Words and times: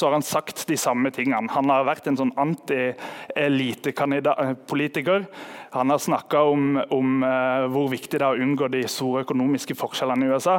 så 0.00 0.06
har 0.06 0.12
han 0.12 0.22
sagt 0.22 0.66
de 0.68 0.76
samme 0.76 1.10
tingene. 1.10 1.48
Han 1.54 1.70
har 1.72 1.84
vært 1.88 2.06
en 2.10 2.16
sånn 2.20 2.32
anti-elitepolitiker. 2.36 5.24
Han 5.72 5.88
har 5.88 5.98
snakka 6.04 6.42
om, 6.52 6.76
om 6.92 7.24
uh, 7.24 7.64
hvor 7.72 7.88
viktig 7.88 8.20
det 8.20 8.26
er 8.26 8.36
å 8.36 8.42
unngå 8.44 8.68
de 8.74 8.82
store 8.92 9.24
økonomiske 9.24 9.72
forskjellene 9.80 10.26
i 10.26 10.28
USA. 10.36 10.56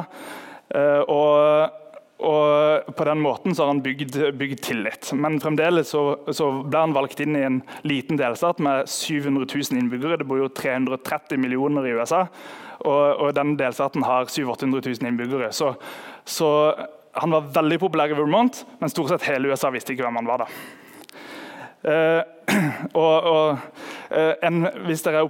Uh, 0.74 1.02
og, 1.06 1.70
og, 2.18 2.90
på 2.98 3.06
den 3.06 3.22
måten 3.22 3.54
så 3.54 3.62
har 3.62 3.70
han 3.76 3.86
bygd, 3.86 4.34
bygd 4.42 4.58
tillit. 4.72 5.06
Men 5.14 5.38
fremdeles 5.38 5.86
så, 5.94 6.18
så, 6.34 6.66
ble 6.66 6.78
han 6.88 6.98
valgt 6.98 7.22
inn 7.22 7.38
i 7.38 7.46
en 7.46 7.62
liten 7.86 8.18
delstat 8.18 8.58
med 8.58 8.90
700 8.90 9.46
000 9.46 9.78
innbyggere. 9.78 10.18
Det 10.18 10.26
bor 10.26 10.42
jo 10.42 10.50
330 10.50 11.38
millioner 11.38 11.86
i 11.86 11.94
USA. 11.94 12.26
Og, 12.82 13.22
og 13.22 13.30
den 13.38 13.54
delstaten 13.58 14.02
har 14.02 14.26
700 14.26 14.66
000-800 14.66 14.98
000 14.98 15.14
innbyggere. 15.14 15.54
Så, 15.54 15.78
så 16.26 16.74
han 17.12 17.30
var 17.30 17.48
veldig 17.54 17.78
populær 17.80 18.12
i 18.12 18.18
Vermont, 18.18 18.64
men 18.80 18.92
stort 18.92 19.12
sett 19.12 19.28
hele 19.30 19.48
USA 19.48 19.70
visste 19.74 19.94
ikke 19.94 20.06
hvem 20.06 20.20
han 20.20 20.28
var. 20.28 20.44
da. 20.44 20.50
Uh, 21.78 22.22
og, 22.98 23.22
og 23.22 23.58
uh, 24.10 24.32
en, 24.42 24.64
Hvis 24.88 25.04
dere 25.06 25.20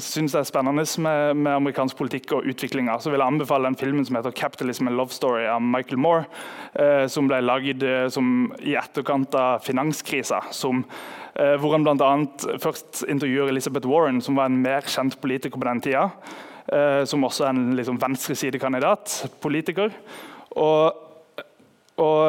syns 0.00 0.32
det 0.32 0.38
er 0.40 0.46
spennende 0.48 0.84
med, 1.02 1.34
med, 1.36 1.50
amerikansk 1.52 1.98
politikk 1.98 2.32
og 2.38 2.48
utviklinga, 2.48 2.94
så 3.02 3.12
vil 3.12 3.20
jeg 3.20 3.34
anbefale 3.34 3.68
den 3.68 3.76
filmen 3.76 4.06
som 4.06 4.16
heter 4.16 4.32
'Capitalism 4.32 4.88
and 4.88 4.96
Love 4.96 5.12
Story' 5.12 5.44
av 5.44 5.60
Michael 5.60 6.00
Moore. 6.00 6.24
Uh, 6.72 7.04
som 7.06 7.28
ble 7.28 7.42
laget 7.44 7.84
i 7.84 8.74
etterkant 8.76 9.34
av 9.34 9.60
finanskrisa. 9.60 10.40
hvor 11.38 11.72
han 11.72 11.84
bl.a. 11.84 12.26
først 12.58 13.04
intervjuer 13.08 13.48
Elizabeth 13.48 13.86
Warren, 13.86 14.20
som 14.20 14.34
var 14.34 14.46
en 14.46 14.62
mer 14.62 14.80
kjent 14.80 15.20
politiker 15.20 15.58
på 15.58 15.68
den 15.68 15.80
tida. 15.80 16.10
som 17.06 17.24
også 17.24 17.44
er 17.44 17.48
en 17.48 17.76
liksom, 17.76 18.00
venstresidekandidat. 18.00 19.30
politiker. 19.40 19.90
Og, 20.56 21.04
og, 21.98 22.22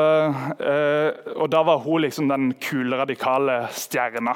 eh, 0.60 1.10
og, 1.36 1.48
da 1.54 1.64
var 1.68 1.80
hun 1.86 2.04
liksom 2.04 2.30
den 2.32 2.52
kule, 2.62 2.98
radikale 3.00 3.62
stjerna. 3.76 4.36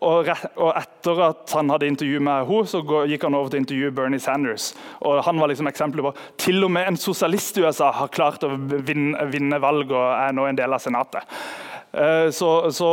Og, 0.00 0.30
etter 0.32 1.18
at 1.26 1.52
han 1.52 1.70
hadde 1.72 1.88
intervju 1.90 2.22
med 2.24 2.46
henne, 2.48 2.68
så 2.68 2.80
gikk 3.08 3.26
han 3.26 3.36
over 3.36 3.52
til 3.52 3.60
å 3.60 3.62
intervjue 3.64 3.94
Bernie 3.96 4.22
Sanders. 4.22 4.70
Og 5.04 5.20
han 5.26 5.40
var 5.40 5.52
liksom 5.52 5.68
eksempelet 5.68 6.06
på 6.06 6.28
til 6.40 6.64
og 6.64 6.72
med 6.72 6.88
en 6.88 7.00
sosialist 7.00 7.58
i 7.60 7.66
USA 7.66 7.90
har 7.98 8.12
klart 8.12 8.46
å 8.46 8.54
vinne, 8.56 9.26
vinne 9.32 9.60
valg 9.60 9.92
og 9.92 10.06
er 10.14 10.32
nå 10.36 10.48
en 10.48 10.60
del 10.60 10.76
av 10.76 10.80
Senatet. 10.80 11.36
Eh, 11.92 12.30
så, 12.32 12.50
så, 12.72 12.90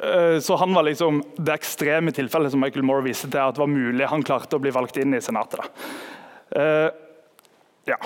eh, 0.00 0.40
så, 0.40 0.56
han 0.56 0.72
var 0.72 0.88
liksom 0.88 1.20
det 1.36 1.58
ekstreme 1.58 2.14
tilfellet 2.16 2.54
som 2.54 2.64
Michael 2.64 2.86
Moore 2.88 3.04
viste 3.10 3.28
til 3.28 3.42
at 3.42 3.58
det 3.58 3.64
var 3.66 3.72
mulig 3.72 4.08
han 4.08 4.24
klarte 4.24 4.56
å 4.56 4.64
bli 4.64 4.72
valgt 4.72 5.00
inn 5.02 5.16
i 5.18 5.24
Senatet. 5.24 5.60
Da. 5.60 7.03
Ja. 7.84 7.96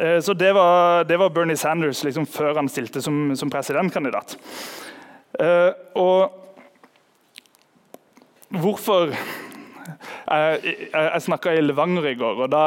Eh, 0.00 0.20
så 0.20 0.34
det 0.34 0.52
var, 0.52 1.04
det 1.04 1.16
var, 1.16 1.30
Bernie 1.30 1.56
Sanders 1.56 2.04
liksom, 2.04 2.26
før 2.26 2.54
han 2.54 2.68
stilte 2.68 3.02
som, 3.02 3.36
som 3.36 3.50
presidentkandidat. 3.50 4.36
Uh, 5.34 5.72
og 5.98 6.30
hvorfor 8.54 9.10
Jeg, 10.24 10.60
jeg, 10.64 10.86
jeg 10.92 11.22
snakka 11.22 11.52
i 11.52 11.60
Levanger 11.60 12.06
i 12.08 12.14
går, 12.16 12.38
og 12.44 12.48
da, 12.48 12.60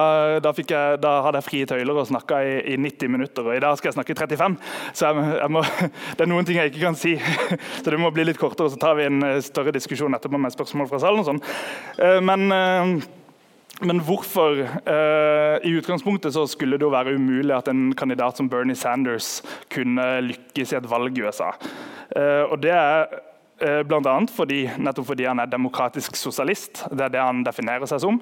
da, 0.44 0.52
jeg, 0.58 0.99
da 1.02 1.14
hadde 1.25 1.39
jeg 1.39 1.45
frie 1.47 1.69
tøyler 1.69 1.97
og 1.97 2.05
snakka 2.09 2.41
i, 2.45 2.52
i, 2.73 2.75
90 2.77 3.09
minutter. 3.09 3.47
og 3.47 3.58
I 3.58 3.61
dag 3.64 3.77
skal 3.80 3.89
jeg 3.89 3.95
snakke 3.95 4.14
i 4.14 4.19
35, 4.19 4.58
så 4.99 5.11
må, 5.49 5.64
det 6.17 6.25
er 6.25 6.30
noen 6.30 6.45
ting 6.45 6.59
jeg 6.59 6.71
ikke 6.71 6.83
kan 6.83 6.99
si. 6.99 7.16
Så 7.81 7.89
det 7.89 7.99
må 8.02 8.11
bli 8.14 8.27
litt 8.27 8.42
kortere, 8.42 8.69
så 8.69 8.77
tar 8.81 8.99
vi 8.99 9.08
en 9.09 9.25
eh, 9.25 9.42
større 9.45 9.73
diskusjon 9.73 10.14
etterpå 10.14 10.38
med 10.38 10.53
spørsmål 10.53 10.92
fra 10.92 11.02
salen. 11.02 11.23
og 11.23 11.31
sånn. 11.31 11.42
Men 12.27 12.45
men 13.86 14.00
hvorfor 14.02 14.64
eh, 14.64 15.58
I 15.67 15.75
utgangspunktet 15.78 16.33
så 16.33 16.47
skulle 16.50 16.80
det 16.80 16.86
jo 16.88 16.94
være 16.94 17.14
umulig 17.17 17.53
at 17.53 17.70
en 17.70 17.92
kandidat 17.97 18.39
som 18.39 18.50
Bernie 18.50 18.78
Sanders 18.78 19.42
kunne 19.73 20.06
lykkes 20.25 20.73
i 20.73 20.80
et 20.80 20.89
valg 20.89 21.17
i 21.17 21.25
USA. 21.28 21.52
Eh, 22.16 22.44
og 22.50 22.58
det 22.64 22.73
er 22.73 23.05
eh, 23.61 23.83
Bl.a. 23.86 24.16
Fordi, 24.33 24.64
fordi 24.98 25.28
han 25.30 25.44
er 25.44 25.52
demokratisk 25.52 26.17
sosialist. 26.17 26.88
Det 26.89 27.05
er 27.05 27.14
det 27.14 27.22
han 27.22 27.44
definerer 27.45 27.86
seg 27.89 28.02
som. 28.02 28.22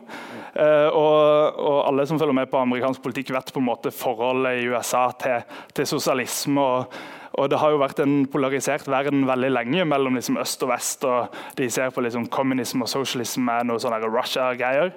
Eh, 0.51 0.89
og, 0.91 1.55
og, 1.55 1.79
alle 1.87 2.07
som 2.09 2.19
følger 2.19 2.35
med 2.35 2.51
på 2.51 2.59
amerikansk 2.59 3.03
politikk, 3.05 3.31
vet 3.37 3.53
på 3.55 3.63
en 3.63 3.69
måte 3.69 3.95
forholdet 3.95 4.59
i 4.59 4.67
USA 4.67 5.07
til, 5.21 5.45
til 5.73 5.87
sosialisme. 5.95 6.59
og 6.61 7.23
og 7.35 7.49
Det 7.51 7.57
har 7.59 7.73
jo 7.73 7.81
vært 7.81 7.99
en 7.99 8.13
polarisert 8.31 8.85
verden 8.87 9.25
veldig 9.27 9.49
lenge 9.51 9.85
mellom 9.91 10.15
liksom 10.15 10.37
øst 10.39 10.61
og 10.63 10.69
vest. 10.71 11.03
og 11.03 11.33
De 11.57 11.67
ser 11.69 11.91
på 11.91 12.03
liksom 12.03 12.29
kommunisme 12.31 12.85
og 12.85 12.91
sosialisme 12.91 13.43
med 13.43 13.67
noe 13.67 13.81
sånne 13.81 13.99
Russia-greier. 14.07 14.93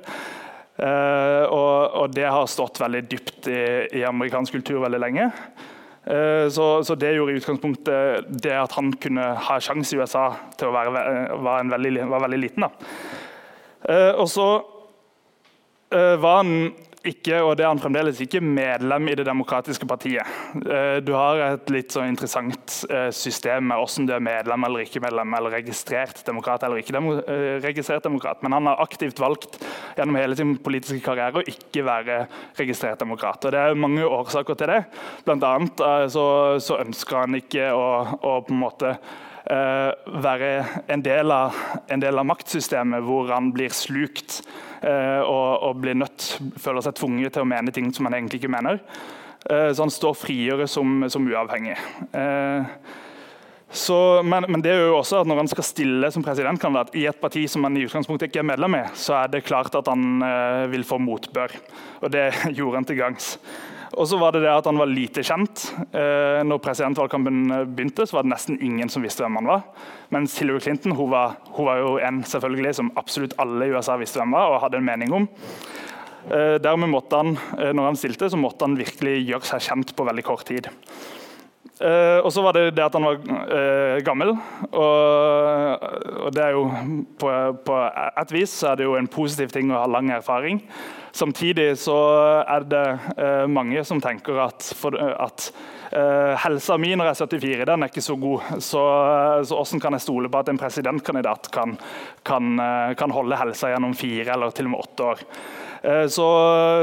Uh, 0.78 1.42
og, 1.50 1.90
og, 1.98 2.12
det 2.14 2.28
har 2.30 2.44
stått 2.46 2.78
veldig 2.78 3.00
dypt 3.10 3.48
i, 3.50 3.62
i 3.98 4.04
amerikansk 4.06 4.54
kultur 4.54 4.84
veldig 4.84 5.00
lenge. 5.02 5.26
Uh, 6.06 6.46
så, 6.54 6.68
så, 6.86 6.94
det 6.94 7.16
gjorde 7.16 7.34
i 7.34 7.40
utgangspunktet 7.40 8.28
det 8.44 8.54
at 8.54 8.76
han 8.78 8.92
kunne 9.02 9.24
ha 9.48 9.58
sjanse 9.62 9.96
i 9.96 9.98
USA 9.98 10.28
til 10.54 10.70
å 10.70 10.76
være 10.76 11.02
var 11.42 11.66
veldig, 11.74 11.94
var 12.12 12.22
veldig 12.28 12.40
liten. 12.44 12.68
Uh, 13.88 14.12
og 14.14 14.26
så 14.30 14.48
var 15.88 16.42
han 16.42 16.50
ikke, 17.10 17.40
og 17.42 17.56
det 17.58 17.64
er 17.64 17.70
han 17.72 17.80
fremdeles 17.82 18.20
ikke, 18.22 18.40
medlem 18.44 19.10
i 19.10 19.16
Det 19.18 19.26
demokratiske 19.26 19.86
partiet. 19.88 20.26
Eh, 20.58 20.98
du 21.04 21.12
har 21.16 21.40
et 21.44 21.72
litt 21.72 21.94
så 21.94 22.04
interessant 22.06 22.78
eh, 22.88 23.08
system 23.14 23.68
med 23.70 23.80
hvordan 23.80 24.08
du 24.08 24.14
er 24.16 24.24
medlem 24.24 24.66
eller 24.68 24.84
ikke 24.84 25.02
medlem, 25.04 25.36
eller 25.38 25.56
registrert 25.58 26.22
demokrat 26.26 26.64
eller 26.66 26.82
ikke 26.82 26.96
eh, 26.98 27.58
registrert 27.64 28.06
demokrat. 28.06 28.42
Men 28.42 28.56
han 28.56 28.70
har 28.70 28.82
aktivt 28.84 29.20
valgt 29.22 29.60
gjennom 29.96 30.18
hele 30.20 30.38
sin 30.38 30.56
politiske 30.62 31.02
karriere 31.04 31.42
å 31.42 31.48
ikke 31.48 31.86
være 31.86 32.18
registrert 32.58 33.00
demokrat. 33.02 33.44
Og 33.44 33.54
Det 33.54 33.62
er 33.62 33.80
mange 33.86 34.06
årsaker 34.06 34.58
til 34.58 34.72
det. 34.74 34.82
Blant 35.26 35.46
annet 35.46 35.86
så, 36.12 36.26
så 36.62 36.82
ønsker 36.82 37.24
han 37.24 37.38
ikke 37.38 37.72
å, 37.74 37.88
å 38.18 38.38
på 38.46 38.54
en 38.54 38.62
måte 38.62 38.94
være 39.48 40.48
en 40.92 41.00
del, 41.00 41.30
av, 41.32 41.56
en 41.88 42.02
del 42.02 42.20
av 42.20 42.26
maktsystemet 42.28 43.00
hvor 43.06 43.30
han 43.32 43.48
blir 43.54 43.72
slukt 43.72 44.42
Eh, 44.80 45.20
og, 45.26 45.62
og 45.66 45.80
blir 45.82 45.96
nødt, 45.98 46.36
føler 46.62 46.84
seg 46.84 46.94
tvunget 46.98 47.34
til 47.34 47.42
å 47.42 47.50
mene 47.50 47.74
ting 47.74 47.90
som 47.94 48.06
han 48.06 48.14
egentlig 48.18 48.42
ikke 48.42 48.54
mener. 48.54 48.78
Eh, 49.50 49.70
så 49.72 49.84
han 49.84 49.92
står 49.92 50.18
friere 50.18 50.68
som, 50.70 51.02
som 51.10 51.26
uavhengig. 51.26 51.74
Eh, 52.14 52.68
så, 53.68 53.98
men, 54.24 54.46
men, 54.48 54.62
det 54.64 54.72
er 54.72 54.86
jo 54.86 55.00
også 55.00 55.20
at 55.20 55.28
når 55.28 55.42
han 55.42 55.50
skal 55.50 55.66
stille 55.66 56.08
som 56.14 56.24
presidentkandidat 56.24 56.94
i 56.96 57.04
et 57.10 57.18
parti 57.20 57.42
som 57.50 57.66
han 57.66 57.76
i 57.76 57.82
utgangspunktet 57.84 58.30
ikke 58.30 58.40
er 58.40 58.52
medlem 58.54 58.78
i, 58.78 58.84
så 58.96 59.18
er 59.18 59.34
det 59.34 59.44
klart 59.44 59.76
at 59.76 59.90
han 59.92 60.22
uh, 60.24 60.64
vil 60.72 60.86
få 60.88 60.96
motbør. 61.04 61.52
Og 62.00 62.08
det 62.14 62.30
gjorde 62.56 62.78
han 62.78 62.88
til 62.88 62.96
gangs. 62.96 63.34
Og 63.96 64.08
så 64.08 64.18
var 64.20 64.34
det 64.34 64.42
det 64.44 64.52
at 64.52 64.66
han 64.68 64.78
var 64.80 64.90
lite 64.90 65.24
kjent. 65.24 65.64
Eh, 65.96 66.40
når 66.44 66.60
presidentvalgkampen 66.64 67.38
eh, 67.54 67.64
begynte, 67.64 68.04
så 68.06 68.18
var 68.18 68.26
det 68.26 68.34
nesten 68.34 68.58
ingen 68.64 68.92
som 68.92 69.04
visste 69.04 69.24
hvem 69.24 69.38
han 69.40 69.48
var. 69.48 69.64
Mens 70.14 70.36
Hillary 70.40 70.60
Clinton 70.64 70.96
hun 70.98 71.12
var, 71.12 71.38
hun 71.56 71.68
var 71.68 71.80
jo 71.82 71.94
en 72.04 72.22
selvfølgelig 72.26 72.74
som 72.80 72.92
absolutt 73.00 73.36
alle 73.40 73.68
i 73.68 73.72
USA 73.72 73.96
visste 74.00 74.20
hvem 74.20 74.36
var 74.36 74.52
og 74.52 74.62
hadde 74.66 74.82
en 74.82 74.88
mening 74.88 75.14
om. 75.22 75.28
Eh, 76.28 76.56
dermed 76.60 76.92
måtte 76.92 77.16
han, 77.16 77.38
eh, 77.56 77.72
når 77.72 77.92
han 77.92 77.96
stilte, 77.96 78.28
så 78.28 78.40
måtte 78.40 78.66
han 78.66 78.76
virkelig 78.76 79.22
gjøre 79.24 79.48
seg 79.48 79.64
kjent 79.70 79.94
på 79.96 80.04
veldig 80.04 80.24
kort 80.26 80.44
tid. 80.48 80.68
Uh, 81.78 82.18
og 82.26 82.32
så 82.34 82.42
var 82.42 82.56
det 82.56 82.72
det 82.74 82.82
at 82.82 82.94
han 82.96 83.06
var 83.06 83.20
uh, 83.22 83.98
gammel. 84.02 84.32
Og, 84.72 85.84
og, 86.24 86.30
det 86.34 86.42
er 86.42 86.56
jo 86.56 86.64
på, 87.20 87.30
på, 87.66 87.80
et 88.18 88.34
vis 88.34 88.56
så 88.62 88.72
er 88.72 88.80
det 88.80 88.88
jo 88.88 88.96
en 88.98 89.10
positiv 89.10 89.54
ting 89.54 89.70
å 89.70 89.84
ha 89.84 89.90
lang 89.90 90.10
erfaring. 90.16 90.58
Samtidig 91.14 91.70
så 91.78 91.96
er 92.42 92.66
det 92.66 92.84
uh, 93.14 93.46
mange 93.50 93.84
som 93.86 94.02
tenker 94.02 94.42
at, 94.48 94.72
for, 94.78 94.98
at 94.98 95.50
helsa 95.88 96.74
mi 96.76 96.90
når 96.92 97.06
jeg 97.08 97.14
er 97.14 97.28
74, 97.32 97.62
den 97.70 97.84
er 97.84 97.88
ikke 97.88 98.02
så 98.04 98.18
god. 98.20 98.50
Så, 98.60 98.82
så 99.48 99.56
hvordan 99.56 99.80
kan 99.80 99.94
jeg 99.96 100.04
stole 100.04 100.28
på 100.28 100.42
at 100.42 100.50
en 100.52 100.60
presidentkandidat 100.60 101.48
kan, 101.54 101.78
kan, 102.28 102.60
kan 103.00 103.14
holde 103.16 103.38
helsa 103.40 103.70
gjennom 103.72 103.96
fire 103.96 104.34
eller 104.34 104.52
til 104.52 104.68
og 104.68 104.74
med 104.74 104.82
åtte 104.84 105.06
år? 105.14 105.24
Eh, 105.82 106.06
så, 106.06 106.28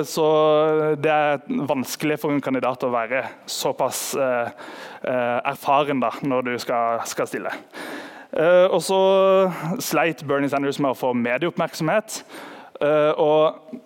så, 0.08 0.26
det 0.96 1.12
er 1.12 1.44
vanskelig 1.68 2.20
for 2.22 2.34
en 2.34 2.44
kandidat 2.44 2.84
å 2.86 2.94
være 2.94 3.26
såpass 3.50 4.02
eh, 4.16 4.52
eh, 5.04 5.40
erfaren 5.52 6.04
da, 6.04 6.14
når 6.24 6.50
du 6.50 6.54
skal, 6.62 7.02
skal 7.10 7.30
stille. 7.30 7.56
Og 8.36 8.82
så 8.84 8.98
sleit 9.80 10.26
Bernie 10.28 10.52
Sanders 10.52 10.76
med 10.84 10.92
å 10.92 10.98
få 11.00 11.14
medieoppmerksomhet. 11.16 12.18
og 13.16 13.82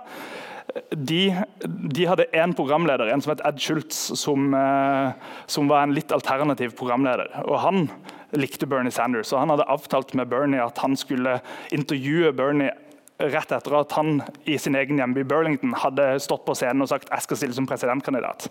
de, 0.92 1.34
de 1.66 2.08
hadde 2.08 2.28
én 2.36 2.54
programleder, 2.56 3.08
en 3.08 3.22
som 3.24 3.32
het 3.32 3.44
Ed 3.48 3.60
Schultz, 3.64 4.00
som, 4.20 4.54
eh, 4.54 5.12
som, 5.48 5.70
var 5.72 5.86
en 5.86 5.96
litt 5.96 6.12
alternativ 6.12 6.76
programleder. 6.76 7.32
Og 7.46 7.60
Han 7.64 7.90
likte 8.36 8.68
Bernie 8.68 8.92
Sanders, 8.92 9.32
og 9.32 9.40
han 9.40 9.54
hadde 9.54 9.70
avtalt 9.72 10.12
med 10.14 10.28
Bernie 10.28 10.60
at 10.60 10.82
han 10.84 10.98
skulle 11.00 11.40
intervjue 11.72 12.34
Bernie 12.36 12.74
rett 13.16 13.54
etter 13.56 13.78
at 13.80 13.94
han 13.96 14.20
i 14.44 14.58
sin 14.60 14.76
egen 14.76 15.00
hjemby 15.00 15.24
Burlington 15.24 15.72
hadde 15.80 16.18
stått 16.20 16.44
på 16.44 16.56
scenen 16.58 16.84
og 16.84 16.90
sagt 16.92 17.08
jeg 17.08 17.24
skal 17.24 17.40
stille 17.40 17.56
som 17.56 17.70
presidentkandidat. 17.70 18.50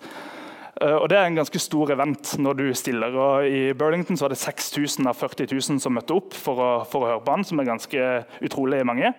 Uh, 0.81 0.97
og 1.03 1.11
Det 1.13 1.19
er 1.19 1.29
en 1.29 1.37
ganske 1.37 1.61
stor 1.61 1.93
event 1.93 2.33
når 2.41 2.57
du 2.63 2.65
stiller. 2.75 3.13
og 3.13 3.45
I 3.47 3.75
Burlington 3.77 4.17
var 4.21 4.33
det 4.33 4.41
6000 4.41 5.07
av 5.07 5.21
40 5.21 5.53
000 5.53 5.85
som 5.85 5.95
møtte 5.95 6.17
opp 6.17 6.33
for 6.33 6.57
å, 6.57 6.73
for 6.89 7.05
å 7.05 7.13
høre 7.13 7.25
på 7.27 7.37
han, 7.37 7.45
som 7.45 7.61
er 7.61 7.69
ganske 7.69 8.09
utrolig 8.41 8.81
mange. 8.89 9.13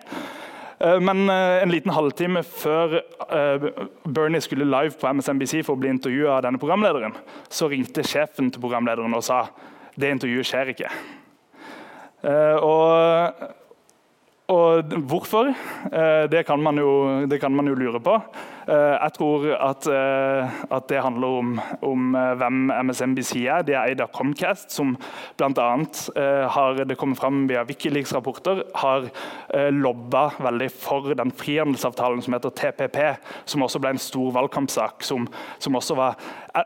Eh, 0.78 1.00
men 1.00 1.30
eh, 1.30 1.62
en 1.62 1.72
liten 1.72 1.92
halvtime 1.94 2.42
før 2.44 2.98
eh, 3.00 3.68
Bernie 4.04 4.42
skulle 4.44 4.68
live 4.68 4.96
på 5.00 5.08
MSNBC 5.08 5.62
for 5.64 5.76
å 5.76 5.80
bli 5.80 5.92
intervjua 5.94 6.36
av 6.36 6.42
denne 6.46 6.60
programlederen, 6.60 7.16
så 7.48 7.70
ringte 7.72 8.04
sjefen 8.04 8.50
til 8.52 8.62
programlederen 8.62 9.16
og 9.16 9.24
sa 9.24 9.46
det 9.96 10.12
intervjuet 10.12 10.48
skjer 10.50 10.74
ikke. 10.74 10.90
Og, 12.26 13.32
og 14.52 14.92
hvorfor? 15.10 15.50
Det 16.30 16.44
kan, 16.46 16.78
jo, 16.78 16.92
det 17.26 17.40
kan 17.42 17.54
man 17.54 17.66
jo 17.66 17.74
lure 17.74 18.00
på. 18.00 18.20
Eh, 18.66 18.94
jeg 18.98 19.12
tror 19.14 19.44
at, 19.62 19.86
eh, 19.86 20.54
at 20.74 20.88
det 20.90 21.02
handler 21.02 21.34
om, 21.38 21.50
om, 21.86 22.14
eh, 22.18 22.32
hvem 22.34 22.72
MSNBC 22.88 23.44
er. 23.46 23.62
De 23.62 23.76
er 23.76 23.92
eid 23.92 24.00
av 24.02 24.10
Comcast, 24.10 24.72
som 24.74 24.96
bl.a. 25.38 25.68
har 26.50 26.84
det 26.84 26.96
kommet 26.98 27.18
fram 27.18 27.44
via 27.46 27.62
Wikileaks-rapporter, 27.64 28.64
har 28.74 29.06
lobba 29.70 30.30
veldig 30.42 30.70
for 30.72 31.14
den 31.14 31.30
frihandelsavtalen 31.30 32.22
som 32.22 32.34
heter 32.34 32.50
TPP, 32.50 32.98
som 33.44 33.62
også 33.62 33.80
ble 33.80 33.94
en 33.94 34.02
stor 34.02 34.32
valgkampsak. 34.34 35.04
Som, 35.06 35.28
som 35.58 35.78
også 35.78 35.94
var, 35.94 36.18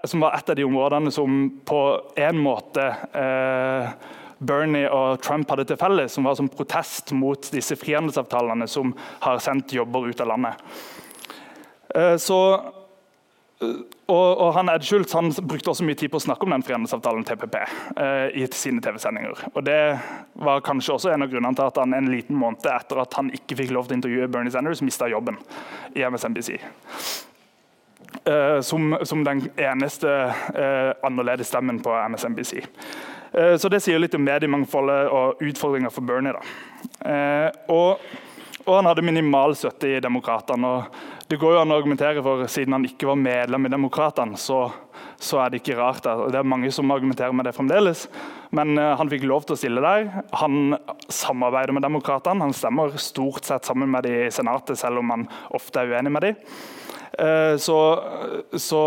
som 0.04 0.24
var, 0.24 0.38
et 0.38 0.50
av 0.50 0.56
de 0.56 0.64
områdene 0.64 1.12
som 1.12 1.50
på 1.68 1.82
en 2.16 2.40
måte 2.40 2.86
eh, 3.12 3.92
Bernie 4.40 4.88
og 4.88 5.20
Trump 5.20 5.50
hadde 5.52 5.66
til 5.68 5.78
felles, 5.80 6.14
som 6.16 6.24
var 6.24 6.36
som 6.38 6.48
protest 6.48 7.12
mot 7.12 7.50
disse 7.52 7.76
frihandelsavtalene 7.76 8.68
som 8.70 8.94
har 9.20 9.40
sendt 9.44 9.74
jobber 9.76 10.08
ut 10.08 10.20
av 10.24 10.30
landet. 10.32 10.62
Eh, 11.94 12.16
så, 12.16 12.38
eh, 13.60 13.76
og, 14.06 14.28
og, 14.30 14.48
han 14.56 14.72
Ed 14.72 14.86
Schultz 14.86 15.12
han 15.12 15.28
brukte 15.42 15.74
også 15.74 15.84
mye 15.84 15.98
tid 16.00 16.12
på 16.12 16.20
å 16.20 16.24
snakke 16.24 16.48
om 16.48 16.54
den 16.54 16.64
frihandelsavtalen 16.64 17.26
TPP 17.28 17.56
eh, 17.60 18.26
i 18.40 18.48
sine 18.56 18.80
TV-sendinger. 18.84 19.44
Og 19.52 19.64
Det 19.66 19.80
var 20.40 20.64
kanskje 20.64 20.96
også 20.96 21.12
en 21.12 21.26
av 21.26 21.32
grunnene 21.32 21.58
til 21.58 21.68
at 21.68 21.82
han 21.82 21.96
en 21.96 22.12
liten 22.12 22.40
måned 22.40 22.64
etter 22.72 23.04
at 23.04 23.20
han 23.20 23.32
ikke 23.36 23.60
fikk 23.60 23.74
lov 23.76 23.90
til 23.90 23.98
å 23.98 24.00
intervjue 24.00 24.30
Bernie 24.32 24.54
Sanders, 24.54 24.84
mista 24.86 25.10
jobben 25.10 25.36
i 25.92 26.06
MSNBC. 26.06 26.56
Uh, 28.26 28.58
som, 28.60 28.96
som, 29.06 29.20
den 29.24 29.44
eneste 29.54 30.10
uh, 30.10 30.90
annerledes 31.06 31.48
stemmen 31.48 31.78
på 31.80 31.92
MSNBC. 32.10 32.58
Eh, 33.32 33.56
så 33.56 33.68
Det 33.68 33.82
sier 33.82 33.98
litt 33.98 34.14
om 34.14 34.24
mediemangfoldet 34.24 35.10
og 35.10 35.40
utfordringer 35.42 35.90
for 35.90 36.02
Bernie. 36.02 36.32
da. 36.32 37.52
og 37.68 38.00
og 38.66 38.76
han 38.76 38.86
hadde 38.90 39.02
minimal 39.02 39.54
støtte 39.56 39.88
i 39.88 40.00
Demokratene. 40.02 40.84
Det 41.30 41.38
går 41.40 41.54
jo 41.54 41.60
an 41.62 41.72
å 41.72 41.78
argumentere 41.80 42.22
for 42.24 42.44
Siden 42.50 42.76
han 42.76 42.84
ikke 42.86 43.08
var 43.08 43.18
medlem 43.18 43.66
i 43.66 43.72
Demokratene, 43.72 44.38
så, 44.38 44.60
så, 45.16 45.40
er 45.40 45.50
det 45.50 45.62
ikke 45.62 45.78
rart. 45.78 46.04
Det 46.04 46.38
er 46.38 46.46
mange 46.46 46.70
som 46.74 46.92
argumenterer 46.92 47.34
med 47.36 47.48
det 47.48 47.54
fremdeles. 47.56 48.04
Men 48.54 48.74
uh, 48.78 48.92
han 48.98 49.10
fikk 49.10 49.24
lov 49.30 49.46
til 49.46 49.56
å 49.56 49.60
stille 49.60 49.84
der. 49.84 50.10
Han 50.42 50.76
samarbeider 51.08 51.74
med 51.76 51.86
Demokratene. 51.86 52.44
Han 52.46 52.56
stemmer 52.56 52.94
stort 53.00 53.48
sett 53.48 53.68
sammen 53.68 53.90
med 53.90 54.06
dem 54.06 54.26
i 54.26 54.30
Senatet, 54.34 54.78
selv 54.78 55.02
om 55.02 55.14
han 55.14 55.26
ofte 55.56 55.82
er 55.82 55.94
uenig 55.94 56.14
med 56.14 56.28
dem. 56.28 56.38
Så, 57.60 57.76
så, 58.56 58.82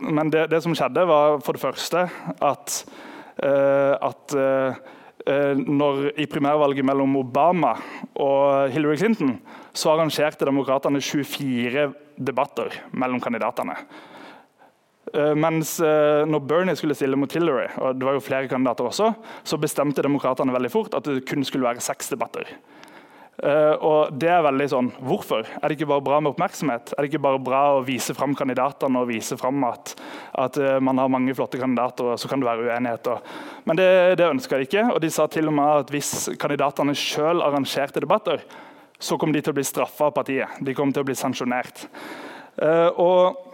men 0.00 0.30
det, 0.32 0.46
det, 0.48 0.62
som 0.64 0.72
skjedde, 0.72 1.02
var 1.10 1.42
for 1.44 1.58
det 1.58 1.60
første 1.60 2.06
at, 2.46 2.76
at 3.38 4.34
Eh, 5.28 5.58
når, 5.58 6.12
I 6.16 6.26
primærvalget 6.30 6.86
mellom 6.86 7.16
Obama 7.20 7.74
og 8.16 8.70
Hillary 8.72 8.96
Clinton 9.00 9.34
så 9.76 9.92
arrangerte 9.92 10.46
demokratene 10.48 11.02
24 11.04 11.88
debatter 12.16 12.78
mellom 12.92 13.20
kandidatene. 13.22 13.76
Uh, 15.08 15.32
mens 15.32 15.78
når 15.80 16.42
Bernie 16.44 16.76
skulle 16.76 16.92
stille 16.92 17.16
mot 17.16 17.32
Hillary, 17.32 17.70
og 17.80 17.96
det 17.96 18.04
var 18.04 18.18
jo 18.18 18.20
flere 18.20 18.48
kandidater 18.50 18.84
også, 18.84 19.06
så 19.40 19.56
bestemte 19.56 20.04
demokratene 20.04 20.52
veldig 20.52 20.70
fort 20.72 20.96
at 20.98 21.06
det 21.08 21.22
kun 21.28 21.46
skulle 21.48 21.64
være 21.64 21.80
seks 21.80 22.12
debatter. 22.12 22.50
Uh, 23.38 23.74
og 23.86 24.14
det 24.18 24.32
er 24.34 24.40
veldig 24.42 24.66
sånn, 24.66 24.88
Hvorfor? 24.98 25.46
Er 25.46 25.70
det 25.70 25.76
ikke 25.76 25.86
bare 25.92 26.02
bra 26.02 26.16
med 26.18 26.32
oppmerksomhet? 26.32 26.90
Er 26.96 27.04
det 27.04 27.12
ikke 27.12 27.22
bare 27.22 27.38
bra 27.38 27.60
å 27.76 27.84
vise 27.86 28.16
fram 28.16 28.32
kandidatene 28.34 28.98
og 28.98 29.12
vise 29.12 29.38
fram 29.38 29.62
at, 29.68 29.92
at 30.34 30.58
uh, 30.58 30.78
man 30.82 30.98
har 30.98 31.12
mange 31.12 31.36
flotte 31.38 31.60
kandidater, 31.60 32.10
og 32.10 32.18
så 32.18 32.30
kan 32.30 32.42
det 32.42 32.48
være 32.48 32.66
uenigheter? 32.66 33.22
Men 33.70 33.78
det, 33.78 33.90
det 34.18 34.26
ønska 34.26 34.58
de 34.58 34.66
ikke, 34.66 34.88
og 34.90 34.98
de 35.04 35.12
sa 35.14 35.28
til 35.30 35.52
og 35.52 35.54
med 35.54 35.84
at 35.84 35.92
hvis 35.94 36.32
kandidatene 36.40 36.96
selv 36.98 37.46
arrangerte 37.46 38.02
debatter, 38.02 38.42
så 38.98 39.14
kom 39.22 39.30
de 39.30 39.44
til 39.44 39.54
å 39.54 39.58
bli 39.60 39.66
straffa 39.66 40.10
av 40.10 40.16
partiet. 40.18 40.58
De 40.58 40.74
kom 40.74 40.90
til 40.90 41.06
å 41.06 41.06
bli 41.06 41.14
sanksjonert. 41.18 41.86
Uh, 42.58 42.90
og 42.98 43.47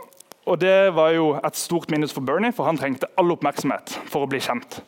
og 0.44 0.58
Det 0.60 0.94
var 0.94 1.14
jo 1.16 1.30
et 1.38 1.56
stort 1.56 1.90
minus 1.90 2.12
for 2.12 2.20
Bernie, 2.20 2.52
for 2.52 2.68
han 2.68 2.76
trengte 2.76 3.08
all 3.16 3.32
oppmerksomhet 3.32 3.94
for 4.10 4.24
å 4.24 4.28
bli 4.28 4.40
kjent. 4.44 4.82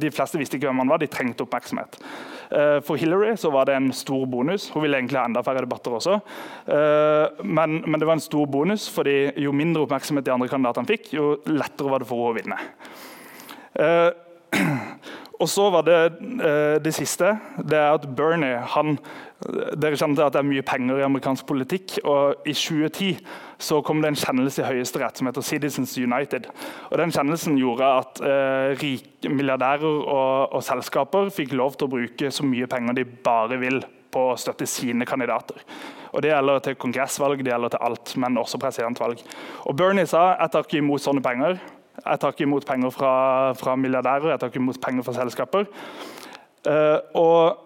de 0.00 0.10
fleste 0.10 0.38
visste 0.38 0.56
ikke 0.56 0.70
hvem 0.70 0.78
han 0.84 0.88
var, 0.88 0.98
de 0.98 1.06
trengte 1.06 1.44
oppmerksomhet. 1.44 1.98
Eh, 2.50 2.80
for 2.80 2.96
Hillary 2.96 3.36
så 3.36 3.50
var 3.50 3.66
det 3.66 3.74
en 3.76 3.92
stor 3.92 4.26
bonus. 4.26 4.70
Hun 4.70 4.82
ville 4.82 4.96
egentlig 4.96 5.18
ha 5.20 5.26
enda 5.26 5.42
færre 5.42 5.60
debatter 5.66 5.92
også. 5.98 6.20
Eh, 6.66 7.44
men, 7.44 7.82
men, 7.84 8.00
det 8.00 8.06
var 8.08 8.16
en 8.16 8.24
stor 8.24 8.46
bonus, 8.46 8.88
fordi 8.88 9.32
jo 9.36 9.52
mindre 9.52 9.82
oppmerksomhet 9.84 10.24
de 10.24 10.32
andre 10.32 10.48
kandidatene 10.48 10.88
fikk, 10.88 11.12
jo 11.12 11.36
lettere 11.46 11.92
var 11.92 12.00
det 12.00 12.08
for 12.08 12.16
henne 12.22 12.32
å 12.32 12.38
vinne. 12.40 12.58
Eh, 15.36 15.42
og 15.42 15.48
så 15.52 15.68
var 15.70 15.86
det 15.86 16.00
det 16.84 16.94
siste. 16.96 17.36
Det 17.60 17.76
er 17.76 17.94
at 17.94 18.08
Bernie 18.16 18.56
han 18.74 18.96
dere 19.76 19.98
kjenner 19.98 20.16
til 20.16 20.24
at 20.24 20.32
det 20.32 20.40
er 20.40 20.48
mye 20.48 20.64
penger 20.64 21.00
i 21.00 21.04
amerikansk 21.04 21.46
politikk. 21.46 21.98
og 22.04 22.46
I 22.48 22.54
2010 22.56 23.18
så 23.58 23.82
kom 23.84 24.00
det 24.00 24.08
en 24.08 24.18
kjennelse 24.18 24.62
i 24.62 24.66
Høyesterett 24.66 25.18
som 25.18 25.28
heter 25.28 25.44
Citizens 25.44 25.96
United. 25.98 26.48
Og 26.90 26.98
Den 26.98 27.12
kjennelsen 27.12 27.58
gjorde 27.60 27.90
at 28.00 28.22
eh, 28.24 28.76
rike 28.80 29.28
milliardærer 29.28 29.84
og, 29.84 30.54
og, 30.54 30.62
selskaper 30.64 31.30
fikk 31.30 31.52
lov 31.52 31.76
til 31.76 31.88
å 31.88 31.94
bruke 31.98 32.32
så 32.32 32.46
mye 32.48 32.66
penger 32.66 32.96
de 32.96 33.04
bare 33.04 33.60
vil 33.60 33.82
på 34.12 34.30
å 34.32 34.36
støtte 34.40 34.68
sine 34.68 35.04
kandidater. 35.04 35.60
Og 36.12 36.22
Det 36.22 36.30
gjelder 36.32 36.62
til 36.64 36.78
kongressvalg, 36.80 37.42
det 37.44 37.52
gjelder 37.52 37.74
til 37.74 37.82
alt, 37.84 38.16
men 38.16 38.38
også 38.40 38.60
presidentvalg. 38.60 39.20
Og 39.68 39.76
Bernie 39.76 40.08
sa 40.08 40.30
jeg 40.38 40.52
tar 40.52 40.64
ikke 40.64 40.80
imot 40.80 41.04
sånne 41.04 41.24
penger. 41.24 41.60
Jeg 42.00 42.22
tar 42.22 42.34
ikke 42.34 42.46
imot 42.46 42.66
penger 42.68 42.92
fra, 42.94 43.12
fra 43.58 43.76
milliardærer, 43.80 44.32
jeg 44.32 44.42
tar 44.42 44.52
ikke 44.52 44.62
imot 44.62 44.80
penger 44.82 45.06
fra 45.06 45.16
selskaper. 45.20 45.70
Uh, 46.66 46.98
og 47.14 47.62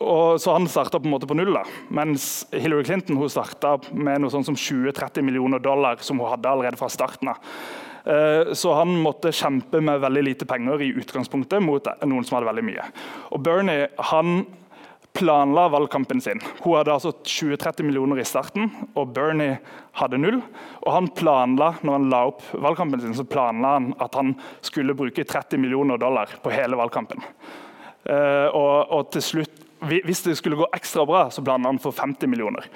og, 0.00 0.38
så 0.40 0.54
han 0.54 0.64
starta 0.64 0.96
på 0.96 1.18
på 1.28 1.36
null. 1.36 1.52
da. 1.52 1.62
Mens 1.92 2.46
Hillary 2.52 2.84
Clinton 2.84 3.18
hun 3.20 3.28
starta 3.28 3.76
med 3.92 4.22
noe 4.22 4.32
sånn 4.32 4.46
som 4.48 4.56
20-30 4.56 5.20
millioner 5.20 5.60
dollar, 5.60 6.00
som 6.00 6.18
hun 6.18 6.30
hadde 6.30 6.48
allerede 6.48 6.80
fra 6.80 6.88
starten 6.88 7.28
av. 7.28 7.36
Eh, 8.04 8.52
så 8.56 8.72
han 8.78 8.94
måtte 9.02 9.32
kjempe 9.32 9.80
med 9.84 10.00
veldig 10.00 10.22
lite 10.24 10.48
penger 10.48 10.80
i 10.80 10.94
utgangspunktet 10.96 11.60
mot 11.60 11.84
noen 11.84 12.24
som 12.24 12.38
hadde 12.38 12.48
veldig 12.48 12.64
mye. 12.64 12.86
Og 13.36 13.44
Bernie 13.44 13.90
han 14.12 14.46
planla 15.12 15.68
valgkampen 15.68 16.20
sin. 16.20 16.40
Hun 16.60 16.76
hadde 16.76 16.92
altså 16.94 17.12
20-30 17.12 17.82
millioner 17.82 18.20
i 18.20 18.26
starten, 18.26 18.70
og 18.94 19.14
Bernie 19.14 19.58
hadde 19.98 20.20
null. 20.20 20.38
Og 20.84 20.92
han 20.94 21.10
planla, 21.16 21.72
når 21.82 21.96
han 21.96 22.08
la 22.12 22.22
opp 22.30 22.44
valgkampen 22.54 23.02
sin, 23.02 23.16
så 23.18 23.26
planla 23.28 23.74
han 23.78 23.90
at 24.00 24.16
han 24.18 24.34
skulle 24.64 24.96
bruke 24.96 25.24
30 25.24 25.60
millioner 25.60 26.00
dollar 26.00 26.38
på 26.42 26.54
hele 26.54 26.78
valgkampen. 26.78 27.22
Uh, 28.08 28.48
og, 28.56 28.76
og, 28.88 29.10
til 29.12 29.22
slutt, 29.22 29.66
Hvis 29.80 30.20
det 30.26 30.34
skulle 30.36 30.58
gå 30.60 30.66
ekstra 30.76 31.06
bra, 31.08 31.30
så 31.32 31.40
planla 31.40 31.70
han 31.70 31.78
for 31.80 31.96
50 31.96 32.28
millioner. 32.28 32.66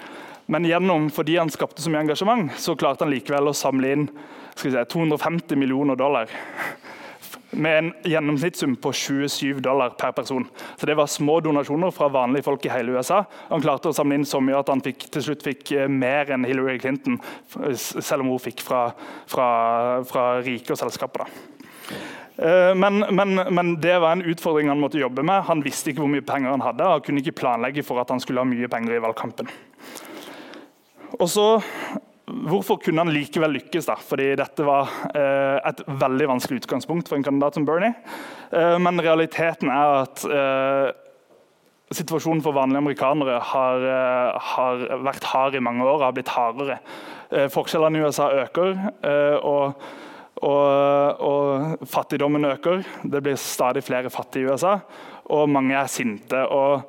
Men 0.46 0.64
gjennom, 0.64 1.10
fordi 1.12 1.36
han 1.36 1.52
skapte 1.52 1.82
så 1.82 1.92
mye 1.92 2.04
engasjement, 2.04 2.52
så 2.60 2.72
klarte 2.76 3.04
han 3.04 3.12
likevel 3.12 3.48
å 3.48 3.56
samle 3.56 3.92
inn 3.92 4.06
si, 4.56 4.70
250 4.72 5.56
millioner 5.60 5.96
dollar. 6.00 6.32
Med 7.54 7.78
en 7.78 7.90
gjennomsnittssum 8.10 8.76
på 8.82 8.92
27 8.92 9.60
dollar 9.62 9.94
per 9.98 10.12
person. 10.12 10.46
Så 10.76 10.86
Det 10.86 10.96
var 10.98 11.06
små 11.06 11.40
donasjoner 11.40 11.90
fra 11.94 12.08
vanlige 12.08 12.46
folk 12.46 12.66
i 12.66 12.72
hele 12.72 12.96
USA. 12.96 13.24
Han 13.48 13.62
klarte 13.62 13.88
å 13.90 13.96
samle 13.96 14.18
inn 14.18 14.26
så 14.28 14.40
mye 14.42 14.58
at 14.58 14.72
han 14.72 14.82
fikk, 14.82 15.08
til 15.14 15.22
slutt 15.28 15.46
fikk 15.46 15.72
eh, 15.72 15.88
mer 15.88 16.32
enn 16.34 16.44
Hillary 16.44 16.78
Clinton, 16.78 17.20
selv 17.76 18.24
om 18.24 18.34
hun 18.34 18.42
fikk 18.42 18.64
fra, 18.64 18.88
fra, 19.30 19.48
fra 20.08 20.26
rike 20.44 20.74
og 20.74 20.80
selskaper. 20.80 21.28
Eh, 22.36 22.74
men, 22.74 23.04
men, 23.10 23.34
men, 23.34 23.76
det 23.80 23.98
var 24.02 24.16
en 24.16 24.24
utfordring 24.26 24.68
han 24.68 24.80
måtte 24.82 24.98
jobbe 24.98 25.22
med. 25.22 25.46
Han 25.50 25.62
visste 25.62 25.92
ikke 25.92 26.02
hvor 26.02 26.10
mye 26.10 26.26
penger 26.26 26.54
han 26.56 26.64
hadde, 26.64 26.88
og 26.88 27.06
kunne 27.06 27.22
ikke 27.22 27.38
planlegge 27.44 27.86
for 27.86 28.02
at 28.02 28.10
han 28.10 28.22
skulle 28.22 28.42
ha 28.42 28.48
mye 28.48 28.70
penger 28.70 28.96
i 28.96 29.04
valgkampen. 29.04 29.50
Og 31.20 31.28
så, 31.30 31.46
Hvorfor 32.24 32.78
kunne 32.80 33.04
han 33.04 33.12
likevel 33.12 33.52
lykkes? 33.58 33.88
da? 33.90 33.98
Fordi 34.00 34.30
dette 34.40 34.64
var 34.64 34.88
eh, 35.12 35.58
et 35.68 35.82
veldig 36.00 36.28
vanskelig 36.30 36.62
utgangspunkt 36.62 37.10
for 37.10 37.18
en 37.18 37.26
kandidat 37.26 37.58
som 37.58 37.66
Bernie. 37.68 37.92
Eh, 38.48 38.76
men 38.80 39.02
realiteten 39.04 39.68
er 39.68 39.96
at 40.06 40.24
eh, 40.24 40.88
situasjonen 41.92 42.40
for 42.44 42.56
vanlige 42.56 42.80
amerikanere 42.80 43.36
har, 43.52 43.84
eh, 43.90 44.48
har, 44.54 44.86
vært 45.04 45.28
hard 45.34 45.58
i 45.58 45.62
mange 45.64 45.84
år 45.84 45.98
og 45.98 46.06
har 46.06 46.16
blitt 46.16 46.32
hardere. 46.32 46.78
Eh, 47.30 47.50
forskjellene 47.52 48.00
i 48.00 48.08
USA 48.08 48.30
øker. 48.46 48.72
Eh, 49.04 49.36
og, 49.44 49.84
og, 50.40 51.20
og 51.20 51.88
fattigdommen 51.88 52.48
øker. 52.54 52.86
Det 53.04 53.20
blir 53.22 53.36
stadig 53.36 53.84
flere 53.84 54.10
fattige 54.10 54.48
i 54.48 54.52
USA, 54.52 54.78
og 55.28 55.50
mange 55.52 55.76
er 55.76 55.92
sinte. 55.92 56.40
og 56.48 56.88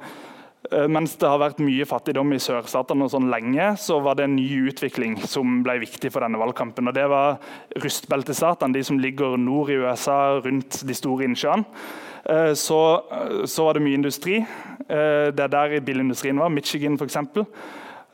mens 0.89 1.13
det 1.22 1.29
har 1.29 1.41
vært 1.41 1.60
mye 1.63 1.86
fattigdom 1.86 2.31
i 2.34 2.39
sørstatene 2.41 3.10
sånn 3.12 3.29
lenge, 3.31 3.67
så 3.81 4.00
var 4.03 4.17
det 4.17 4.25
en 4.25 4.38
ny 4.38 4.48
utvikling 4.72 5.17
som 5.29 5.60
ble 5.65 5.77
viktig 5.84 6.10
for 6.13 6.25
denne 6.25 6.39
valgkampen. 6.41 6.89
og 6.89 6.95
Det 6.98 7.05
var 7.12 7.38
rustbeltestatene, 7.84 8.74
de 8.74 8.84
som 8.84 9.00
ligger 9.00 9.38
nord 9.38 9.69
i 9.69 9.77
USA, 9.84 10.39
rundt 10.41 10.81
de 10.88 10.98
store 10.98 11.27
innsjøene. 11.29 11.67
Eh, 12.25 12.53
så, 12.53 12.79
så, 13.45 13.63
var 13.63 13.77
det 13.77 13.86
mye 13.86 14.00
industri. 14.00 14.39
Eh, 14.89 15.31
det 15.36 15.43
er 15.45 15.51
der 15.53 15.79
bilindustrien 15.86 16.39
var. 16.41 16.50
Michigan, 16.50 16.98
f.eks. 16.98 17.19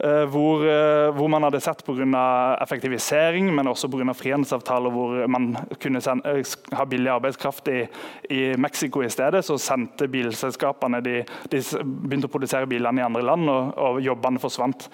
Eh, 0.03 0.25
hvor, 0.33 0.63
eh, 0.65 1.11
hvor, 1.13 1.27
man 1.29 1.43
hadde 1.43 1.59
sett 1.61 1.83
pga. 1.85 2.57
effektivisering, 2.61 3.55
men 3.55 3.67
også 3.67 3.87
pga. 3.87 4.13
frihandelsavtaler 4.13 4.89
hvor 4.89 5.27
man 5.27 5.55
kunne 5.79 6.01
sende, 6.01 6.39
eh, 6.39 6.75
ha 6.77 6.85
billig 6.85 7.11
arbeidskraft 7.11 7.67
i, 7.67 7.87
i, 8.29 8.57
Mexico 8.57 9.03
i 9.03 9.09
stedet, 9.09 9.45
så 9.45 9.57
sendte 9.57 10.07
bilselskapene 10.07 11.01
de, 11.01 11.21
de 11.51 11.61
begynte 11.83 12.25
å 12.25 12.33
produsere 12.33 12.65
bilene 12.65 13.01
i 13.01 13.05
andre 13.05 13.21
land, 13.21 13.49
og, 13.49 13.77
og 13.77 14.01
jobbene 14.01 14.41
forsvant. 14.41 14.89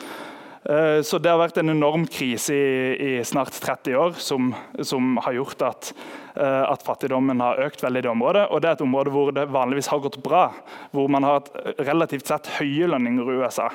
Eh, 0.67 1.01
så 1.01 1.15
det 1.21 1.31
har 1.31 1.39
vært 1.39 1.61
en 1.61 1.71
enorm 1.71 2.03
krise 2.11 2.51
i, 2.51 2.71
i 2.99 3.11
snart 3.23 3.55
30 3.55 3.93
år 3.95 4.17
som, 4.19 4.49
som 4.83 5.13
har 5.23 5.37
gjort 5.37 5.63
at, 5.63 5.91
eh, 6.35 6.63
at, 6.67 6.83
fattigdommen 6.83 7.39
har 7.39 7.61
økt 7.63 7.85
veldig 7.85 8.01
i 8.01 8.03
det 8.03 8.11
området. 8.11 8.43
Og 8.51 8.59
det 8.59 8.69
er 8.69 8.75
et 8.75 8.83
område 8.83 9.13
hvor 9.13 9.31
det 9.35 9.45
vanligvis 9.53 9.87
har 9.93 10.01
gått 10.03 10.19
bra. 10.25 10.49
Hvor 10.91 11.07
man 11.13 11.23
har 11.23 11.39
hatt 11.39 11.79
relativt 11.87 12.27
sett 12.27 12.51
høye 12.57 12.89
lønninger 12.91 13.31
i 13.31 13.37
USA. 13.39 13.69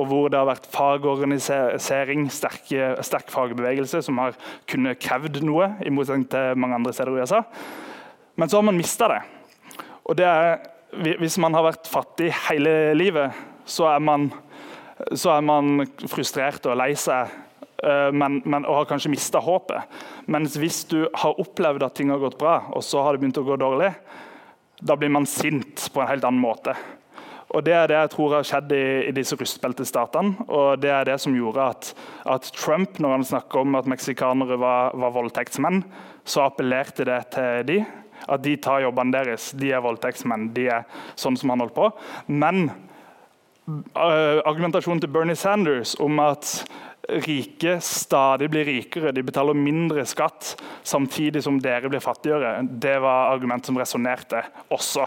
Og 0.00 0.08
hvor 0.08 0.32
det 0.32 0.40
har 0.40 0.48
vært 0.48 0.70
fagorganisering, 0.72 2.30
sterke, 2.32 2.94
sterk 3.04 3.28
fagbevegelse, 3.34 4.00
som 4.08 4.22
har 4.22 4.40
kunnet 4.70 5.04
krevd 5.04 5.42
noe, 5.44 5.74
i 5.84 5.92
motsetning 5.92 6.30
til 6.32 6.56
mange 6.56 6.80
andre 6.80 6.96
steder 6.96 7.12
i 7.12 7.20
USA. 7.26 7.44
Men 8.40 8.48
så 8.48 8.62
har 8.62 8.68
man 8.70 8.78
mista 8.78 9.12
det. 9.12 9.20
Og 10.08 10.16
det 10.16 10.24
er, 10.24 10.62
hvis 11.20 11.36
man 11.42 11.52
har 11.52 11.68
vært 11.74 11.92
fattig 11.92 12.32
hele 12.48 12.94
livet, 12.96 13.36
så 13.68 13.90
er 13.92 14.00
man 14.00 14.30
så 15.14 15.36
er 15.36 15.44
man 15.46 15.84
frustrert 16.10 16.66
og 16.66 16.78
lei 16.80 16.92
seg 16.98 17.30
eh, 17.84 18.10
men, 18.14 18.40
men, 18.44 18.64
og 18.64 18.80
har 18.80 18.88
kanskje 18.90 19.12
mista 19.12 19.42
håpet. 19.42 19.98
Mens 20.26 20.58
hvis 20.58 20.82
du 20.90 21.00
har 21.06 21.40
opplevd 21.40 21.86
at 21.86 21.98
ting 21.98 22.12
har 22.14 22.22
gått 22.22 22.38
bra, 22.40 22.60
og 22.74 22.84
så 22.84 23.04
har 23.04 23.14
det 23.14 23.22
begynt 23.22 23.40
å 23.40 23.46
gå 23.46 23.58
dårlig, 23.60 23.92
da 24.78 24.94
blir 24.98 25.10
man 25.10 25.26
sint 25.26 25.88
på 25.92 26.02
en 26.02 26.10
helt 26.10 26.26
annen 26.26 26.42
måte. 26.42 26.74
Og 27.56 27.64
Det 27.64 27.72
er 27.72 27.86
det 27.88 27.96
jeg 27.96 28.10
tror 28.12 28.34
har 28.36 28.44
skjedd 28.44 28.72
i, 28.76 28.86
i 29.08 29.12
disse 29.16 29.36
rustbeltestatene. 29.38 30.48
Og 30.52 30.82
det 30.82 30.90
er 30.92 31.06
det 31.08 31.16
som 31.22 31.36
gjorde 31.36 31.70
at, 31.72 31.92
at 32.28 32.50
Trump, 32.52 32.98
når 33.00 33.16
han 33.16 33.24
snakker 33.30 33.62
om 33.62 33.78
at 33.78 33.88
meksikanere 33.88 34.58
var, 34.60 34.92
var, 34.92 35.14
voldtektsmenn, 35.16 35.80
så 36.28 36.44
appellerte 36.44 37.08
det 37.08 37.22
til 37.32 37.64
de. 37.70 37.78
At 38.28 38.44
de 38.44 38.52
tar 38.60 38.82
jobbene 38.84 39.16
deres. 39.16 39.52
De 39.56 39.72
er 39.72 39.80
voldtektsmenn. 39.80 40.50
De 40.52 40.68
er 40.74 40.84
sånn 41.16 41.38
som 41.40 41.54
han 41.54 41.64
holdt 41.64 41.76
på. 41.78 41.88
Men 42.28 42.68
argumentasjonen 43.98 45.00
til 45.02 45.10
Bernie 45.12 45.36
Sanders 45.36 45.94
om 46.00 46.20
at 46.24 46.62
rike 47.08 47.78
stadig 47.84 48.50
blir 48.52 48.66
rikere, 48.68 49.12
de 49.16 49.24
betaler 49.24 49.56
mindre 49.56 50.04
skatt 50.08 50.54
samtidig 50.86 51.42
som 51.44 51.60
dere 51.62 51.88
blir 51.88 52.04
fattigere, 52.04 52.58
det 52.68 52.98
var 53.00 53.32
argument 53.32 53.66
som 53.66 53.78
resonnerte 53.80 54.42
også. 54.74 55.06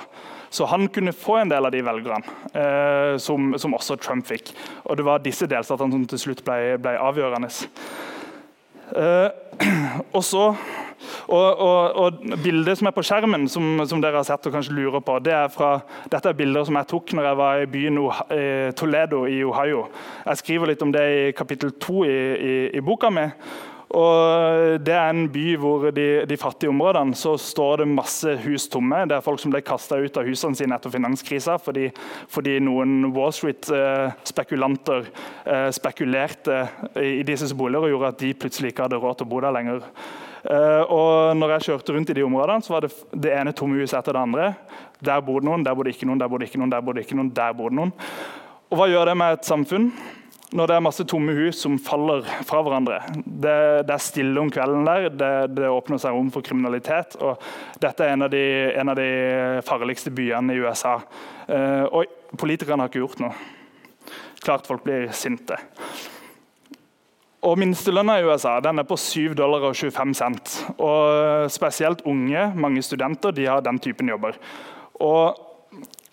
Så 0.52 0.68
han 0.68 0.88
kunne 0.92 1.14
få 1.16 1.38
en 1.40 1.52
del 1.52 1.66
av 1.66 1.72
de 1.72 1.84
velgerne, 1.86 2.38
eh, 2.54 3.18
som, 3.24 3.54
som, 3.58 3.76
også 3.78 3.96
Trump 4.02 4.28
fikk. 4.28 4.52
Og 4.84 4.98
det 5.00 5.06
var 5.08 5.24
disse 5.24 5.48
delstatene 5.48 5.96
som 5.96 6.08
til 6.12 6.20
slutt 6.26 6.44
ble, 6.44 6.76
ble 6.82 6.98
avgjørende. 7.00 7.52
Eh, 8.92 9.30
og 10.18 10.26
så 10.28 10.50
og, 11.28 11.62
og, 11.62 11.98
og, 12.04 12.22
Bildet 12.44 12.80
som 12.80 12.90
er 12.90 12.96
på 12.96 13.04
skjermen, 13.06 13.48
som, 13.52 13.84
som, 13.88 14.02
dere 14.04 14.22
har 14.22 14.28
sett 14.28 14.48
og 14.48 14.56
kanskje 14.56 14.76
lurer 14.78 15.04
på, 15.06 15.18
det 15.24 15.36
er 15.38 15.52
fra, 15.54 15.74
dette 16.12 16.32
er 16.32 16.38
bilder 16.38 16.68
som 16.68 16.80
jeg 16.80 16.90
tok 16.92 17.16
når 17.18 17.30
jeg 17.30 17.42
var 17.42 17.64
i 17.64 17.72
byen 17.72 18.00
eh, 18.04 18.70
Toledo 18.78 19.26
i 19.30 19.42
Ohio. 19.48 19.86
Jeg 20.26 20.42
skriver 20.44 20.72
litt 20.72 20.86
om 20.86 20.94
det 20.94 21.04
i 21.12 21.28
kapittel 21.38 21.76
to 21.82 22.06
i, 22.08 22.16
i, 22.38 22.56
i 22.78 22.86
boka 22.86 23.12
mi. 23.14 23.28
Og 23.92 24.80
Det 24.80 24.94
er 24.96 25.10
en 25.12 25.26
by 25.32 25.46
hvor 25.60 25.90
de, 25.92 26.24
de, 26.28 26.38
fattige 26.40 26.72
områdene 26.72 27.16
så 27.18 27.34
står 27.40 27.82
det 27.82 27.88
masse 27.92 28.38
hus 28.46 28.70
tomme. 28.72 29.04
Det 29.10 29.18
er 29.18 29.26
folk 29.26 29.42
som 29.42 29.52
ble 29.52 29.64
kasta 29.68 30.00
ut 30.00 30.18
av 30.18 30.28
husene 30.28 30.56
sine 30.56 30.78
etter 30.78 30.94
finanskrisa 30.94 31.58
fordi, 31.60 31.90
fordi 32.32 32.58
noen 32.64 33.12
Wall 33.16 33.34
Street-spekulanter 33.36 35.10
eh, 35.44 35.70
spekulerte 35.76 36.64
i 37.04 37.22
disse 37.28 37.52
boliger 37.58 37.90
og 37.90 37.96
gjorde 37.96 38.14
at 38.14 38.24
de 38.24 38.34
plutselig 38.40 38.72
ikke 38.72 38.88
hadde 38.88 39.02
råd 39.02 39.20
til 39.20 39.28
å 39.28 39.34
bo 39.34 39.44
der 39.44 39.58
lenger. 39.60 39.84
Uh, 40.42 40.84
og 40.90 41.38
når 41.38 41.56
jeg 41.56 41.68
kjørte 41.68 41.94
rundt 41.94 42.10
i 42.10 42.16
de 42.18 42.26
områdene, 42.26 42.66
så 42.66 42.74
var 42.74 42.86
det 42.86 42.94
det 43.14 43.34
ene 43.36 43.54
tomme 43.54 43.78
huset 43.82 44.00
etter 44.00 44.18
det 44.18 44.24
andre. 44.24 44.48
Der 45.02 45.22
bor 45.26 45.42
det 45.42 45.50
noen, 45.50 45.66
der 45.66 45.76
bor 45.78 45.86
det 45.86 45.94
ikke 45.96 46.10
noen, 46.10 46.22
der 46.22 46.32
bor 46.32 46.42
det 46.42 46.50
ikke 46.50 46.62
noen, 46.62 46.72
der 46.74 46.82
bor 46.86 46.98
det 46.98 47.06
ikke 47.06 47.20
noen, 47.20 47.30
der 47.38 47.54
bor 47.58 47.74
det 47.74 47.78
noen. 47.78 47.94
Og 48.72 48.80
hva 48.80 48.88
gjør 48.90 49.12
det 49.12 49.16
med 49.20 49.38
et 49.38 49.48
samfunn? 49.48 49.92
Når 50.52 50.68
det 50.68 50.76
er 50.76 50.84
masse 50.84 51.04
tomme 51.08 51.32
hus 51.36 51.62
som 51.64 51.78
faller 51.80 52.26
fra 52.44 52.60
hverandre. 52.60 52.98
Det, 53.16 53.56
det 53.88 53.94
er 53.96 54.04
stille 54.04 54.42
om 54.42 54.50
kvelden 54.52 54.84
der, 54.88 55.08
det, 55.16 55.32
det, 55.56 55.70
åpner 55.72 56.02
seg 56.02 56.16
rom 56.16 56.28
for 56.34 56.44
kriminalitet. 56.44 57.16
og 57.24 57.40
Dette 57.80 58.04
er 58.04 58.18
en 58.18 58.26
av 58.28 58.34
de, 58.34 58.44
en 58.76 58.92
av 58.92 59.00
de 59.00 59.12
farligste 59.68 60.12
byene 60.12 60.58
i 60.58 60.60
USA. 60.60 60.98
Eh, 61.48 61.86
og 61.88 62.36
politikerne 62.40 62.84
har 62.84 62.92
ikke 62.92 63.04
gjort 63.06 63.24
noe. 63.24 63.32
Klart 64.44 64.68
folk 64.68 64.84
blir 64.84 65.08
sinte. 65.16 65.56
Og 67.42 67.58
Minstelønna 67.58 68.20
i 68.20 68.26
USA 68.28 68.60
den 68.62 68.78
er 68.78 68.86
på 68.86 68.98
7 69.02 69.34
dollar 69.38 69.64
og 69.66 69.78
25 69.78 70.12
cent. 70.18 70.58
Og 70.78 71.50
Spesielt 71.50 72.04
unge, 72.06 72.52
mange 72.54 72.84
studenter, 72.86 73.34
de 73.34 73.48
har 73.50 73.64
den 73.66 73.80
typen 73.82 74.12
jobber. 74.12 74.38
Og, 75.02 75.40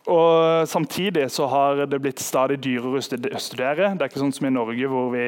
og 0.08 0.68
Samtidig 0.68 1.26
så 1.34 1.50
har 1.52 1.84
det 1.84 2.00
blitt 2.00 2.22
stadig 2.24 2.56
dyrere 2.64 3.02
å 3.02 3.04
studere. 3.44 3.92
Det 3.92 4.06
er 4.06 4.08
ikke 4.08 4.22
sånn 4.24 4.32
som 4.38 4.48
i 4.48 4.54
Norge 4.54 4.88
hvor, 4.88 5.10
vi, 5.12 5.26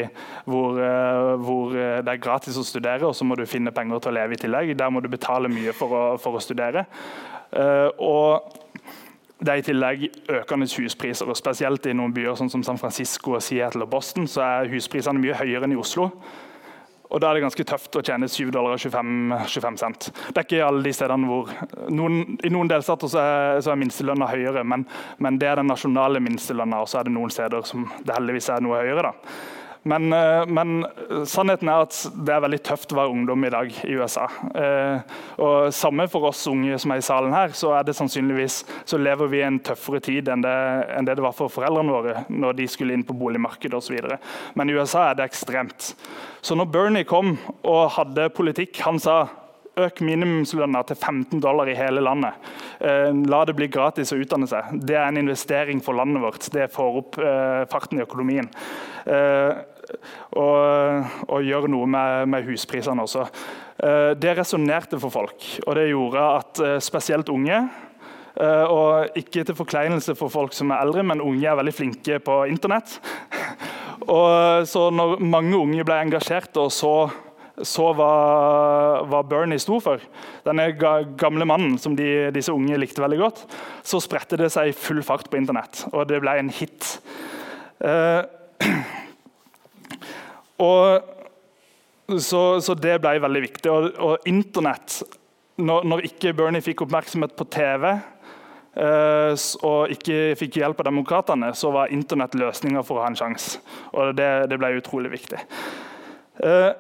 hvor, 0.49 0.81
eh, 0.81 1.35
hvor 1.45 1.77
det 1.77 2.15
er 2.15 2.25
gratis 2.25 2.57
å 2.57 2.65
studere, 2.65 3.05
og 3.05 3.13
så 3.17 3.29
må 3.29 3.37
du 3.37 3.45
finne 3.45 3.75
penger 3.77 4.01
til 4.01 4.15
å 4.15 4.17
leve 4.23 4.39
i 4.39 4.41
tillegg. 4.41 4.73
Der 4.81 4.95
må 4.95 5.05
du 5.05 5.13
betale 5.13 5.53
mye 5.53 5.77
for 5.77 5.93
å, 5.93 6.03
for 6.23 6.41
å 6.41 6.45
studere. 6.45 6.87
Uh, 7.51 7.91
og 7.99 8.60
det 9.41 9.53
er 9.53 9.61
i 9.61 9.65
tillegg 9.65 10.05
økende 10.29 10.69
huspriser, 10.69 11.29
og 11.29 11.39
spesielt 11.39 11.87
i 11.89 11.97
noen 11.97 12.13
byer 12.13 12.37
sånn 12.37 12.53
som 12.53 12.65
San 12.67 12.79
Francisco, 12.81 13.39
Seattle 13.41 13.87
og 13.87 13.93
Boston 13.95 14.29
så 14.29 14.45
er 14.45 14.71
husprisene 14.73 15.21
mye 15.23 15.37
høyere 15.39 15.65
enn 15.65 15.77
i 15.77 15.81
Oslo. 15.81 16.11
Og 17.11 17.21
Da 17.21 17.31
er 17.31 17.35
det 17.35 17.43
ganske 17.43 17.65
tøft 17.67 17.97
å 17.99 18.03
tjene 18.07 18.29
7 18.31 18.53
dollar 18.55 18.77
og 18.77 18.79
25, 18.79 19.33
25 19.51 19.79
cent. 19.81 20.11
Det 20.31 20.37
er 20.37 20.47
ikke 20.47 20.67
alle 20.67 20.85
de 20.85 20.93
stedene 20.95 21.27
hvor 21.27 21.49
noen, 21.91 22.37
I 22.47 22.53
noen 22.55 22.71
delstater 22.71 23.11
så 23.11 23.23
er, 23.23 23.63
så 23.67 23.73
er 23.73 23.81
minstelønna 23.81 24.29
høyere, 24.31 24.63
men, 24.63 24.85
men, 25.19 25.39
det 25.41 25.49
er 25.51 25.59
den 25.59 25.73
nasjonale 25.73 26.23
minstelønna, 26.23 26.85
og 26.85 26.91
så 26.91 27.01
er 27.01 27.09
det 27.09 27.17
noen 27.17 27.33
steder 27.35 27.67
som 27.67 27.89
det 27.99 28.15
heldigvis 28.15 28.53
er 28.55 28.63
noe 28.63 28.79
høyere. 28.85 29.11
da. 29.11 29.33
Men, 29.83 30.13
eh, 30.13 30.47
men, 30.47 30.85
sannheten 31.25 31.69
er 31.73 31.87
at 31.87 31.97
det 32.13 32.35
er 32.35 32.43
veldig 32.45 32.61
tøft 32.69 32.93
å 32.93 32.99
være 32.99 33.15
ungdom 33.15 33.47
i 33.47 33.53
dag 33.53 33.71
i 33.89 33.95
USA. 33.97 34.27
Eh, 34.53 35.15
og 35.41 35.73
Samme 35.73 36.05
for 36.13 36.29
oss 36.29 36.43
unge 36.51 36.77
som 36.81 36.93
er 36.93 37.01
i 37.01 37.07
salen 37.07 37.33
her, 37.33 37.55
så 37.57 37.73
er 37.79 37.87
det 37.89 37.97
sannsynligvis 37.97 38.61
så 38.85 39.01
lever 39.01 39.31
vi 39.33 39.41
i 39.41 39.47
en 39.47 39.61
tøffere 39.65 40.03
tid 40.05 40.29
enn 40.29 40.45
det, 40.45 40.57
enn 40.97 41.09
det, 41.09 41.17
det 41.17 41.25
var 41.25 41.37
for 41.37 41.53
foreldrene 41.53 41.95
våre 41.97 42.25
når 42.29 42.59
de 42.61 42.69
skulle 42.69 42.97
inn 42.97 43.07
på 43.09 43.17
boligmarkedet 43.17 43.79
osv. 43.81 43.97
Men 44.55 44.69
i 44.69 44.77
USA 44.77 45.09
er 45.09 45.17
det 45.17 45.31
ekstremt. 45.31 45.95
Så 46.45 46.57
når 46.57 46.69
Bernie 46.73 47.09
kom 47.09 47.35
og 47.69 47.91
hadde 47.97 48.31
politikk 48.33 48.79
Han 48.87 48.99
sa 49.01 49.27
Øk 49.79 50.01
minimumslønna 50.03 50.83
til 50.83 50.97
15 50.97 51.41
dollar 51.43 51.69
i 51.71 51.77
hele 51.79 52.03
landet. 52.03 52.35
Eh, 52.83 53.13
la 53.31 53.45
det 53.47 53.55
bli 53.55 53.69
gratis 53.71 54.11
å 54.11 54.19
utdanne 54.19 54.49
seg. 54.51 54.73
Det 54.83 54.97
er 54.99 55.07
en 55.07 55.21
investering 55.21 55.83
for 55.85 55.95
landet 55.95 56.25
vårt. 56.25 56.49
Det 56.51 56.67
får 56.75 56.97
opp 56.99 57.19
eh, 57.23 57.63
farten 57.71 58.01
i 58.01 58.03
økonomien. 58.03 58.51
Eh, 59.07 59.61
og, 60.39 61.07
og 61.27 61.47
gjør 61.47 61.69
noe 61.71 61.87
med, 61.91 62.27
med 62.31 62.47
husprisene 62.47 63.03
også. 63.03 63.25
Det 64.21 64.35
resonnerte 64.37 64.99
for 65.01 65.11
folk, 65.11 65.47
og 65.65 65.75
det 65.75 65.87
gjorde 65.89 66.25
at 66.37 66.61
spesielt 66.85 67.31
unge 67.33 67.57
og 68.71 69.17
ikke 69.19 69.43
til 69.49 69.57
forkleinelse 69.57 70.15
for 70.21 70.31
folk 70.31 70.53
som 70.55 70.71
er 70.71 70.85
eldre, 70.85 71.03
men 71.09 71.23
unge 71.25 71.49
er 71.49 71.57
veldig 71.59 71.75
flinke 71.75 72.21
på 72.23 72.37
internett. 72.53 73.01
og 74.19 74.69
så 74.69 74.85
når 74.95 75.17
mange 75.25 75.57
unge 75.59 75.89
ble 75.89 75.97
engasjert 76.05 76.61
og 76.61 76.71
så 76.77 76.93
så 77.67 77.91
hva, 77.97 78.11
hva, 79.09 79.21
Bernie 79.27 79.61
sto 79.61 79.79
for, 79.83 80.03
denne 80.47 80.71
gamle 81.21 81.47
mannen 81.49 81.77
som 81.81 81.97
de, 81.99 82.31
disse 82.35 82.53
unge 82.55 82.79
likte 82.81 83.03
veldig 83.05 83.21
godt, 83.21 83.45
så 83.87 84.01
spredte 84.03 84.39
det 84.41 84.51
seg 84.55 84.71
i 84.71 84.77
full 84.77 85.03
fart 85.07 85.31
på 85.31 85.41
internett, 85.41 85.85
og 85.93 86.07
det 86.11 86.21
ble 86.23 86.37
en 86.41 86.53
hit. 86.55 86.95
Eh, 87.85 88.23
og, 90.71 91.11
så, 92.17 92.43
så, 92.61 92.77
det 92.77 92.99
ble 93.03 93.17
veldig 93.23 93.45
viktig. 93.47 93.73
Og, 93.73 93.91
og 94.03 94.29
internett 94.29 95.01
når, 95.61 95.85
når, 95.89 96.07
ikke 96.09 96.35
Bernie 96.37 96.65
fikk 96.65 96.85
oppmerksomhet 96.87 97.35
på 97.37 97.47
TV 97.53 97.87
eh, 97.93 99.47
og 99.67 99.93
ikke 99.93 100.37
fikk 100.41 100.61
hjelp 100.63 100.81
av 100.81 100.89
demokratene, 100.89 101.53
så 101.57 101.73
var 101.75 101.93
internett 101.93 102.37
løsninga 102.39 102.85
for 102.87 102.99
å 102.99 103.05
ha 103.05 103.11
en 103.13 103.19
sjanse. 103.19 103.61
Og 103.93 104.15
det, 104.19 104.31
det 104.51 104.61
ble 104.61 104.73
utrolig 104.79 105.13
viktig. 105.13 105.43
Eh, 106.45 106.71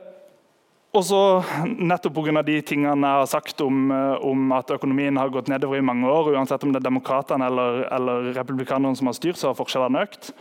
og 0.90 1.04
så 1.06 1.18
nettopp 1.62 2.16
pga. 2.16 2.42
de 2.42 2.56
tingene 2.66 3.06
jeg 3.06 3.22
har 3.22 3.28
sagt 3.30 3.60
om, 3.62 3.90
eh, 3.94 4.16
om, 4.26 4.50
at 4.52 4.72
økonomien 4.74 5.16
har 5.16 5.30
gått 5.30 5.48
nedover 5.48 5.78
i 5.78 5.84
mange 5.86 6.08
år, 6.10 6.32
uansett 6.34 6.64
om 6.64 6.72
det 6.72 6.80
er 6.80 6.88
demokratene 6.88 7.46
eller, 7.46 7.84
eller 7.94 8.32
republikanerne 8.34 8.96
som 8.98 9.06
har 9.06 9.14
styrt, 9.14 9.38
så 9.38 9.50
har 9.50 9.58
forskjellene 9.58 10.02
økt. 10.02 10.32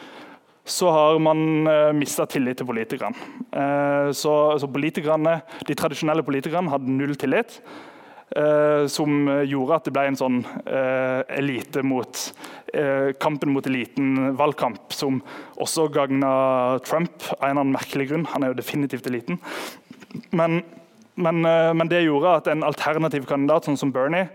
Så 0.65 0.89
har 0.93 1.19
man 1.21 1.67
eh, 1.69 1.91
mista 1.93 2.25
tillit 2.25 2.57
til 2.57 2.67
politikerne. 2.69 3.17
Uh, 3.53 4.09
så, 4.13 4.57
så 4.61 4.69
politikerne, 4.69 5.39
De 5.65 5.77
tradisjonelle 5.77 6.25
politikerne 6.25 6.69
hadde 6.73 6.97
null 6.97 7.15
tillit. 7.17 7.61
Uh, 8.29 8.85
som 8.85 9.25
gjorde 9.49 9.77
at 9.79 9.87
det 9.87 9.93
ble 9.95 10.03
en 10.05 10.17
sånn 10.17 10.35
uh, 10.45 11.25
elite 11.33 11.81
mot 11.81 12.19
uh, 12.77 13.09
kampen 13.17 13.49
mot 13.55 13.65
eliten-valgkamp, 13.65 14.93
som 14.93 15.17
også 15.57 15.87
gagna 15.89 16.29
Trump 16.85 17.25
av 17.39 17.47
en 17.47 17.49
eller 17.49 17.63
annen 17.63 17.73
merkelig 17.73 18.11
grunn. 18.11 18.27
Han 18.35 18.45
er 18.45 18.53
jo 18.53 18.59
definitivt 18.61 19.09
eliten. 19.09 19.41
Men, 20.31 20.61
men, 21.15 21.45
eh, 21.45 21.73
men, 21.73 21.89
det 21.91 22.05
gjorde 22.05 22.37
at 22.39 22.49
en 22.49 22.65
alternativ 22.65 23.27
kandidat, 23.29 23.67
sånn 23.67 23.79
som 23.79 23.93
Bernie, 23.93 24.29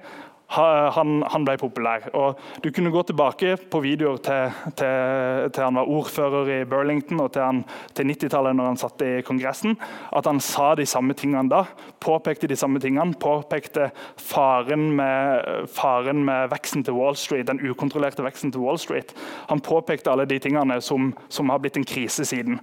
han, 0.55 1.23
han, 1.27 1.45
ble 1.47 1.57
populær. 1.59 2.05
Og 2.15 2.39
du 2.63 2.69
kunne 2.75 2.93
gå 2.95 3.03
tilbake 3.09 3.57
på 3.71 3.81
videoer 3.83 4.21
til, 4.23 4.59
til, 4.79 5.49
til 5.51 5.65
han 5.65 5.79
var 5.79 5.91
ordfører 5.91 6.51
i 6.53 6.59
Burlington 6.69 7.23
og 7.25 7.33
til, 7.35 7.63
til 7.97 8.11
90-tallet 8.13 8.57
når 8.57 8.71
han 8.71 8.81
satt 8.81 9.05
i 9.07 9.13
Kongressen, 9.27 9.75
at 10.15 10.29
han 10.29 10.41
sa 10.45 10.75
de 10.79 10.87
samme 10.87 11.17
tingene 11.19 11.51
da. 11.51 11.65
Påpekte 12.05 12.51
de 12.51 12.59
samme 12.61 12.83
tingene. 12.83 13.17
Påpekte 13.21 13.91
faren 14.21 14.91
med, 14.99 15.67
faren 15.75 16.25
med 16.29 16.53
veksten 16.53 16.85
til 16.87 16.99
Wall 17.01 17.19
Street, 17.19 17.49
den 17.51 17.63
ukontrollerte 17.65 18.27
veksten 18.27 18.55
til 18.55 18.63
Wall 18.65 18.79
Street. 18.79 19.15
Han 19.51 19.65
påpekte 19.65 20.13
alle 20.13 20.29
de 20.29 20.39
tingene 20.39 20.79
som, 20.85 21.13
som 21.33 21.51
har 21.51 21.65
blitt 21.65 21.81
en 21.81 21.89
krise 21.89 22.29
siden. 22.29 22.61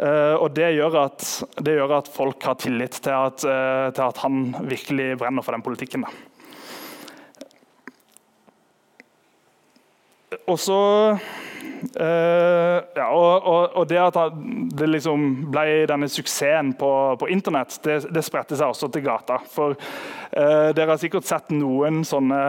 Uh, 0.00 0.40
og 0.40 0.54
det 0.56 0.70
gjør, 0.72 0.94
at, 1.04 1.24
det 1.60 1.74
gjør, 1.76 1.98
at, 1.98 2.08
folk 2.08 2.44
har 2.48 2.56
tillit 2.62 2.96
til 3.04 3.12
at, 3.12 3.44
uh, 3.44 3.92
til 3.92 4.04
at, 4.06 4.20
han 4.24 4.54
virkelig 4.64 5.18
brenner 5.20 5.44
for 5.44 5.52
den 5.52 5.64
politikken. 5.64 6.06
Da. 6.06 6.10
Og 10.48 10.56
så 10.58 10.78
uh, 11.12 12.78
ja, 12.96 13.10
og, 13.10 13.44
og, 13.44 13.76
og, 13.76 13.84
det 13.90 14.00
at 14.00 14.16
det 14.80 14.88
liksom 14.88 15.28
ble 15.52 15.84
denne 15.90 16.08
suksessen 16.08 16.72
på, 16.80 16.90
på 17.20 17.28
internett, 17.28 17.76
det, 17.84 18.00
det, 18.08 18.24
spredte 18.24 18.56
seg 18.56 18.72
også 18.72 18.88
til 18.88 19.04
gata. 19.04 19.42
For 19.52 19.76
dere 20.32 20.88
har 20.94 21.00
sikkert 21.00 21.28
sett 21.28 21.52
noen 21.52 22.00
sånne, 22.08 22.40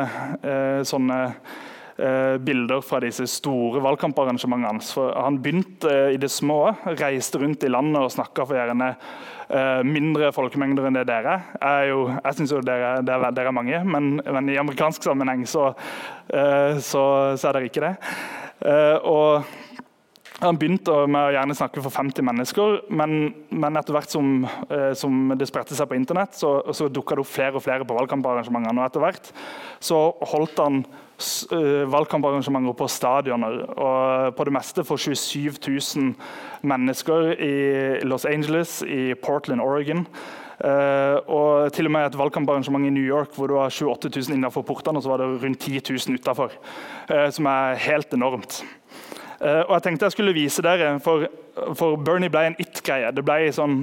sånne 0.88 1.18
eh, 1.28 1.72
bilder 2.44 2.82
fra 2.84 3.00
disse 3.04 3.26
store 3.30 3.82
valgkamparrangementene 3.84 4.72
hans. 4.72 4.94
Han 4.98 5.40
begynte 5.44 5.92
eh, 5.92 6.16
i 6.16 6.20
det 6.22 6.32
små, 6.32 6.74
reiste 7.00 7.42
rundt 7.42 7.64
i 7.64 7.72
landet 7.72 8.02
og 8.02 8.12
snakka 8.14 8.46
for 8.48 8.60
gjerne 8.60 8.92
eh, 8.94 9.82
mindre 9.88 10.32
folkemengder 10.36 10.90
enn 10.90 11.00
det 11.00 11.08
dere 11.10 11.40
er. 11.60 11.90
Jo, 11.92 12.06
jeg 12.18 12.40
syns 12.40 12.56
dere, 12.56 12.96
dere, 13.06 13.34
dere, 13.34 13.52
er 13.52 13.56
mange, 13.56 13.84
men, 13.88 14.16
men, 14.24 14.52
i 14.52 14.60
amerikansk 14.62 15.06
sammenheng 15.06 15.46
så, 15.50 15.72
eh, 16.34 16.80
så, 16.84 17.04
så 17.38 17.50
er 17.50 17.60
dere 17.60 17.72
ikke 17.72 17.86
det. 17.86 17.94
Eh, 18.64 18.98
og 19.10 19.44
han 20.44 20.58
begynte 20.60 20.96
med 21.08 21.30
å 21.30 21.34
gjerne 21.36 21.56
snakke 21.56 21.82
for 21.86 21.94
50 21.94 22.26
mennesker, 22.26 22.82
men, 22.92 23.32
men 23.54 23.80
etter 23.80 23.96
hvert 23.96 24.12
som, 24.12 24.44
eh, 24.68 24.92
som, 24.98 25.32
det 25.40 25.48
spredte 25.48 25.78
seg 25.78 25.88
på 25.88 25.96
internett, 25.96 26.36
så, 26.36 26.58
så 26.76 26.90
dukka 26.92 27.16
det 27.16 27.24
opp 27.24 27.32
flere 27.32 27.60
og 27.60 27.64
flere 27.64 27.88
på 27.88 27.96
valgkamparrangementene. 27.96 28.82
Og 28.82 28.88
etter 28.90 29.04
hvert 29.04 29.32
så 29.84 30.04
holdt 30.34 30.60
han 30.64 30.84
valgkamparrangementer 31.20 32.76
på 32.78 32.88
stadioner. 32.88 33.60
Og 33.74 34.36
på 34.36 34.44
det 34.48 34.54
meste 34.54 34.84
for 34.84 34.98
27 34.98 35.60
000 35.68 36.14
mennesker 36.62 37.34
i 37.38 37.54
Los 38.04 38.26
Angeles, 38.26 38.82
i 38.82 39.14
Portland, 39.14 39.62
Oregon. 39.62 40.08
Uh, 40.64 41.18
og 41.28 41.74
til 41.74 41.90
og 41.90 41.92
med 41.92 42.06
et 42.06 42.16
valgkamparrangement 42.16 42.86
i 42.88 42.92
New 42.94 43.04
York 43.04 43.34
hvor 43.36 43.50
det 43.50 43.56
var 43.58 43.74
28 43.74 44.12
000 44.30 44.38
innenfor 44.38 44.62
portene, 44.62 44.98
og 44.98 45.04
så 45.04 45.10
var 45.10 45.20
det 45.20 45.42
rundt 45.44 45.60
10 45.60 45.82
000 45.90 46.22
utafor. 46.22 46.54
Som 47.36 47.46
er 47.46 47.76
helt 47.84 48.14
enormt. 48.14 48.64
Uh, 49.40 49.64
og 49.68 49.78
jeg 49.78 49.88
tenkte 49.88 50.10
jeg 50.10 50.18
skulle 50.18 50.36
vise 50.38 50.66
dere, 50.66 50.98
for 51.04 51.28
for 51.54 52.00
Bernie 52.02 52.32
ble 52.34 52.48
en 52.50 52.56
it-greie. 52.62 53.12
Det 53.14 53.22
ble 53.26 53.52
sånn 53.54 53.76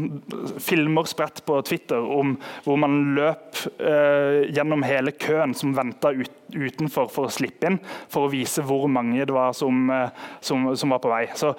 filmer 0.62 1.06
spredt 1.08 1.44
på 1.46 1.60
Twitter 1.66 2.02
om 2.02 2.34
hvor 2.64 2.78
man 2.82 3.14
løp 3.14 3.60
eh, 3.78 4.50
gjennom 4.50 4.82
hele 4.86 5.14
køen 5.14 5.54
som 5.56 5.74
venta 5.76 6.10
ut, 6.10 6.32
utenfor 6.50 7.06
for 7.12 7.28
å 7.28 7.32
slippe 7.32 7.68
inn, 7.70 7.78
for 8.10 8.26
å 8.26 8.32
vise 8.32 8.64
hvor 8.66 8.88
mange 8.90 9.22
det 9.22 9.34
var 9.34 9.54
som, 9.56 9.84
eh, 9.94 10.26
som, 10.42 10.66
som 10.74 10.96
var 10.96 11.02
på 11.04 11.12
vei. 11.12 11.22
Så 11.38 11.52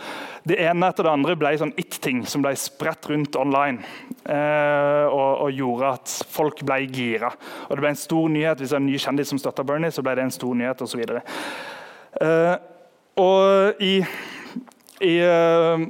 Det 0.44 0.60
ene 0.60 0.90
etter 0.92 1.08
det 1.08 1.14
andre 1.16 1.38
ble 1.40 1.54
sånn 1.62 1.76
it-ting 1.80 2.26
som 2.28 2.44
ble 2.44 2.54
spredt 2.60 3.08
rundt 3.12 3.40
online. 3.40 3.86
Eh, 4.26 5.06
og, 5.08 5.46
og, 5.46 5.50
gjorde 5.56 5.94
at 5.96 6.18
folk 6.32 6.60
ble 6.68 6.82
gira. 6.92 7.32
Og 7.70 7.78
det 7.78 7.84
ble 7.84 7.90
en 7.92 7.98
stor 8.00 8.28
nyhet 8.32 8.60
Hvis 8.62 8.70
det 8.72 8.78
er 8.78 8.82
en 8.84 8.86
ny 8.88 9.00
kjendis 9.02 9.32
som 9.32 9.40
støtta 9.42 9.66
Bernie, 9.68 9.92
så 9.94 10.04
ble 10.06 10.18
det 10.18 10.28
en 10.28 10.34
stor 10.34 10.60
nyhet 10.60 10.84
osv. 10.84 11.02
Eh, 12.22 12.54
og 13.20 13.82
i 13.82 13.96
i 15.02 15.16
uh, 15.26 15.82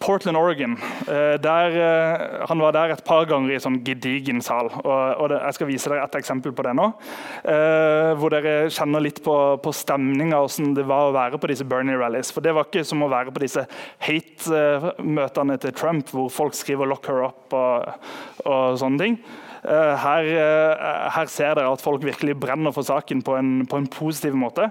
Portland, 0.00 0.36
Oregon. 0.36 0.72
Eh, 1.08 1.36
der, 1.40 1.66
eh, 1.70 2.46
han 2.48 2.58
var 2.58 2.72
der 2.72 2.92
et 2.92 3.04
par 3.04 3.24
ganger 3.24 3.54
i 3.54 3.60
sånn 3.62 3.78
gedigen 3.86 4.42
sal. 4.42 4.66
og, 4.82 5.20
og 5.22 5.28
det, 5.30 5.38
Jeg 5.44 5.54
skal 5.54 5.70
vise 5.70 5.90
dere 5.90 6.04
et 6.04 6.18
eksempel 6.18 6.52
på 6.52 6.64
det 6.66 6.74
nå. 6.74 6.88
Eh, 7.46 8.10
hvor 8.18 8.34
dere 8.34 8.68
kjenner 8.74 9.04
litt 9.04 9.22
på, 9.24 9.36
på 9.62 9.72
stemninga, 9.72 10.42
hvordan 10.42 10.74
det 10.76 10.86
var 10.90 11.06
å 11.06 11.14
være 11.16 11.40
på 11.40 11.50
disse 11.52 11.64
Bernie-rallies. 11.64 12.32
For 12.34 12.44
Det 12.44 12.54
var 12.56 12.66
ikke 12.66 12.84
som 12.84 13.06
å 13.06 13.10
være 13.12 13.32
på 13.32 13.44
disse 13.46 13.66
hate-møtene 14.08 15.58
til 15.62 15.76
Trump, 15.78 16.10
hvor 16.10 16.28
folk 16.34 16.58
skriver 16.58 16.90
'lock 16.90 17.06
her 17.06 17.28
up' 17.30 17.54
og, 17.56 18.06
og 18.44 18.78
sånne 18.82 18.98
ting. 18.98 19.20
Eh, 19.66 19.96
her, 19.98 20.22
eh, 20.30 21.10
her, 21.10 21.26
ser 21.26 21.54
dere 21.54 21.72
at 21.72 21.82
folk 21.82 22.04
virkelig 22.04 22.36
brenner 22.38 22.74
for 22.74 22.86
saken 22.86 23.22
på 23.22 23.38
en, 23.38 23.66
på 23.66 23.80
en 23.80 23.86
positiv 23.90 24.36
måte. 24.38 24.70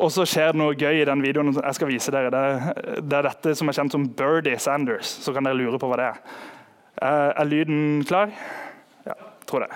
Og 0.00 0.08
så 0.14 0.24
skjer 0.28 0.52
det 0.52 0.60
noe 0.60 0.76
gøy 0.78 1.02
i 1.02 1.06
den 1.08 1.22
videoen 1.24 1.52
jeg 1.52 1.76
skal 1.76 1.90
vise 1.90 2.14
dere. 2.14 2.32
Det, 2.32 3.02
det 3.04 3.18
er 3.18 3.28
dette 3.28 3.54
som 3.58 3.68
er 3.68 3.76
kjent 3.76 3.94
som 3.94 4.08
Birdie 4.18 4.58
Sanders. 4.62 5.18
Så 5.24 5.34
kan 5.34 5.46
dere 5.46 5.58
lure 5.58 5.80
på 5.80 5.90
hva 5.90 6.00
det 6.00 6.08
er. 6.10 6.20
Er, 7.02 7.32
er 7.36 7.48
lyden 7.48 8.04
klar? 8.08 8.32
Ja, 9.06 9.16
tror 9.48 9.66
det. 9.66 9.72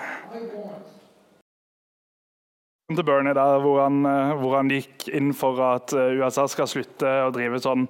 Til 2.87 3.03
Bernie 3.03 3.35
der, 3.35 3.59
hvor 3.59 3.81
han, 3.83 3.99
hvor 4.39 4.55
han, 4.55 4.71
gikk 4.71 5.09
inn 5.11 5.33
for 5.35 5.59
at 5.59 5.91
eh, 5.91 6.21
USA 6.21 6.45
skal 6.47 6.69
slutte 6.71 7.09
å 7.25 7.33
drive 7.35 7.59
sånn, 7.59 7.83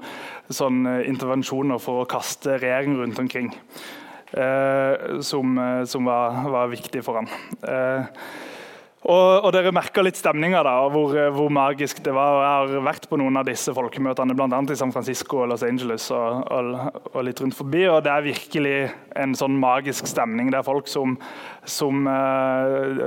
sånn 0.50 0.88
eh, 0.90 1.04
intervensjoner 1.06 1.78
for 1.78 2.02
å 2.02 2.08
kaste 2.10 2.56
regjering 2.58 2.98
rundt 2.98 3.22
omkring. 3.22 3.52
Eh, 4.34 5.20
som, 5.22 5.54
som 5.86 6.10
var, 6.10 6.42
var, 6.50 6.74
viktig 6.74 7.04
for 7.06 7.22
ham. 7.22 7.30
Eh, 7.62 8.10
Og, 9.08 9.46
og, 9.46 9.54
dere 9.56 9.72
merka 9.72 10.04
litt 10.04 10.17
stemninga, 10.20 10.60
hvor, 10.91 11.13
hvor, 11.32 11.52
magisk 11.54 12.02
det 12.04 12.12
var. 12.12 12.41
Jeg 12.43 12.76
har 12.76 12.88
vært 12.89 13.06
på 13.08 13.20
noen 13.20 13.39
av 13.39 13.46
disse 13.48 13.72
folkemøtene, 13.72 14.36
bl.a. 14.36 14.60
i 14.67 14.76
San 14.80 14.91
Francisco 14.91 15.46
og 15.46 15.52
Los 15.54 15.63
Angeles 15.63 16.10
og, 16.12 16.41
og, 16.52 17.00
og, 17.13 17.22
litt 17.24 17.39
rundt 17.39 17.56
forbi. 17.56 17.86
og 17.88 18.02
Det 18.04 18.12
er 18.12 18.26
virkelig 18.26 18.76
en 19.15 19.38
sånn 19.39 19.56
magisk 19.62 20.10
stemning. 20.12 20.52
Det 20.52 20.60
er 20.60 20.67
folk 20.67 20.91
som, 20.91 21.15
som 21.63 22.04
uh, 22.04 23.00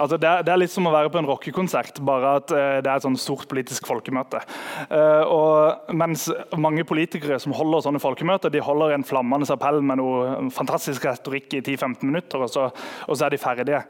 altså 0.00 0.16
det, 0.16 0.30
er, 0.30 0.48
det, 0.48 0.56
er 0.56 0.62
litt 0.64 0.72
som 0.72 0.88
å 0.88 0.94
være 0.94 1.12
på 1.12 1.20
en 1.20 1.28
rockekonsert, 1.28 2.00
bare 2.00 2.34
at 2.40 2.56
uh, 2.56 2.80
det 2.80 2.88
er 2.88 2.96
et 2.96 3.06
sånn 3.10 3.20
stort 3.20 3.44
politisk 3.52 3.92
folkemøte. 3.92 4.40
Uh, 4.88 5.22
og 5.28 5.94
mens 6.00 6.30
mange 6.56 6.88
politikere 6.88 7.36
som 7.42 7.52
holder 7.60 7.84
sånne 7.90 8.00
folkemøter, 8.00 8.48
de 8.48 8.64
holder 8.64 8.96
en 8.96 9.04
flammende 9.04 9.52
appell 9.52 9.84
med 9.84 10.00
noe 10.00 10.50
fantastisk 10.56 11.04
retorikk 11.10 11.60
i 11.60 11.64
10-15 11.66 12.08
minutter, 12.08 12.40
og 12.40 12.56
så, 12.56 12.70
og 13.04 13.18
så 13.18 13.28
er 13.28 13.36
de 13.36 13.44
ferdige. 13.44 13.84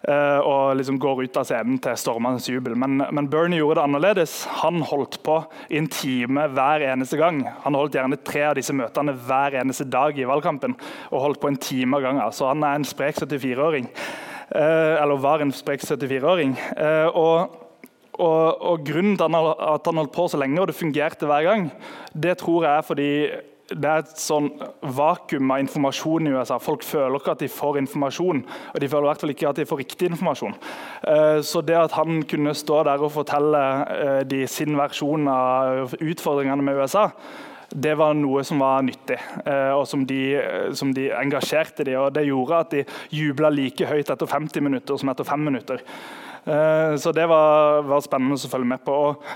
Uh, 0.00 0.40
og 0.40 0.78
liksom 0.78 0.96
går 0.96 1.26
ut 1.26 1.34
av 1.36 1.44
scenen 1.44 1.76
til 1.82 1.98
stormende 2.00 2.40
jubel. 2.40 2.72
Men, 2.78 3.02
men, 3.12 3.28
Bernie 3.28 3.60
gjorde 3.60 3.76
det 3.76 3.84
annerledes. 3.84 4.36
Han 4.62 4.80
holdt 4.88 5.18
på 5.26 5.36
i 5.68 5.76
en 5.76 5.90
time 5.92 6.46
hver 6.54 6.86
eneste 6.88 7.18
gang. 7.20 7.42
Han 7.66 7.76
holdt 7.76 7.98
gjerne 7.98 8.16
tre 8.24 8.46
av 8.48 8.56
disse 8.56 8.72
møtene 8.72 9.12
hver 9.28 9.58
eneste 9.60 9.84
dag 9.92 10.16
i 10.16 10.28
valgkampen. 10.28 10.78
og 11.10 11.24
holdt 11.26 11.42
på 11.42 11.52
en 11.52 11.60
time 11.60 11.98
av 11.98 12.06
gangen. 12.06 12.32
Så 12.32 12.48
han 12.48 12.64
er 12.64 12.80
en 12.80 12.88
sprek 12.88 13.20
74-åring. 13.20 13.90
Uh, 14.50 14.62
eh, 14.62 14.94
eller 15.02 15.20
var 15.20 15.44
en 15.44 15.52
sprek 15.52 15.84
74-åring. 15.84 16.56
Uh, 16.76 16.86
eh, 16.86 17.08
og 17.16 17.66
og, 18.20 18.60
og, 18.60 18.82
Grunnen 18.84 19.16
til 19.16 19.24
at 19.32 19.86
han 19.86 19.96
holdt 19.96 20.12
på 20.12 20.26
så 20.28 20.36
lenge 20.36 20.60
og 20.60 20.66
det 20.68 20.76
fungerte 20.76 21.24
hver 21.24 21.46
gang, 21.46 21.70
det 22.12 22.34
tror 22.42 22.66
jeg 22.66 22.72
er 22.76 22.84
fordi 22.84 23.12
det 23.70 23.86
er 23.86 24.02
et 24.02 24.18
sånn 24.18 24.48
vakuum 24.96 25.52
av 25.54 25.60
informasjon 25.62 26.26
i 26.26 26.32
USA. 26.34 26.58
Folk 26.62 26.82
føler 26.86 27.20
ikke 27.20 27.34
at 27.36 27.44
de 27.44 27.50
får 27.52 27.78
informasjon, 27.84 28.40
og 28.42 28.80
de 28.82 28.88
føler 28.90 29.06
i 29.06 29.10
hvert 29.10 29.22
fall 29.22 29.34
ikke 29.34 29.50
at 29.50 29.60
de 29.60 29.66
får 29.68 29.80
riktig 29.84 30.08
informasjon. 30.10 30.56
Eh, 31.12 31.38
så 31.46 31.62
det 31.66 31.76
at 31.78 31.94
han 31.94 32.24
kunne 32.30 32.56
stå 32.56 32.82
der 32.88 33.04
og 33.04 33.14
fortelle 33.14 33.62
eh, 33.94 34.18
de 34.26 34.42
sin 34.50 34.74
versjon 34.78 35.30
av 35.30 35.94
utfordringene 36.00 36.66
med 36.66 36.82
USA, 36.82 37.06
det 37.70 37.94
var 38.00 38.16
noe 38.18 38.42
som 38.42 38.58
var 38.58 38.82
nyttig, 38.82 39.20
eh, 39.44 39.70
og 39.76 39.84
som 39.86 40.02
de, 40.08 40.20
som 40.74 40.90
de 40.94 41.06
engasjerte 41.14 41.86
de, 41.86 41.94
og 42.00 42.10
Det 42.16 42.26
gjorde 42.26 42.64
at 42.64 42.74
de 42.74 42.84
jubla 43.14 43.52
like 43.54 43.86
høyt 43.86 44.10
etter 44.10 44.26
50 44.26 44.66
minutter 44.66 44.98
som 44.98 45.14
etter 45.14 45.28
5 45.28 45.46
minutter. 45.46 45.86
Så 46.40 47.12
det 47.12 47.26
var, 47.28 47.82
var 47.84 48.00
spennende 48.00 48.34
å 48.34 48.48
følge 48.48 48.66
med 48.66 48.80
på. 48.82 48.94
Og, 48.96 49.26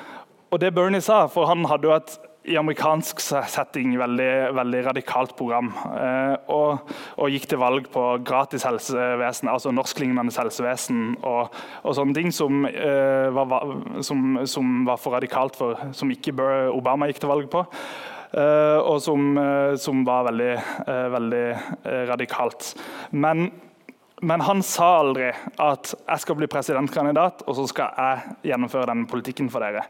og 0.51 0.61
det 0.63 0.71
Bernie 0.75 1.05
sa, 1.05 1.27
for 1.29 1.45
han 1.47 1.67
hadde 1.69 1.87
jo 1.87 1.93
et 1.93 2.15
i 2.45 2.57
amerikansk 2.61 3.21
setting 3.23 3.95
veldig, 3.99 4.31
veldig 4.57 4.81
radikalt 4.89 5.35
program. 5.39 5.71
Eh, 5.97 6.35
og, 6.53 6.91
og, 7.17 7.29
gikk 7.33 7.49
til 7.51 7.61
valg 7.63 7.89
på 7.93 8.05
gratis 8.27 8.67
helsevesen, 8.69 9.49
altså 9.53 9.73
norsklignende 9.75 10.35
helsevesen 10.35 11.17
og, 11.23 11.55
og 11.83 11.97
sånne 11.97 12.17
ting 12.17 12.33
som, 12.35 12.67
eh, 12.69 13.31
var, 13.35 13.71
som, 14.05 14.43
som, 14.51 14.75
var, 14.89 15.01
for 15.01 15.17
radikalt 15.17 15.57
for 15.57 15.79
Som 15.97 16.11
ikke 16.13 16.35
Obama 16.75 17.09
gikk 17.09 17.23
til 17.23 17.33
valg 17.33 17.49
på. 17.53 17.65
Eh, 18.35 18.79
og 18.83 18.99
som, 19.03 19.37
eh, 19.39 19.77
som 19.81 20.03
var 20.07 20.27
veldig, 20.29 20.55
eh, 20.87 21.07
veldig 21.15 21.45
eh, 21.51 22.03
radikalt. 22.11 22.75
Men 23.13 23.51
men 24.25 24.45
han 24.45 24.63
sa 24.65 24.89
aldri 25.03 25.31
at 25.61 25.95
jeg 25.95 26.23
skal 26.25 26.39
bli 26.39 26.49
presidentkandidat 26.51 27.45
og 27.47 27.59
så 27.59 27.67
skal 27.71 27.99
jeg 27.99 28.37
gjennomføre 28.51 28.91
den 28.93 29.05
politikken 29.11 29.51
for 29.53 29.65
dere. 29.65 29.85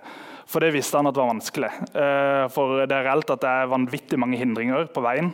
For 0.50 0.60
det 0.60 0.74
visste 0.74 1.00
han 1.00 1.08
at 1.08 1.16
var 1.16 1.30
vanskelig. 1.32 1.70
Eh, 1.96 2.46
for 2.52 2.82
det 2.84 2.96
er 2.96 3.06
reelt 3.08 3.30
at 3.32 3.44
det 3.44 3.52
er 3.52 3.70
vanvittig 3.72 4.18
mange 4.20 4.38
hindringer 4.40 4.90
på 4.92 5.04
veien. 5.04 5.30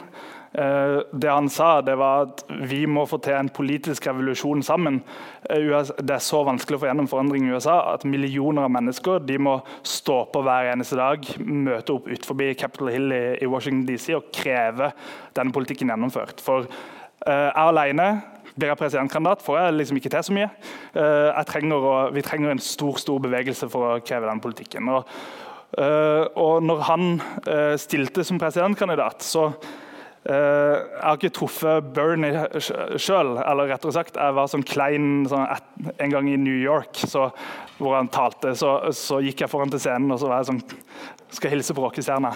Eh, 0.53 1.01
det 1.11 1.31
han 1.31 1.49
sa, 1.51 1.81
det 1.83 1.97
var 1.99 2.29
at 2.29 2.45
vi 2.71 2.85
må 2.91 3.05
få 3.11 3.19
til 3.23 3.37
en 3.39 3.51
politisk 3.55 4.07
revolusjon 4.07 4.63
sammen. 4.67 5.01
Eh, 5.51 5.67
det 5.99 6.15
er 6.15 6.23
så 6.23 6.45
vanskelig 6.47 6.79
å 6.79 6.85
få 6.85 6.91
gjennom 6.91 7.11
forandring 7.11 7.49
i 7.49 7.57
USA 7.57 7.81
at 7.95 8.07
millioner 8.07 8.69
av 8.69 8.75
mennesker 8.77 9.27
de 9.27 9.39
må 9.43 9.59
stå 9.83 10.23
på 10.31 10.45
hver 10.47 10.71
eneste 10.77 10.99
dag, 11.01 11.27
møte 11.43 11.97
opp 11.97 12.11
utenfor 12.11 12.55
Capitol 12.61 12.95
Hill 12.95 13.13
i 13.13 13.51
Washington 13.51 13.87
DC 13.91 14.15
og 14.15 14.31
kreve 14.35 14.93
denne 15.35 15.55
politikken 15.55 15.91
gjennomført. 15.91 16.43
For 16.45 16.71
jeg 17.21 17.53
alene 17.61 18.07
blir 18.61 18.73
jeg 18.73 18.81
presidentkandidat, 18.81 19.44
får 19.44 19.59
jeg 19.59 19.77
liksom 19.79 20.01
ikke 20.01 20.12
til 20.14 20.27
så 20.27 20.37
mye. 20.37 20.49
Eh, 20.94 21.42
trenger 21.51 21.87
å, 21.90 21.94
vi 22.14 22.25
trenger 22.25 22.55
en 22.55 22.62
stor 22.62 23.01
stor 23.03 23.23
bevegelse 23.25 23.68
for 23.73 23.88
å 23.88 24.01
kreve 24.05 24.29
den 24.29 24.42
politikken. 24.44 24.90
Og, 24.92 25.14
eh, 25.81 26.25
og 26.40 26.64
når 26.66 26.85
han 26.90 27.07
eh, 27.46 27.77
stilte 27.81 28.25
som 28.27 28.40
presidentkandidat, 28.40 29.25
så 29.27 29.51
jeg 30.21 31.01
har 31.01 31.17
ikke 31.17 31.33
truffet 31.33 31.87
Bernie 31.97 32.43
sjøl. 33.01 33.39
Eller 33.41 33.71
rettere 33.73 33.95
sagt, 33.95 34.19
jeg 34.21 34.37
var 34.37 34.51
sånn 34.53 34.67
klein 34.69 35.25
sånn 35.31 35.47
et, 35.47 35.71
en 35.97 36.13
gang 36.13 36.29
i 36.29 36.37
New 36.41 36.59
York 36.61 37.01
så, 37.09 37.31
hvor 37.79 37.97
han 37.97 38.11
talte. 38.13 38.53
Så, 38.59 38.75
så, 38.97 39.23
gikk 39.25 39.41
jeg 39.45 39.53
foran 39.53 39.73
til 39.73 39.81
scenen 39.81 40.13
og 40.13 40.21
så 40.21 40.29
var 40.29 40.43
jeg 40.43 40.53
sånn 40.53 40.63
Skal 41.31 41.53
hilse 41.53 41.75
på 41.77 41.85
rockestjerna. 41.85 42.33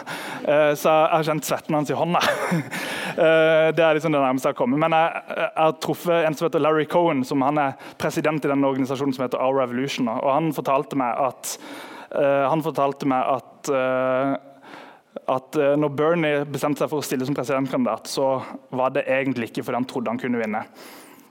så 0.79 0.90
jeg 0.92 1.11
har 1.11 1.25
kjent 1.27 1.47
svetten 1.49 1.75
hans 1.75 1.90
i 1.90 1.97
hånda. 1.99 2.20
Uh, 3.18 3.73
det 3.77 3.83
er 3.83 3.99
liksom 3.99 4.14
det 4.14 4.20
nærmeste 4.23 4.47
jeg 4.47 4.55
har 4.55 4.61
kommet. 4.61 4.79
Men 4.79 4.94
jeg, 4.94 5.25
jeg, 5.35 5.49
har 5.59 5.75
truffet 5.83 6.29
en 6.29 6.38
som 6.38 6.47
heter 6.47 6.62
Larry 6.62 6.87
Cohen, 6.87 7.25
som 7.27 7.42
han 7.42 7.59
er 7.59 7.75
president 7.99 8.47
i 8.47 8.53
den 8.53 8.62
organisasjonen 8.62 9.16
som 9.16 9.27
heter 9.27 9.42
Our 9.42 9.59
Revolution. 9.59 10.07
Og 10.14 10.31
han 10.31 10.53
fortalte 10.55 11.01
meg 11.01 11.18
at, 11.27 11.57
uh, 12.14 12.47
han 12.53 12.62
fortalte 12.62 13.11
meg 13.11 13.35
at 13.35 13.75
uh, 13.75 14.53
at 15.31 15.57
når 15.79 15.94
Bernie 15.94 16.42
bestemte 16.48 16.83
seg 16.83 16.90
for 16.90 17.00
å 17.00 17.07
stille 17.07 17.27
som 17.27 17.37
presidentkandidat, 17.37 18.11
så 18.11 18.37
var 18.74 18.94
det 18.94 19.07
egentlig 19.07 19.50
ikke 19.50 19.64
fordi 19.64 19.81
han 19.81 19.88
trodde 19.88 20.12
han 20.12 20.20
kunne 20.20 20.40
vinne. 20.42 20.64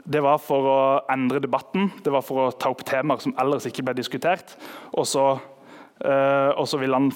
Det 0.04 0.20
var 0.24 0.40
for 0.44 0.68
å 0.68 0.80
endre 1.12 1.40
debatten, 1.44 1.88
det 2.04 2.12
var 2.12 2.26
for 2.28 2.48
å 2.48 2.52
ta 2.52 2.72
opp 2.74 2.84
temaer 2.88 3.22
som 3.24 3.36
ellers 3.40 3.68
ikke 3.70 3.86
ble 3.88 3.96
diskutert. 3.96 4.56
Og 4.92 5.08
så, 5.08 5.24
uh, 5.38 6.52
og 6.60 6.66
så 6.68 6.80
ville 6.82 7.00
han 7.00 7.12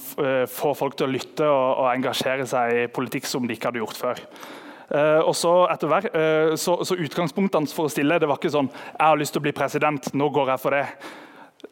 få 0.52 0.72
folk 0.78 0.96
til 0.96 1.10
å 1.10 1.12
lytte 1.12 1.48
og, 1.48 1.68
og, 1.82 1.90
engasjere 1.92 2.48
seg 2.48 2.86
i 2.86 2.88
politikk 2.92 3.28
som 3.28 3.48
de 3.48 3.58
ikke 3.58 3.72
hadde 3.72 3.84
gjort 3.84 4.02
før. 4.04 4.24
Og 5.28 5.34
så, 5.36 5.50
etter 5.68 5.90
hver, 5.92 6.06
så, 6.56 6.78
så 6.88 6.96
Utgangspunktet 6.96 7.58
hans 7.58 7.74
for 7.76 7.90
å 7.90 7.92
stille 7.92 8.22
det 8.24 8.30
var 8.30 8.38
ikke 8.40 8.54
sånn 8.54 8.70
'Jeg 8.72 9.04
har 9.04 9.18
lyst 9.20 9.34
til 9.36 9.42
å 9.42 9.44
bli 9.44 9.52
president, 9.52 10.08
nå 10.16 10.30
går 10.32 10.54
jeg 10.54 10.62
for 10.64 10.72
det'. 10.72 11.10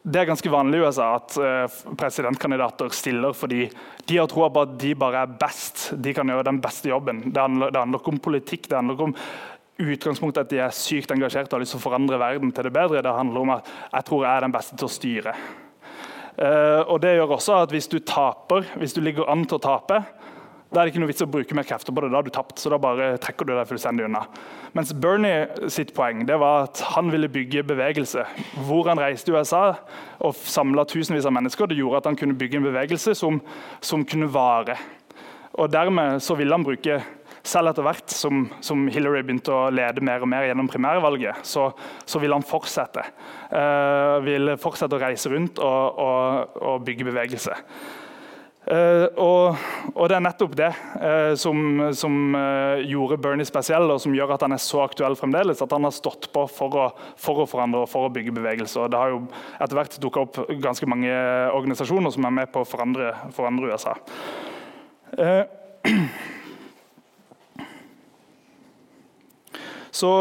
Det 0.06 0.20
er 0.20 0.28
ganske 0.28 0.50
vanlig 0.52 0.78
i 0.78 0.84
USA 0.86 1.06
at 1.16 1.34
uh, 1.42 1.78
presidentkandidater 1.98 2.92
stiller 2.94 3.34
fordi 3.34 3.64
de 4.06 4.18
har 4.20 4.28
troa 4.30 4.52
på 4.54 4.62
at 4.62 4.76
de 4.78 4.92
bare 4.94 5.24
er 5.24 5.32
best. 5.40 5.88
De 5.98 6.12
kan 6.14 6.30
gjøre 6.30 6.46
den 6.46 6.60
beste 6.62 6.92
jobben. 6.92 7.24
Det 7.26 7.42
handler, 7.42 7.72
det 7.74 7.80
handler 7.82 8.02
ikke 8.02 8.12
om 8.14 8.20
politikk. 8.22 8.68
det 8.70 8.78
handler 8.78 8.94
ikke 8.94 9.08
om 9.10 9.16
utgangspunktet 9.76 10.46
at 10.46 10.52
de 10.52 10.60
er 10.62 10.76
sykt 10.78 11.10
engasjerte 11.10 11.50
og 11.50 11.58
har 11.58 11.64
lyst 11.64 11.74
til 11.74 11.82
å 11.82 11.86
forandre 11.88 12.20
verden 12.22 12.54
til 12.54 12.68
det 12.68 12.72
bedre. 12.76 13.02
Det 13.02 13.16
handler 13.18 13.42
om 13.42 13.54
at 13.56 13.72
jeg 13.82 14.06
tror 14.06 14.22
jeg 14.22 14.30
er 14.30 14.46
den 14.46 14.54
beste 14.54 14.78
til 14.78 14.86
å 14.86 14.94
styre. 14.94 15.34
Uh, 16.36 16.82
og 16.84 17.00
det 17.02 17.16
gjør 17.16 17.34
også 17.38 17.58
at 17.64 17.74
Hvis 17.74 17.88
du 17.90 17.98
taper, 17.98 18.70
hvis 18.76 18.94
du 18.94 19.00
ligger 19.02 19.26
an 19.32 19.42
til 19.48 19.58
å 19.58 19.64
tape, 19.66 20.04
da 20.66 20.80
er 20.80 20.88
det 20.88 20.92
ikke 20.92 21.00
noe 21.04 21.10
vits 21.12 21.22
å 21.22 21.28
bruke 21.30 21.54
mer 21.54 21.66
krefter 21.68 21.94
på 21.94 22.02
det. 22.02 22.10
Da 22.10 22.18
har 22.18 22.26
du 22.26 22.32
tapt, 22.34 22.58
så 22.58 22.70
da 22.72 22.78
bare 22.82 23.12
trekker 23.22 23.46
du 23.46 23.52
deg 23.54 23.68
fullstendig 23.70 24.08
unna. 24.08 24.24
Mens 24.74 24.90
Bernie 24.98 25.70
sitt 25.72 25.92
poeng 25.94 26.24
det 26.26 26.38
var 26.42 26.66
at 26.66 26.82
han 26.96 27.12
ville 27.12 27.30
bygge 27.30 27.62
bevegelse. 27.68 28.24
Hvor 28.66 28.90
han 28.90 29.00
reiste 29.00 29.30
i 29.30 29.36
USA 29.36 29.76
og 30.26 30.34
samla 30.34 30.84
tusenvis 30.90 31.28
av 31.28 31.36
mennesker, 31.36 31.70
det 31.70 31.78
gjorde 31.78 32.02
at 32.02 32.10
han 32.10 32.18
kunne 32.18 32.38
bygge 32.38 32.58
en 32.58 32.66
bevegelse 32.66 33.14
som, 33.18 33.38
som 33.80 34.02
kunne 34.04 34.28
vare. 34.34 34.74
Og 35.56 35.70
Dermed 35.72 36.18
så 36.20 36.34
ville 36.36 36.52
han 36.52 36.66
bruke 36.66 36.98
selv 37.46 37.70
etter 37.70 37.86
hvert 37.86 38.10
som, 38.10 38.46
som, 38.64 38.88
Hillary 38.90 39.22
begynte 39.22 39.54
å 39.54 39.68
lede 39.70 40.02
mer 40.04 40.24
og 40.24 40.30
mer 40.30 40.48
gjennom 40.48 40.66
primærvalget, 40.70 41.44
så, 41.46 41.68
så 42.02 42.18
ville 42.18 42.34
han 42.34 42.46
fortsette. 42.46 43.04
Uh, 43.52 44.18
ville 44.26 44.56
fortsette 44.58 44.98
å 44.98 45.02
reise 45.02 45.30
rundt 45.30 45.62
og, 45.62 46.02
og, 46.02 46.58
og 46.58 46.82
bygge 46.88 47.06
bevegelse. 47.06 47.54
Uh, 48.66 49.06
og, 49.22 49.60
og, 49.92 50.08
det 50.10 50.16
er 50.16 50.22
nettopp 50.24 50.54
det 50.58 50.70
uh, 50.98 51.34
som, 51.38 51.84
som 51.94 52.34
uh, 52.34 52.82
gjorde 52.82 53.20
Bernie 53.22 53.46
spesiell, 53.46 53.86
og 53.94 54.00
som 54.02 54.14
gjør 54.16 54.32
at 54.34 54.42
han 54.42 54.56
er 54.56 54.62
så 54.62 54.80
aktuell 54.82 55.14
fremdeles. 55.18 55.62
At 55.62 55.74
han 55.76 55.86
har 55.86 55.94
stått 55.94 56.26
på 56.34 56.46
for 56.50 56.74
å, 56.74 56.86
for 57.20 57.44
å 57.44 57.46
forandre 57.50 57.84
og 57.84 57.92
for 57.92 58.08
å 58.08 58.14
bygge 58.14 58.34
bevegelse. 58.34 58.88
Det 58.90 58.98
har 58.98 59.14
jo 59.14 59.20
etter 59.60 59.78
hvert 59.78 60.00
dukka 60.02 60.24
opp 60.26 60.40
ganske 60.64 60.88
mange 60.90 61.12
organisasjoner 61.54 62.14
som 62.16 62.26
er 62.26 62.34
med 62.40 62.50
på 62.50 62.64
å 62.64 62.68
forandre, 62.68 63.14
forandre 63.36 63.70
USA. 63.70 63.94
Så, 69.96 70.12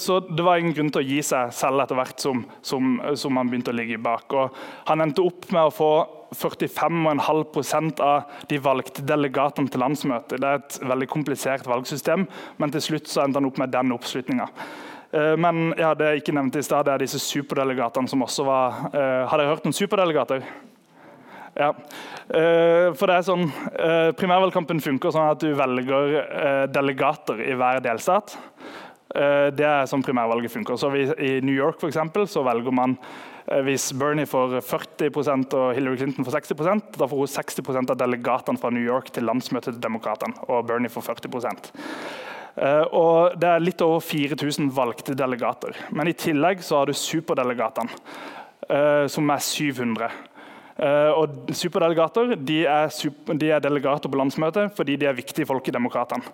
så, 0.00 0.20
det 0.24 0.44
var 0.46 0.60
ingen 0.60 0.72
grunn 0.72 0.90
til 0.94 1.02
å 1.02 1.04
gi 1.04 1.18
seg 1.26 1.50
selv 1.52 1.82
etter 1.82 1.98
hvert 1.98 2.22
som, 2.22 2.46
som, 2.64 2.94
som 3.18 3.36
han 3.36 3.50
begynte 3.50 3.72
å 3.72 3.76
ligge 3.76 3.98
bak. 4.00 4.32
Og 4.32 4.54
han 4.88 5.04
endte 5.04 5.24
opp 5.26 5.50
med 5.52 5.68
å 5.68 5.74
få 5.74 5.92
45,5% 6.32 8.00
av 8.00 8.22
de 8.48 8.60
valgte 8.64 9.04
delegatene 9.04 9.68
til 9.68 9.82
landsmøtet. 9.84 10.40
Det 10.40 10.48
er 10.48 10.62
et 10.62 10.78
veldig 10.94 11.10
komplisert 11.12 11.68
valgsystem, 11.68 12.24
men 12.56 12.72
til 12.72 12.86
slutt 12.86 13.10
så 13.12 13.26
endte 13.26 13.42
han 13.42 13.50
opp 13.50 13.60
med 13.60 13.74
den 13.74 13.92
oppslutninga. 13.92 14.48
Eh, 15.12 15.34
men 15.36 15.74
jeg 15.76 16.22
ikke 16.22 16.36
nevnte 16.38 16.62
i 16.62 16.64
sted, 16.64 16.86
det 16.88 16.94
er 16.94 17.04
disse 17.04 17.20
superdelegatene 17.20 18.08
som 18.08 18.24
også 18.24 18.48
var 18.48 18.78
Har 18.94 19.36
dere 19.36 19.50
hørt 19.52 19.68
om 19.68 19.76
superdelegater? 19.76 20.46
Ja. 21.52 21.74
For 22.32 23.10
det 23.10 23.16
er 23.18 23.24
sånn, 23.26 23.42
Primærvalgkampen 24.16 24.78
funker 24.80 25.12
sånn 25.12 25.34
at 25.34 25.42
du 25.42 25.50
velger 25.52 26.14
delegater 26.72 27.42
i 27.44 27.52
hver 27.60 27.82
delstat. 27.84 28.38
Eh, 29.12 29.50
det 29.52 29.66
er 29.66 29.88
sånn 29.90 30.04
primærvalget 30.04 30.52
funker. 30.54 30.78
Så 30.80 30.90
I 30.96 31.36
New 31.44 31.54
York 31.54 31.80
for 31.80 31.90
eksempel, 31.92 32.26
så 32.30 32.44
velger 32.46 32.74
man 32.74 32.96
eh, 33.46 33.60
hvis 33.66 33.90
Bernie 33.98 34.28
får 34.28 34.58
40% 34.64 35.56
og 35.58 35.72
Hillary 35.76 36.00
Clinton 36.00 36.26
får 36.26 36.38
60% 36.40 36.96
da 36.96 37.08
får 37.10 37.22
hun 37.22 37.32
60% 37.34 37.92
av 37.92 38.00
delegatene 38.00 38.62
fra 38.62 38.72
New 38.72 38.84
York 38.84 39.12
til 39.12 39.28
landsmøtet 39.28 39.74
til 39.74 39.82
Demokratene. 39.84 40.36
Og 40.48 40.64
Bernie 40.68 40.92
får 40.92 41.10
40 41.12 41.50
Uh, 42.52 42.84
og 42.92 43.40
Det 43.40 43.48
er 43.48 43.62
litt 43.64 43.80
over 43.80 44.02
4000 44.04 44.66
valgte 44.76 45.14
delegater. 45.16 45.72
Men 45.88 46.10
i 46.10 46.12
tillegg 46.12 46.60
så 46.60 46.82
har 46.82 46.90
du 46.90 46.92
superdelegatene, 46.92 47.88
som 49.08 49.32
er 49.32 49.40
700. 49.40 50.10
Uh, 50.76 51.12
og 51.16 51.50
Superdelegater 51.56 52.34
de 52.36 52.58
er, 52.68 52.92
super, 52.92 53.38
de 53.40 53.48
er, 53.52 53.60
delegater 53.64 54.12
på 54.12 54.20
landsmøtet 54.20 54.76
fordi 54.76 54.98
de 55.00 55.08
er 55.08 55.16
viktige 55.16 55.48
folk 55.48 55.64
i 55.68 55.74
Demokratene. 55.74 56.28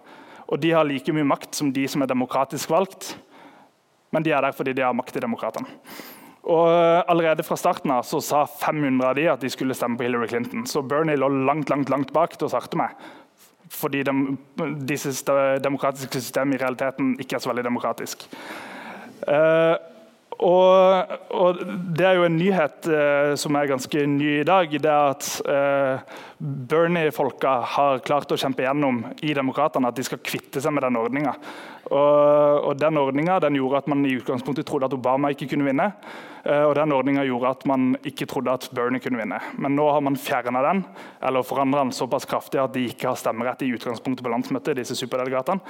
Og 0.48 0.60
de 0.62 0.72
har 0.72 0.86
like 0.88 1.12
mye 1.12 1.28
makt 1.28 1.58
som 1.58 1.72
de 1.74 1.84
som 1.90 2.02
er 2.02 2.10
demokratisk 2.10 2.70
valgt, 2.72 3.12
men 4.14 4.24
de 4.24 4.32
er 4.32 4.44
der 4.44 4.56
fordi 4.56 4.72
de 4.76 4.84
har 4.86 4.96
makt 4.96 5.18
i 5.18 5.24
Demokratene. 5.24 5.68
Og 6.48 6.68
Allerede 7.10 7.44
fra 7.44 7.58
starten 7.60 7.92
av 7.92 8.06
så 8.08 8.22
sa 8.24 8.46
500 8.48 9.04
av 9.04 9.16
de 9.18 9.26
at 9.28 9.42
de 9.42 9.50
skulle 9.52 9.76
stemme 9.76 9.98
på 9.98 10.06
Hillary 10.06 10.30
Clinton. 10.30 10.64
Så 10.66 10.80
Bernie 10.80 11.18
lå 11.18 11.28
langt 11.28 11.68
langt, 11.68 11.90
langt 11.92 12.12
bak 12.16 12.38
til 12.38 12.48
å 12.48 12.52
starte 12.54 12.78
med. 12.80 12.94
Fordi 13.68 14.00
de, 14.06 14.14
disse 14.88 15.12
demokratiske 15.60 16.22
systemene 16.22 16.56
i 16.56 16.62
realiteten 16.62 17.12
ikke 17.20 17.36
er 17.36 17.44
så 17.44 17.50
veldig 17.52 17.66
demokratisk. 17.68 18.24
Uh, 19.28 19.76
og, 20.38 21.14
og, 21.34 21.62
Det 21.98 22.04
er 22.06 22.18
jo 22.18 22.26
en 22.28 22.36
nyhet 22.38 22.86
eh, 22.86 23.32
som 23.40 23.56
er 23.58 23.70
ganske 23.70 24.04
ny 24.06 24.28
i 24.40 24.46
dag. 24.46 24.70
det 24.70 24.90
er 24.90 25.14
at 25.14 25.30
eh, 25.50 26.18
Bernie-folka 26.38 27.54
har 27.74 28.04
klart 28.06 28.30
å 28.30 28.38
kjempe 28.38 28.62
gjennom 28.62 29.02
i 29.26 29.34
Demokratene 29.34 29.90
at 29.90 29.98
de 29.98 30.06
skal 30.06 30.22
kvitte 30.22 30.62
seg 30.62 30.74
med 30.74 30.86
den 30.86 31.00
ordninga. 31.00 31.34
Og, 31.88 32.64
og, 32.68 32.72
den 32.78 32.98
ordninga 33.00 33.38
gjorde 33.40 33.82
at 33.82 33.88
man 33.90 34.04
i 34.06 34.16
utgangspunktet 34.18 34.66
trodde 34.68 34.88
at 34.88 34.96
Obama 34.96 35.30
ikke 35.32 35.48
kunne 35.52 35.68
vinne. 35.68 35.88
Uh, 36.44 36.68
og 36.68 36.74
den 36.78 36.92
ordninga 36.94 37.24
gjorde 37.26 37.50
at 37.56 37.66
man 37.68 37.96
ikke 38.06 38.28
trodde 38.30 38.54
at 38.54 38.68
Bernie 38.76 39.02
kunne 39.04 39.20
vinne. 39.20 39.40
Men 39.58 39.76
nå 39.78 39.88
har 39.92 40.04
man 40.04 40.20
fjerna 40.20 40.62
den, 40.68 40.84
eller 41.24 41.46
forandra 41.46 41.84
den 41.84 41.96
såpass 41.96 42.28
kraftig 42.28 42.60
at 42.62 42.76
de 42.76 42.86
ikke 42.92 43.10
har 43.10 43.18
stemmerett 43.20 43.64
i 43.66 43.72
utgangspunktet 43.74 44.24
på 44.24 44.32
landsmøtet, 44.32 44.78
disse 44.78 44.96
superdelegatene. 44.98 45.60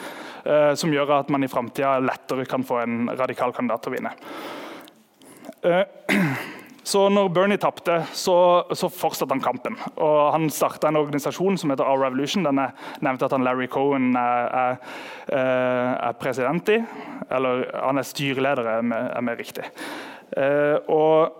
som 0.77 0.93
gjør 0.93 1.19
at 1.21 1.31
man 1.31 1.45
i 1.45 1.51
framtida 1.51 1.99
lettere 2.01 2.47
kan 2.47 2.65
få 2.65 2.83
en 2.83 3.11
radikal 3.19 3.53
kandidat 3.53 3.83
til 3.83 3.93
å 3.93 3.99
vinne. 3.99 4.15
Eh, 6.89 6.91
så 6.91 7.09
når 7.09 7.29
Bernie 7.29 7.59
tapte, 7.59 8.05
så, 8.13 8.65
så, 8.73 8.89
fortsatte 8.89 9.35
han 9.35 9.43
kampen. 9.43 9.77
Og 9.97 10.33
han 10.33 10.49
starta 10.51 10.89
en 10.89 10.97
organisasjon 10.97 11.59
som 11.59 11.71
heter 11.71 11.85
Our 11.85 12.05
Revolution. 12.07 12.45
Den 12.45 12.59
er 12.59 12.73
nevnt 13.01 13.23
at 13.23 13.33
han 13.33 13.45
Larry 13.45 13.69
Cohen 13.69 14.17
er, 14.17 14.49
er, 14.49 14.79
eh, 15.29 16.09
er, 16.09 16.15
president 16.19 16.69
i. 16.69 16.83
Eller 17.31 17.69
han 17.75 17.99
er 17.99 18.07
styreleder, 18.07 18.79
er 18.79 18.83
mer, 18.83 19.13
er 19.17 19.37
riktig. 19.37 19.67
Eh, 20.37 20.79
og 20.89 21.35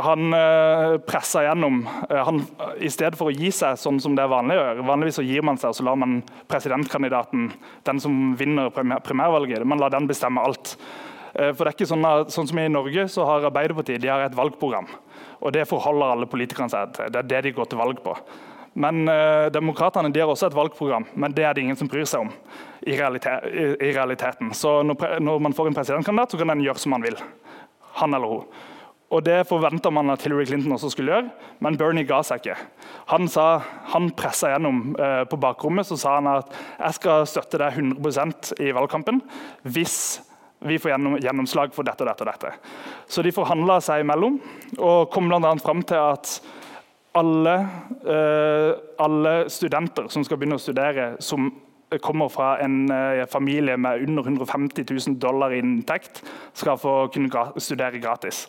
han 0.00 0.32
pressa 1.04 1.42
gjennom 1.44 1.82
han, 2.08 2.38
I 2.80 2.88
stedet 2.88 3.18
for 3.18 3.28
å 3.28 3.34
gi 3.34 3.50
seg, 3.52 3.74
sånn 3.76 3.98
som 4.00 4.14
det 4.16 4.22
er 4.22 4.30
vanlig 4.32 4.54
å 4.54 4.60
gjøre 4.62 4.84
Vanligvis 4.86 5.18
så 5.18 5.24
gir 5.26 5.42
man 5.44 5.58
seg 5.60 5.74
og 5.74 5.76
så 5.76 5.84
lar 5.84 5.98
man 5.98 6.14
presidentkandidaten, 6.48 7.50
den 7.84 8.00
som 8.00 8.14
vinner 8.38 8.70
primærvalget, 8.72 9.66
man 9.66 9.82
lar 9.82 9.92
den 9.92 10.08
bestemme 10.08 10.46
alt. 10.46 10.76
Eh, 11.40 11.52
for 11.54 11.64
det 11.64 11.72
er 11.72 11.78
ikke 11.78 11.88
sånn, 11.88 12.06
sånn 12.32 12.50
som 12.50 12.60
I 12.60 12.68
Norge 12.72 13.06
så 13.12 13.24
har 13.28 13.48
Arbeiderpartiet 13.48 14.02
de 14.02 14.12
har 14.12 14.26
et 14.26 14.36
valgprogram. 14.36 14.88
og 15.40 15.52
Det 15.56 15.66
forholder 15.68 16.14
alle 16.14 16.30
politikerne 16.30 16.72
seg 16.72 16.94
til. 16.96 17.12
Det 17.12 17.22
er 17.22 17.28
det 17.32 17.44
de 17.48 17.56
går 17.56 17.70
til 17.70 17.80
valg 17.80 18.02
på. 18.04 18.16
Men 18.80 19.08
eh, 19.08 19.50
Demokratene 19.50 20.12
har 20.14 20.30
også 20.30 20.50
et 20.50 20.58
valgprogram, 20.58 21.08
men 21.14 21.32
det 21.34 21.44
er 21.44 21.54
det 21.54 21.64
ingen 21.64 21.78
som 21.78 21.88
bryr 21.90 22.06
seg 22.06 22.26
om. 22.26 22.34
i, 22.86 22.96
realitet, 22.96 23.44
i, 23.44 23.64
i 23.88 23.92
realiteten. 23.92 24.54
Så 24.56 24.82
når, 24.82 25.18
når, 25.20 25.38
man 25.38 25.52
får 25.52 25.68
en 25.68 25.74
presidentkandidat, 25.76 26.32
så 26.32 26.38
kan 26.40 26.48
den 26.48 26.62
gjøre 26.64 26.80
som 26.80 26.94
man 26.94 27.04
vil. 27.04 27.18
Han 28.00 28.14
eller 28.14 28.26
hun. 28.26 28.46
Og 29.10 29.24
Det 29.26 29.42
forventa 29.48 29.90
man 29.90 30.10
at 30.10 30.22
Hillary 30.22 30.46
Clinton 30.46 30.72
også 30.72 30.92
skulle 30.94 31.12
gjøre, 31.12 31.30
men 31.60 31.76
Bernie 31.76 32.06
ga 32.06 32.22
seg 32.22 32.40
ikke. 32.40 32.56
Han, 33.10 33.26
sa, 33.28 33.58
han 33.90 34.12
pressa 34.14 34.52
gjennom 34.52 34.94
eh, 34.94 35.24
på 35.26 35.36
bakrommet 35.42 35.88
så 35.88 35.98
sa 35.98 36.14
han 36.20 36.30
at 36.30 36.54
jeg 36.78 37.00
skal 37.00 37.26
støtte 37.26 37.58
deg 37.58 37.80
100% 37.82 38.52
i 38.62 38.70
valgkampen 38.76 39.18
hvis 39.66 39.98
vi 40.60 40.78
får 40.78 40.92
gjennomslag 41.24 41.74
for 41.74 41.86
dette 41.88 42.04
og 42.04 42.10
dette. 42.10 42.24
og 42.24 42.32
dette. 42.32 42.52
Så 43.08 43.22
de 43.24 43.32
forhandla 43.32 43.80
seg 43.84 44.04
imellom 44.04 44.38
og 44.78 45.10
kom 45.12 45.30
bl.a. 45.30 45.54
fram 45.62 45.82
til 45.88 46.00
at 46.00 46.34
alle, 47.16 47.54
eh, 48.06 48.70
alle, 49.02 49.34
studenter 49.50 50.08
som 50.12 50.24
skal 50.24 50.38
begynne 50.38 50.60
å 50.60 50.62
studere, 50.62 51.14
som 51.18 51.48
kommer 51.98 52.28
fra 52.28 52.58
en 52.58 52.90
eh, 52.90 53.26
familie 53.26 53.76
med 53.76 54.02
under 54.08 54.22
150 54.22 54.84
000 55.06 55.18
dollar 55.18 55.52
i 55.52 55.58
inntekt, 55.58 56.22
skal 56.52 56.78
få 56.78 57.08
kunne 57.08 57.46
studere 57.56 57.98
gratis. 57.98 58.46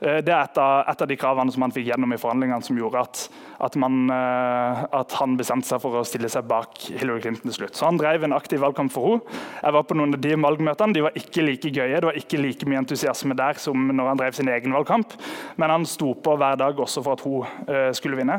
Eh, 0.00 0.20
det 0.22 0.32
er 0.32 0.44
et 0.44 0.60
av, 0.62 0.84
et 0.86 1.02
av, 1.02 1.08
de 1.08 1.18
kravene 1.18 1.52
som 1.52 1.64
han 1.66 1.74
fikk 1.74 1.88
gjennom 1.90 2.14
i 2.14 2.20
forhandlingene 2.20 2.62
som 2.62 2.78
gjorde 2.78 3.02
at, 3.02 3.24
at, 3.66 3.76
man, 3.80 4.06
eh, 4.12 4.84
at, 5.00 5.18
han 5.18 5.36
bestemte 5.40 5.68
seg 5.68 5.82
for 5.82 5.98
å 5.98 6.06
stille 6.06 6.30
seg 6.30 6.46
bak 6.46 6.78
Hillary 6.86 7.24
Clinton 7.24 7.50
til 7.50 7.58
slutt. 7.60 7.76
Så 7.78 7.88
han 7.88 7.98
drev 8.00 8.26
en 8.26 8.36
aktiv 8.36 8.62
valgkamp 8.62 8.94
for 8.94 9.16
henne. 9.16 9.38
Jeg 9.62 9.76
var 9.78 9.86
på 9.88 9.98
noen 9.98 10.14
av 10.14 10.22
de 10.22 10.34
valgmøtene. 10.46 10.94
De 10.94 11.06
var 11.08 11.18
ikke 11.18 11.46
like 11.46 11.72
gøye. 11.74 11.98
Det 11.98 12.10
var 12.10 12.20
ikke 12.22 12.42
like 12.42 12.70
mye 12.70 12.84
entusiasme 12.84 13.36
der 13.38 13.58
som 13.62 13.88
når 13.90 14.12
han 14.12 14.20
drev 14.22 14.38
sin 14.38 14.52
egen 14.52 14.76
valgkamp. 14.76 15.18
Men 15.58 15.74
han 15.74 15.88
sto 15.88 16.14
på 16.14 16.38
hver 16.38 16.60
dag 16.60 16.78
også 16.86 17.02
for 17.02 17.16
at 17.16 17.26
hun 17.26 17.94
skulle 17.96 18.20
vinne. 18.20 18.38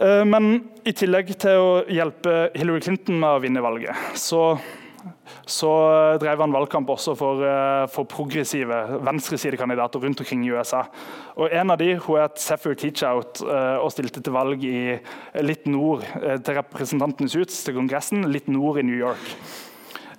Uh, 0.00 0.22
men 0.26 0.64
i 0.84 0.94
tillegg 0.96 1.34
til 1.38 1.60
å 1.60 1.74
hjelpe 1.90 2.48
Hillary 2.54 2.82
Clinton 2.86 3.20
med 3.20 3.30
å 3.36 3.44
vinne 3.44 3.62
valget, 3.64 3.94
så 4.18 4.54
så 5.46 5.70
eh, 5.92 6.18
drev 6.22 6.40
han 6.40 6.54
valgkamp 6.54 6.88
også 6.94 7.14
for, 7.18 7.42
eh, 7.44 7.84
for 7.92 8.08
progressive 8.08 8.78
venstresidekandidater 9.04 10.00
rundt 10.00 10.22
omkring 10.22 10.44
i 10.46 10.52
USA. 10.54 10.84
Og 11.36 11.52
En 11.52 11.70
av 11.70 11.78
de 11.78 11.94
hun 11.96 12.20
het 12.20 12.40
sefer 12.40 12.74
Teachout 12.74 13.42
eh, 13.44 13.76
og 13.76 13.92
stilte 13.92 14.22
til 14.24 14.32
valg 14.32 14.64
i 14.64 14.96
litt 15.44 15.66
nord 15.66 16.04
til 16.14 16.58
Representantenes 16.60 17.36
hus, 17.36 17.62
til 17.64 17.76
Kongressen, 17.76 18.24
litt 18.32 18.48
nord 18.48 18.80
i 18.80 18.86
New 18.86 18.96
York. 18.96 19.34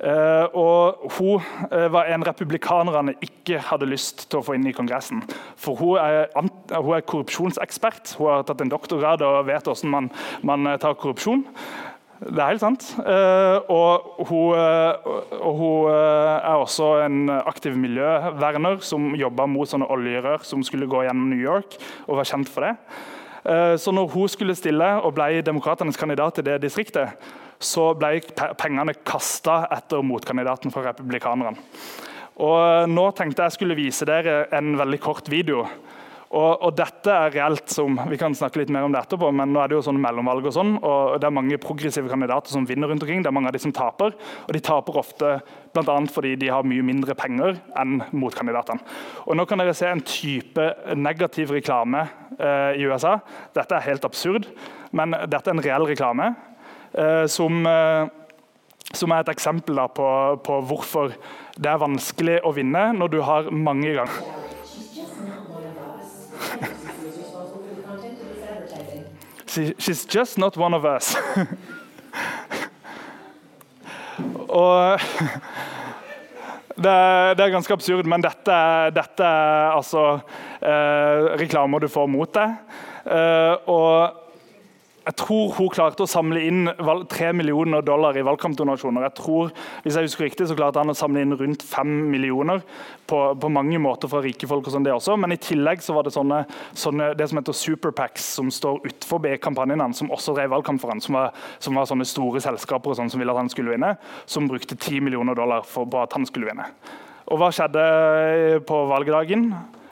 Uh, 0.06 0.46
og 0.54 1.10
Hun 1.18 1.42
uh, 1.72 1.88
var 1.90 2.12
en 2.14 2.26
republikanerne 2.28 3.16
ikke 3.26 3.58
hadde 3.72 3.88
lyst 3.90 4.28
til 4.30 4.38
å 4.38 4.46
få 4.46 4.54
inn 4.54 4.68
i 4.70 4.74
Kongressen. 4.76 5.24
For 5.58 5.74
Hun 5.80 5.98
er, 5.98 6.30
hun 6.36 6.94
er 6.94 7.08
korrupsjonsekspert, 7.10 8.14
hun 8.20 8.30
har 8.30 8.46
tatt 8.46 8.62
en 8.62 8.70
doktorgrad 8.70 9.26
og 9.26 9.48
vet 9.50 9.66
hvordan 9.66 9.94
man, 9.96 10.12
man 10.46 10.70
tar 10.82 10.98
korrupsjon. 11.02 11.42
Det 12.22 12.38
er 12.38 12.54
helt 12.54 12.64
sant. 12.64 12.86
Og, 12.96 14.06
hun, 14.30 14.56
og 14.56 15.58
hun 15.60 15.90
er 15.92 16.56
også 16.56 16.88
en 17.04 17.34
aktiv 17.36 17.76
miljøverner 17.78 18.80
som 18.88 19.12
jobba 19.20 19.50
mot 19.52 19.70
sånne 19.70 19.90
oljerør 19.92 20.46
som 20.48 20.64
skulle 20.64 20.88
gå 20.90 21.04
gjennom 21.06 21.28
New 21.34 21.44
York, 21.44 21.76
og 22.08 22.22
var 22.22 22.30
kjent 22.30 22.50
for 22.50 22.66
det. 22.66 22.78
Så 23.46 23.92
når 23.94 24.08
hun 24.10 24.30
skulle 24.32 24.56
stille 24.58 24.88
og 25.06 25.14
ble 25.14 25.44
demokratenes 25.46 26.00
kandidat 26.02 26.40
til 26.40 26.48
det 26.48 26.56
distriktet, 26.64 27.14
så 27.62 27.92
ble 27.98 28.20
pengene 28.60 28.96
kasta 29.06 29.64
etter 29.76 30.02
motkandidaten 30.06 30.74
fra 30.74 30.88
republikanerne. 30.90 31.54
Og 32.44 32.90
nå 32.92 33.06
tenkte 33.16 33.46
jeg 33.46 33.56
skulle 33.56 33.78
vise 33.78 34.08
dere 34.08 34.48
en 34.58 34.74
veldig 34.76 35.00
kort 35.04 35.30
video 35.32 35.64
og, 36.34 36.62
og, 36.66 36.72
dette 36.78 37.12
er 37.12 37.34
reelt 37.36 37.70
som 37.72 38.00
Vi 38.10 38.18
kan 38.20 38.34
snakke 38.36 38.60
litt 38.62 38.72
mer 38.74 38.88
om 38.88 38.94
det 38.94 39.04
etterpå, 39.04 39.30
men 39.36 39.52
nå 39.54 39.62
er 39.62 39.70
det 39.70 39.78
jo 39.78 39.84
sånn 39.86 40.00
mellomvalg 40.02 40.48
og 40.50 40.56
sånn, 40.56 40.74
og 40.80 41.20
det 41.22 41.28
er 41.28 41.36
mange 41.38 41.60
progressive 41.62 42.10
kandidater 42.12 42.54
som 42.56 42.66
vinner 42.68 42.90
rundt 42.90 43.06
omkring. 43.06 43.22
Det 43.24 43.30
er 43.30 43.36
mange 43.36 43.52
av 43.52 43.56
de 43.56 43.62
som 43.62 43.74
taper, 43.76 44.16
og 44.18 44.56
de 44.56 44.64
taper 44.66 45.00
ofte 45.02 45.36
bl.a. 45.76 45.98
fordi 46.12 46.34
de 46.42 46.50
har 46.52 46.66
mye 46.68 46.86
mindre 46.86 47.16
penger 47.20 47.60
enn 47.78 48.00
motkandidatene. 48.16 48.82
Og 49.28 49.38
nå 49.38 49.46
kan 49.50 49.62
dere 49.62 49.76
se 49.78 49.90
en 49.92 50.04
type 50.06 50.68
negativ 50.98 51.54
reklame 51.56 52.08
eh, 52.40 52.82
i 52.82 52.90
USA. 52.90 53.20
Dette 53.56 53.78
er 53.78 53.90
helt 53.92 54.08
absurd, 54.08 54.50
men 54.96 55.16
dette 55.30 55.52
er 55.52 55.58
en 55.58 55.66
reell 55.66 55.90
reklame 55.94 56.32
eh, 56.98 57.26
som 57.32 57.66
eh, 57.70 58.14
som 58.96 59.12
er 59.12 59.24
et 59.24 59.32
eksempel 59.34 59.80
på, 59.98 60.08
på 60.46 60.58
hvorfor 60.70 61.16
det 61.58 61.72
er 61.72 61.82
vanskelig 61.82 62.38
å 62.46 62.54
vinne 62.56 62.92
når 62.96 63.12
du 63.12 63.18
har 63.26 63.50
mange 63.52 63.92
ganger 63.98 64.45
She's 69.56 70.06
just 70.06 70.38
not 70.38 70.58
one 70.58 70.74
of 70.74 70.86
us. 70.86 71.16
Og 74.50 75.00
det 76.76 76.92
det 77.38 77.44
er, 77.44 77.52
ganske 77.54 77.74
absurd, 77.74 78.06
men 78.08 78.24
dette, 78.24 78.56
dette 78.96 79.24
er 79.24 79.72
altså 79.76 80.20
eh, 80.60 81.36
reklamer 81.40 81.80
du 81.80 81.88
får 81.92 82.08
mot 82.12 82.32
deg. 82.36 82.56
Eh, 83.06 83.56
og 83.72 84.25
jeg 85.06 85.18
tror 85.22 85.52
hun 85.54 85.70
klarte 85.70 86.02
å 86.02 86.10
samle 86.10 86.42
inn 86.48 86.70
3 86.74 87.30
millioner 87.38 87.84
dollar 87.86 88.18
i 88.18 88.24
valgkampdonasjoner. 88.26 89.06
Jeg 89.06 89.16
tror, 89.20 89.52
hvis 89.84 90.00
jeg 90.00 90.08
husker 90.08 90.26
riktig, 90.26 90.48
så 90.50 90.58
klarte 90.58 90.82
han 90.82 90.90
å 90.90 90.98
samle 90.98 91.22
inn 91.22 91.36
rundt 91.38 91.62
5 91.62 91.92
millioner 92.10 92.64
på, 93.06 93.20
på 93.38 93.52
mange 93.54 93.78
måter 93.82 94.10
fra 94.10 94.24
rike 94.26 94.50
folk. 94.50 94.66
og 94.66 94.74
sånn 94.74 94.88
det 94.88 94.96
også. 94.96 95.14
Men 95.22 95.36
i 95.36 95.40
tillegg 95.42 95.86
så 95.86 95.94
var 95.94 96.08
det 96.08 96.16
sånne, 96.16 96.42
sånne 96.74 97.12
det 97.20 97.30
som 97.30 97.42
heter 97.42 97.60
superpacks, 97.60 98.32
som 98.40 98.50
står 98.50 98.82
utenfor 98.88 99.30
kampanjen 99.46 99.86
hans, 99.86 100.02
som 100.02 100.10
også 100.10 100.34
drev 100.40 100.56
valgkamp 100.56 100.82
for 100.82 100.96
han, 100.96 101.04
som 101.04 101.20
var, 101.20 101.38
som 101.62 101.78
var 101.78 101.90
sånne 101.90 102.10
store 102.10 102.42
selskaper 102.42 102.96
og 102.96 102.98
sånn 102.98 103.14
som 103.14 103.22
ville 103.22 103.36
at 103.36 103.44
han 103.44 103.54
skulle 103.54 103.76
vinne, 103.76 103.94
som 104.26 104.50
brukte 104.50 104.74
10 104.74 105.06
millioner 105.06 105.38
dollar 105.38 105.70
for, 105.70 105.86
på 105.86 106.02
at 106.02 106.18
han 106.18 106.26
skulle 106.26 106.50
vinne. 106.50 106.66
Og 107.30 107.42
hva 107.42 107.54
skjedde 107.54 107.86
på 108.66 108.86
valgdagen? 108.90 109.52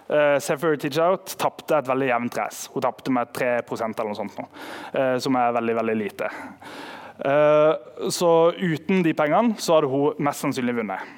Uh, 0.10 0.38
Sefer 0.44 0.76
Tijout 0.82 1.36
tapte 1.40 1.78
et 1.78 1.88
veldig 1.88 2.10
jevnt 2.10 2.40
race. 2.42 2.72
Hun 2.74 2.84
tapte 2.84 3.14
med 3.16 3.32
3% 3.36 3.94
eller 3.94 4.12
noe 4.12 4.20
sånt, 4.20 4.40
nå, 4.40 4.48
uh, 4.98 5.16
som 5.24 5.40
er 5.40 5.56
veldig 5.60 5.78
veldig 5.80 5.96
lite. 6.00 6.32
Uh, 7.24 8.10
så 8.12 8.34
uten 8.58 9.04
de 9.06 9.14
pengene 9.16 9.56
så 9.62 9.78
hadde 9.78 9.92
hun 9.92 10.20
mest 10.26 10.44
sannsynlig 10.44 10.76
vunnet. 10.82 11.14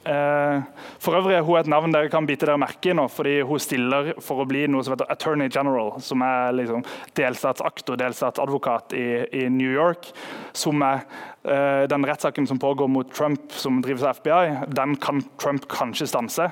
Uh, 0.00 0.62
for 0.96 1.12
øvrig 1.18 1.34
er 1.36 1.42
hun 1.44 1.58
et 1.58 1.68
navn 1.68 1.92
dere 1.92 2.08
kan 2.08 2.24
bite 2.24 2.46
dere 2.48 2.60
merke 2.60 2.88
i 2.88 2.94
nå, 2.96 3.04
fordi 3.12 3.34
hun 3.44 3.60
stiller 3.60 4.14
for 4.24 4.40
å 4.40 4.46
bli 4.48 4.62
noe 4.72 4.84
som 4.84 4.94
heter 4.94 5.10
Attorney 5.12 5.52
General, 5.52 5.92
som 6.00 6.24
er 6.24 6.54
liksom 6.56 6.84
delstatsaktor, 7.18 7.98
delstatsadvokat 8.00 8.96
i, 8.96 9.08
i 9.42 9.44
New 9.52 9.68
York. 9.68 10.08
Som 10.56 10.80
er 10.86 11.04
den 11.40 12.04
rettssaken 12.04 12.44
som 12.46 12.58
pågår 12.60 12.88
mot 12.92 13.08
Trump, 13.16 13.52
som 13.56 13.78
drives 13.80 14.02
av 14.04 14.18
FBI, 14.18 14.66
den 14.76 14.96
kan 15.00 15.22
Trump 15.40 15.64
kanskje 15.72 16.08
stanse. 16.10 16.50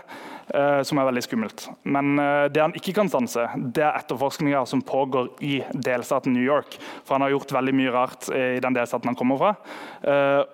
Uh, 0.48 0.80
som 0.80 0.96
er 0.96 1.04
veldig 1.04 1.20
skummelt. 1.26 1.66
Men 1.84 2.14
uh, 2.16 2.46
det 2.48 2.62
han 2.62 2.72
ikke 2.76 2.94
kan 2.96 3.10
stanse, 3.12 3.42
det 3.76 3.82
er 3.84 3.98
etterforskninga 3.98 4.62
som 4.68 4.80
pågår 4.80 5.28
i 5.44 5.58
delstaten 5.74 6.32
New 6.32 6.44
York. 6.44 6.78
For 7.04 7.18
han 7.18 7.26
har 7.26 7.34
gjort 7.34 7.52
veldig 7.52 7.74
mye 7.76 7.92
rart 7.92 8.30
i 8.32 8.56
den 8.64 8.76
delstaten 8.76 9.10
han 9.10 9.18
kommer 9.18 9.36
fra. 9.40 9.50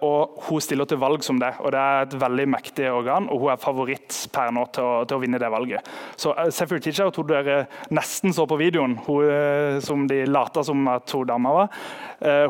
Og 0.05 0.39
hun 0.49 0.63
stiller 0.63 0.89
til 0.89 0.99
valg 0.99 1.23
som 1.27 1.39
det, 1.39 1.53
og 1.61 1.71
det 1.75 1.81
er 1.81 2.07
et 2.07 2.17
veldig 2.19 2.47
mektig 2.57 2.89
organ. 2.91 3.29
Og 3.31 3.45
hun 3.45 3.53
er 3.53 3.61
favoritt 3.63 4.19
per 4.35 4.51
nå 4.55 4.65
til 4.75 4.87
å, 4.87 4.95
til 5.07 5.19
å 5.19 5.23
vinne 5.23 5.41
det 5.43 5.51
valget. 5.53 5.91
Så 6.19 6.33
Sefir 6.55 6.83
Teacher, 6.83 7.13
tror 7.15 7.29
dere 7.29 7.59
nesten 7.95 8.35
så 8.35 8.49
på 8.51 8.59
videoen, 8.59 8.97
hun, 9.07 9.81
som 9.85 10.09
de 10.11 10.25
lata 10.27 10.65
som 10.67 10.89
at 10.91 11.15
hun 11.15 11.29
dama 11.29 11.55
var. 11.59 11.85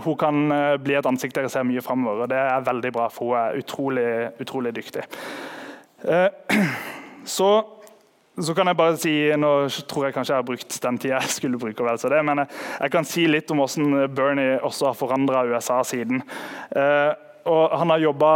hun 0.05 0.17
kan 0.21 0.57
bli 0.81 0.97
et 0.97 1.09
ansikt 1.09 1.37
dere 1.37 1.51
ser 1.53 1.67
mye 1.67 1.74
framover, 1.83 2.23
og 2.27 2.31
det 2.31 2.39
er 2.39 2.67
veldig 2.67 2.93
bra, 2.95 3.09
for 3.13 3.33
hun 3.33 3.41
er 3.41 3.63
utrolig, 3.63 4.11
utrolig 4.45 4.75
dyktig. 4.77 5.07
Så, 7.25 7.47
så, 8.37 8.53
kan 8.53 8.69
jeg 8.69 8.77
bare 8.77 8.99
si 9.01 9.13
Nå 9.41 9.51
tror 9.89 10.05
jeg 10.05 10.13
kanskje 10.13 10.35
jeg 10.35 10.43
har 10.43 10.45
brukt 10.45 10.75
den 10.83 10.99
tida 11.01 11.21
jeg 11.23 11.33
skulle 11.39 11.57
bruke. 11.57 11.85
vel 11.87 11.97
det, 11.97 12.25
Men 12.25 12.43
jeg, 12.43 12.49
jeg 12.83 12.93
kan 12.93 13.09
si 13.09 13.25
litt 13.25 13.51
om 13.51 13.63
hvordan 13.63 14.13
Bernie 14.13 14.59
også 14.61 14.91
har 14.91 14.99
forandra 14.99 15.47
USA 15.49 15.79
siden. 15.89 16.21
Eh, 16.77 17.15
og 17.45 17.75
han 17.77 17.93
har 17.93 18.01
jobba 18.01 18.31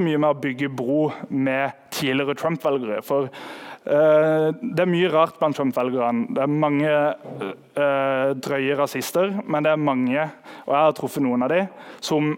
mye 0.00 0.18
med 0.18 0.28
å 0.28 0.40
bygge 0.40 0.68
bro 0.68 1.12
med 1.28 1.72
tidligere 1.94 2.36
Trump-velgere. 2.36 3.00
For 3.04 3.30
uh, 3.30 4.48
det 4.52 4.84
er 4.84 4.90
mye 4.90 5.12
rart 5.12 5.38
blant 5.40 5.56
Trump-velgerne. 5.56 6.28
Det 6.34 6.42
er 6.44 6.52
mange 6.52 6.90
uh, 6.92 8.34
drøye 8.36 8.76
rasister, 8.76 9.32
men 9.44 9.64
det 9.64 9.72
er 9.72 9.80
mange, 9.80 10.26
og 10.66 10.74
jeg 10.74 10.82
har 10.82 10.98
truffet 10.98 11.24
noen 11.24 11.46
av 11.46 11.54
dem, 11.54 11.72
som 12.04 12.34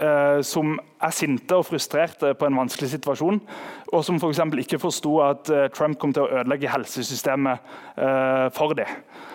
eh, 0.00 0.40
som 0.46 0.74
er 1.00 1.14
sinte 1.14 1.56
og 1.56 1.66
frustrerte 1.68 2.32
på 2.38 2.48
en 2.48 2.58
vanskelig 2.60 2.90
situasjon, 2.94 3.40
og 3.92 4.04
som 4.06 4.18
f.eks. 4.20 4.42
For 4.42 4.62
ikke 4.64 4.80
forsto 4.82 5.16
at 5.24 5.50
eh, 5.54 5.68
Trump 5.76 6.00
kom 6.00 6.14
til 6.16 6.26
å 6.26 6.40
ødelegge 6.40 6.72
helsesystemet 6.72 7.72
eh, 7.96 8.46
for 8.56 8.76
dem. 8.78 8.90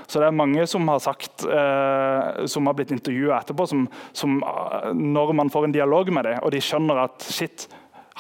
Så 0.05 0.21
det 0.21 0.27
er 0.27 0.37
mange 0.37 0.65
som 0.69 0.85
har 0.91 1.01
sagt, 1.01 1.45
eh, 1.45 2.45
som 2.51 2.67
har 2.69 2.77
blitt 2.77 2.93
intervjua 2.93 3.39
etterpå, 3.39 3.65
som, 3.69 3.87
som, 4.13 4.37
eh, 4.43 4.91
når 4.93 5.33
man 5.37 5.49
får 5.53 5.69
en 5.69 5.75
dialog 5.75 6.11
med 6.13 6.29
dem, 6.29 6.41
og 6.43 6.53
de 6.53 6.61
skjønner 6.61 7.05
at 7.07 7.25
shit, 7.25 7.67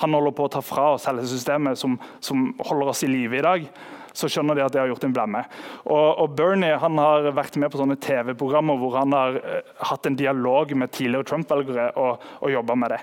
han 0.01 0.15
holder 0.17 0.33
på 0.35 0.47
å 0.47 0.51
ta 0.51 0.61
fra 0.65 0.89
oss 0.95 1.05
helsesystemet 1.07 1.79
som, 1.79 1.99
som 2.19 2.49
holder 2.67 2.91
oss 2.91 3.05
i 3.05 3.11
live 3.11 3.37
i 3.39 3.45
dag, 3.45 3.69
så 4.15 4.29
skjønner 4.31 4.57
de 4.57 4.65
at 4.65 4.73
de 4.73 4.81
har 4.81 4.89
gjort 4.91 5.05
en 5.07 5.15
blemme. 5.15 5.43
Og, 5.85 6.07
og 6.23 6.35
Bernie 6.37 6.79
han 6.81 6.99
har 7.01 7.29
vært 7.35 7.59
med 7.61 7.71
på 7.73 7.81
sånne 7.81 7.99
TV-programmer 8.01 8.79
hvor 8.81 8.97
han 8.99 9.15
har 9.15 9.39
uh, 9.39 9.61
hatt 9.91 10.09
en 10.09 10.19
dialog 10.19 10.73
med 10.77 10.93
tidligere 10.95 11.27
Trump-velgere 11.29 11.91
og, 12.01 12.25
og 12.41 12.53
jobba 12.53 12.77
med 12.79 12.95
det. 12.95 13.01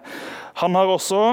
Han 0.65 0.79
har 0.79 0.93
også 0.93 1.25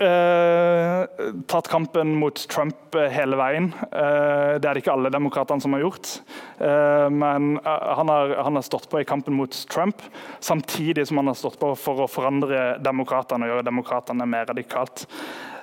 Uh, 0.00 1.02
tatt 1.44 1.66
kampen 1.68 2.14
mot 2.16 2.38
Trump 2.48 2.94
uh, 2.96 3.02
hele 3.12 3.36
veien. 3.36 3.66
Uh, 3.90 4.56
det 4.56 4.64
er 4.64 4.72
det 4.72 4.80
ikke 4.80 4.94
alle 4.94 5.10
demokratene 5.12 5.60
som 5.60 5.76
har 5.76 5.82
gjort. 5.84 6.14
men 6.60 7.54
han 7.64 8.08
har, 8.12 8.32
han, 8.44 8.56
har, 8.56 8.64
stått 8.64 8.88
på 8.92 9.00
i 9.00 9.06
kampen 9.08 9.32
mot 9.32 9.54
Trump, 9.72 10.02
samtidig 10.44 11.06
som 11.08 11.16
han 11.16 11.30
har 11.30 11.38
stått 11.38 11.56
på 11.60 11.70
for 11.72 12.04
å 12.04 12.08
forandre 12.08 12.74
demokratene 12.84 13.46
og 13.46 13.54
gjøre 13.54 13.64
demokratene 13.64 14.26
mer 14.28 14.44
radikalt. 14.50 15.06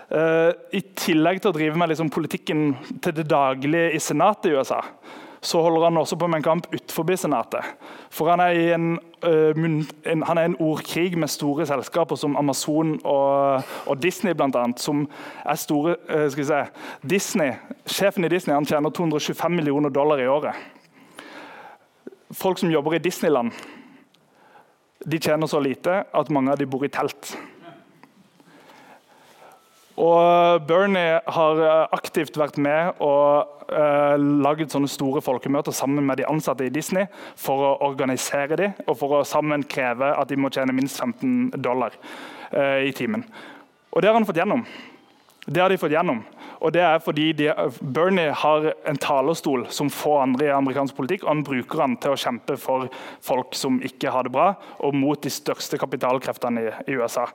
Uh, 0.07 0.53
I 0.71 0.79
tillegg 0.95 1.41
til 1.43 1.51
å 1.51 1.55
drive 1.55 1.75
med 1.75 1.91
liksom, 1.91 2.07
politikken 2.13 2.69
til 3.03 3.15
det 3.17 3.25
daglige 3.27 3.89
i 3.91 3.99
senatet 3.99 4.47
i 4.47 4.53
USA, 4.55 4.79
så 5.43 5.59
holder 5.61 5.83
han 5.89 5.99
også 5.99 6.15
på 6.15 6.29
med 6.31 6.39
en 6.39 6.45
kamp 6.45 6.69
utenfor 6.71 7.11
senatet. 7.19 7.73
For 8.09 8.31
han 8.31 8.39
er 8.39 8.55
i 8.55 8.69
en, 8.71 8.85
uh, 9.25 9.51
en, 10.07 10.23
han 10.23 10.39
er 10.39 10.47
en 10.47 10.55
ordkrig 10.63 11.17
med 11.19 11.27
store 11.27 11.67
selskaper 11.67 12.15
som 12.15 12.37
Amazon 12.39 12.95
og, 13.03 13.67
og 13.83 13.99
Disney, 13.99 14.31
annet, 14.31 14.79
som 14.79 15.03
er 15.43 15.59
store 15.59 15.97
uh, 16.07 16.29
skal 16.31 16.43
vi 16.43 16.47
se, 16.53 16.61
Disney, 17.03 17.51
Sjefen 17.83 18.23
i 18.23 18.31
Disney 18.31 18.55
han 18.55 18.65
tjener 18.65 18.89
225 18.95 19.59
millioner 19.59 19.91
dollar 19.91 20.23
i 20.23 20.27
året. 20.31 20.55
Folk 22.31 22.63
som 22.63 22.71
jobber 22.71 22.95
i 22.95 23.03
Disneyland, 23.03 23.51
de 25.03 25.19
tjener 25.19 25.47
så 25.51 25.59
lite 25.59 26.05
at 26.15 26.31
mange 26.31 26.55
av 26.55 26.63
dem 26.63 26.71
bor 26.71 26.87
i 26.87 26.91
telt. 26.91 27.35
Og 29.97 30.65
Bernie 30.69 31.17
har 31.25 31.61
eh, 31.65 31.85
aktivt 31.97 32.37
vært 32.37 32.59
med 32.61 32.99
og 33.01 33.63
uh, 33.73 34.13
laget 34.45 34.71
sånne 34.71 34.89
store 34.91 35.23
folkemøter 35.25 35.73
sammen 35.73 36.05
med 36.05 36.21
de 36.21 36.27
ansatte 36.29 36.67
i 36.67 36.73
Disney 36.73 37.07
for 37.35 37.63
å 37.65 37.71
organisere 37.89 38.59
dem 38.59 38.75
og 38.85 38.93
for 38.99 39.17
å 39.17 39.23
sammen 39.25 39.65
kreve 39.65 40.11
at 40.13 40.29
de 40.29 40.37
må 40.37 40.51
tjene 40.53 40.75
minst 40.77 41.01
15 41.01 41.57
dollar 41.65 41.97
uh, 42.53 42.77
i 42.85 42.93
timen. 42.93 43.25
Og 43.89 44.03
det 44.03 44.11
har 44.11 44.19
han 44.19 44.27
fått 44.29 44.37
gjennom. 44.37 44.61
Det 45.47 45.61
har 45.63 45.71
de 45.71 45.77
fått 45.79 45.93
gjennom. 45.95 46.25
Og 46.59 46.73
det 46.73 46.81
er 46.81 46.97
fordi 46.99 47.29
de, 47.37 47.47
Bernie 47.79 48.33
har 48.35 48.65
en 48.89 48.97
talerstol 48.99 49.67
som 49.71 49.91
få 49.93 50.17
andre 50.19 50.49
i 50.49 50.51
amerikansk 50.51 50.95
politikk, 50.97 51.23
og 51.23 51.29
han 51.31 51.43
bruker 51.47 51.83
den 51.83 51.93
til 52.01 52.15
å 52.15 52.19
kjempe 52.19 52.57
for 52.59 52.87
folk 53.23 53.55
som 53.55 53.77
ikke 53.85 54.11
har 54.11 54.25
det 54.27 54.33
bra, 54.33 54.49
og 54.83 54.97
mot 54.97 55.21
de 55.23 55.31
største 55.31 55.79
kapitalkreftene 55.79 56.63
i, 56.65 56.71
i 56.89 56.97
USA. 56.97 57.27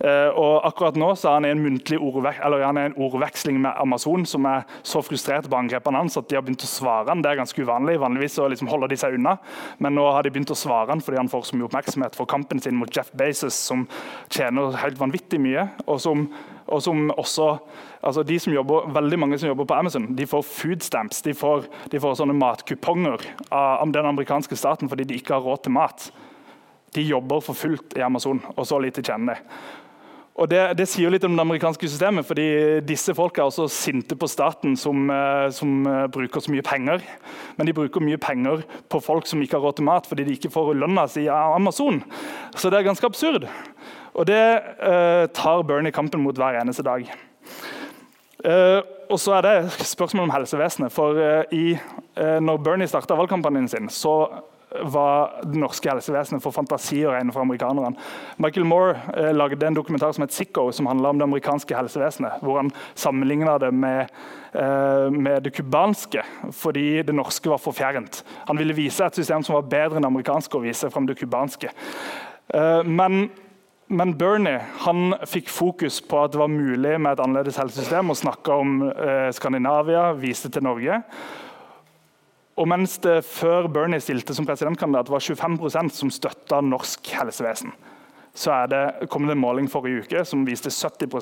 Eh, 0.00 0.30
og 0.34 0.64
akkurat 0.66 0.98
nå 0.98 1.12
så 1.18 1.30
er 1.30 1.36
han 1.38 1.46
i 1.46 1.52
en 1.52 2.00
ordvek 2.02 2.40
han 2.42 2.80
en 2.80 2.96
ordveksling 2.96 3.60
med 3.62 3.76
Amazon, 3.78 4.24
som 4.26 4.48
er 4.48 4.64
så 4.82 5.02
frustrert 5.04 5.46
på 5.50 5.58
angrepene 5.58 6.00
hans 6.02 6.18
at 6.18 6.26
de 6.30 6.38
har 6.38 6.42
begynt 6.46 6.64
å 6.66 6.70
svare 6.70 7.10
han. 7.12 7.22
Det 7.22 7.30
er 7.30 7.40
ganske 7.42 7.62
uvanlig. 7.62 7.98
Vanligvis 8.02 8.38
så 8.40 8.48
liksom 8.50 8.70
holder 8.72 8.90
de 8.90 8.98
seg 8.98 9.18
unna, 9.18 9.36
men 9.78 9.94
nå 9.98 10.08
har 10.10 10.24
de 10.24 10.32
begynt 10.34 10.50
å 10.54 10.58
svare 10.58 10.90
han 10.90 11.04
fordi 11.04 11.20
han 11.20 11.30
får 11.30 11.50
så 11.50 11.58
mye 11.58 11.68
oppmerksomhet 11.68 12.18
for 12.18 12.30
kampen 12.30 12.62
sin 12.62 12.78
mot 12.78 12.90
Jeff 12.90 13.12
Bezos, 13.14 13.54
som 13.54 13.86
tjener 14.32 14.80
helt 14.82 14.98
vanvittig 14.98 15.38
mye. 15.42 15.68
og 15.86 16.00
som 16.02 16.26
og 16.72 16.82
som 16.84 17.10
også, 17.12 17.48
altså 18.00 18.24
de 18.26 18.38
som 18.40 18.54
jobber, 18.54 18.88
veldig 18.94 19.18
mange 19.20 19.38
som 19.38 19.50
jobber 19.50 19.68
på 19.68 19.76
Amazon, 19.76 20.08
de 20.16 20.26
får 20.26 20.46
food 20.48 20.82
stamps. 20.82 21.22
De 21.22 21.34
får, 21.36 21.68
de 21.92 22.00
får 22.00 22.16
sånne 22.18 22.36
matkuponger 22.38 23.28
av 23.52 23.92
den 23.92 24.08
amerikanske 24.08 24.56
staten 24.58 24.90
fordi 24.90 25.06
de 25.08 25.20
ikke 25.20 25.36
har 25.36 25.44
råd 25.44 25.66
til 25.66 25.76
mat. 25.76 26.08
De 26.96 27.04
jobber 27.04 27.44
for 27.44 27.56
fullt 27.56 27.96
i 27.96 28.04
Amazon, 28.04 28.42
og 28.56 28.66
så 28.68 28.80
lite 28.82 29.04
kjenner 29.04 29.38
de. 29.38 29.62
Og 30.32 30.48
det, 30.48 30.60
det, 30.78 30.86
sier 30.88 31.12
litt 31.12 31.24
om 31.28 31.34
det 31.36 31.44
amerikanske 31.44 31.88
systemet, 31.92 32.24
fordi 32.24 32.46
disse 32.88 33.12
folk 33.16 33.36
er 33.36 33.50
også 33.50 33.66
sinte 33.68 34.16
på 34.16 34.28
staten, 34.30 34.78
som, 34.80 35.04
eh, 35.12 35.50
som, 35.52 35.74
eh, 35.86 36.06
bruker 36.08 36.40
så 36.40 36.54
mye 36.54 36.64
penger. 36.64 37.04
Men 37.58 37.68
de 37.68 37.74
bruker 37.76 38.00
mye 38.00 38.20
penger 38.20 38.64
på 38.88 39.02
folk 39.04 39.28
som 39.28 39.42
ikke 39.44 39.58
har 39.58 39.66
råd 39.66 39.76
til 39.76 39.88
mat, 39.90 40.08
fordi 40.08 40.24
de 40.24 40.38
ikke 40.38 40.52
får 40.54 40.72
lønna 40.80 41.04
si 41.12 41.26
av 41.28 41.58
Amazon. 41.58 42.00
Så 42.56 42.72
det 42.72 42.80
er 42.80 42.88
ganske 42.88 43.04
absurd. 43.04 43.44
Og 44.14 44.26
det 44.28 44.42
uh, 44.82 45.24
tar 45.32 45.62
Bernie 45.68 45.94
kampen 45.94 46.22
mot 46.24 46.36
hver 46.36 46.60
eneste 46.60 46.84
dag. 46.84 47.06
Uh, 48.42 48.80
og 49.12 49.20
så 49.20 49.38
er 49.38 49.46
det 49.46 49.86
spørsmål 49.86 50.28
om 50.28 50.34
helsevesenet. 50.34 50.92
For 50.92 51.18
uh, 51.18 51.42
i, 51.52 51.76
når 52.16 52.62
Bernie 52.64 52.90
starta 52.90 53.16
valgkampanjen 53.16 53.68
sin, 53.68 53.88
så 53.92 54.16
var 54.80 55.42
det 55.44 55.58
norske 55.60 55.90
helsevesenet 55.90 56.42
for 56.42 56.54
fantasi 56.54 57.02
å 57.04 57.12
regne 57.12 57.32
for 57.34 57.44
amerikanerne. 57.44 57.92
Michael 58.42 58.66
Moore 58.68 58.94
eh, 59.14 59.30
lagde 59.34 59.66
en 59.66 59.76
dokumentar 59.76 60.14
som 60.16 60.24
het 60.24 60.34
Sicko, 60.34 60.68
som 60.72 60.88
handla 60.88 61.12
om 61.12 61.20
det 61.20 61.26
amerikanske 61.26 61.76
helsevesenet. 61.76 62.40
Hvor 62.44 62.60
han 62.60 62.72
sammenligna 62.94 63.58
det 63.62 63.72
med, 63.74 64.12
eh, 64.56 65.08
med 65.12 65.44
det 65.44 65.54
cubanske, 65.56 66.24
fordi 66.56 67.02
det 67.06 67.16
norske 67.16 67.52
var 67.52 67.60
for 67.62 67.76
fjernt. 67.76 68.22
Han 68.48 68.60
ville 68.60 68.76
vise 68.76 69.04
et 69.04 69.20
system 69.20 69.44
som 69.44 69.58
var 69.58 69.68
bedre 69.68 70.00
enn 70.00 70.06
det 70.06 70.12
amerikanske, 70.12 70.56
og 70.56 70.66
vise 70.68 70.90
frem 70.92 71.08
det 71.08 71.18
cubanske. 71.20 71.72
Eh, 72.54 72.82
men 72.82 73.26
men 73.90 74.14
Bernie 74.18 74.60
han 74.84 75.14
fikk 75.28 75.50
fokus 75.52 76.00
på 76.06 76.22
at 76.22 76.32
det 76.32 76.40
var 76.40 76.52
mulig 76.52 76.94
med 77.00 77.12
et 77.12 77.22
annerledes 77.24 77.58
helsesystem, 77.60 78.10
og 78.12 78.18
snakka 78.18 78.58
om 78.62 78.76
eh, 78.90 79.30
Skandinavia, 79.34 80.10
viste 80.16 80.50
til 80.52 80.64
Norge. 80.64 81.00
Og 82.60 82.68
mens 82.68 82.98
det 83.04 83.22
før 83.24 83.68
Bernie 83.72 84.00
stilte 84.00 84.36
som 84.36 84.46
presidentkandidat, 84.48 85.10
var 85.10 85.24
25% 85.24 85.96
som 85.96 86.12
støtta 86.12 86.60
norsk 86.64 87.12
helsevesen, 87.16 87.72
så 88.34 88.62
det, 88.70 89.08
kom 89.12 89.26
det 89.28 89.36
en 89.36 89.44
måling 89.44 89.68
forrige 89.68 90.06
uke 90.06 90.24
som 90.24 90.46
viste 90.48 90.72
70 90.72 91.12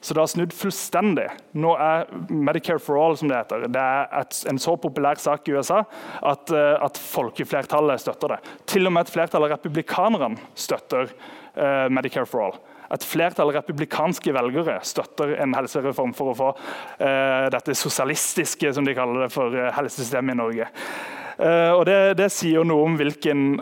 så 0.00 0.14
det 0.14 0.22
har 0.22 0.30
snudd 0.30 0.54
fullstendig. 0.54 1.26
Nå 1.58 1.72
er 1.82 2.06
Medicare 2.30 2.78
for 2.82 3.00
all 3.02 3.16
som 3.18 3.30
det 3.30 3.40
heter, 3.40 3.66
det 3.74 3.82
er 3.82 4.06
et, 4.20 4.38
en 4.50 4.60
så 4.62 4.76
populær 4.78 5.18
sak 5.18 5.48
i 5.50 5.56
USA 5.56 5.82
at, 6.22 6.52
uh, 6.54 6.76
at, 6.86 7.00
folkeflertallet 7.02 8.04
støtter 8.04 8.36
det. 8.36 8.38
Til 8.70 8.86
og 8.86 8.94
med 8.94 9.06
et 9.06 9.14
flertall 9.16 9.48
av 9.48 9.56
republikanerne 9.56 10.38
støtter 10.54 11.10
uh, 11.10 11.88
Medicare 11.90 12.30
for 12.30 12.46
all. 12.46 12.58
Et 12.94 13.04
flertall 13.04 13.50
av 13.50 13.58
republikanske 13.58 14.32
velgere 14.32 14.78
støtter 14.86 15.34
en 15.42 15.58
helsereform 15.58 16.14
for 16.16 16.32
å 16.32 16.38
få 16.38 16.54
uh, 16.54 17.50
dette 17.52 17.74
sosialistiske 17.76 18.70
som 18.78 18.86
de 18.86 18.96
kaller 18.96 19.26
det 19.26 19.32
for 19.34 19.58
helsesystemet 19.80 20.36
i 20.36 20.42
Norge. 20.44 20.74
og 21.38 21.84
det, 21.86 22.16
det, 22.18 22.32
sier 22.34 22.64
noe 22.66 22.82
om 22.82 22.96
hvilken 22.98 23.60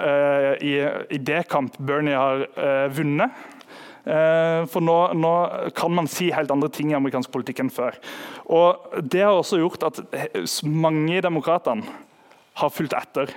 idékamp 1.13 1.75
Bernie 1.77 2.17
har 2.17 2.47
vunnet. 2.89 3.37
Eh, 4.07 4.61
for 4.71 4.85
nå, 4.85 4.97
nå, 5.19 5.33
kan 5.75 5.91
man 5.95 6.07
si 6.11 6.29
helt 6.35 6.53
andre 6.55 6.71
ting 6.71 6.93
i 6.93 6.99
amerikansk 6.99 7.33
politikk 7.35 7.65
enn 7.65 7.73
før. 7.75 7.97
Og 8.47 9.03
Det 9.03 9.25
har 9.25 9.35
også 9.35 9.59
gjort 9.59 9.89
at 9.89 9.99
mange 10.63 11.17
i 11.17 11.25
demokratene 11.25 11.83
har 12.57 12.71
fulgt 12.71 12.95
etter. 12.95 13.33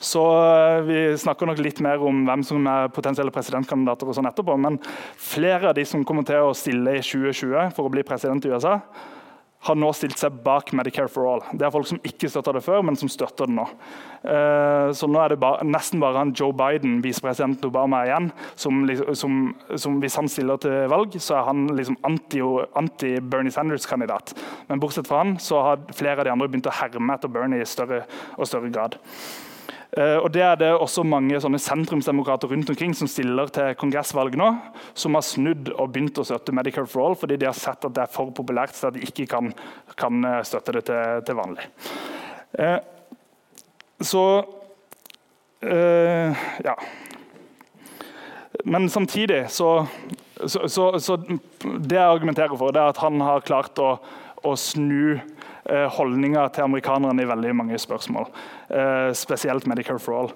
Så 0.00 0.22
eh, 0.22 0.80
Vi 0.88 1.02
snakker 1.20 1.50
nok 1.50 1.60
litt 1.60 1.82
mer 1.84 2.00
om 2.00 2.24
hvem 2.24 2.46
som 2.46 2.64
er 2.70 2.88
potensielle 2.94 3.34
presidentkandidater 3.34 4.08
og 4.08 4.16
sånn 4.16 4.30
etterpå, 4.30 4.56
men 4.56 4.80
flere 5.20 5.70
av 5.70 5.76
de 5.76 5.84
som 5.84 6.06
kommer 6.08 6.24
til 6.24 6.48
å 6.48 6.56
stille 6.56 6.96
i 6.96 7.04
2020 7.04 7.76
for 7.76 7.84
å 7.84 7.92
bli 7.92 8.06
president 8.06 8.48
i 8.48 8.54
USA, 8.54 8.78
har 9.66 9.74
nå 9.74 9.88
stilt 9.96 10.20
seg 10.20 10.36
bak 10.44 10.70
Medicare 10.76 11.10
for 11.10 11.26
all. 11.26 11.40
Det 11.50 11.66
er 11.66 11.72
folk 11.74 11.88
som 11.90 11.98
ikke 12.06 12.30
støtta 12.30 12.54
det 12.54 12.62
før, 12.62 12.84
men 12.86 12.96
som 12.98 13.10
støtter 13.10 13.50
det 13.50 13.56
nå. 13.56 13.64
Uh, 14.22 14.90
så 14.94 15.08
nå 15.10 15.18
er 15.22 15.34
det 15.34 15.40
bare, 15.42 15.66
nesten 15.66 16.02
bare 16.02 16.20
han 16.20 16.34
Joe 16.36 16.54
Biden, 16.56 17.00
visepresident 17.02 17.64
Obama, 17.66 18.04
igjen, 18.06 18.30
som, 18.58 18.84
som, 19.18 19.40
som, 19.74 19.98
hvis 20.02 20.18
han 20.18 20.30
stiller 20.30 20.62
til 20.62 20.86
valg, 20.92 21.18
så 21.22 21.40
er 21.40 21.50
han 21.50 21.66
liksom 21.74 21.98
anti-Bernie 22.06 23.50
anti 23.50 23.56
Sanders-kandidat. 23.56 24.36
Men 24.70 24.82
bortsett 24.82 25.10
fra 25.10 25.24
han, 25.24 25.36
så 25.42 25.64
har 25.66 25.84
flere 25.90 26.22
av 26.22 26.28
de 26.28 26.34
andre 26.36 26.50
begynt 26.50 26.70
å 26.70 26.78
herme 26.78 27.18
etter 27.18 27.34
Bernie 27.34 27.64
i 27.64 27.68
større 27.68 28.04
og 28.38 28.46
større 28.46 28.70
grad. 28.70 28.98
Uh, 29.96 30.18
og 30.20 30.28
Det 30.34 30.42
er 30.44 30.58
det 30.60 30.68
også 30.76 31.00
mange 31.02 31.40
sentrumsdemokrater 31.40 32.50
rundt 32.52 32.68
omkring 32.70 32.92
som 32.94 33.08
stiller 33.08 33.48
til 33.48 33.72
kongressvalg 33.80 34.36
nå, 34.36 34.50
som 34.92 35.16
har 35.16 35.24
snudd 35.24 35.70
og 35.72 35.94
begynt 35.94 36.20
å 36.20 36.26
støtte 36.28 36.52
Medicare 36.52 36.86
for 36.86 37.06
all 37.06 37.16
fordi 37.16 37.38
de 37.40 37.48
har 37.48 37.56
sett 37.56 37.86
at 37.88 37.96
det 37.96 38.04
er 38.04 38.12
for 38.12 38.28
populært 38.36 38.76
så 38.76 38.92
de 38.92 39.00
ikke 39.00 39.24
kan, 39.32 39.48
kan 39.96 40.20
eh, 40.28 40.42
støtte 40.44 40.76
det 40.76 40.84
til, 40.90 41.24
til 41.24 41.40
vanlig. 41.40 41.64
Eh, 42.60 42.78
så 44.04 44.24
eh, 45.64 46.48
Ja. 46.64 46.76
Men 48.64 48.88
samtidig 48.90 49.50
så, 49.50 49.86
så, 50.46 50.68
så, 50.68 50.98
så, 50.98 51.16
Det 51.16 51.96
jeg 51.96 52.04
argumenterer 52.04 52.56
for, 52.56 52.76
er 52.76 52.90
at 52.90 53.00
han 53.00 53.20
har 53.20 53.44
klart 53.46 53.78
å, 53.78 53.94
å 54.44 54.54
snu 54.58 55.20
Eh, 55.66 55.88
holdninger 55.98 56.48
til 56.54 56.64
amerikanerne 56.64 57.24
i 57.24 57.28
veldig 57.28 57.54
mange 57.56 57.78
spørsmål. 57.78 58.28
Eh, 58.70 59.10
spesielt 59.12 59.66
Medicare 59.66 59.98
for 59.98 60.18
all. 60.18 60.30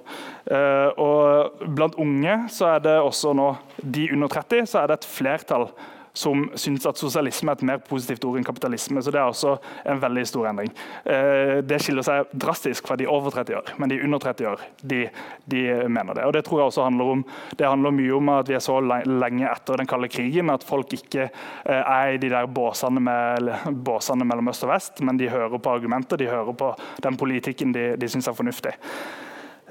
Eh, 0.50 0.90
og 0.98 1.62
blant 1.76 1.94
unge 1.94 2.36
så 2.52 2.74
er 2.74 2.84
det 2.84 2.98
også 3.00 3.32
nå, 3.36 3.54
de 3.82 4.08
under 4.12 4.28
30 4.28 4.66
så 4.66 4.82
er 4.82 4.90
det 4.90 5.00
et 5.00 5.08
flertall 5.08 5.68
som 6.12 6.44
syns 6.54 6.86
at 6.86 7.00
sosialisme 7.00 7.52
er 7.52 7.58
et 7.58 7.64
mer 7.66 7.80
positivt 7.86 8.24
ord 8.28 8.38
enn 8.38 8.46
kapitalisme. 8.46 9.02
så 9.02 9.10
Det 9.10 9.20
er 9.20 9.30
også 9.30 9.56
en 9.88 10.00
veldig 10.02 10.26
stor 10.28 10.48
endring. 10.50 10.72
Eh, 11.04 11.62
det 11.64 11.80
skiller 11.82 12.04
seg 12.06 12.32
drastisk 12.32 12.86
fra 12.86 12.96
de 12.96 13.08
over 13.08 13.30
30 13.30 13.56
år, 13.56 13.72
men 13.78 13.88
de 13.88 14.00
under 14.02 14.18
30 14.18 14.48
år 14.48 14.60
de, 14.82 15.06
de 15.46 15.62
mener 15.88 16.14
det. 16.14 16.26
Og 16.26 16.32
Det 16.32 16.44
tror 16.44 16.60
jeg 16.60 16.72
også 16.72 16.84
handler 16.84 17.12
om 17.16 17.24
det 17.56 17.68
handler 17.68 17.96
mye 17.96 18.14
om 18.16 18.28
at 18.28 18.48
vi 18.48 18.54
er 18.58 18.64
så 18.64 18.78
lenge 18.80 19.48
etter 19.48 19.80
den 19.80 19.88
kalde 19.88 20.08
krigen 20.12 20.50
at 20.52 20.64
folk 20.64 20.92
ikke 20.92 21.28
eh, 21.28 21.82
er 21.82 22.14
i 22.14 22.20
de 22.20 22.30
der 22.32 22.46
båsene, 22.46 23.00
med, 23.00 23.52
båsene 23.84 24.24
mellom 24.24 24.52
øst 24.52 24.64
og 24.64 24.72
vest, 24.74 25.00
men 25.00 25.16
de 25.16 25.30
hører 25.32 25.58
på 25.58 25.72
argumenter, 25.72 26.20
de 26.20 26.30
hører 26.30 26.52
på 26.52 26.72
den 27.02 27.16
politikken 27.16 27.72
de, 27.72 27.92
de 27.96 28.08
syns 28.08 28.28
er 28.28 28.36
fornuftig. 28.36 28.76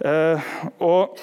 Uh, 0.01 0.41
og 0.81 1.17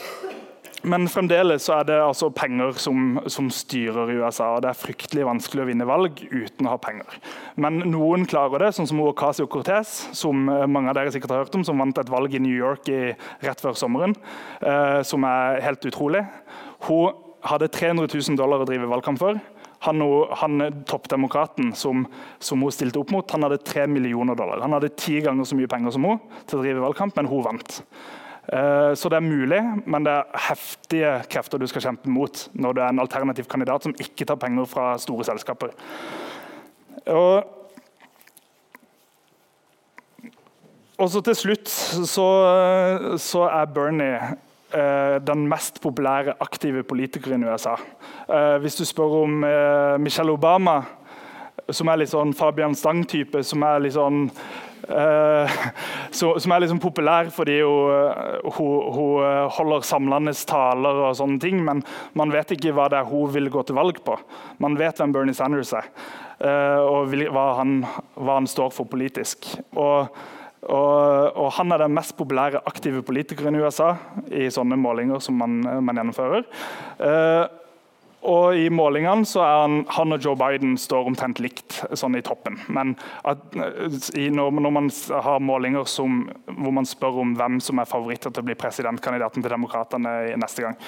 men 0.87 1.09
fremdeles 1.11 1.65
er 1.75 1.87
det 1.89 1.97
altså 1.99 2.29
penger 2.31 2.77
som, 2.79 3.19
som, 3.27 3.49
styrer 3.51 4.13
i 4.13 4.19
USA. 4.21 4.53
og 4.55 4.63
Det 4.63 4.71
er 4.71 4.79
fryktelig 4.79 5.27
vanskelig 5.27 5.65
å 5.65 5.69
vinne 5.71 5.89
valg 5.89 6.21
uten 6.31 6.69
å 6.69 6.75
ha 6.75 6.79
penger. 6.83 7.19
Men 7.59 7.81
noen 7.91 8.27
klarer 8.31 8.63
det, 8.63 8.73
sånn 8.77 8.87
som 8.91 9.03
Ocasio-Cortez, 9.03 9.95
som 10.17 10.47
eh, 10.53 10.67
mange 10.71 10.93
av 10.93 10.99
dere 11.01 11.13
sikkert 11.15 11.35
har 11.35 11.43
hørt 11.43 11.59
om, 11.59 11.65
som 11.67 11.83
vant 11.83 11.99
et 11.99 12.13
valg 12.13 12.35
i 12.35 12.43
New 12.43 12.55
York 12.55 12.91
i, 12.95 13.01
rett 13.43 13.65
før 13.65 13.75
sommeren, 13.79 14.15
eh, 14.63 15.01
som 15.07 15.27
er 15.27 15.63
helt 15.67 15.89
utrolig. 15.91 16.23
Hun 16.87 17.17
hadde 17.49 17.71
300 17.75 18.07
000 18.15 18.39
dollar 18.39 18.63
å 18.63 18.69
drive 18.69 18.91
valgkamp 18.91 19.19
for. 19.23 19.43
Han, 19.87 20.03
han 20.41 20.83
Toppdemokraten 20.91 21.73
som, 21.79 22.07
som, 22.43 22.63
hun 22.63 22.75
stilte 22.75 22.99
opp 23.03 23.13
mot, 23.15 23.35
han 23.35 23.47
hadde 23.47 23.61
3 23.67 23.87
millioner 23.91 24.39
dollar. 24.39 24.63
Han 24.63 24.75
hadde 24.75 24.95
ti 24.99 25.21
ganger 25.23 25.47
så 25.47 25.59
mye 25.59 25.71
penger 25.71 25.95
som 25.95 26.07
hun 26.07 26.23
til 26.47 26.59
å 26.59 26.65
drive 26.65 26.87
valgkamp, 26.87 27.19
men 27.19 27.31
hun 27.31 27.45
vant. 27.47 27.83
Eh, 28.49 28.95
så 28.97 29.11
det 29.13 29.19
er 29.19 29.27
mulig, 29.27 29.61
men 29.85 30.07
det 30.07 30.15
er 30.15 30.41
heftige 30.49 31.13
krefter 31.29 31.61
du 31.61 31.67
skal 31.69 31.85
kjempe 31.85 32.09
mot 32.09 32.47
når 32.57 32.75
du 32.75 32.81
er 32.81 32.89
en 32.89 33.03
alternativ 33.03 33.49
kandidat 33.51 33.85
som 33.85 33.97
ikke 34.01 34.25
tar 34.29 34.41
penger 34.41 34.69
fra 34.71 34.95
store 35.01 35.27
selskaper. 35.29 35.75
Og, 37.13 37.45
og 40.99 41.17
til 41.25 41.37
slutt 41.37 41.69
så, 41.69 42.29
så 43.21 43.45
er 43.53 43.75
Bernie 43.75 44.17
eh, 44.17 45.19
den 45.29 45.45
mest 45.51 45.83
populære 45.85 46.39
aktive 46.41 46.87
politikeren 46.89 47.45
i 47.45 47.53
USA. 47.53 47.77
Eh, 48.29 48.57
hvis 48.65 48.81
du 48.81 48.87
spør 48.89 49.21
om 49.27 49.45
Michelle 50.01 50.33
Obama, 50.33 50.81
som 51.75 51.91
er 51.91 52.01
litt 52.01 52.13
sånn 52.13 52.33
Fabian 52.37 52.77
Stang-type, 52.77 53.43
som 53.45 53.65
er 53.67 53.85
litt 53.85 53.97
sånn 53.99 54.27
Uh, 54.89 55.45
som 56.17 56.53
er 56.55 56.63
liksom 56.63 56.79
populær 56.81 57.27
fordi 57.35 57.59
hun, 57.61 57.91
uh, 57.93 58.53
hun, 58.57 58.87
hun, 58.95 59.19
uh, 59.21 59.51
holder 59.53 59.85
samlende 59.85 60.33
taler 60.49 61.03
og 61.03 61.19
sånne 61.19 61.37
ting, 61.43 61.61
men 61.67 61.83
man 62.17 62.33
vet 62.33 62.55
ikke 62.55 62.73
hva 62.73 62.87
det 62.89 63.03
er 63.03 63.11
hun 63.11 63.29
vil 63.35 63.51
gå 63.53 63.67
til 63.69 63.77
valg 63.77 64.01
på. 64.07 64.17
Man 64.65 64.79
vet 64.81 64.97
hvem 64.97 65.13
Bernie 65.13 65.37
Sanders 65.37 65.75
er, 65.77 65.91
og 66.87 67.11
vil, 67.13 67.27
hva, 67.35 67.51
han, 67.59 67.83
hva, 68.15 68.39
han, 68.39 68.49
står 68.49 68.71
for 68.73 68.89
politisk. 68.89 69.51
Og, 69.75 70.09
og, 70.63 71.35
og, 71.35 71.49
Han 71.59 71.75
er 71.75 71.83
den 71.83 71.97
mest 71.97 72.15
populære 72.17 72.63
aktive 72.71 73.03
politikeren 73.03 73.59
i 73.59 73.65
USA 73.65 73.91
i 74.31 74.47
sånne 74.55 74.79
målinger 74.79 75.21
som 75.21 75.37
man, 75.43 75.59
man 75.85 76.01
gjennomfører. 76.01 76.47
Og 78.27 78.59
I 78.59 78.67
målingene 78.75 79.27
så 79.29 79.43
er 79.45 79.61
han, 79.63 79.77
han, 79.95 80.13
og 80.15 80.25
Joe 80.25 80.35
Biden 80.39 80.75
står 80.81 81.07
omtrent 81.07 81.39
likt 81.43 81.79
sånn 81.97 82.19
i 82.19 82.23
toppen. 82.27 82.59
Men 82.67 82.97
at, 83.29 83.45
når, 83.55 84.51
når, 84.59 84.75
man 84.75 84.91
har 85.29 85.45
målinger 85.45 85.87
som, 85.89 86.25
hvor 86.51 86.75
man 86.75 86.89
spør 86.89 87.23
om 87.23 87.37
hvem 87.39 87.61
som 87.63 87.79
er 87.79 87.91
favoritter 87.91 88.35
til 88.35 88.43
å 88.43 88.49
bli 88.51 88.59
presidentkandidaten 88.59 89.45
til 89.45 89.55
Demokratene 89.55 90.15
neste 90.41 90.67
gang. 90.67 90.81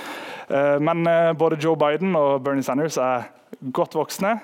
Uh, 0.51 0.76
men 0.83 1.07
uh, 1.07 1.31
både 1.39 1.61
Joe 1.62 1.78
Biden 1.78 2.18
og 2.18 2.43
Bernie 2.45 2.66
Sanders 2.66 2.99
er 3.01 3.31
godt 3.74 3.96
voksne. 3.98 4.36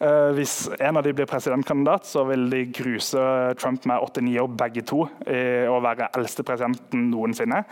Uh, 0.00 0.32
hvis 0.36 0.56
en 0.78 0.98
av 0.98 1.04
de 1.06 1.12
blir 1.16 1.28
presidentkandidat, 1.30 2.08
så 2.08 2.24
vil 2.28 2.48
de 2.52 2.64
gruse 2.74 3.26
Trump 3.60 3.86
med 3.90 4.00
89 4.00 4.40
år 4.42 4.56
begge 4.64 4.84
to 4.88 5.04
i 5.30 5.44
å 5.70 5.78
være 5.84 6.10
eldste 6.18 6.44
presidenten 6.46 7.08
noensinne. 7.12 7.62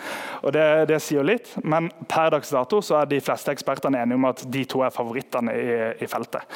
Og 0.42 0.54
det, 0.54 0.66
det, 0.90 1.00
sier 1.02 1.26
litt, 1.26 1.50
men 1.64 1.90
per 2.10 2.32
dags 2.34 2.52
dato 2.54 2.82
så 2.84 3.00
er 3.00 3.10
de 3.10 3.20
fleste 3.24 3.54
ekspertene 3.54 4.02
enige 4.02 4.20
om 4.20 4.30
at 4.30 4.46
de 4.52 4.64
to 4.68 4.84
er 4.86 4.94
favorittene 4.94 5.56
i, 5.56 5.76
i 6.04 6.10
feltet 6.10 6.46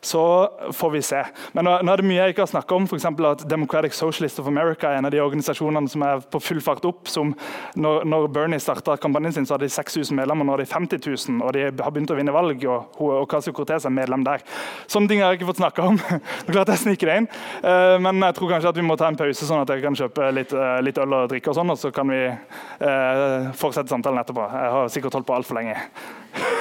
så 0.00 0.48
får 0.72 0.90
vi 0.90 1.02
se. 1.04 1.20
Men 1.52 1.66
nå, 1.66 1.74
nå 1.84 1.92
er 1.92 2.00
det 2.00 2.08
mye 2.08 2.20
jeg 2.22 2.34
ikke 2.34 2.44
har 2.46 2.52
snakka 2.54 2.76
om. 2.76 2.86
For 2.88 3.26
at 3.30 3.44
Democratic 3.48 3.94
Socialist 3.96 4.40
of 4.40 4.48
America 4.48 4.88
er 4.88 5.00
en 5.00 5.08
av 5.08 5.12
de 5.12 5.20
organisasjonene 5.20 5.90
som 5.92 6.04
er 6.06 6.22
på 6.32 6.40
full 6.40 6.60
fart 6.64 6.84
opp. 6.88 7.08
som 7.08 7.34
Når, 7.76 8.04
når 8.08 8.28
Bernie 8.32 8.60
starta 8.60 8.96
kampanjen 9.00 9.36
sin, 9.36 9.46
så 9.46 9.54
hadde 9.56 9.68
de 9.68 9.74
6000 9.74 10.16
medlemmer, 10.16 10.46
nå 10.46 10.56
har 10.56 10.64
de 10.64 10.68
50 10.70 11.04
000. 11.04 11.42
Og 11.44 11.52
de 11.56 11.66
har 11.68 11.92
begynt 11.92 12.12
å 12.12 12.18
vinne 12.18 12.34
valg, 12.34 12.64
og 12.64 13.02
Ocasio 13.20 13.52
Cortez 13.56 13.84
er 13.84 13.94
medlem 13.94 14.24
der. 14.26 14.44
Sånne 14.90 15.10
ting 15.10 15.22
har 15.22 15.34
jeg 15.34 15.40
ikke 15.40 15.50
fått 15.52 15.62
snakka 15.62 15.90
om. 15.92 16.00
det 16.00 16.48
er 16.48 16.56
klart 16.56 16.72
jeg 16.74 16.84
sniker 16.86 17.12
det 17.12 17.18
inn. 17.22 17.30
Eh, 17.60 17.96
men 18.00 18.24
jeg 18.30 18.38
tror 18.38 18.54
kanskje 18.54 18.72
at 18.72 18.80
vi 18.80 18.86
må 18.86 18.96
ta 19.00 19.10
en 19.10 19.20
pause, 19.20 19.44
sånn 19.44 19.64
at 19.64 19.74
jeg 19.74 19.84
kan 19.84 20.00
kjøpe 20.00 20.32
litt, 20.36 20.56
eh, 20.56 20.80
litt 20.86 21.00
øl 21.02 21.18
og 21.20 21.30
drikke, 21.34 21.52
og 21.52 21.60
sånn, 21.60 21.74
og 21.74 21.80
så 21.80 21.92
kan 21.94 22.08
vi 22.10 22.24
eh, 22.24 23.52
fortsette 23.60 23.92
samtalen 23.92 24.24
etterpå. 24.24 24.48
Jeg 24.48 24.76
har 24.78 24.92
sikkert 24.96 25.20
holdt 25.20 25.28
på 25.28 25.40
altfor 25.40 25.60
lenge. 25.60 25.76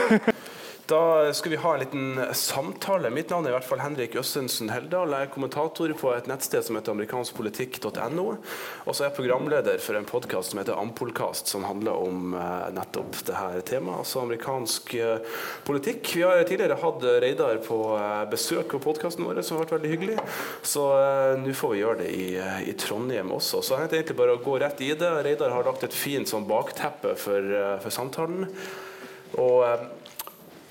Da 0.89 1.33
skal 1.37 1.53
vi 1.53 1.61
ha 1.61 1.73
en 1.73 1.79
liten 1.83 2.21
samtale. 2.33 3.11
Mitt 3.13 3.29
navn 3.29 3.45
er 3.45 3.53
i 3.53 3.57
hvert 3.59 3.67
fall 3.67 3.83
Henrik 3.83 4.15
Østensen 4.17 4.71
Heldal. 4.73 5.13
Jeg 5.13 5.27
er 5.27 5.33
kommentator 5.33 5.93
på 5.97 6.13
et 6.15 6.29
nettsted 6.29 6.65
som 6.65 6.79
heter 6.79 6.95
amerikanskpolitikk.no. 6.95 8.25
Og 8.25 8.89
så 8.89 9.03
er 9.03 9.11
jeg 9.11 9.17
programleder 9.19 9.77
for 9.83 9.99
en 9.99 10.07
podkast 10.09 10.51
som 10.53 10.61
heter 10.63 10.79
Ampolkast, 10.81 11.51
som 11.51 11.67
handler 11.69 11.93
om 11.93 12.33
nettopp 12.33 12.89
nettopp 12.89 13.19
dette 13.27 13.61
temaet, 13.69 14.01
altså 14.01 14.23
amerikansk 14.23 14.93
eh, 14.95 15.37
politikk. 15.67 16.09
Vi 16.15 16.23
har 16.25 16.41
tidligere 16.47 16.79
hatt 16.81 17.05
Reidar 17.23 17.61
på 17.65 17.79
eh, 17.97 18.25
besøk 18.31 18.73
på 18.73 18.81
podkasten 18.83 19.25
vår, 19.27 19.41
som 19.45 19.57
har 19.57 19.65
vært 19.65 19.77
veldig 19.77 19.93
hyggelig. 19.93 20.17
Så 20.65 20.85
nå 21.39 21.53
får 21.53 21.73
vi 21.73 21.81
gjøre 21.83 22.01
det 22.03 22.09
i, 22.15 22.27
i 22.69 22.75
Trondheim 22.79 23.33
også. 23.35 23.61
Så 23.61 23.75
jeg 23.75 23.85
tenkte 23.85 23.99
egentlig 24.01 24.19
bare 24.21 24.37
å 24.37 24.43
gå 24.43 24.57
rett 24.61 24.83
i 24.85 24.91
det. 24.97 25.13
Reidar 25.25 25.53
har 25.53 25.67
lagt 25.67 25.85
et 25.87 25.95
fint 25.95 26.29
sånn 26.29 26.47
bakteppe 26.49 27.15
for, 27.19 27.55
for 27.83 27.93
samtalen. 27.93 28.49
Og 29.37 29.61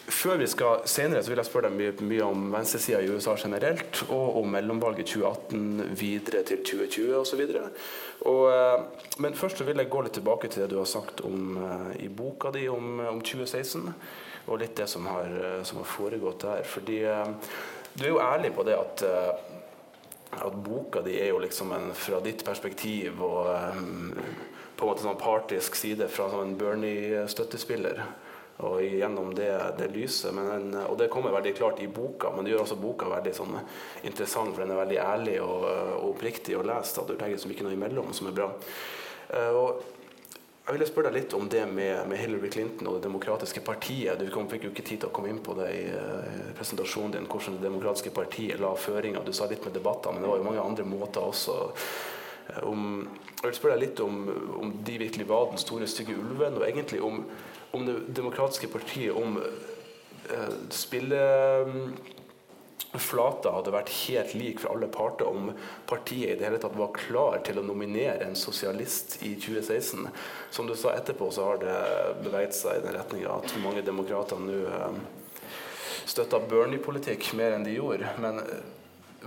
før 0.08 0.38
vi 0.40 0.46
skal 0.48 0.84
senere, 0.88 1.22
så 1.22 1.32
vil 1.32 1.40
jeg 1.40 1.48
spørre 1.48 1.68
deg 1.68 1.76
mye, 1.78 2.06
mye 2.08 2.26
om 2.26 2.46
venstresida 2.52 3.00
i 3.04 3.10
USA 3.12 3.34
generelt, 3.38 4.02
og 4.08 4.38
om 4.40 4.54
mellomvalget 4.54 5.10
2018 5.12 5.98
videre 6.00 6.42
til 6.48 6.62
2020 6.64 7.18
osv. 7.18 7.42
Eh, 7.44 8.78
men 9.22 9.36
først 9.36 9.60
så 9.60 9.66
vil 9.68 9.82
jeg 9.82 9.90
gå 9.92 10.02
litt 10.04 10.16
tilbake 10.18 10.50
til 10.50 10.64
det 10.64 10.70
du 10.72 10.78
har 10.80 10.88
sagt 10.88 11.20
om, 11.26 11.58
uh, 11.60 11.92
i 12.00 12.08
boka 12.08 12.52
di 12.54 12.66
om, 12.72 12.98
om, 13.10 13.20
2016, 13.20 13.92
og 14.48 14.60
litt 14.62 14.76
det 14.78 14.88
som 14.88 15.06
har, 15.10 15.32
som 15.68 15.82
har 15.82 15.88
foregått 15.92 16.46
der. 16.46 16.64
Fordi 16.64 17.02
du 17.92 18.04
er 18.06 18.12
jo 18.12 18.22
ærlig 18.24 18.54
på 18.56 18.64
det 18.64 18.78
at 18.78 19.04
at 20.38 20.54
boka 20.54 21.00
di 21.02 21.14
er 21.20 21.30
jo 21.32 21.38
liksom 21.40 21.72
en, 21.72 21.90
fra 21.96 22.20
ditt 22.20 22.44
perspektiv 22.44 23.22
og 23.24 23.48
um, 23.48 24.12
på 24.76 24.84
en 24.84 24.90
måte 24.90 25.02
sånn 25.02 25.18
partisk 25.18 25.78
side 25.78 26.06
fra 26.12 26.28
sånn 26.30 26.52
en 26.52 26.58
Bernie-støttespiller 26.60 28.02
og 28.58 28.82
gjennom 28.82 29.34
det, 29.34 29.50
det 29.78 29.90
lyset. 29.94 30.34
Men, 30.34 30.72
og 30.82 30.96
det 30.98 31.10
kommer 31.12 31.34
veldig 31.34 31.54
klart 31.54 31.82
i 31.82 31.86
boka, 31.86 32.32
men 32.34 32.44
det 32.44 32.54
gjør 32.54 32.64
også 32.64 32.80
boka 32.80 33.10
veldig 33.12 33.34
sånn 33.36 33.54
interessant, 34.02 34.50
for 34.54 34.64
den 34.64 34.74
er 34.74 34.80
veldig 34.80 34.98
ærlig 35.02 35.36
og, 35.44 35.68
og 35.68 36.08
oppriktig 36.14 36.56
å 36.58 36.64
lese. 36.66 37.04
Du 37.06 37.14
legger 37.14 37.36
liksom 37.36 37.54
ikke 37.54 37.68
noe 37.68 37.76
imellom, 37.76 38.10
som 38.16 38.30
er 38.30 38.34
bra. 38.40 38.50
Uh, 39.28 39.52
og 39.54 39.86
jeg 40.68 40.74
ville 40.74 40.88
spørre 40.90 41.12
deg 41.12 41.22
litt 41.22 41.34
om 41.38 41.46
det 41.48 41.62
med, 41.70 42.02
med, 42.10 42.18
Hillary 42.20 42.50
Clinton 42.52 42.90
og 42.90 42.98
Det 42.98 43.06
demokratiske 43.06 43.62
partiet. 43.64 44.18
Du 44.18 44.26
kom, 44.34 44.50
fikk 44.50 44.66
jo 44.66 44.72
ikke 44.74 44.84
tid 44.84 45.04
til 45.04 45.08
å 45.08 45.14
komme 45.14 45.30
inn 45.30 45.38
på 45.44 45.54
det 45.56 45.68
i 45.76 45.84
uh, 45.94 46.50
presentasjonen 46.58 47.14
din, 47.14 47.28
hvordan 47.30 47.60
Det 47.60 47.68
demokratiske 47.68 48.12
partiet 48.16 48.58
la 48.60 48.74
føringer. 48.74 49.22
Du 49.22 49.32
sa 49.36 49.46
litt 49.46 49.62
med 49.64 49.78
debatter, 49.78 50.12
men 50.12 50.26
det 50.26 50.32
var 50.32 50.42
jo 50.42 50.48
mange 50.50 50.66
andre 50.66 50.88
måter 50.88 51.30
også. 51.30 51.60
Uh, 52.50 52.58
om, 52.66 53.06
jeg 53.38 53.46
vil 53.46 53.56
spørre 53.60 53.78
deg 53.78 53.86
litt 53.86 54.02
om, 54.02 54.18
om 54.58 54.74
de 54.82 54.98
virkelig 55.06 55.28
var 55.30 55.46
den 55.52 55.62
store, 55.62 55.86
stygge 55.86 56.18
ulven, 56.18 56.58
og 56.58 56.66
egentlig 56.66 57.04
om 57.06 57.22
om 57.70 57.86
Det 57.86 58.00
demokratiske 58.16 58.68
partiet 58.68 59.16
om 59.16 59.42
eh, 59.42 60.48
spilleflata 60.70 63.50
hadde 63.52 63.70
vært 63.74 63.90
helt 64.06 64.34
lik 64.38 64.60
for 64.62 64.70
alle 64.74 64.88
parter, 64.92 65.26
om 65.28 65.52
partiet 65.88 66.30
i 66.30 66.36
det 66.38 66.46
hele 66.46 66.58
tatt 66.62 66.76
var 66.78 66.96
klar 66.96 67.38
til 67.46 67.58
å 67.60 67.66
nominere 67.66 68.24
en 68.26 68.36
sosialist 68.38 69.22
i 69.22 69.34
2016. 69.36 70.08
Som 70.50 70.66
du 70.66 70.74
sa 70.76 70.88
etterpå, 70.96 71.30
så 71.32 71.44
har 71.50 71.56
det 71.62 71.78
beveget 72.24 72.54
seg 72.56 72.72
i 72.78 72.84
den 72.86 72.96
retninga 72.96 73.30
at 73.36 73.62
mange 73.62 73.82
demokrater 73.86 74.36
nå 74.40 74.58
eh, 74.68 74.92
støtter 76.08 76.40
Bernie-politikk 76.48 77.22
mer 77.38 77.50
enn 77.56 77.66
de 77.66 77.72
gjorde. 77.76 78.06
Men 78.22 78.34
eh, 78.44 78.48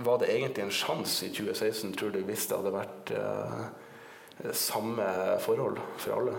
var 0.02 0.16
det 0.18 0.32
egentlig 0.32 0.62
en 0.66 0.74
sjanse 0.74 1.26
i 1.26 1.30
2016, 1.34 1.92
tror 1.98 2.10
du, 2.14 2.20
hvis 2.26 2.46
det 2.48 2.58
hadde 2.58 2.74
vært 2.74 3.04
eh, 3.18 3.62
samme 4.56 5.06
forhold 5.44 5.78
for 6.00 6.10
alle? 6.16 6.34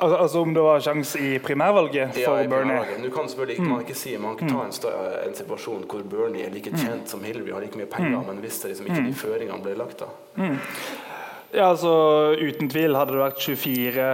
Altså, 0.00 0.16
altså, 0.16 0.40
Om 0.40 0.54
det 0.54 0.62
var 0.64 0.80
sjanse 0.80 1.20
i 1.20 1.38
primærvalget 1.38 2.14
for 2.14 2.38
ja, 2.38 2.44
i 2.44 2.48
Bernie? 2.48 2.80
Nå 3.02 3.10
kan 3.14 3.28
selvfølgelig 3.28 3.58
ikke, 3.58 3.68
man 3.68 3.84
ikke 3.84 3.98
si, 3.98 4.16
man 4.18 4.38
kan 4.38 4.48
ta 4.50 4.64
en, 4.64 4.72
en, 5.26 5.36
situasjon 5.36 5.84
hvor 5.90 6.06
Bernie 6.10 6.46
er 6.46 6.54
like 6.54 6.72
kjent 6.72 7.10
som 7.10 7.22
Hillary, 7.24 7.52
har 7.52 7.62
like 7.64 7.78
mye 7.78 7.90
penger, 7.90 8.18
mm. 8.18 8.26
men 8.30 8.40
hvis 8.44 8.62
det 8.62 8.72
liksom 8.72 8.88
ikke 8.88 9.04
de 9.06 9.14
føringene 9.14 9.62
ble 9.64 9.76
lagt 9.78 10.02
da? 10.02 10.08
Mm. 10.40 10.56
Ja, 11.50 11.68
altså 11.68 11.92
Uten 12.38 12.70
tvil 12.70 12.96
hadde 12.96 13.16
det 13.16 13.22
vært 13.24 13.44
24 13.44 14.08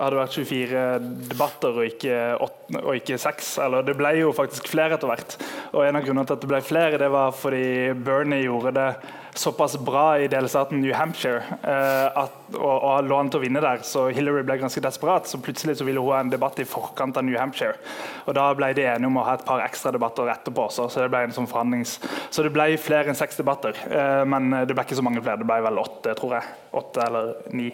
hadde 0.00 0.16
vært 0.16 0.36
24 0.38 0.82
debatter 1.28 1.76
og 1.76 1.84
ikke, 1.84 2.18
8, 2.40 2.80
og 2.80 2.94
ikke 2.96 3.18
6. 3.20 3.50
Eller 3.66 3.84
det 3.84 3.96
ble 3.98 4.14
jo 4.16 4.30
faktisk 4.32 4.70
flere 4.72 4.96
etter 4.96 5.10
hvert. 5.10 5.36
Og 5.74 5.84
en 5.84 5.98
av 5.98 6.06
grunnene 6.06 6.24
til 6.28 6.38
at 6.38 6.44
det 6.44 6.48
ble 6.48 6.60
flere, 6.64 7.00
det 7.02 7.10
var 7.12 7.34
fordi 7.36 7.92
Bernie 8.00 8.46
gjorde 8.46 8.72
det 8.78 8.88
såpass 9.34 9.78
bra 9.78 10.18
i 10.18 10.28
delstaten 10.28 10.80
New 10.80 10.94
Hampshire 10.94 11.42
eh, 11.62 12.18
at, 12.22 12.32
og, 12.56 12.76
og 12.76 13.06
lå 13.08 13.18
an 13.20 13.30
til 13.30 13.40
å 13.40 13.44
vinne 13.44 13.62
der, 13.62 13.82
så 13.86 14.08
Hillary 14.14 14.42
ble 14.46 14.58
ganske 14.60 14.82
desperat. 14.82 15.28
Så 15.30 15.40
plutselig 15.42 15.78
så 15.78 15.86
ville 15.86 16.02
hun 16.02 16.14
ha 16.14 16.20
en 16.24 16.32
debatt 16.32 16.58
i 16.60 16.66
forkant 16.68 17.18
av 17.20 17.26
New 17.26 17.38
Hampshire. 17.38 17.78
Og 18.26 18.34
Da 18.36 18.48
ble 18.56 18.72
de 18.76 18.86
enige 18.88 19.10
om 19.10 19.20
å 19.20 19.26
ha 19.26 19.36
et 19.38 19.46
par 19.46 19.62
ekstra 19.64 19.92
debatter 19.94 20.30
etterpå 20.32 20.66
også, 20.68 20.88
så 20.90 21.04
det 21.04 21.10
ble 21.12 21.24
en 21.28 21.36
sånn 21.36 21.50
forhandlings... 21.50 21.98
Så 22.30 22.44
det 22.46 22.52
ble 22.54 22.72
flere 22.80 23.10
enn 23.10 23.18
seks 23.18 23.38
debatter, 23.40 23.76
eh, 23.90 24.22
men 24.28 24.50
det 24.66 24.74
ble 24.74 24.86
ikke 24.86 24.98
så 24.98 25.06
mange 25.06 25.22
flere. 25.22 25.40
Det 25.42 25.48
ble 25.48 25.60
vel 25.66 25.80
åtte, 25.82 26.14
tror 26.18 26.36
jeg. 26.38 26.56
Åtte 26.80 27.02
eller 27.06 27.32
ni. 27.56 27.70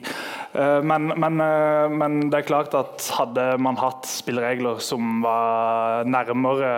Eh, 0.56 0.80
men, 0.86 1.10
men, 1.16 1.40
men, 1.96 2.18
det 2.32 2.40
er 2.40 2.48
klart 2.48 2.76
at 2.76 3.04
hadde 3.16 3.48
man 3.62 3.78
hatt 3.80 4.08
spilleregler 4.08 4.80
som 4.84 5.20
var 5.24 6.06
nærmere 6.08 6.70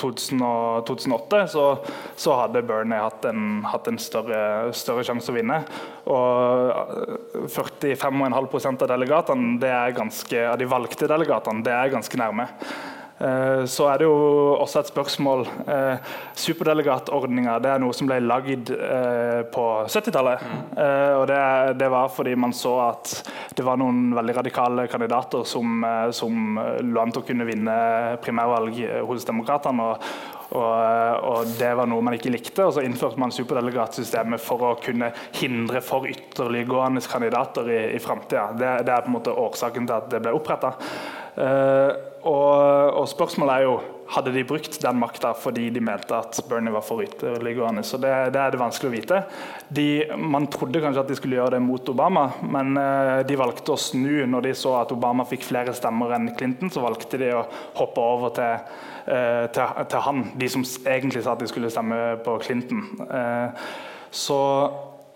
2000 0.00 0.40
eh, 0.40 0.46
og 0.52 0.86
2008, 0.88 1.42
så, 1.52 1.66
så 2.18 2.36
hadde 2.40 2.64
Bernie 2.66 3.00
hatt 3.00 3.26
en, 3.28 3.62
hatt 3.68 3.88
en 3.90 4.00
større, 4.02 4.72
større 4.76 5.04
sjanse 5.06 5.32
å 5.32 5.36
vinne. 5.36 5.60
Og 6.12 7.46
45,5% 7.50 8.86
av 8.86 8.90
delegatene, 8.94 9.54
det 9.62 9.70
er 9.72 9.96
ganske, 9.96 10.48
av 10.50 10.58
de 10.60 10.68
valgte 10.70 11.10
delegatene, 11.10 11.64
det 11.66 11.76
er 11.76 11.94
ganske 11.94 12.20
nærme. 12.20 12.50
Eh, 13.22 13.64
så 13.70 13.86
er 13.86 14.00
det 14.00 14.06
jo 14.08 14.14
også 14.58 14.80
et 14.80 14.90
spørsmål 14.90 15.44
eh, 15.70 16.14
Superdelegatordninga 16.42 17.58
er 17.60 17.82
noe 17.82 17.94
som 17.94 18.08
ble 18.08 18.18
lagd 18.24 18.72
eh, 18.74 19.42
på 19.52 19.66
70-tallet. 19.86 20.42
Mm. 20.42 20.62
og 21.20 21.26
det, 21.28 21.40
det, 21.78 21.88
var 21.92 22.10
fordi 22.10 22.34
man 22.34 22.54
så 22.56 22.72
at 22.88 23.12
det 23.56 23.64
var 23.66 23.78
noen 23.78 24.14
veldig 24.16 24.36
radikale 24.40 24.86
kandidater 24.90 25.44
som, 25.46 25.84
som 26.16 26.58
lå 26.82 27.02
an 27.02 27.12
til 27.12 27.22
å 27.22 27.26
kunne 27.26 27.46
vinne 27.46 27.74
primærvalg 28.24 28.80
hos 29.06 29.26
demokratene. 29.28 29.92
Og, 29.92 30.40
og, 30.52 31.24
og, 31.30 31.52
Det 31.58 31.72
var 31.78 31.88
noe 31.88 32.04
man 32.04 32.16
ikke 32.16 32.32
likte, 32.32 32.66
og 32.66 32.76
så 32.76 32.84
innførte 32.84 33.20
man 33.20 33.34
superdelegatsystemet 33.34 34.42
for 34.42 34.68
å 34.68 34.72
kunne 34.82 35.12
hindre 35.38 35.82
for 35.84 36.08
ytterliggående 36.10 37.02
kandidater 37.08 37.68
i, 37.72 37.82
i 37.96 38.00
framtida. 38.02 38.50
Det, 38.58 38.72
det, 38.86 38.94
er 38.94 39.04
på 39.04 39.12
en 39.12 39.18
måte 39.18 39.36
årsaken 39.44 39.88
til 39.88 39.96
at 39.98 40.10
det 40.12 40.22
ble 40.24 40.34
oppretta. 40.36 40.74
Uh, 41.32 42.11
og, 42.22 42.94
og, 43.00 43.08
spørsmålet 43.10 43.54
er 43.54 43.66
jo 43.66 43.74
hadde 44.12 44.32
de 44.34 44.42
brukt 44.46 44.76
den 44.82 44.98
makta 45.00 45.32
fordi 45.38 45.68
de 45.72 45.80
mente 45.82 46.14
at 46.14 46.38
Bernie 46.48 46.72
var 46.74 46.84
for 46.84 47.02
ytterliggående. 47.02 47.82
Så 47.86 47.98
det, 48.02 48.10
det, 48.34 48.40
er 48.40 48.52
det 48.52 48.60
vanskelig 48.60 48.90
å 48.90 48.94
vite. 48.94 49.20
De, 49.72 49.86
man 50.20 50.46
trodde 50.52 50.82
kanskje 50.84 51.02
at 51.02 51.10
de 51.10 51.16
skulle 51.18 51.38
gjøre 51.38 51.56
det 51.56 51.62
mot 51.64 51.88
Obama, 51.90 52.26
men 52.44 52.76
uh, 52.76 53.22
de 53.26 53.38
valgte 53.40 53.74
å 53.74 53.80
snu 53.80 54.26
når 54.28 54.48
de 54.48 54.54
så 54.58 54.76
at 54.82 54.92
Obama 54.94 55.26
fikk 55.28 55.46
flere 55.48 55.74
stemmer 55.76 56.14
enn 56.16 56.30
Clinton. 56.36 56.70
Så 56.72 56.84
valgte 56.84 57.20
de 57.22 57.32
å 57.34 57.46
hoppe 57.80 58.04
over 58.04 58.34
til, 58.36 58.68
uh, 59.08 59.46
til, 59.54 59.86
til 59.94 60.06
han, 60.06 60.26
de 60.38 60.50
som 60.52 60.66
egentlig 60.84 61.24
sa 61.24 61.34
at 61.34 61.42
de 61.42 61.50
skulle 61.50 61.72
stemme 61.72 62.02
på 62.26 62.36
Clinton. 62.44 62.84
Uh, 63.08 63.64
så, 64.12 64.42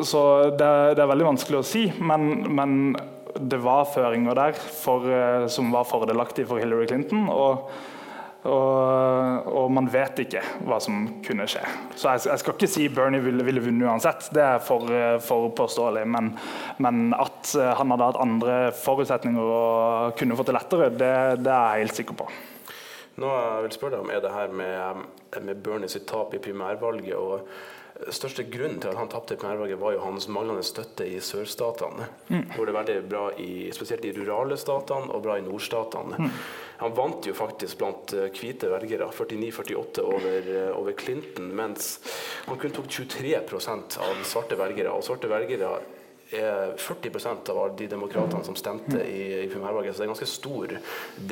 så 0.00 0.22
det, 0.56 0.72
det, 0.96 1.04
er 1.04 1.12
veldig 1.12 1.30
vanskelig 1.34 1.60
å 1.60 1.68
si, 1.68 1.84
men, 2.00 2.46
men 2.56 2.96
det 3.40 3.58
var 3.62 3.86
føringer 3.90 4.36
der 4.38 4.56
for, 4.56 5.06
eh, 5.10 5.46
som 5.52 5.70
var 5.74 5.86
fordelaktige 5.88 6.48
for 6.48 6.62
Hillary 6.62 6.86
Clinton. 6.86 7.28
Og, 7.32 7.70
og, 8.46 9.46
og, 9.50 9.70
man 9.74 9.88
vet 9.90 10.20
ikke 10.22 10.42
hva 10.68 10.78
som 10.82 11.06
kunne 11.26 11.48
skje. 11.50 11.62
Så 11.98 12.12
jeg, 12.12 12.26
jeg 12.30 12.42
skal 12.42 12.56
ikke 12.56 12.70
si 12.70 12.88
Bernie 12.92 13.22
ville, 13.22 13.44
ville 13.46 13.62
vunnet 13.64 13.88
uansett, 13.88 14.28
det 14.36 14.44
er 14.44 14.60
for, 14.62 14.90
eh, 14.92 15.16
for 15.24 15.50
påståelig. 15.56 16.06
Men, 16.16 16.34
men, 16.82 17.06
at 17.16 17.54
eh, 17.58 17.72
han 17.78 17.94
hadde 17.94 18.10
hatt 18.10 18.20
andre 18.22 18.58
forutsetninger 18.76 19.54
og 19.60 20.18
kunne 20.18 20.38
fått 20.38 20.52
det 20.52 20.58
lettere, 20.58 20.92
det, 20.94 21.14
det 21.42 21.54
er 21.54 21.80
jeg 21.80 21.86
helt 21.86 22.02
sikker 22.02 22.20
på. 22.22 22.28
Nå 23.16 23.32
jeg 23.32 23.64
vil 23.64 23.72
spørre 23.72 23.96
deg 23.96 24.04
om 24.04 24.12
er 24.12 24.20
det 24.20 24.34
her 24.34 24.50
med, 24.52 25.06
med 25.46 25.64
Bernie 25.64 26.04
tap 26.04 26.34
i 26.36 26.42
primærvalget. 26.42 27.16
og 27.16 27.48
største 28.12 28.44
grunnen 28.50 28.78
til 28.82 28.92
at 28.92 28.98
han 29.00 29.10
tapte 29.10 29.38
primærvalget, 29.40 29.80
var 29.80 29.94
jo 29.94 30.04
hans 30.04 30.28
manglende 30.32 30.64
støtte 30.66 31.06
i 31.08 31.16
sørstatene. 31.24 32.08
Mm. 32.28 32.44
Hvor 32.52 32.66
det 32.66 32.72
er 32.72 32.78
veldig 32.78 32.96
bra 33.08 33.24
i, 33.40 33.50
spesielt 33.74 34.04
i 34.04 34.12
rurale 34.16 34.58
statene 34.60 35.12
og 35.14 35.24
bra 35.24 35.38
i 35.40 35.44
nordstatene. 35.44 36.20
Mm. 36.20 36.30
Han 36.82 36.96
vant 36.96 37.26
jo 37.26 37.34
faktisk 37.36 37.80
blant 37.80 38.12
eh, 38.16 38.28
hvite 38.36 38.70
velgere, 38.72 39.08
49-48 39.08 40.04
over, 40.04 40.50
eh, 40.52 40.70
over, 40.76 40.96
Clinton, 40.98 41.48
mens 41.56 41.96
han 42.46 42.60
kun 42.60 42.74
tok 42.76 42.90
23% 42.92 44.00
av 44.04 44.24
svarte 44.28 44.58
velgere. 44.60 44.92
Og 44.92 45.04
svarte 45.06 45.30
velgere 45.32 45.78
er 46.36 46.74
40% 46.82 47.52
av 47.54 47.76
de 47.78 47.86
demokratene 47.88 48.44
som 48.44 48.56
stemte 48.58 48.98
i, 49.06 49.44
i 49.44 49.50
primærvalget. 49.52 49.94
Så 49.94 50.02
det 50.02 50.04
er 50.04 50.10
en 50.10 50.16
ganske 50.16 50.32
stor 50.32 50.78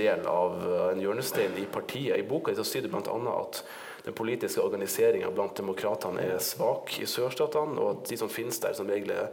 del 0.00 0.28
av 0.30 0.60
eh, 0.64 0.84
en 0.94 1.02
hjørnestein 1.04 1.58
i 1.60 1.68
partiet. 1.68 2.16
I 2.16 2.28
boka 2.28 2.56
så 2.56 2.66
sier 2.66 2.86
du 2.86 2.92
bl.a. 2.94 3.18
at 3.40 3.64
den 4.04 4.14
politiske 4.14 4.60
organiseringa 4.60 5.30
blant 5.32 5.56
demokratene 5.56 6.26
er 6.34 6.40
svak 6.42 6.98
i 7.00 7.06
sørstatene, 7.08 7.78
og 7.80 7.90
at 7.90 8.10
de 8.10 8.18
som 8.20 8.32
finnes 8.32 8.60
der, 8.60 8.74
som 8.76 8.90
regel 8.90 9.14
er 9.14 9.30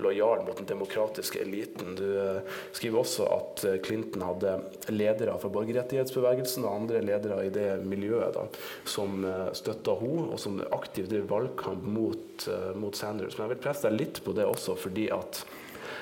lojal 0.00 0.44
mot 0.46 0.56
den 0.56 0.66
demokratiske 0.66 1.38
eliten. 1.42 1.94
Du 1.98 2.06
uh, 2.16 2.40
skriver 2.72 3.02
også 3.02 3.26
at 3.30 3.64
uh, 3.68 3.74
Clinton 3.84 4.24
hadde 4.26 4.54
ledere 4.90 5.36
for 5.42 5.54
borgerrettighetsbevegelsen 5.54 6.64
og 6.66 6.80
andre 6.80 7.02
ledere 7.04 7.44
i 7.46 7.52
det 7.54 7.68
miljøet 7.86 8.34
da, 8.34 8.46
som 8.88 9.22
uh, 9.26 9.50
støtta 9.54 9.94
henne, 10.00 10.30
og 10.32 10.40
som 10.40 10.58
aktivt 10.74 11.12
drev 11.12 11.28
valgkamp 11.30 11.84
mot, 11.84 12.48
mot 12.80 12.96
Sanders. 12.96 13.36
Men 13.36 13.46
jeg 13.46 13.54
vil 13.54 13.62
presse 13.68 13.86
deg 13.86 14.00
litt 14.00 14.24
på 14.24 14.34
det 14.36 14.48
også, 14.48 14.78
fordi 14.80 15.10
at 15.14 15.44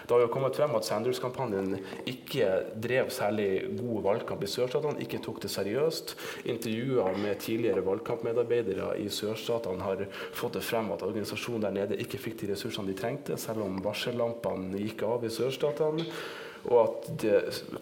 det 0.06 0.14
har 0.14 0.24
jo 0.24 0.30
kommet 0.32 0.56
frem 0.58 0.74
at 0.76 0.86
Sanders-kampanjen 0.86 1.76
ikke 2.08 2.48
drev 2.82 3.10
særlig 3.14 3.48
god 3.78 4.02
valgkamp 4.06 4.42
i 4.42 4.50
sørstatene, 4.50 5.00
ikke 5.04 5.22
tok 5.24 5.40
det 5.44 5.52
seriøst. 5.52 6.14
Intervjuer 6.52 7.18
med 7.22 7.40
tidligere 7.42 7.84
valgkampmedarbeidere 7.86 8.96
i 9.02 9.08
sørstatene 9.12 9.86
har 9.86 10.06
fått 10.34 10.58
det 10.58 10.64
frem 10.66 10.90
at 10.94 11.04
organisasjonen 11.06 11.66
der 11.66 11.76
nede 11.76 12.00
ikke 12.02 12.20
fikk 12.20 12.40
de 12.42 12.52
ressursene 12.52 12.90
de 12.90 12.98
trengte, 12.98 13.38
selv 13.40 13.64
om 13.66 13.80
varsellampene 13.84 14.80
gikk 14.82 15.06
av 15.08 15.26
i 15.26 15.32
sørstatene. 15.32 16.08
Og 16.70 16.78
at 16.82 17.24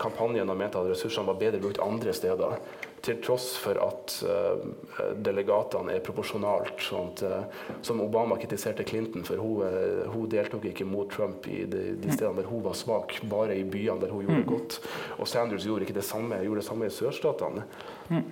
kampanjen 0.01 0.49
har 0.49 0.57
ment 0.57 0.77
at 0.79 0.89
ressursene 0.89 1.29
var 1.29 1.41
bedre 1.41 1.61
brukt 1.61 1.83
andre 1.85 2.15
steder 2.17 2.57
til 3.03 3.21
tross 3.25 3.55
for 3.61 3.79
at 3.81 4.15
uh, 4.29 5.13
delegatene 5.25 5.95
er 5.97 6.03
proporsjonalt. 6.05 6.75
Sånn 6.85 7.13
at, 7.15 7.23
uh, 7.25 7.79
som 7.87 8.03
Obama 8.05 8.39
kritiserte 8.41 8.85
Clinton 8.89 9.25
for. 9.27 9.41
Hun, 9.41 9.63
uh, 9.65 10.11
hun 10.13 10.29
deltok 10.31 10.69
ikke 10.71 10.89
mot 10.89 11.11
Trump 11.13 11.49
i 11.51 11.63
de, 11.65 11.85
de, 12.01 12.13
stedene 12.13 12.43
der 12.43 12.51
hun 12.51 12.65
var 12.65 12.77
svak, 12.79 13.17
bare 13.31 13.57
i 13.59 13.65
byene 13.65 14.01
der 14.05 14.13
hun 14.15 14.27
gjorde 14.27 14.45
mm. 14.45 14.51
godt. 14.51 14.81
Og 15.19 15.31
Sanders 15.31 15.67
gjorde 15.69 15.89
ikke 15.89 15.97
det 16.01 16.07
samme, 16.07 16.43
gjorde 16.45 16.63
det 16.63 16.69
samme 16.69 16.91
i 16.91 16.95
sørstatene. 16.95 17.65
Mm. 18.11 18.27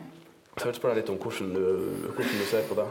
Så 0.59 0.67
jeg 0.67 0.73
vil 0.73 0.81
spørre 0.81 0.97
deg 0.97 1.05
litt 1.05 1.15
om 1.15 1.23
hvordan 1.23 1.55
du, 1.55 1.65
hvordan 2.17 2.39
du 2.43 2.47
ser 2.51 2.69
på 2.69 2.77
det. 2.79 2.89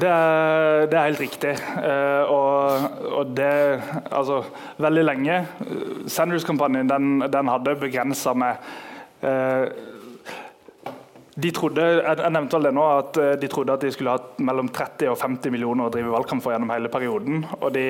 Det 0.00 0.08
er, 0.08 0.86
det 0.88 0.96
er, 0.96 1.02
helt 1.04 1.20
riktig. 1.20 1.52
Uh, 1.76 2.32
og, 2.32 2.86
og, 3.12 3.34
det 3.36 3.82
Altså, 4.08 4.40
veldig 4.80 5.04
lenge 5.04 5.36
Sanders-kampanjen 6.08 6.88
den, 6.88 7.20
den, 7.28 7.50
hadde 7.52 7.76
begrensa 7.82 8.32
med 8.32 8.56
uh, 9.20 9.68
de 11.40 11.50
trodde, 11.54 11.82
jeg 11.82 12.32
nevnte 12.34 12.56
vel 12.56 12.66
det 12.68 12.72
nå, 12.76 12.84
at 13.00 13.18
eh, 13.20 13.32
de 13.40 13.48
trodde 13.50 13.74
at 13.74 13.84
de 13.84 13.90
skulle 13.94 14.14
ha 14.14 14.44
mellom 14.46 14.68
30 14.72 15.10
og 15.12 15.18
50 15.20 15.52
millioner 15.54 15.86
å 15.86 15.92
drive 15.92 16.12
valgkamp 16.12 16.42
for 16.44 16.54
gjennom 16.54 16.72
hele 16.72 16.90
perioden. 16.92 17.44
Og, 17.60 17.68
de, 17.74 17.84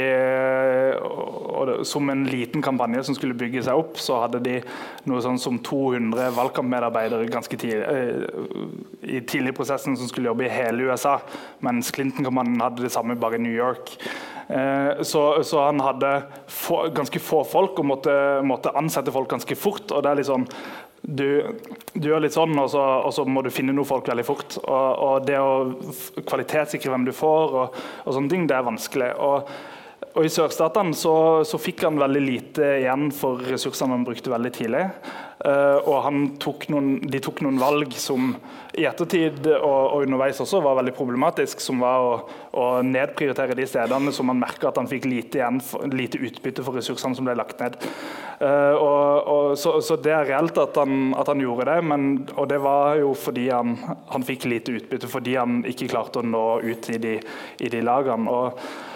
og 1.00 1.72
Som 1.88 2.10
en 2.12 2.26
liten 2.28 2.64
kampanje 2.64 3.04
som 3.08 3.16
skulle 3.16 3.38
bygge 3.38 3.64
seg 3.66 3.80
opp, 3.80 3.98
så 4.00 4.20
hadde 4.24 4.42
de 4.44 4.58
noe 5.10 5.22
sånn 5.24 5.40
som 5.40 5.60
200 5.64 6.30
valgkampmedarbeidere 6.36 7.30
ganske 7.32 7.60
tidlig, 7.60 7.86
eh, 7.86 9.14
i 9.18 9.22
tidlig 9.24 9.54
prosessen 9.58 9.96
som 9.98 10.10
skulle 10.10 10.30
jobbe 10.30 10.46
i 10.46 10.52
hele 10.52 10.90
USA, 10.90 11.18
mens 11.64 11.92
Clinton-kampanjen 11.94 12.62
hadde 12.64 12.86
det 12.86 12.94
samme 12.94 13.18
bare 13.20 13.40
i 13.40 13.44
New 13.44 13.56
York. 13.56 13.96
Eh, 14.50 15.02
så, 15.02 15.44
så, 15.44 15.60
han 15.62 15.80
hadde 15.80 16.08
få, 16.50 16.88
ganske 16.94 17.20
få 17.22 17.44
folk 17.46 17.78
og 17.78 17.86
måtte, 17.86 18.14
måtte, 18.42 18.72
ansette 18.74 19.12
folk 19.14 19.30
ganske 19.30 19.54
fort. 19.54 19.92
og 19.94 20.02
det 20.02 20.10
er 20.10 20.18
litt 20.18 20.30
sånn 20.30 20.46
du, 21.02 21.56
du, 21.94 22.08
gjør 22.08 22.24
litt 22.24 22.36
sånn, 22.36 22.52
og 22.60 22.70
så, 22.72 22.82
og 23.06 23.12
så, 23.16 23.24
må 23.24 23.42
du 23.42 23.50
finne 23.52 23.74
noe 23.76 23.88
folk 23.88 24.08
veldig 24.10 24.26
fort. 24.26 24.56
Og, 24.62 25.02
og 25.06 25.28
det 25.28 25.38
å 25.40 25.52
kvalitetssikre 26.28 26.92
hvem 26.92 27.06
du 27.08 27.14
får, 27.16 27.56
og, 27.56 27.78
og, 28.04 28.10
sånne 28.14 28.32
ting, 28.32 28.48
det 28.50 28.58
er 28.58 28.66
vanskelig. 28.68 29.12
Og, 29.24 29.52
og 30.10 30.26
I 30.26 30.30
sørstatene 30.32 30.96
så, 30.98 31.14
så, 31.46 31.58
fikk 31.62 31.84
han 31.86 31.98
veldig 32.00 32.20
lite 32.24 32.66
igjen 32.80 33.10
for 33.14 33.42
ressursene 33.46 33.94
han 33.94 34.06
brukte 34.06 34.32
veldig 34.32 34.50
tidlig. 34.56 34.88
Uh, 35.40 35.78
og 35.88 36.36
tok 36.42 36.66
noen, 36.68 36.98
de 37.08 37.20
tok 37.22 37.38
noen 37.46 37.60
valg 37.62 37.94
som 37.96 38.34
i 38.76 38.84
ettertid 38.84 39.46
og, 39.54 39.62
og, 39.62 40.02
underveis 40.04 40.42
også 40.42 40.60
var 40.60 40.76
veldig 40.80 40.92
problematisk, 40.98 41.62
som 41.64 41.80
var 41.80 42.04
å, 42.04 42.10
å 42.58 42.66
nedprioritere 42.84 43.56
de 43.56 43.64
stedene 43.70 44.12
som 44.12 44.28
man 44.28 44.42
merka 44.42 44.68
at 44.68 44.82
han 44.82 44.90
fikk 44.90 45.06
lite, 45.08 45.40
igjen, 45.40 45.62
lite 45.94 46.20
utbytte 46.20 46.66
for 46.66 46.76
ressursene 46.76 47.16
som 47.16 47.30
ble 47.30 47.38
lagt 47.38 47.62
ned. 47.62 47.78
Uh, 48.42 48.74
og, 48.74 49.30
og, 49.30 49.56
så, 49.62 49.78
så, 49.84 49.96
det 50.02 50.12
er 50.16 50.28
reelt 50.34 50.58
at 50.60 50.76
han, 50.82 51.14
at 51.16 51.30
han 51.30 51.40
gjorde 51.46 51.70
det, 51.70 51.80
men, 51.86 52.12
og 52.34 52.50
det 52.50 52.60
var 52.66 52.98
jo 53.00 53.14
fordi 53.14 53.48
han, 53.54 53.78
han, 54.10 54.26
fikk 54.26 54.50
lite 54.50 54.74
utbytte 54.76 55.08
fordi 55.10 55.38
han 55.38 55.62
ikke 55.70 55.92
klarte 55.94 56.20
å 56.20 56.26
nå 56.26 56.46
ut 56.66 56.92
i 56.92 57.00
de, 57.00 57.18
i 57.62 57.72
de 57.72 57.86
lagene. 57.86 58.26
og 58.26 58.88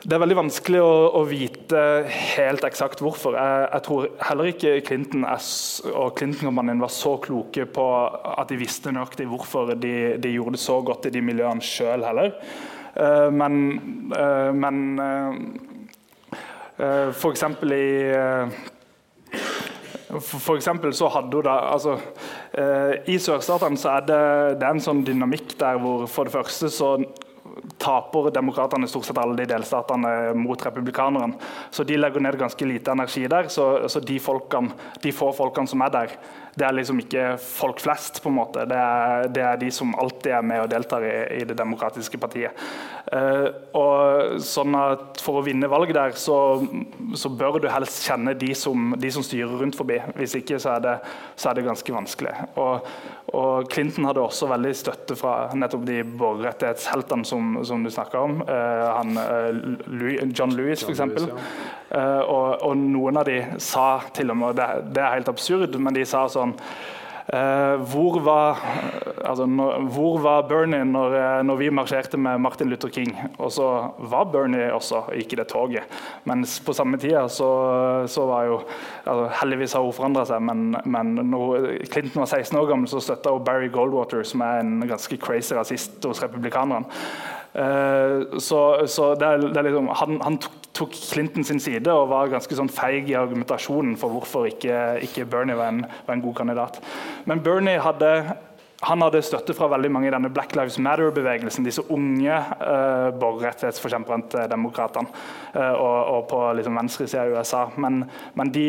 det 0.00 0.16
er 0.16 0.22
veldig 0.22 0.36
vanskelig 0.38 0.80
å, 0.80 0.92
å 1.18 1.20
vite 1.28 1.80
helt 2.08 2.64
eksakt 2.64 3.02
hvorfor. 3.04 3.34
Jeg, 3.36 3.66
jeg, 3.66 3.82
tror 3.84 4.06
heller 4.24 4.48
ikke 4.48 4.72
Clinton 4.86 5.26
og 5.28 6.14
Clinton-kampanjen 6.16 6.80
var 6.80 6.92
så 6.94 7.12
kloke 7.20 7.66
på 7.68 7.86
at 8.08 8.48
de 8.48 8.56
visste 8.62 8.94
nøyaktig 8.96 9.28
hvorfor 9.28 9.74
de, 9.74 10.16
de, 10.16 10.32
gjorde 10.32 10.56
det 10.56 10.62
så 10.64 10.78
godt 10.86 11.10
i 11.10 11.12
de 11.12 11.24
miljøene 11.24 11.64
sjøl 11.64 12.06
heller. 12.08 12.32
Uh, 12.96 13.28
men, 13.28 13.60
uh, 14.16 14.50
men 14.56 14.80
uh, 15.04 15.38
for 17.12 17.34
eksempel 17.34 17.76
i 17.76 17.88
for 20.10 20.56
eksempel 20.56 20.94
så 20.96 21.06
hadde 21.12 21.36
hun 21.38 21.44
da, 21.46 21.52
altså, 21.70 21.92
I 23.06 23.14
sørstatene 23.22 23.78
så 23.78 23.92
er 23.92 24.06
det, 24.08 24.22
det 24.58 24.66
er 24.66 24.74
en 24.74 24.82
sånn 24.82 25.04
dynamikk 25.06 25.52
der 25.60 25.78
hvor 25.78 26.02
for 26.10 26.26
det 26.26 26.34
første 26.34 26.66
så 26.74 26.88
taper 27.80 28.30
demokratene 28.34 28.88
stort 28.88 29.08
sett 29.08 29.18
alle 29.18 29.38
de 29.38 29.48
delstatene 29.50 30.34
mot 30.38 30.66
republikanerne. 30.66 31.38
Så 31.70 31.84
de 31.84 31.98
legger 31.98 32.22
ned 32.24 32.38
ganske 32.40 32.68
lite 32.68 32.94
energi 32.94 33.26
der. 33.30 33.48
Så, 33.48 33.88
så 33.88 34.00
de, 34.00 34.18
folkene, 34.20 34.74
de, 35.02 35.12
få 35.14 35.32
folkene 35.36 35.70
som 35.70 35.84
er 35.86 35.94
der, 35.94 36.16
det 36.60 36.66
er 36.66 36.76
liksom 36.76 36.98
ikke 37.00 37.24
folk 37.40 37.80
flest. 37.80 38.20
på 38.22 38.28
en 38.28 38.36
måte. 38.36 38.66
Det 38.68 38.76
er, 38.76 39.28
det 39.32 39.44
er 39.46 39.60
de 39.60 39.70
som 39.72 39.94
alltid 39.98 40.34
er 40.36 40.44
med 40.44 40.64
og 40.64 40.70
deltar 40.72 41.04
i, 41.06 41.14
i 41.40 41.44
det 41.48 41.56
demokratiske 41.58 42.20
partiet. 42.20 42.56
Uh, 43.10 43.48
og 43.74 44.36
sånn 44.44 44.76
at 44.78 45.18
For 45.24 45.40
å 45.40 45.44
vinne 45.44 45.70
valg 45.70 45.90
der, 45.96 46.12
så, 46.20 46.60
så 47.18 47.30
bør 47.32 47.58
du 47.62 47.66
helst 47.72 48.04
kjenne 48.06 48.36
de 48.38 48.52
som, 48.54 48.92
de 49.00 49.10
som, 49.10 49.24
styrer 49.24 49.56
rundt 49.62 49.78
forbi. 49.78 49.98
Hvis 50.18 50.36
ikke 50.38 50.60
så 50.62 50.76
er 50.76 50.84
det, 50.84 50.94
så 51.40 51.50
er 51.50 51.58
det 51.58 51.66
ganske 51.66 51.96
vanskelig. 51.96 52.34
Og, 52.60 52.86
og, 53.32 53.70
Clinton 53.72 54.08
hadde 54.10 54.22
også 54.22 54.50
veldig 54.50 54.74
støtte 54.76 55.16
fra 55.18 55.34
nettopp 55.56 55.84
de 55.88 56.00
borgerrettighetsheltene 56.04 57.26
som, 57.26 57.58
som 57.66 57.84
du 57.84 57.90
snakka 57.92 58.24
om. 58.28 58.40
Uh, 58.44 58.86
han, 58.98 59.16
uh, 59.16 59.88
Louis, 59.88 60.20
John 60.36 60.54
Lewis, 60.56 60.84
f.eks. 60.84 61.02
Uh, 61.90 62.22
og, 62.22 62.60
og, 62.62 62.76
noen 62.78 63.18
av 63.18 63.26
de 63.26 63.40
sa 63.58 63.86
til 64.14 64.30
og 64.30 64.38
med, 64.38 64.58
det, 64.60 64.68
det 64.94 65.02
er 65.02 65.16
helt 65.16 65.30
absurd, 65.32 65.74
men 65.82 65.96
de 65.96 66.06
sa 66.06 66.28
sånn 66.30 66.49
Uh, 67.30 67.78
hvor, 67.86 68.16
var, 68.26 68.58
altså, 69.24 69.44
hvor, 69.94 70.18
var, 70.18 70.48
Bernie 70.48 70.84
når, 70.84 71.42
når, 71.46 71.56
vi 71.60 71.68
marsjerte 71.70 72.18
med 72.18 72.40
Martin 72.42 72.68
Luther 72.72 72.90
King? 72.90 73.12
Og 73.38 73.52
så 73.54 73.66
var 74.10 74.24
Bernie 74.32 74.72
også, 74.74 75.04
gikk 75.14 75.36
i 75.36 75.38
det 75.38 75.46
toget. 75.52 76.00
Men 76.26 76.42
på 76.66 76.74
samme 76.74 76.98
tida 76.98 77.28
så, 77.30 77.50
så 78.10 78.26
var 78.26 78.48
jo 78.48 78.56
altså, 79.04 79.28
Heldigvis 79.42 79.76
har 79.78 79.86
hun 79.86 79.94
forandra 79.94 80.24
seg, 80.26 80.42
men, 80.42 80.74
men 80.90 81.14
når 81.30 81.68
Clinton 81.92 82.24
var 82.24 82.32
16 82.32 82.58
år 82.58 82.66
gammel, 82.72 82.90
så 82.90 83.04
støtta 83.04 83.36
hun 83.36 83.46
Barry 83.46 83.70
Goldwater, 83.70 84.26
som 84.26 84.42
er 84.42 84.64
en 84.64 84.80
ganske 84.90 85.20
crazy 85.22 85.54
rasist 85.54 86.02
hos 86.02 86.24
republikanerne. 86.24 86.90
Uh, 87.54 88.40
så, 88.42 88.88
så 88.90 89.12
det 89.18 89.28
er, 89.28 89.46
det 89.46 89.58
er 89.58 89.70
liksom, 89.70 89.92
han, 90.02 90.18
han 90.26 90.42
tok 90.42 90.59
tok 90.76 90.94
Clinton 90.94 91.46
sin 91.46 91.60
side 91.62 91.92
og 91.92 92.10
var 92.12 92.30
ganske 92.32 92.56
sånn 92.56 92.70
feig 92.72 93.10
i 93.10 93.18
argumentasjonen 93.18 93.96
for 94.00 94.14
hvorfor 94.14 94.46
ikke, 94.50 95.00
ikke 95.06 95.26
Bernie 95.30 95.58
var 95.58 95.72
en, 95.74 95.82
var 96.06 96.16
en, 96.16 96.24
god 96.24 96.38
kandidat. 96.42 96.80
Men 97.28 97.42
Bernie 97.44 97.80
hadde 97.82 98.12
hadde 98.80 99.20
støtte 99.24 99.52
fra 99.56 99.68
veldig 99.74 99.90
mange 99.92 100.08
i 100.08 100.12
denne 100.14 100.30
Black 100.32 100.54
Lives 100.56 100.78
Matter-bevegelsen. 100.80 101.66
Disse 101.66 101.82
unge 101.92 102.32
uh, 102.32 103.10
borgerrettighetsforkjemperne 103.20 104.30
til 104.32 104.46
demokratene 104.48 105.10
uh, 105.52 105.74
og, 105.74 105.98
og, 106.14 106.22
på 106.30 106.40
liksom, 106.56 106.78
venstresida 106.80 107.26
i 107.28 107.34
USA. 107.34 107.66
Men, 107.76 108.02
men, 108.38 108.52
de 108.54 108.68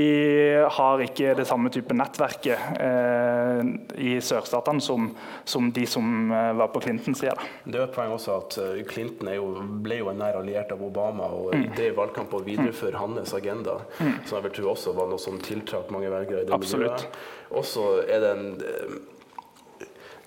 har 0.68 1.06
ikke 1.06 1.36
det 1.40 1.48
samme 1.48 1.72
type 1.72 1.96
nettverket 1.96 2.60
uh, 2.76 3.31
i 3.98 4.16
sørstatene 4.24 4.84
som, 4.84 5.10
som, 5.44 5.70
de 5.74 5.86
som 5.90 6.32
uh, 6.32 6.52
var 6.58 6.72
på 6.74 6.82
Clintons 6.86 7.22
side. 7.24 7.36
Det 7.66 7.78
er 7.78 7.86
et 7.88 7.96
poeng 7.96 8.16
også 8.16 8.38
at 8.40 8.60
Clinton 8.90 9.32
jo, 9.36 9.48
ble 9.84 10.02
jo 10.02 10.12
en 10.12 10.20
nær 10.22 10.40
alliert 10.42 10.74
av 10.74 10.84
Obama. 10.86 11.30
og 11.30 11.56
mm. 11.56 11.70
Det 11.78 11.92
i 11.92 11.96
valgkamp 11.98 12.34
å 12.38 12.44
videreføre 12.46 12.96
mm. 12.98 13.02
hans 13.04 13.36
agenda, 13.38 13.80
mm. 14.00 14.20
som 14.26 14.38
jeg 14.38 14.48
vil 14.50 14.58
tro 14.60 14.74
også 14.74 14.96
var 14.98 15.10
noe 15.12 15.22
som 15.22 15.40
tiltrakk 15.42 15.94
mange 15.94 16.12
velgere 16.12 16.44
i 16.44 16.50
det 16.50 16.58
Absolutt. 16.58 17.08
miljøet. 17.08 17.24
Også 17.62 17.88
er 18.08 18.24
det 18.24 18.36
en 18.36 19.02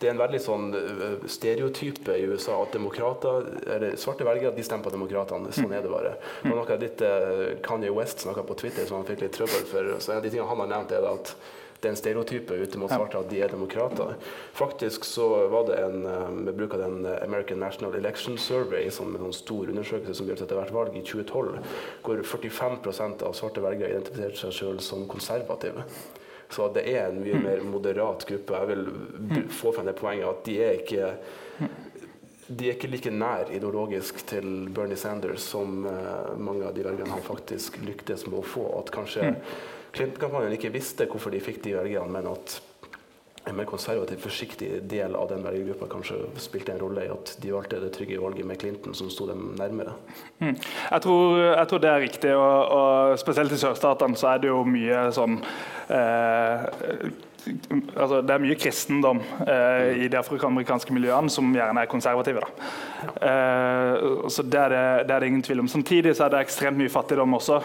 det 0.05 0.11
er 0.11 0.17
en 0.19 0.21
veldig 0.21 0.39
sånn 0.43 0.65
eh, 0.77 1.27
stereotype 1.31 2.13
i 2.19 2.27
USA 2.29 2.59
at 2.61 2.75
demokrater, 2.77 3.47
eller 3.77 3.95
svarte 4.01 4.27
velgere 4.27 4.53
de 4.53 4.65
stemmer 4.67 4.85
på 4.85 4.93
demokratene. 4.93 5.53
Sånn 5.55 5.73
er 5.73 5.85
det 5.85 5.93
bare. 5.93 6.17
Det 6.43 6.51
var 6.51 6.59
noe 6.61 6.79
litt 6.83 7.05
Kanye 7.65 7.93
West 7.95 8.27
snakka 8.27 8.45
på 8.45 8.59
Twitter 8.61 8.89
som 8.89 8.99
han 8.99 9.09
fikk 9.09 9.25
litt 9.25 9.37
trøbbel 9.39 9.65
for. 9.71 9.93
Så 9.97 10.13
en 10.13 10.21
av 10.21 10.27
de 10.27 10.33
tingene 10.35 10.51
han 10.51 10.61
har 10.65 10.73
nevnt, 10.75 10.93
er 10.93 11.09
at 11.09 11.33
det 11.85 11.91
er 11.91 11.95
en 11.95 12.01
stereotype 12.01 12.57
ute 12.57 12.81
mot 12.81 12.93
svarte 12.93 13.21
at 13.21 13.29
de 13.31 13.43
er 13.45 13.53
demokrater. 13.53 14.17
Faktisk 14.57 15.05
så 15.05 15.29
var 15.53 15.69
det 15.69 15.79
en 15.83 16.09
eh, 16.09 16.27
med 16.49 16.57
bruk 16.57 16.75
av 16.79 16.85
den 16.87 17.07
American 17.13 17.61
National 17.61 17.95
Election 18.01 18.39
Survey, 18.41 18.89
som 18.91 19.13
en 19.13 19.29
sånn 19.29 19.39
stor 19.39 19.73
undersøkelse 19.75 20.19
som 20.19 20.31
gjøres 20.31 20.47
etter 20.47 20.61
hvert 20.61 20.75
valg 20.75 20.97
i 20.97 21.05
2012, 21.05 21.61
hvor 22.07 22.27
45% 22.35 23.25
av 23.29 23.37
svarte 23.37 23.65
velgere 23.65 23.93
identifiserte 23.93 24.47
seg 24.47 24.59
selv 24.59 24.85
som 24.85 25.05
konservative. 25.11 25.85
Så 26.55 26.69
det 26.73 26.85
er 26.89 27.09
en 27.09 27.23
mye 27.23 27.41
mer 27.41 27.65
moderat 27.67 28.25
gruppe. 28.29 28.61
Jeg 28.61 28.71
vil 28.71 29.49
få 29.53 29.73
frem 29.75 29.89
det 29.89 29.97
poenget 29.99 30.29
at 30.31 30.45
de 30.47 30.61
er 30.63 30.81
ikke 30.81 31.15
de 32.45 32.67
er 32.69 32.75
ikke 32.75 32.91
like 32.93 33.11
nær 33.11 33.49
ideologisk 33.57 34.19
til 34.29 34.69
Bernie 34.75 34.99
Sanders 35.01 35.47
som 35.49 35.87
uh, 35.89 36.35
mange 36.37 36.67
av 36.69 36.75
de 36.77 36.85
velgerne 36.85 37.15
han 37.15 37.25
faktisk 37.25 37.79
lyktes 37.87 38.27
med 38.29 38.43
å 38.43 38.45
få. 38.45 38.67
At 38.83 38.93
kanskje 38.93 39.31
mm. 39.31 39.39
Clinton-kampanjen 39.95 40.57
ikke 40.57 40.73
visste 40.75 41.09
hvorfor 41.11 41.35
de 41.35 41.43
fikk 41.43 41.63
de 41.65 41.77
velgerne, 41.79 42.13
men 42.13 42.31
at 42.33 42.61
en 43.45 43.57
mer 43.57 43.67
konservativ, 43.69 44.23
forsiktig 44.25 44.69
del 44.89 45.17
av 45.19 45.29
den 45.29 45.43
velgergruppa 45.45 45.89
kanskje 45.93 46.17
spilte 46.41 46.73
en 46.73 46.81
rolle 46.81 47.05
i 47.05 47.11
at 47.13 47.35
de 47.43 47.53
valgte 47.53 47.81
det 47.83 47.91
trygge 47.93 48.21
valget 48.21 48.49
med 48.49 48.61
Clinton, 48.61 48.95
som 48.97 49.11
sto 49.13 49.27
dem 49.29 49.51
nærmere. 49.59 49.93
Mm. 50.39 50.55
Jeg, 50.57 51.05
tror, 51.05 51.37
jeg, 51.43 51.67
tror, 51.69 51.83
det 51.85 51.91
er 51.91 52.03
riktig, 52.07 52.33
og, 52.37 52.73
og 52.79 53.19
spesielt 53.21 53.53
i 53.53 53.61
sørstatene 53.61 54.17
så 54.17 54.33
er 54.33 54.43
det 54.45 54.53
jo 54.53 54.65
mye 54.65 55.07
sånn 55.13 55.37
eh, 55.93 56.67
altså 57.45 58.23
Det 58.25 58.33
er 58.33 58.41
mye 58.41 58.57
kristendom 58.57 59.21
eh, 59.45 60.05
i 60.07 60.09
de 60.09 60.17
afroamerikanske 60.17 60.95
miljøene 60.97 61.29
som 61.33 61.51
gjerne 61.53 61.85
er 61.85 61.91
konservative. 61.93 62.47
Eh, 63.21 64.07
så 64.33 64.47
det 64.49 64.63
er 64.63 64.73
det, 64.73 64.87
det 65.11 65.17
er 65.19 65.21
det 65.21 65.29
ingen 65.29 65.45
tvil 65.45 65.61
om. 65.67 65.69
Samtidig 65.69 66.17
så 66.17 66.25
er 66.25 66.33
det 66.33 66.47
ekstremt 66.47 66.81
mye 66.81 66.93
fattigdom 66.93 67.37
også. 67.37 67.61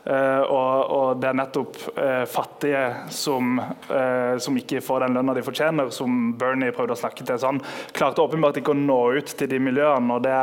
Uh, 0.00 0.40
og, 0.48 0.90
og, 0.90 1.08
det 1.20 1.28
er 1.28 1.36
nettopp 1.36 1.76
eh, 2.00 2.22
fattige 2.30 2.80
som, 3.12 3.58
eh, 3.60 4.38
som, 4.40 4.56
ikke 4.56 4.80
får 4.80 5.04
den 5.04 5.16
lønna 5.18 5.34
de 5.36 5.42
fortjener, 5.44 5.90
som 5.92 6.30
Bernie 6.40 6.72
prøvde 6.72 6.94
å 6.94 7.00
snakke 7.00 7.24
til. 7.26 7.36
Så 7.36 7.50
han 7.50 7.60
klarte 7.96 8.22
åpenbart 8.24 8.56
ikke 8.60 8.72
å 8.72 8.78
nå 8.78 8.98
ut 9.18 9.34
til 9.36 9.50
de 9.50 9.58
miljøene. 9.60 10.14
og 10.14 10.22
det, 10.24 10.38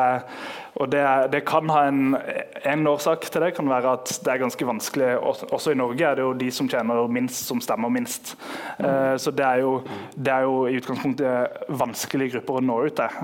og 0.78 0.92
det, 0.94 1.04
det 1.34 1.42
kan 1.48 1.72
ha 1.74 1.86
en, 1.90 2.18
en, 2.62 2.90
årsak 2.92 3.26
til 3.32 3.48
det 3.48 3.56
kan 3.58 3.70
være 3.72 3.96
at 3.98 4.12
det 4.24 4.34
er 4.34 4.44
ganske 4.44 4.68
vanskelig 4.68 5.08
Også, 5.18 5.72
i 5.74 5.80
Norge 5.80 6.06
er 6.06 6.20
det 6.20 6.28
jo 6.28 6.36
de 6.38 6.52
som 6.54 6.70
tjener 6.70 7.02
minst, 7.10 7.48
som 7.48 7.62
stemmer 7.64 7.90
minst. 7.94 8.36
så 8.78 9.34
det 9.34 9.46
er, 9.46 9.64
jo, 9.66 9.80
det 10.14 10.34
er, 10.34 10.46
jo, 10.46 10.68
i 10.70 10.78
utgangspunktet 10.78 11.74
vanskelige 11.82 12.36
grupper 12.36 12.60
å 12.60 12.66
nå 12.68 12.78
ut 12.86 13.00
til. 13.00 13.18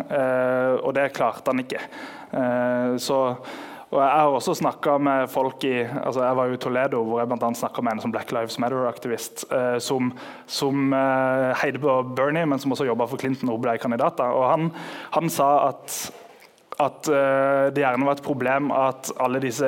og 0.82 0.90
det 0.98 1.12
klarte 1.14 1.54
han 1.54 1.62
ikke. 1.62 1.84
så 2.98 3.22
og 3.94 4.00
Jeg 4.02 4.10
har 4.10 4.34
også 4.34 4.56
snakka 4.58 4.98
med 4.98 5.30
folk 5.30 5.64
i 5.70 5.76
altså 5.86 6.24
Jeg 6.26 6.38
var 6.40 6.50
i 6.50 6.58
Toledo, 6.58 7.04
hvor 7.06 7.22
jeg 7.22 7.30
bl.a. 7.30 7.52
snakka 7.60 7.84
med 7.86 7.96
en 7.96 8.02
som 8.02 8.14
Black 8.14 8.34
Lives 8.34 8.58
Matter-aktivist 8.62 9.46
eh, 9.54 9.78
som, 9.84 10.10
som 10.50 10.96
eh, 10.98 11.54
heide 11.62 11.82
på 11.84 12.00
Bernie, 12.18 12.48
men 12.50 12.62
som 12.62 12.74
også 12.74 12.90
jobba 12.90 13.08
for 13.10 13.22
Clinton 13.22 13.54
og 13.54 13.62
ble 13.62 13.78
kandidat. 13.82 14.20
Og 14.26 14.50
han, 14.50 14.74
han 15.14 15.32
sa 15.34 15.54
at 15.70 16.02
at 16.82 17.06
uh, 17.06 17.70
det 17.70 17.84
gjerne 17.84 18.08
var 18.08 18.18
et 18.18 18.26
problem 18.26 18.72
at 18.74 19.12
alle 19.22 19.42
disse 19.44 19.68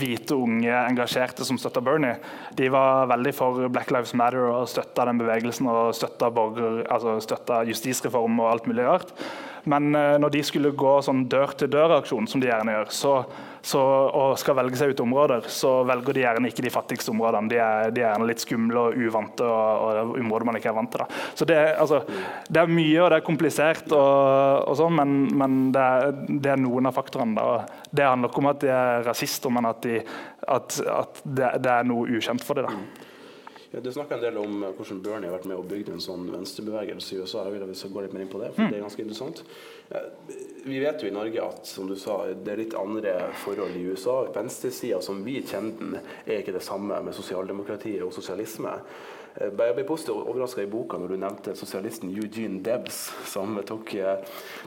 hvite, 0.00 0.34
unge 0.34 0.72
engasjerte 0.80 1.46
som 1.46 1.58
støtta 1.60 1.82
Bernie, 1.84 2.16
de 2.58 2.70
var 2.74 3.06
veldig 3.12 3.34
for 3.36 3.68
Black 3.70 3.92
Lives 3.94 4.16
Matter 4.18 4.48
og 4.48 4.66
støtta 4.70 5.06
den 5.08 5.20
bevegelsen 5.22 5.70
og 5.70 5.94
støtta, 5.94 6.32
borger, 6.34 6.82
altså 6.90 7.20
justisreform 7.68 8.42
og 8.42 8.50
alt 8.50 8.66
mulig 8.70 8.88
rart. 8.88 9.14
Men 9.68 9.92
uh, 9.96 10.16
når 10.22 10.36
de 10.36 10.44
skulle 10.46 10.74
gå 10.76 10.96
sånn 11.04 11.26
dør-til-dør-aksjon, 11.32 12.28
som 12.30 12.42
de 12.42 12.50
gjerne 12.50 12.76
gjør, 12.78 12.92
så 12.94 13.14
så, 13.62 13.80
og 14.16 14.38
skal 14.40 14.56
velge 14.56 14.78
seg 14.80 14.94
ut 14.94 15.02
områder, 15.04 15.44
så 15.52 15.80
velger 15.88 16.16
de 16.16 16.22
gjerne 16.22 16.48
ikke 16.50 16.64
de 16.64 16.72
fattigste 16.72 17.12
områdene. 17.12 17.50
De 17.52 17.58
er, 17.60 17.90
de 17.92 18.02
er 18.02 18.06
gjerne 18.08 18.28
litt 18.30 18.40
skumle 18.42 18.84
og 18.86 18.96
uvante, 18.96 19.44
og, 19.44 19.82
og 19.84 20.14
områder 20.20 20.48
man 20.48 20.58
ikke 20.60 20.70
er 20.72 20.78
vant 20.78 20.92
til. 20.94 21.04
Da. 21.04 21.20
Så 21.36 21.48
det, 21.48 21.58
altså, 21.82 22.00
det, 22.48 22.62
er 22.62 22.72
mye, 22.72 22.96
og 23.02 23.10
det 23.12 23.20
er 23.20 23.26
komplisert, 23.26 23.92
og, 23.92 24.64
og 24.70 24.80
sånn, 24.80 24.96
men, 24.96 25.18
men 25.42 25.60
det, 25.76 25.84
er, 25.84 26.16
det, 26.30 26.54
er, 26.54 26.64
noen 26.64 26.88
av 26.88 26.96
faktorene. 26.96 27.36
Da. 27.36 27.84
Det 27.92 28.08
handler 28.08 28.32
ikke 28.32 28.44
om 28.44 28.50
at 28.54 28.64
de 28.64 28.72
er 28.78 29.06
rasister, 29.10 29.52
men 29.52 29.68
at, 29.68 29.84
de, 29.84 30.00
at, 30.56 30.80
at 30.96 31.22
det, 31.28 31.52
er 31.76 31.88
noe 31.88 32.08
ukjent 32.08 32.44
for 32.46 32.62
dem. 32.62 32.80
Ja, 33.72 33.80
du 33.80 33.92
snakka 33.92 34.16
en 34.16 34.22
del 34.24 34.38
om 34.40 34.64
hvordan 34.64 34.98
Bernie 35.02 35.28
har 35.30 35.36
vært 35.36 35.46
med 35.46 35.60
og 35.60 35.68
bygd 35.70 35.92
en 35.92 36.02
sånn 36.02 36.24
venstrebevegelse 36.32 37.14
i 37.14 37.20
USA. 37.20 37.44
Jeg 37.46 37.54
vil 37.54 37.62
at 37.62 37.70
vi 37.70 37.76
skal 37.78 37.92
gå 37.94 38.02
litt 38.02 38.16
mer 38.16 38.24
inn 38.24 38.32
på 38.32 38.40
det, 38.42 38.48
for 38.56 38.66
mm. 38.66 38.72
det 38.72 38.78
er 38.78 38.82
ganske 38.82 39.04
interessant. 39.04 39.42
Vi 40.64 40.80
vet 40.82 41.04
jo 41.04 41.10
i 41.10 41.14
Norge 41.14 41.44
at 41.44 41.70
som 41.70 41.86
du 41.86 41.94
sa, 41.98 42.16
det 42.34 42.50
er 42.50 42.64
litt 42.64 42.74
andre 42.74 43.14
forhold 43.44 43.78
i 43.78 43.84
USA. 43.92 44.16
Venstresida 44.34 44.98
som 45.06 45.22
vi 45.22 45.38
kjenner 45.46 45.78
den, 45.78 45.96
er 46.26 46.42
ikke 46.42 46.56
det 46.56 46.66
samme 46.66 46.98
med 47.06 47.14
sosialdemokratiet 47.14 48.02
og 48.02 48.10
sosialisme. 48.16 48.74
Jeg 49.38 49.54
ble 49.54 49.84
positivt 49.86 50.26
overraska 50.26 50.64
i 50.64 50.70
boka 50.70 50.98
når 50.98 51.12
du 51.12 51.20
nevnte 51.22 51.54
sosialisten 51.54 52.10
Eugene 52.10 52.58
Debs, 52.66 52.98
som 53.30 53.54
tok, 53.66 53.92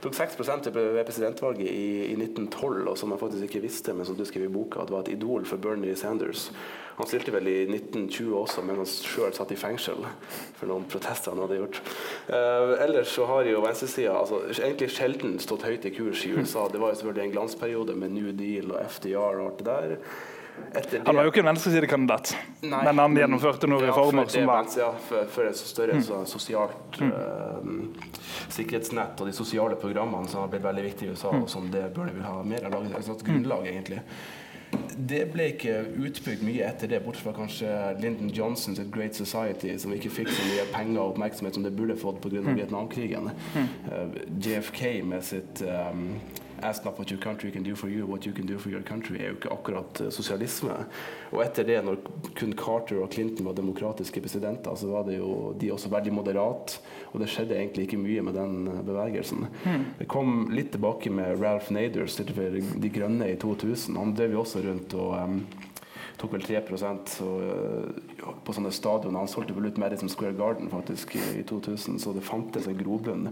tok 0.05 0.15
6 0.15 0.39
ved 0.71 1.01
presidentvalget 1.03 1.67
i, 1.67 2.13
i, 2.13 2.15
1912, 2.15 2.87
og 2.87 2.95
som 2.97 3.11
jeg 3.11 3.19
faktisk 3.19 3.49
ikke 3.49 3.65
visste, 3.67 3.93
men 3.93 4.07
som 4.07 4.15
du 4.15 4.23
skrev 4.23 4.47
i 4.47 4.53
boka, 4.53 4.79
at 4.85 4.95
var 4.95 5.03
et 5.03 5.17
idol 5.17 5.43
for 5.49 5.59
Bernie 5.59 5.99
Sanders. 5.99 6.47
Han 6.97 7.09
stilte 7.09 7.33
vel 7.33 7.47
i 7.49 7.57
1920 7.65 8.35
også, 8.37 8.65
men 8.65 8.81
han 8.81 8.89
sjøl 8.89 9.33
satt 9.33 9.53
i 9.53 9.57
fengsel 9.57 10.03
for 10.59 10.69
noen 10.69 10.85
protester 10.89 11.33
han 11.33 11.41
hadde 11.45 11.57
gjort. 11.61 11.81
Uh, 12.27 12.75
ellers 12.85 13.15
så 13.15 13.25
har 13.29 13.49
jo 13.49 13.63
venstresida 13.63 14.13
altså, 14.19 14.43
egentlig 14.53 14.91
sjelden 14.93 15.39
stått 15.41 15.65
høyt 15.67 15.87
i 15.89 15.93
kurs 15.95 16.25
i 16.27 16.33
USA. 16.37 16.67
Det 16.69 16.81
var 16.83 16.93
jo 16.93 17.01
selvfølgelig 17.01 17.29
en 17.29 17.35
glansperiode 17.37 17.97
med 17.97 18.15
New 18.19 18.31
Deal 18.37 18.71
og 18.75 18.85
FDR 18.99 19.41
og 19.41 19.49
alt 19.49 19.59
det 19.63 19.69
der. 19.71 19.97
Det, 20.73 21.01
han 21.05 21.15
var 21.15 21.25
jo 21.25 21.31
ikke 21.31 21.41
en 21.41 21.47
venstresidekandidat, 21.47 22.35
men 22.61 22.99
han 23.01 23.15
gjennomførte 23.17 23.65
noen 23.69 23.87
reformer 23.87 24.27
som 24.29 24.45
var 24.45 24.67
Ja, 24.77 24.91
for, 25.01 25.25
for 25.33 25.49
et 25.49 25.57
større 25.57 25.97
mm. 25.97 26.03
så, 26.05 26.19
sosialt 26.29 26.99
mm. 27.01 27.09
uh, 27.09 28.21
sikkerhetsnett 28.53 29.17
og 29.17 29.29
de 29.29 29.33
sosiale 29.33 29.77
programmene 29.81 30.29
som 30.29 30.43
har 30.43 30.51
blitt 30.53 30.65
veldig 30.65 30.85
viktige 30.85 31.09
i 31.09 31.17
USA, 31.17 31.33
mm. 31.33 31.41
og 31.41 31.49
som 31.49 31.71
det 31.73 31.87
burde 31.95 32.13
vi 32.13 32.25
ha 32.25 32.37
mer 32.45 32.69
av. 32.69 32.85
Et 32.85 33.25
grunnlag, 33.25 33.65
egentlig. 33.69 34.03
Det 34.97 35.23
ble 35.33 35.49
ikke 35.53 35.75
utbygd 36.05 36.43
mye 36.45 36.67
etter 36.67 36.91
det, 36.91 37.01
bortsett 37.05 37.27
fra 37.27 37.35
kanskje 37.37 37.71
Lyndon 38.01 38.31
Johnsons 38.33 38.81
Great 38.93 39.17
Society, 39.17 39.73
som 39.81 39.93
ikke 39.95 40.11
fikk 40.13 40.31
så 40.33 40.47
mye 40.49 40.67
penger 40.73 41.01
og 41.01 41.13
oppmerksomhet 41.13 41.57
som 41.57 41.65
det 41.65 41.73
burde 41.77 41.97
fått 41.99 42.21
pga. 42.23 42.43
Mm. 42.43 42.55
Vietnamkrigen. 42.59 43.29
Mm. 43.55 43.67
Eh, 43.91 44.17
JFK 44.45 44.81
med 45.07 45.23
sitt 45.25 45.63
um, 45.65 46.07
Ask 46.63 46.85
not 46.85 46.97
what 46.97 47.11
your 47.11 47.19
country 47.19 47.51
can 47.51 47.63
do 47.63 47.75
for 47.75 47.89
you, 47.89 48.05
what 48.05 48.25
you 48.25 48.31
can 48.31 48.45
do 48.45 48.57
for 48.57 48.69
your 48.69 48.83
country, 48.87 49.17
er 49.19 49.33
jo 49.33 49.35
ikke 49.35 49.51
akkurat 49.51 50.01
uh, 50.01 50.09
sosialisme. 50.15 50.77
Og 51.33 51.41
etter 51.43 51.67
det, 51.67 51.81
når 51.83 51.97
kun 52.39 52.53
Carter 52.55 53.01
og 53.03 53.11
Clinton 53.11 53.49
var 53.49 53.57
demokratiske 53.57 54.21
presidenter, 54.23 54.75
så 54.79 54.87
var 54.87 55.03
det 55.07 55.17
jo 55.17 55.51
de 55.59 55.73
også 55.73 55.91
veldig 55.91 56.13
moderate, 56.15 56.79
og 57.11 57.19
det 57.19 57.27
skjedde 57.33 57.57
egentlig 57.57 57.89
ikke 57.89 57.99
mye 57.99 58.23
med 58.23 58.37
den 58.39 58.55
uh, 58.71 58.79
bevegelsen. 58.87 59.43
Mm. 59.65 59.83
Det 59.99 60.07
kom 60.07 60.47
litt 60.55 60.71
tilbake 60.71 61.11
med 61.11 61.43
Ralph 61.43 61.67
Nader, 61.75 62.07
stilte 62.07 62.37
for 62.37 62.55
De 62.55 62.93
Grønne 62.95 63.27
i 63.33 63.35
2000. 63.43 63.99
Han 63.99 64.15
drev 64.15 64.37
jo 64.37 64.45
også 64.45 64.63
rundt 64.63 64.95
og 64.95 65.17
um, 65.19 65.43
tok 66.21 66.37
vel 66.37 66.47
3 66.47 66.63
og, 66.63 67.11
uh, 67.19 68.31
på 68.47 68.55
sånne 68.55 68.71
stadioner. 68.71 69.19
Han 69.19 69.31
solgte 69.31 69.59
vel 69.59 69.67
ut 69.67 69.83
Madison 69.83 70.11
Square 70.11 70.39
Garden 70.39 70.71
faktisk 70.71 71.17
i 71.19 71.43
2000, 71.43 71.99
så 71.99 72.15
det 72.15 72.23
fantes 72.23 72.71
en 72.71 72.79
grobunn 72.79 73.27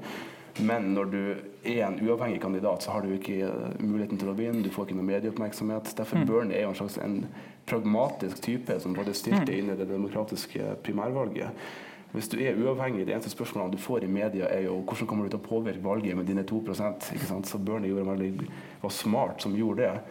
men 0.59 0.91
når 0.95 1.05
du 1.11 1.21
er 1.63 1.85
en 1.85 1.99
uavhengig 2.01 2.41
kandidat, 2.41 2.83
så 2.83 2.91
har 2.91 3.05
du 3.05 3.13
ikke 3.15 3.37
eh, 3.47 3.77
muligheten 3.79 4.19
til 4.19 4.31
å 4.31 4.35
vinne. 4.35 4.63
Du 4.63 4.71
får 4.73 4.89
ikke 4.89 4.97
noe 4.99 5.07
medieoppmerksomhet. 5.07 5.93
Derfor 5.97 6.19
mm. 6.19 6.25
Bernie 6.27 6.57
er 6.57 6.65
jo 6.65 6.73
en 6.73 6.79
slags 6.81 6.97
en 7.01 7.21
pragmatisk 7.69 8.41
type 8.43 8.79
som 8.83 8.95
både 8.97 9.15
stilte 9.15 9.47
mm. 9.47 9.55
inn 9.57 9.71
i 9.71 9.77
det 9.79 9.87
demokratiske 9.89 10.75
primærvalget. 10.83 11.63
Hvis 12.11 12.27
du 12.27 12.41
er 12.43 12.59
uavhengig, 12.59 13.05
det 13.07 13.15
eneste 13.15 13.31
spørsmålet 13.31 13.77
du 13.77 13.79
får 13.79 14.03
i 14.03 14.11
media, 14.11 14.49
er 14.51 14.65
jo 14.65 14.81
hvordan 14.81 15.07
kommer 15.07 15.25
du 15.27 15.31
til 15.31 15.39
å 15.39 15.45
påvirke 15.45 15.83
valget 15.85 16.17
med 16.19 16.27
dine 16.27 16.43
2 16.43 16.59
ikke 16.65 16.75
sant? 17.29 17.47
Så 17.47 17.61
Bernie 17.61 17.93
gjorde 17.93 18.09
veldig, 18.09 18.49
var 18.81 18.91
smart 18.91 19.45
som 19.45 19.55
gjorde 19.55 19.85
det. 19.85 20.01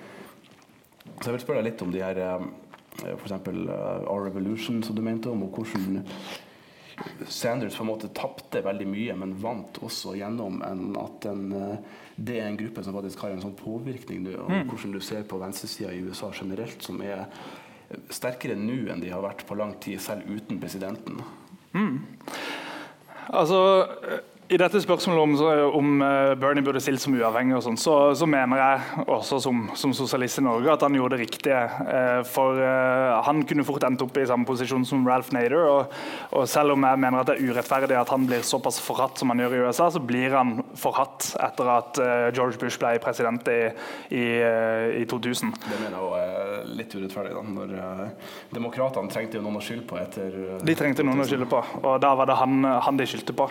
Så 1.20 1.28
jeg 1.28 1.34
vil 1.34 1.42
spørre 1.44 1.60
deg 1.60 1.72
litt 1.72 1.82
om 1.84 1.92
de 1.92 2.00
her 2.00 2.22
eh, 2.24 2.46
f.eks. 3.18 3.32
Uh, 3.32 4.08
Our 4.08 4.24
Revolution, 4.30 4.80
som 4.82 4.96
du 4.96 5.02
mente 5.04 5.28
om, 5.28 5.42
og 5.44 5.60
hvordan 5.60 6.00
Sanders 7.28 7.76
på 7.76 7.84
en 7.84 7.90
måte 7.90 8.10
tapte 8.16 8.62
veldig 8.64 8.86
mye, 8.90 9.16
men 9.18 9.34
vant 9.40 9.80
også 9.84 10.14
gjennom 10.18 10.60
en, 10.66 10.84
at 11.00 11.26
en, 11.30 11.44
eh, 11.56 11.98
det 12.16 12.38
er 12.40 12.48
en 12.48 12.60
gruppe 12.60 12.84
som 12.84 12.96
faktisk 12.96 13.24
har 13.24 13.34
en 13.34 13.42
sånn 13.44 13.56
påvirkning 13.58 14.24
nå. 14.26 14.36
Mm. 14.48 14.62
Hvordan 14.70 14.96
du 14.96 15.00
ser 15.04 15.26
på 15.28 15.40
venstresida 15.40 15.92
i 15.94 16.02
USA 16.04 16.32
generelt, 16.36 16.82
som 16.84 17.00
er 17.04 17.26
sterkere 18.12 18.56
nå 18.58 18.84
enn 18.92 19.02
de 19.02 19.10
har 19.12 19.22
vært 19.24 19.46
på 19.48 19.56
lang 19.58 19.74
tid, 19.82 20.00
selv 20.02 20.28
uten 20.28 20.60
presidenten. 20.62 21.22
Mm. 21.74 22.02
Altså 23.30 23.60
i 24.50 24.58
dette 24.58 24.80
spørsmålet 24.82 25.22
om, 25.22 25.34
om 25.78 26.00
eh, 26.02 26.32
Bernie 26.40 26.64
burde 26.66 26.80
stilt 26.82 27.02
som 27.02 27.14
uavhengig, 27.14 27.54
og 27.54 27.62
sånt, 27.62 27.78
så, 27.78 27.94
så, 28.18 28.26
mener 28.26 28.58
jeg 28.58 29.04
også 29.06 29.38
som, 29.44 29.60
som, 29.78 29.92
sosialist 29.94 30.40
i 30.40 30.42
Norge 30.42 30.72
at 30.72 30.82
han 30.82 30.96
gjorde 30.98 31.14
det 31.14 31.28
riktige. 31.28 31.60
Eh, 31.86 32.22
for 32.26 32.58
uh, 32.58 33.20
han 33.26 33.44
kunne 33.46 33.62
fort 33.66 33.86
endt 33.86 34.02
opp 34.02 34.18
i 34.18 34.26
samme 34.26 34.48
posisjon 34.48 34.82
som 34.88 35.04
Ralph 35.06 35.30
Nader. 35.34 35.68
Og, 35.70 35.94
og, 36.34 36.48
selv 36.50 36.74
om 36.74 36.86
jeg 36.88 37.02
mener 37.04 37.20
at 37.20 37.30
det 37.30 37.36
er 37.38 37.52
urettferdig 37.52 37.98
at 38.00 38.10
han 38.10 38.26
blir 38.26 38.42
såpass 38.46 38.80
forhatt 38.82 39.22
som 39.22 39.30
han 39.30 39.42
gjør 39.44 39.54
i 39.54 39.62
USA, 39.68 39.86
så 39.94 40.02
blir 40.02 40.34
han 40.34 40.56
forhatt 40.78 41.30
etter 41.46 41.70
at 41.76 42.02
uh, 42.02 42.26
George 42.34 42.58
Bush 42.58 42.80
ble 42.82 42.96
president 43.04 43.46
i, 43.54 43.60
i, 44.10 44.26
uh, 44.42 44.88
i 44.98 45.06
2000. 45.06 45.54
Det 45.62 45.78
mener 45.84 45.94
jeg 45.94 46.08
også 46.08 46.24
er 46.24 46.74
litt 46.80 46.98
urettferdig. 46.98 47.36
da, 47.38 47.46
når 47.54 48.50
Demokratene 48.50 49.14
trengte 49.14 49.38
jo 49.38 49.46
noen 49.46 49.60
å 49.60 49.64
skylde 49.64 49.86
på 49.86 50.02
etter 50.02 50.34
De 50.66 50.78
trengte 50.78 51.06
noen 51.06 51.22
å 51.22 51.30
skylde 51.30 51.46
på, 51.50 51.62
og 51.84 52.02
da 52.02 52.16
var 52.18 52.26
det 52.26 52.40
han, 52.42 52.66
han 52.66 52.98
de 52.98 53.06
skyldte 53.06 53.36
på. 53.36 53.46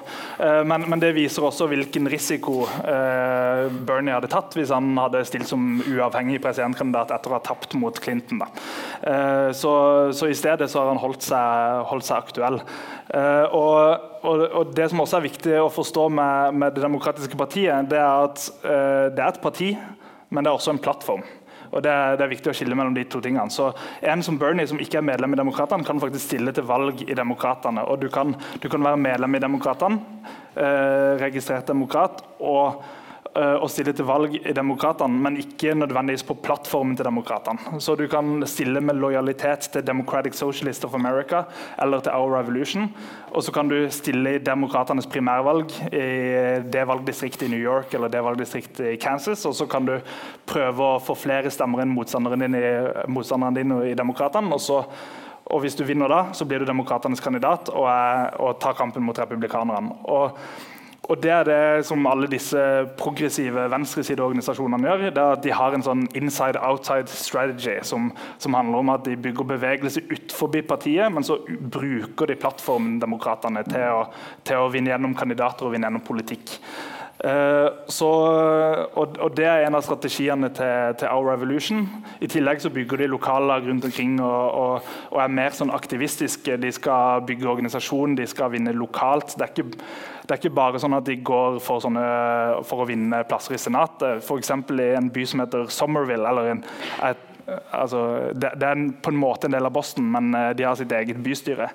men 0.68 0.89
men, 0.90 1.02
det 1.02 1.14
viser 1.16 1.46
også 1.46 1.68
hvilken 1.72 2.10
risiko 2.12 2.64
eh, 2.68 3.70
Bernie 3.88 4.16
hadde 4.16 4.30
tatt 4.32 4.56
hvis 4.58 4.74
han 4.74 4.92
hadde 5.00 5.24
stilt 5.28 5.50
som 5.50 5.80
uavhengig 5.86 6.42
presidentkandidat 6.44 7.14
etter 7.16 7.32
å 7.32 7.38
ha 7.38 7.44
tapt 7.46 7.76
mot 7.80 7.96
Clinton. 8.04 8.44
Eh, 8.44 9.50
så, 9.56 9.74
så, 10.16 10.30
i 10.30 10.38
stedet 10.38 10.70
så 10.72 10.82
har 10.82 10.92
han 10.94 11.02
holdt 11.02 11.26
seg, 11.30 11.84
holdt 11.92 12.10
seg 12.10 12.24
aktuell. 12.26 12.62
Og, 13.10 14.10
og, 14.22 14.42
og, 14.46 14.74
Det 14.78 14.86
som 14.92 15.02
også 15.02 15.18
er 15.18 15.24
viktig 15.26 15.56
å 15.58 15.72
forstå 15.74 16.04
med, 16.14 16.60
med 16.62 16.76
Det 16.76 16.84
demokratiske 16.84 17.40
partiet, 17.40 17.88
det 17.90 17.98
er 17.98 18.28
at 18.28 18.44
det 18.62 19.24
er 19.24 19.32
et 19.32 19.42
parti, 19.42 19.72
men 20.30 20.46
det 20.46 20.52
er 20.52 20.60
også 20.60 20.76
en 20.76 20.82
plattform. 20.84 21.24
Og 21.70 21.84
det 21.86 21.92
er, 21.92 22.16
det 22.18 22.26
er, 22.26 22.32
viktig 22.34 22.52
å 22.52 22.56
skille 22.58 22.78
mellom 22.78 22.96
de 22.98 23.06
to 23.10 23.22
tingene. 23.24 23.50
Så 23.54 23.72
En 24.02 24.24
som 24.26 24.38
Bernie, 24.42 24.68
som 24.70 24.80
ikke 24.82 25.00
er 25.02 25.06
medlem 25.06 25.36
i 25.36 25.40
Demokratene, 25.40 25.86
kan 25.86 26.02
faktisk 26.02 26.26
stille 26.26 26.54
til 26.56 26.68
valg 26.70 27.04
i 27.06 27.18
Demokratene. 27.18 27.86
Du 28.02 28.10
kan, 28.14 28.34
du 28.62 28.70
kan 28.70 28.86
være 28.86 29.02
medlem 29.02 29.38
i 29.38 29.44
Demokratene, 29.44 30.00
eh, 30.56 31.20
registrert 31.22 31.68
demokrat, 31.70 32.24
og 32.40 32.82
å 33.40 33.64
eh, 33.64 33.72
stille 33.72 33.94
til 33.96 34.08
valg 34.08 34.36
i 34.40 34.54
Demokratene, 34.56 35.22
men 35.24 35.38
ikke 35.40 35.76
nødvendigvis 35.78 36.26
på 36.28 36.38
plattformen 36.44 36.98
til 36.98 37.08
Demokratene. 37.08 37.80
Så 37.84 37.96
du 37.96 38.06
kan 38.12 38.44
stille 38.50 38.82
med 38.84 39.00
lojalitet 39.00 39.70
til 39.74 39.86
Democratic 39.86 40.38
Socialist 40.40 40.86
of 40.86 40.96
America 40.98 41.44
eller 41.82 42.04
til 42.04 42.16
Our 42.16 42.36
Revolution. 42.38 42.90
Og 43.32 43.44
så 43.46 43.54
kan 43.56 43.70
du 43.70 43.78
stille 43.94 44.36
i 44.36 44.42
Demokratenes 44.44 45.08
primærvalg 45.10 45.72
i 45.92 46.08
det 46.72 46.86
valgdistriktet 46.90 47.48
i 47.48 47.52
New 47.54 47.62
York 47.62 47.94
eller 47.94 48.12
det 48.12 48.24
valgdistriktet 48.26 48.94
i 48.94 49.00
Kansas. 49.02 49.46
Og 49.46 49.56
så 49.56 49.68
kan 49.70 49.88
du 49.88 49.96
prøve 50.50 50.96
å 50.96 51.02
få 51.04 51.16
flere 51.18 51.54
stemmer 51.54 51.84
enn 51.84 51.94
motstanderen 51.94 52.46
din 52.46 52.58
i, 52.60 52.66
motstanderen 53.08 53.60
din 53.60 53.78
i 53.92 53.96
Demokratene. 53.98 54.58
Og, 54.58 54.92
og 55.50 55.64
hvis 55.64 55.78
du 55.78 55.86
vinner 55.88 56.12
da, 56.12 56.24
så 56.34 56.48
blir 56.50 56.62
du 56.62 56.68
Demokratenes 56.70 57.24
kandidat 57.24 57.72
og, 57.72 57.88
er, 57.92 58.36
og 58.42 58.60
tar 58.62 58.78
kampen 58.78 59.06
mot 59.06 59.18
republikanerne. 59.18 60.02
Og 60.10 60.36
og 61.04 61.24
Det 61.24 61.32
er 61.32 61.44
det 61.48 61.86
som 61.88 62.06
alle 62.06 62.28
disse 62.30 62.60
progressive 63.00 63.64
venstresideorganisasjonene 63.72 64.88
gjør. 64.88 65.06
det 65.10 65.24
er 65.24 65.32
at 65.32 65.44
De 65.44 65.52
har 65.52 65.74
en 65.74 65.86
sånn 65.86 66.04
inside-outside 66.14 67.08
strategy 67.08 67.80
som, 67.84 68.12
som, 68.38 68.54
handler 68.54 68.84
om 68.84 68.90
at 68.94 69.06
de 69.06 69.16
bygger 69.18 69.48
bevegelse 69.56 70.04
utenfor 70.06 70.54
partiet, 70.68 71.12
men 71.12 71.24
så 71.24 71.40
bruker 71.48 72.28
de 72.28 72.36
plattformen 72.36 73.00
demokratene 73.00 73.64
til, 73.64 74.06
til 74.44 74.62
å 74.62 74.70
vinne 74.70 74.92
gjennom 74.92 75.16
kandidater 75.16 75.66
og 75.66 75.74
vinne 75.74 75.88
gjennom 75.88 76.06
politikk. 76.06 76.60
Uh, 77.20 77.68
så, 77.92 78.08
og, 78.96 79.18
og, 79.20 79.34
Det 79.36 79.44
er 79.44 79.66
en 79.68 79.76
av 79.76 79.84
strategiene 79.84 80.48
til, 80.56 80.94
til, 81.02 81.10
Our 81.12 81.34
Revolution. 81.34 81.82
I 82.24 82.30
tillegg 82.32 82.62
så 82.64 82.72
bygger 82.72 83.02
de 83.02 83.10
lokallag 83.12 83.68
rundt 83.68 83.90
omkring 83.90 84.22
og, 84.24 84.54
og, 84.56 84.88
og, 85.12 85.18
er 85.20 85.34
mer 85.42 85.52
sånn 85.58 85.74
aktivistiske. 85.76 86.56
De 86.64 86.72
skal 86.72 87.26
bygge 87.28 87.50
organisasjon, 87.50 88.16
de 88.16 88.28
skal 88.30 88.54
vinne 88.56 88.72
lokalt. 88.72 89.36
Det 89.36 89.50
er 89.50 89.52
ikke, 89.52 89.84
det 90.30 90.36
er 90.36 90.44
ikke 90.44 90.58
bare 90.60 90.78
sånn 90.78 90.94
at 90.94 91.08
de 91.10 91.16
går 91.26 91.56
for, 91.66 91.82
sånne, 91.82 92.04
for 92.70 92.84
å 92.84 92.86
vinne 92.86 93.24
plasser 93.26 93.56
i 93.58 93.62
Senatet. 93.62 94.22
F.eks. 94.22 94.52
i 94.54 94.92
en 94.94 95.10
by 95.10 95.24
som 95.26 95.42
heter 95.42 95.66
Somerville, 95.74 96.30
eller 96.30 96.52
en, 96.52 96.62
et 97.08 97.24
altså, 97.72 98.02
det, 98.34 98.54
det, 98.60 98.70
er 98.70 98.84
på 99.04 99.14
en 99.14 99.20
måte 99.20 99.48
en 99.50 99.56
del 99.56 99.68
av 99.68 99.74
Boston, 99.76 100.08
men 100.14 100.32
eh, 100.38 100.50
de 100.58 100.66
har 100.68 100.78
sitt 100.80 100.92
eget 100.96 101.20
bystyre. 101.24 101.70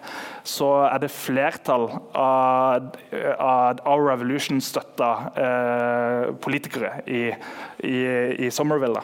Så 0.46 0.70
er 0.86 1.02
det 1.02 1.12
flertall 1.14 1.88
av, 2.12 2.90
av 3.38 3.82
Our 3.84 4.04
Revolution-støtta 4.10 5.10
eh, 5.44 6.34
politikere 6.44 6.96
i, 7.06 7.24
i, 7.86 7.98
i 8.46 8.50
Somerville. 8.54 9.02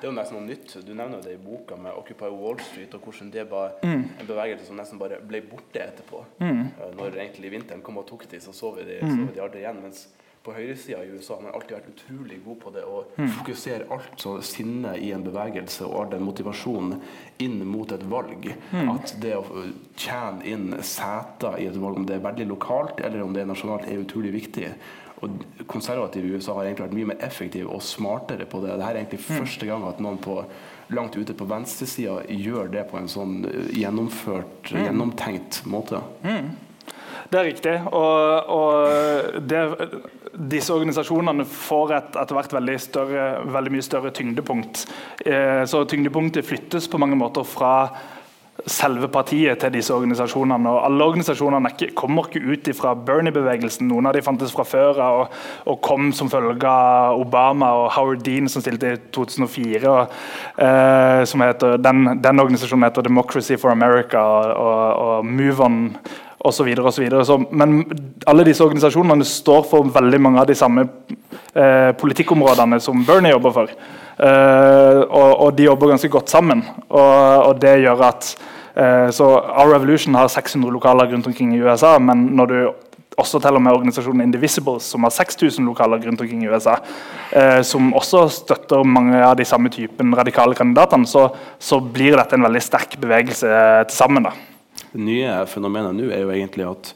Det 0.00 0.08
er 0.08 0.12
jo 0.12 0.16
nesten 0.16 0.38
noe 0.38 0.48
nytt. 0.48 0.76
Du 0.86 0.94
nevner 0.96 1.20
det 1.24 1.34
i 1.36 1.40
boka 1.40 1.76
med 1.76 1.92
Occupy 1.92 2.30
Wall 2.32 2.60
Street, 2.64 2.94
og 2.96 3.04
hvordan 3.04 3.32
det 3.34 3.44
var 3.50 3.76
mm. 3.84 4.04
en 4.22 4.28
bevegelse 4.28 4.70
som 4.70 4.78
nesten 4.80 5.00
bare 5.00 5.20
ble 5.20 5.42
borte 5.44 5.82
etterpå. 5.82 6.22
Mm. 6.40 6.62
Eh, 6.70 6.94
når 6.96 7.18
egentlig 7.18 7.52
vinteren 7.52 7.84
kom 7.84 8.00
og 8.00 8.08
tok 8.08 8.24
de, 8.30 8.40
så 8.40 8.54
så 8.56 8.72
vi 8.78 8.88
de, 8.88 9.02
mm. 9.04 9.12
så 9.12 9.26
vi 9.26 9.36
de 9.36 9.44
aldri 9.44 9.64
igjen. 9.64 9.82
mens 9.84 10.06
på 10.44 10.54
høyresida 10.56 11.02
i 11.04 11.10
USA 11.12 11.36
har 11.42 11.52
alltid 11.52 11.74
vært 11.76 11.88
utrolig 11.90 12.38
god 12.44 12.58
på 12.62 12.70
det 12.72 12.84
å 12.88 13.02
mm. 13.18 13.26
fokusere 13.36 13.88
alt 13.92 14.22
så 14.22 14.38
sinne 14.44 14.94
i 14.96 15.10
en 15.12 15.24
bevegelse 15.24 15.84
og 15.84 15.96
all 15.98 16.14
den 16.14 16.24
motivasjonen 16.24 16.94
inn 17.44 17.58
mot 17.68 17.92
et 17.92 18.06
valg. 18.08 18.48
Mm. 18.72 18.88
At 18.94 19.12
det 19.20 19.34
å 19.36 19.66
tjene 20.00 20.46
inn 20.48 20.72
seter 20.80 21.60
i 21.60 21.68
et 21.68 21.76
valg, 21.76 22.00
om 22.00 22.08
det 22.08 22.16
er 22.16 22.24
veldig 22.24 22.48
lokalt 22.54 23.04
eller 23.04 23.24
om 23.24 23.36
det 23.36 23.44
er 23.44 23.50
nasjonalt, 23.52 23.84
er 23.84 24.00
utrolig 24.00 24.32
viktig. 24.38 24.72
Og 25.20 25.42
Konservative 25.68 26.24
i 26.24 26.38
USA 26.38 26.56
har 26.56 26.70
egentlig 26.70 26.86
vært 26.86 26.96
mye 26.96 27.10
mer 27.12 27.20
effektive 27.26 27.68
og 27.68 27.84
smartere 27.84 28.48
på 28.48 28.62
det. 28.64 28.72
Dette 28.72 28.88
er 28.88 29.02
egentlig 29.02 29.20
mm. 29.20 29.42
første 29.42 29.68
gang 29.68 29.84
at 29.90 30.00
noen 30.00 30.20
på 30.24 30.38
langt 30.90 31.20
ute 31.20 31.36
på 31.36 31.46
venstresida 31.46 32.16
gjør 32.32 32.72
det 32.72 32.86
på 32.88 32.96
en 32.98 33.12
sånn 33.12 33.36
gjennomført, 33.76 34.72
mm. 34.72 34.82
gjennomtenkt 34.88 35.60
måte. 35.68 36.00
Det 37.30 37.38
er 37.38 37.46
riktig. 37.46 37.76
Og, 37.94 38.50
og 38.50 39.44
det, 39.46 39.60
disse 40.32 40.72
organisasjonene 40.74 41.44
får 41.48 41.96
et, 41.96 42.16
etter 42.22 42.38
hvert 42.38 42.54
veldig, 42.54 42.78
større, 42.82 43.26
veldig, 43.50 43.74
mye 43.74 43.84
større 43.84 44.14
tyngdepunkt. 44.14 44.86
Eh, 45.26 45.64
så 45.66 45.82
tyngdepunktet 45.88 46.46
flyttes 46.46 46.88
på 46.90 47.00
mange 47.02 47.18
måter 47.18 47.46
fra 47.46 47.74
selve 48.68 49.08
partiet 49.08 49.60
til 49.60 49.72
disse 49.72 49.94
organisasjonene. 49.94 50.68
og 50.68 50.84
Alle 50.84 51.04
organisasjonene 51.04 51.70
kommer 51.96 52.28
ikke 52.28 52.42
ut 52.52 52.70
fra 52.76 52.94
Bernie-bevegelsen. 52.94 53.88
Noen 53.88 54.10
av 54.10 54.14
de 54.14 54.22
fantes 54.22 54.52
fra 54.52 54.66
før 54.68 55.00
og, 55.04 55.36
og, 55.64 55.80
kom 55.84 56.10
som 56.12 56.30
følge 56.30 56.68
av 56.68 57.20
Obama 57.20 57.72
og 57.80 57.90
Howard 57.96 58.24
Dean, 58.26 58.48
som 58.48 58.62
stilte 58.62 58.94
i 58.94 59.02
2004. 59.16 59.90
Og, 59.90 60.16
eh, 60.60 61.46
heter, 61.46 61.78
den, 61.80 62.16
den, 62.20 62.42
organisasjonen 62.44 62.88
heter 62.88 63.06
Democracy 63.06 63.56
for 63.56 63.72
America 63.72 64.18
og, 64.20 64.50
og 65.00 65.26
Move 65.26 65.64
On 65.64 65.80
osv. 66.44 66.68
Men 67.50 67.80
alle 68.26 68.46
disse 68.48 68.64
organisasjonene 68.64 69.26
står 69.26 69.64
for 69.68 69.90
veldig 69.94 70.20
mange 70.20 70.42
av 70.42 70.48
de 70.48 70.56
samme 70.58 70.86
eh, 71.54 71.90
politikkområdene 72.00 72.80
som 72.80 73.04
Bernie 73.06 73.34
jobber 73.34 73.56
for. 73.56 73.72
Eh, 74.20 75.00
og, 75.04 75.30
og, 75.30 75.50
de 75.56 75.68
jobber 75.68 75.94
ganske 75.94 76.12
godt 76.12 76.32
sammen. 76.32 76.64
Og, 76.88 77.48
og 77.48 77.60
det 77.62 77.78
gjør 77.84 78.06
at 78.08 78.30
eh, 78.74 79.08
så 79.14 79.32
Our 79.38 79.74
Revolution 79.74 80.16
har 80.18 80.32
600 80.32 80.72
lokaler 80.72 81.12
rundt 81.12 81.28
omkring 81.30 81.54
i 81.56 81.62
USA, 81.62 81.98
men 81.98 82.30
når 82.36 82.52
du 82.52 82.60
også 83.20 83.40
teller 83.42 83.60
med 83.60 83.74
organisasjonen 83.74 84.24
Indivisibles, 84.24 84.86
som 84.92 85.04
har 85.04 85.12
6000 85.12 85.66
lokaler 85.68 86.00
rundt 86.06 86.22
omkring 86.24 86.44
i 86.44 86.48
USA, 86.48 86.78
eh, 87.36 87.60
som 87.66 87.92
også 87.96 88.26
støtter 88.32 88.86
mange 88.86 89.20
av 89.24 89.36
de 89.36 89.44
samme 89.44 89.72
typen 89.72 90.14
radikale 90.16 90.56
kandidatene, 90.56 91.08
så, 91.08 91.28
så 91.58 91.80
blir 91.80 92.16
dette 92.16 92.38
en 92.38 92.48
veldig 92.48 92.64
sterk 92.64 92.96
bevegelse 93.02 93.50
til 93.90 93.96
sammen. 93.96 94.30
da. 94.30 94.49
Nye 94.98 95.46
fenomenet 95.46 95.94
nå 95.96 96.10
er 96.10 96.24
jo 96.24 96.32
egentlig 96.34 96.66
at 96.66 96.90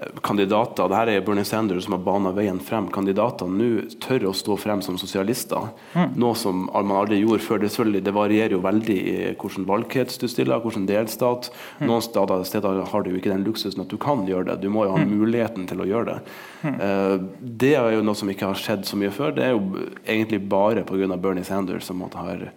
eh, 0.00 0.16
kandidater 0.26 0.90
det 0.90 0.98
her 0.98 1.10
er 1.12 1.24
Bernie 1.26 1.46
Sanders 1.46 1.86
som 1.86 1.94
har 1.94 2.02
bana 2.02 2.32
veien 2.34 2.58
frem. 2.62 2.88
Kandidater 2.94 3.50
nå 3.50 3.68
tør 4.02 4.28
å 4.30 4.34
stå 4.36 4.56
frem 4.58 4.82
som 4.82 4.98
sosialister. 4.98 5.70
Mm. 5.94 6.16
Noe 6.18 6.38
som 6.38 6.66
man 6.66 6.94
aldri 6.98 7.20
gjorde 7.20 7.44
før. 7.44 7.62
Det, 7.62 8.02
det 8.06 8.14
varierer 8.16 8.56
jo 8.56 8.62
veldig 8.64 8.98
i 8.98 9.16
hvilken 9.30 9.68
valgkrets 9.68 10.18
du 10.18 10.26
stiller, 10.30 10.62
hvilken 10.64 10.88
delstat. 10.90 11.50
Mm. 11.78 11.86
Noen 11.90 12.06
steder, 12.06 12.46
steder, 12.48 12.82
har 12.90 13.06
du 13.06 13.12
ikke 13.14 13.34
den 13.34 13.46
luksusen 13.46 13.84
at 13.84 13.92
du 13.92 13.98
kan 14.02 14.26
gjøre 14.28 14.50
det. 14.50 14.60
Du 14.64 14.72
må 14.74 14.86
jo 14.88 14.96
ha 14.96 15.02
mm. 15.04 15.12
muligheten 15.20 15.68
til 15.70 15.84
å 15.84 15.88
gjøre 15.88 16.14
det. 16.14 16.38
Mm. 16.64 16.80
Uh, 16.82 17.44
det 17.62 17.74
er 17.78 17.92
jo 17.94 18.06
noe 18.06 18.18
som 18.18 18.30
ikke 18.32 18.50
har 18.50 18.58
skjedd 18.58 18.88
så 18.88 18.98
mye 18.98 19.14
før. 19.14 19.36
Det 19.36 19.46
er 19.46 19.54
jo 19.54 19.86
egentlig 20.02 20.42
bare 20.50 20.86
pga. 20.88 21.14
Bernie 21.18 21.46
Sanders 21.46 21.86
som 21.86 22.02
har 22.02 22.50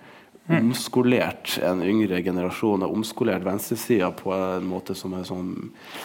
omskolert 0.49 1.59
en 1.63 1.83
yngre 1.85 2.21
generasjon 2.25 2.83
og 2.83 2.95
omskolert 2.95 3.43
venstresida 3.45 4.09
på 4.17 4.33
en 4.33 4.65
måte 4.67 4.95
som 4.97 5.13
er 5.13 5.25
sånn 5.27 5.51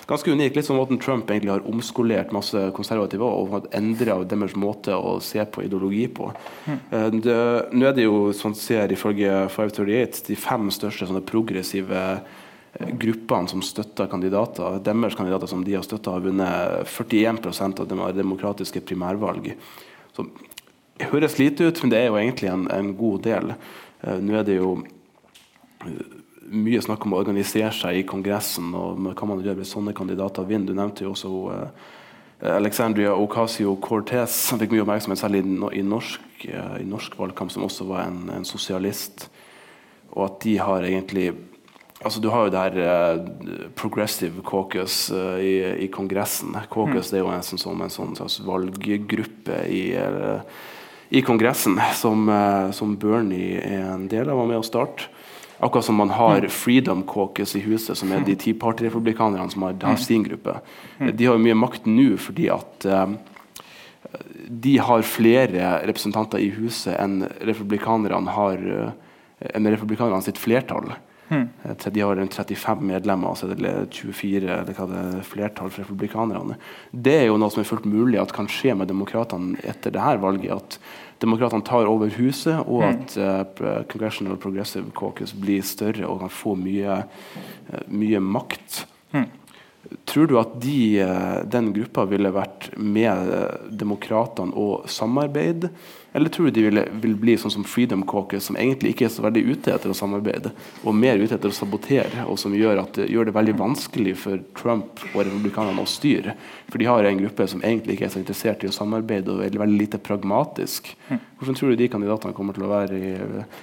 ganske 0.09 0.33
unik. 0.33 0.57
Litt 0.57 0.69
som 0.69 0.79
måten 0.79 1.01
Trump 1.03 1.31
egentlig 1.31 1.55
har 1.55 1.67
omskolert 1.69 2.35
masse 2.37 2.67
konservative 2.77 3.27
og 3.27 3.55
har 3.55 3.69
endra 3.79 4.19
deres 4.29 4.57
måte 4.59 4.95
å 4.95 5.17
se 5.25 5.43
på 5.45 5.65
ideologi 5.67 6.05
på. 6.13 6.29
Mm. 6.67 7.21
Det, 7.25 7.39
nå 7.73 7.89
er 7.89 7.97
det 7.97 8.07
jo, 8.07 8.19
sånn 8.37 8.57
ser 8.59 8.93
ifølge 8.93 9.47
538, 9.55 10.27
de 10.29 10.39
fem 10.39 10.69
største 10.75 11.09
sånne 11.09 11.25
progressive 11.27 12.03
eh, 12.13 12.93
gruppene 12.93 13.51
som 13.51 13.65
støtter 13.65 14.11
kandidater. 14.13 14.83
Deres 14.85 15.17
kandidater 15.17 15.51
som 15.51 15.65
de 15.65 15.79
har 15.79 15.87
støtta, 15.87 16.19
har 16.19 16.27
vunnet 16.29 16.93
41% 16.93 17.83
av 17.83 17.89
de 17.89 18.13
demokratiske 18.21 18.85
primærvalg. 18.85 19.55
Så 20.17 20.29
det 20.97 21.11
høres 21.11 21.35
lite 21.41 21.67
ut, 21.67 21.83
men 21.83 21.93
det 21.93 21.99
er 21.99 22.07
jo 22.09 22.21
egentlig 22.21 22.49
en, 22.49 22.69
en 22.73 22.95
god 22.97 23.27
del. 23.27 23.51
Eh, 24.03 24.19
nå 24.21 24.37
er 24.37 24.47
det 24.47 24.59
jo 24.59 24.77
eh, 25.87 26.17
mye 26.53 26.83
snakk 26.85 27.07
om 27.07 27.17
å 27.17 27.23
organisere 27.23 27.73
seg 27.75 28.01
i 28.01 28.07
Kongressen 28.09 28.75
og 28.77 29.01
hva 29.09 29.29
man 29.29 29.43
gjør 29.45 29.61
hvis 29.61 29.73
sånne 29.75 29.97
kandidater 29.97 30.47
vinner. 30.47 30.69
Du 30.69 30.79
nevnte 30.79 31.03
jo 31.03 31.15
også 31.15 31.31
uh, 31.51 31.89
Alexandria 32.53 33.17
Ocasio-Cortez, 33.19 34.37
som 34.47 34.61
fikk 34.61 34.77
mye 34.77 34.85
oppmerksomhet 34.85 35.19
særlig 35.19 35.43
i 35.43 35.83
norsk, 35.83 36.47
uh, 36.53 36.77
i 36.79 36.87
norsk 36.87 37.19
valgkamp, 37.19 37.51
som 37.51 37.67
også 37.67 37.89
var 37.89 38.07
en, 38.07 38.29
en, 38.37 38.47
sosialist. 38.47 39.27
Og 40.13 40.23
at 40.29 40.39
de 40.45 40.55
har 40.63 40.87
egentlig 40.87 41.33
altså 41.97 42.21
Du 42.21 42.29
har 42.29 42.45
jo 42.45 42.53
det 42.53 42.63
her 42.63 42.79
uh, 43.19 43.69
Progressive 43.75 44.45
Caucus 44.47 45.09
i, 45.11 45.57
i, 45.83 45.91
Kongressen. 45.91 46.55
Caucus 46.71 47.11
mm. 47.11 47.17
er 47.17 47.25
jo 47.25 47.35
en, 47.35 47.43
sånn, 47.43 47.83
en 47.83 47.91
sånn 47.91 48.15
slags 48.21 48.39
valggruppe 48.47 49.65
i 49.67 49.83
i 51.09 51.23
Kongressen, 51.23 51.81
som, 51.95 52.29
eh, 52.29 52.71
som, 52.71 52.97
Bernie 52.97 53.61
er 53.61 53.93
en 53.93 54.09
del 54.09 54.29
av, 54.29 54.39
var 54.41 54.51
med 54.51 54.61
å 54.61 54.67
starte. 54.67 55.09
Akkurat 55.59 55.87
som 55.87 55.97
man 55.97 56.11
har 56.13 56.45
mm. 56.45 56.51
Freedom 56.53 57.03
Caucus 57.09 57.55
i 57.57 57.63
huset, 57.65 57.97
som 57.97 58.11
er 58.13 58.27
de 58.27 58.35
ti 58.37 58.53
Party-republikanerne 58.53 59.49
som 59.51 59.65
har, 59.65 59.79
har, 59.83 59.97
sin 59.97 60.27
gruppe. 60.27 60.59
Mm. 60.99 61.17
De 61.17 61.29
har 61.29 61.39
jo 61.39 61.45
mye 61.47 61.57
makt 61.57 61.89
nå 61.89 62.11
fordi 62.21 62.51
at 62.53 62.85
uh, 62.85 63.07
de 64.47 64.75
har 64.85 65.07
flere 65.09 65.71
representanter 65.89 66.45
i 66.45 66.51
huset 66.59 66.93
enn 67.01 67.23
republikanerne 67.49 68.35
har 68.37 68.61
enn 69.41 69.69
republikanerne 69.73 70.25
sitt 70.25 70.39
flertall. 70.41 70.93
Mm. 71.29 71.49
De 71.93 72.03
har 72.05 72.21
35 72.21 72.83
medlemmer, 72.87 73.29
altså 73.33 73.49
det 73.51 73.59
er 73.67 73.89
24 73.91 74.45
eller 74.45 74.77
hva 74.77 74.87
det 74.91 75.01
er, 75.01 75.25
flertall 75.27 75.73
for 75.73 75.83
republikanerne. 75.83 76.59
Det 76.93 77.17
er 77.23 77.27
jo 77.29 77.39
noe 77.41 77.51
som 77.53 77.63
er 77.63 77.69
fullt 77.69 77.89
mulig 77.91 78.21
at 78.23 78.35
kan 78.37 78.51
skje 78.51 78.77
med 78.79 78.91
demokratene 78.93 79.59
etter 79.67 79.95
dette 79.95 80.21
valget. 80.23 80.55
At 80.55 80.79
demokratene 81.25 81.67
tar 81.67 81.89
over 81.91 82.13
huset, 82.19 82.61
og 82.67 82.85
mm. 82.85 82.91
at 82.93 83.17
uh, 83.19 83.81
Congressional 83.91 84.39
Progressive 84.41 84.93
Caucus 84.97 85.35
blir 85.35 85.65
større 85.67 86.07
og 86.07 86.23
kan 86.23 86.33
få 86.33 86.55
mye, 86.61 87.01
uh, 87.03 87.83
mye 87.89 88.23
makt. 88.23 88.85
Mm. 89.17 89.29
Tror 90.07 90.27
du 90.27 90.39
at 90.41 90.57
de, 90.63 91.01
eh, 91.01 91.45
den 91.45 91.73
gruppa 91.75 92.07
ville 92.09 92.33
vært 92.35 92.71
med 92.79 93.31
eh, 93.35 93.71
demokratene 93.71 94.55
og 94.57 94.89
samarbeide? 94.91 95.71
Eller 96.17 96.33
tror 96.33 96.49
du 96.49 96.57
de 96.57 96.65
ville, 96.65 96.83
vil 97.03 97.15
bli 97.21 97.35
sånn 97.37 97.53
som 97.53 97.65
Freedom 97.69 98.01
Caucus, 98.09 98.47
som 98.49 98.57
egentlig 98.57 98.95
ikke 98.95 99.05
er 99.05 99.13
så 99.13 99.25
veldig 99.27 99.43
ute 99.51 99.75
etter 99.75 99.93
å 99.93 99.97
samarbeide, 99.99 100.53
og 100.81 100.97
mer 100.97 101.21
ute 101.21 101.37
etter 101.37 101.53
å 101.53 101.57
sabotere, 101.57 102.25
og 102.25 102.39
som 102.41 102.55
gjør, 102.57 102.81
at, 102.87 103.03
gjør 103.05 103.29
det 103.29 103.37
veldig 103.37 103.57
vanskelig 103.61 104.17
for 104.23 104.41
Trump 104.57 105.03
og 105.13 105.21
republikanerne 105.27 105.85
å 105.85 105.91
styre? 105.91 106.33
For 106.71 106.81
de 106.81 106.89
har 106.89 107.05
en 107.05 107.21
gruppe 107.21 107.45
som 107.53 107.61
egentlig 107.61 107.99
ikke 107.99 108.09
er 108.09 108.15
så 108.17 108.23
interessert 108.23 108.65
i 108.65 108.73
å 108.73 108.75
samarbeide, 108.75 109.35
og 109.35 109.45
er 109.45 109.61
veldig 109.61 109.83
lite 109.85 110.01
pragmatisk. 110.01 110.95
Hvordan 111.37 111.59
tror 111.59 111.75
du 111.75 111.83
de 111.83 111.93
kandidatene 111.93 112.37
kommer 112.39 112.57
til 112.57 112.65
å 112.65 112.73
være 112.73 112.97
i, 112.97 113.17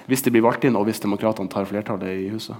hvis 0.06 0.22
de 0.22 0.36
blir 0.36 0.46
valgt 0.46 0.68
inn, 0.68 0.78
og 0.78 0.86
hvis 0.86 1.02
demokratene 1.02 1.50
tar 1.50 1.66
flertallet 1.66 2.22
i 2.22 2.30
huset? 2.36 2.54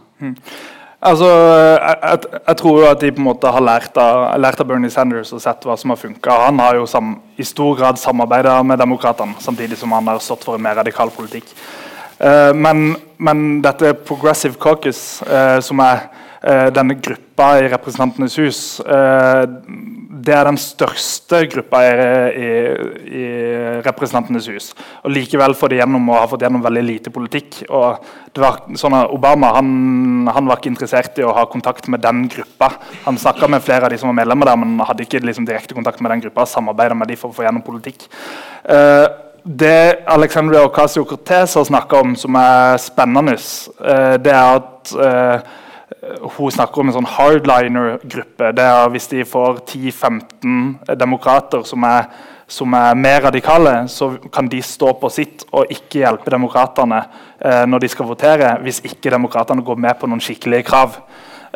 Altså, 1.05 1.27
jeg, 1.29 1.97
jeg, 2.03 2.19
jeg, 2.47 2.57
tror 2.57 2.79
jo 2.81 2.85
at 2.89 3.01
de 3.03 3.11
på 3.13 3.21
en 3.21 3.27
måte 3.27 3.51
har 3.53 3.61
lært 3.61 3.99
av, 4.01 4.23
lært 4.41 4.61
av 4.63 4.69
Bernie 4.71 4.93
Sanders 4.93 5.35
og 5.37 5.43
sett 5.45 5.67
hva 5.69 5.77
som 5.77 5.93
har 5.93 5.99
funka. 6.01 6.37
Han 6.47 6.63
har 6.63 6.79
jo 6.79 6.87
sam, 6.89 7.19
i 7.37 7.45
stor 7.45 7.75
grad 7.77 8.01
samarbeida 8.01 8.55
med 8.65 8.81
demokratene, 8.81 9.37
samtidig 9.45 9.77
som 9.77 9.93
han 9.93 10.09
har 10.09 10.23
stått 10.25 10.47
for 10.49 10.57
en 10.57 10.65
mer 10.65 10.79
radikal 10.81 11.13
politikk. 11.13 11.51
Uh, 12.17 12.55
men, 12.57 12.95
men, 13.21 13.45
dette 13.61 13.93
Progressive 14.09 14.57
Caucus, 14.63 15.21
uh, 15.29 15.61
som 15.61 15.83
er 15.85 16.07
denne 16.45 16.99
gruppa 17.01 17.55
i 17.57 17.69
Representantenes 17.73 18.35
hus 18.37 18.59
det 20.25 20.35
er 20.35 20.47
den 20.49 20.59
største 20.61 21.43
gruppa 21.53 21.81
i, 21.85 21.93
i, 22.39 22.51
i, 23.21 23.25
Representantenes 23.85 24.47
hus. 24.53 24.69
Og 25.05 25.13
Likevel 25.13 25.57
får 25.59 25.73
de 25.73 25.81
gjennom 25.81 26.11
og 26.11 26.19
har 26.19 26.31
fått 26.31 26.45
gjennom 26.47 26.63
veldig 26.65 26.85
lite 26.87 27.13
politikk. 27.15 27.65
og 27.69 28.05
det 28.35 28.43
var 28.43 28.61
sånn 28.81 28.97
at 28.99 29.13
Obama 29.15 29.53
han, 29.55 29.69
han, 30.27 30.49
var 30.49 30.61
ikke 30.61 30.73
interessert 30.73 31.19
i 31.21 31.27
å 31.27 31.35
ha 31.37 31.45
kontakt 31.51 31.89
med 31.93 32.03
den 32.05 32.25
gruppa. 32.33 32.73
Han 33.05 33.21
snakka 33.21 33.49
med 33.51 33.65
flere 33.65 33.87
av 33.87 33.93
de 33.93 33.99
som 34.01 34.11
var 34.11 34.19
medlemmer 34.23 34.51
der, 34.51 34.61
men 34.61 34.87
hadde 34.87 35.05
ikke 35.07 35.23
liksom, 35.23 35.47
direkte 35.49 35.77
kontakt 35.77 36.03
med 36.03 36.15
den 36.15 36.25
gruppa. 36.25 36.47
Samarbeida 36.49 36.97
med 36.99 37.13
de 37.13 37.19
for 37.21 37.31
å 37.31 37.37
få 37.37 37.47
gjennom 37.47 37.65
politikk. 37.67 38.09
Uh, 38.65 39.07
det 39.45 40.07
Alexandria 40.09 40.65
Ocasio-Cortez 40.65 41.59
har 41.59 41.69
snakka 41.69 42.01
om 42.01 42.15
som 42.17 42.37
er 42.41 42.79
spennende, 42.81 43.37
det 44.25 44.33
er 44.33 44.55
at 44.57 44.95
hun 46.37 46.53
snakker 46.53 46.81
om 46.81 46.91
en 46.91 46.97
sånn 46.99 47.11
hardliner-gruppe. 47.17 48.53
det 48.57 48.65
er 48.65 48.89
Hvis 48.93 49.09
de 49.09 49.25
får 49.25 49.61
10-15 49.65 50.97
demokrater 51.01 51.63
som 51.69 51.85
er, 51.85 52.09
som 52.49 52.75
er, 52.75 52.95
mer 52.95 53.23
radikale, 53.23 53.89
så 53.89 54.15
kan 54.33 54.49
de 54.49 54.63
stå 54.63 54.93
på 55.01 55.11
sitt 55.11 55.45
og 55.53 55.71
ikke 55.71 56.03
hjelpe 56.03 56.31
demokratene 56.31 57.05
eh, 57.41 57.65
når 57.67 57.85
de 57.85 57.89
skal 57.89 58.09
votere, 58.09 58.57
hvis 58.63 58.83
ikke 58.85 59.11
demokratene 59.11 59.65
går 59.65 59.77
med 59.77 59.99
på 59.99 60.11
noen 60.11 60.21
skikkelige 60.21 60.67
krav. 60.69 60.99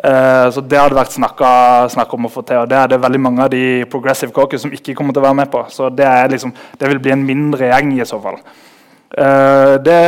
Eh, 0.03 0.47
så 0.51 0.61
Det 0.61 0.79
hadde 0.79 0.95
vært 0.95 1.13
snakk 1.13 2.13
om 2.13 2.25
å 2.25 2.31
få 2.31 2.41
til. 2.45 2.57
og 2.57 2.69
Det 2.69 2.77
er 2.77 2.87
det 2.87 3.01
veldig 3.01 3.19
mange 3.19 3.43
av 3.43 3.49
de 3.49 3.85
progressive 3.85 4.31
caucus 4.31 4.61
som 4.61 4.71
ikke 4.71 4.95
kommer 4.95 5.13
til 5.13 5.21
å 5.21 5.27
være 5.27 5.41
med 5.43 5.51
på. 5.51 5.65
Så 5.69 5.89
det, 5.89 6.07
liksom, 6.31 6.53
det 6.77 6.87
vil 6.87 6.99
bli 6.99 7.11
en 7.11 7.25
mindre 7.25 7.69
gjeng 7.69 7.99
i 7.99 8.05
så 8.05 8.19
fall. 8.21 8.39
Uh, 9.17 9.81
det, 9.81 10.01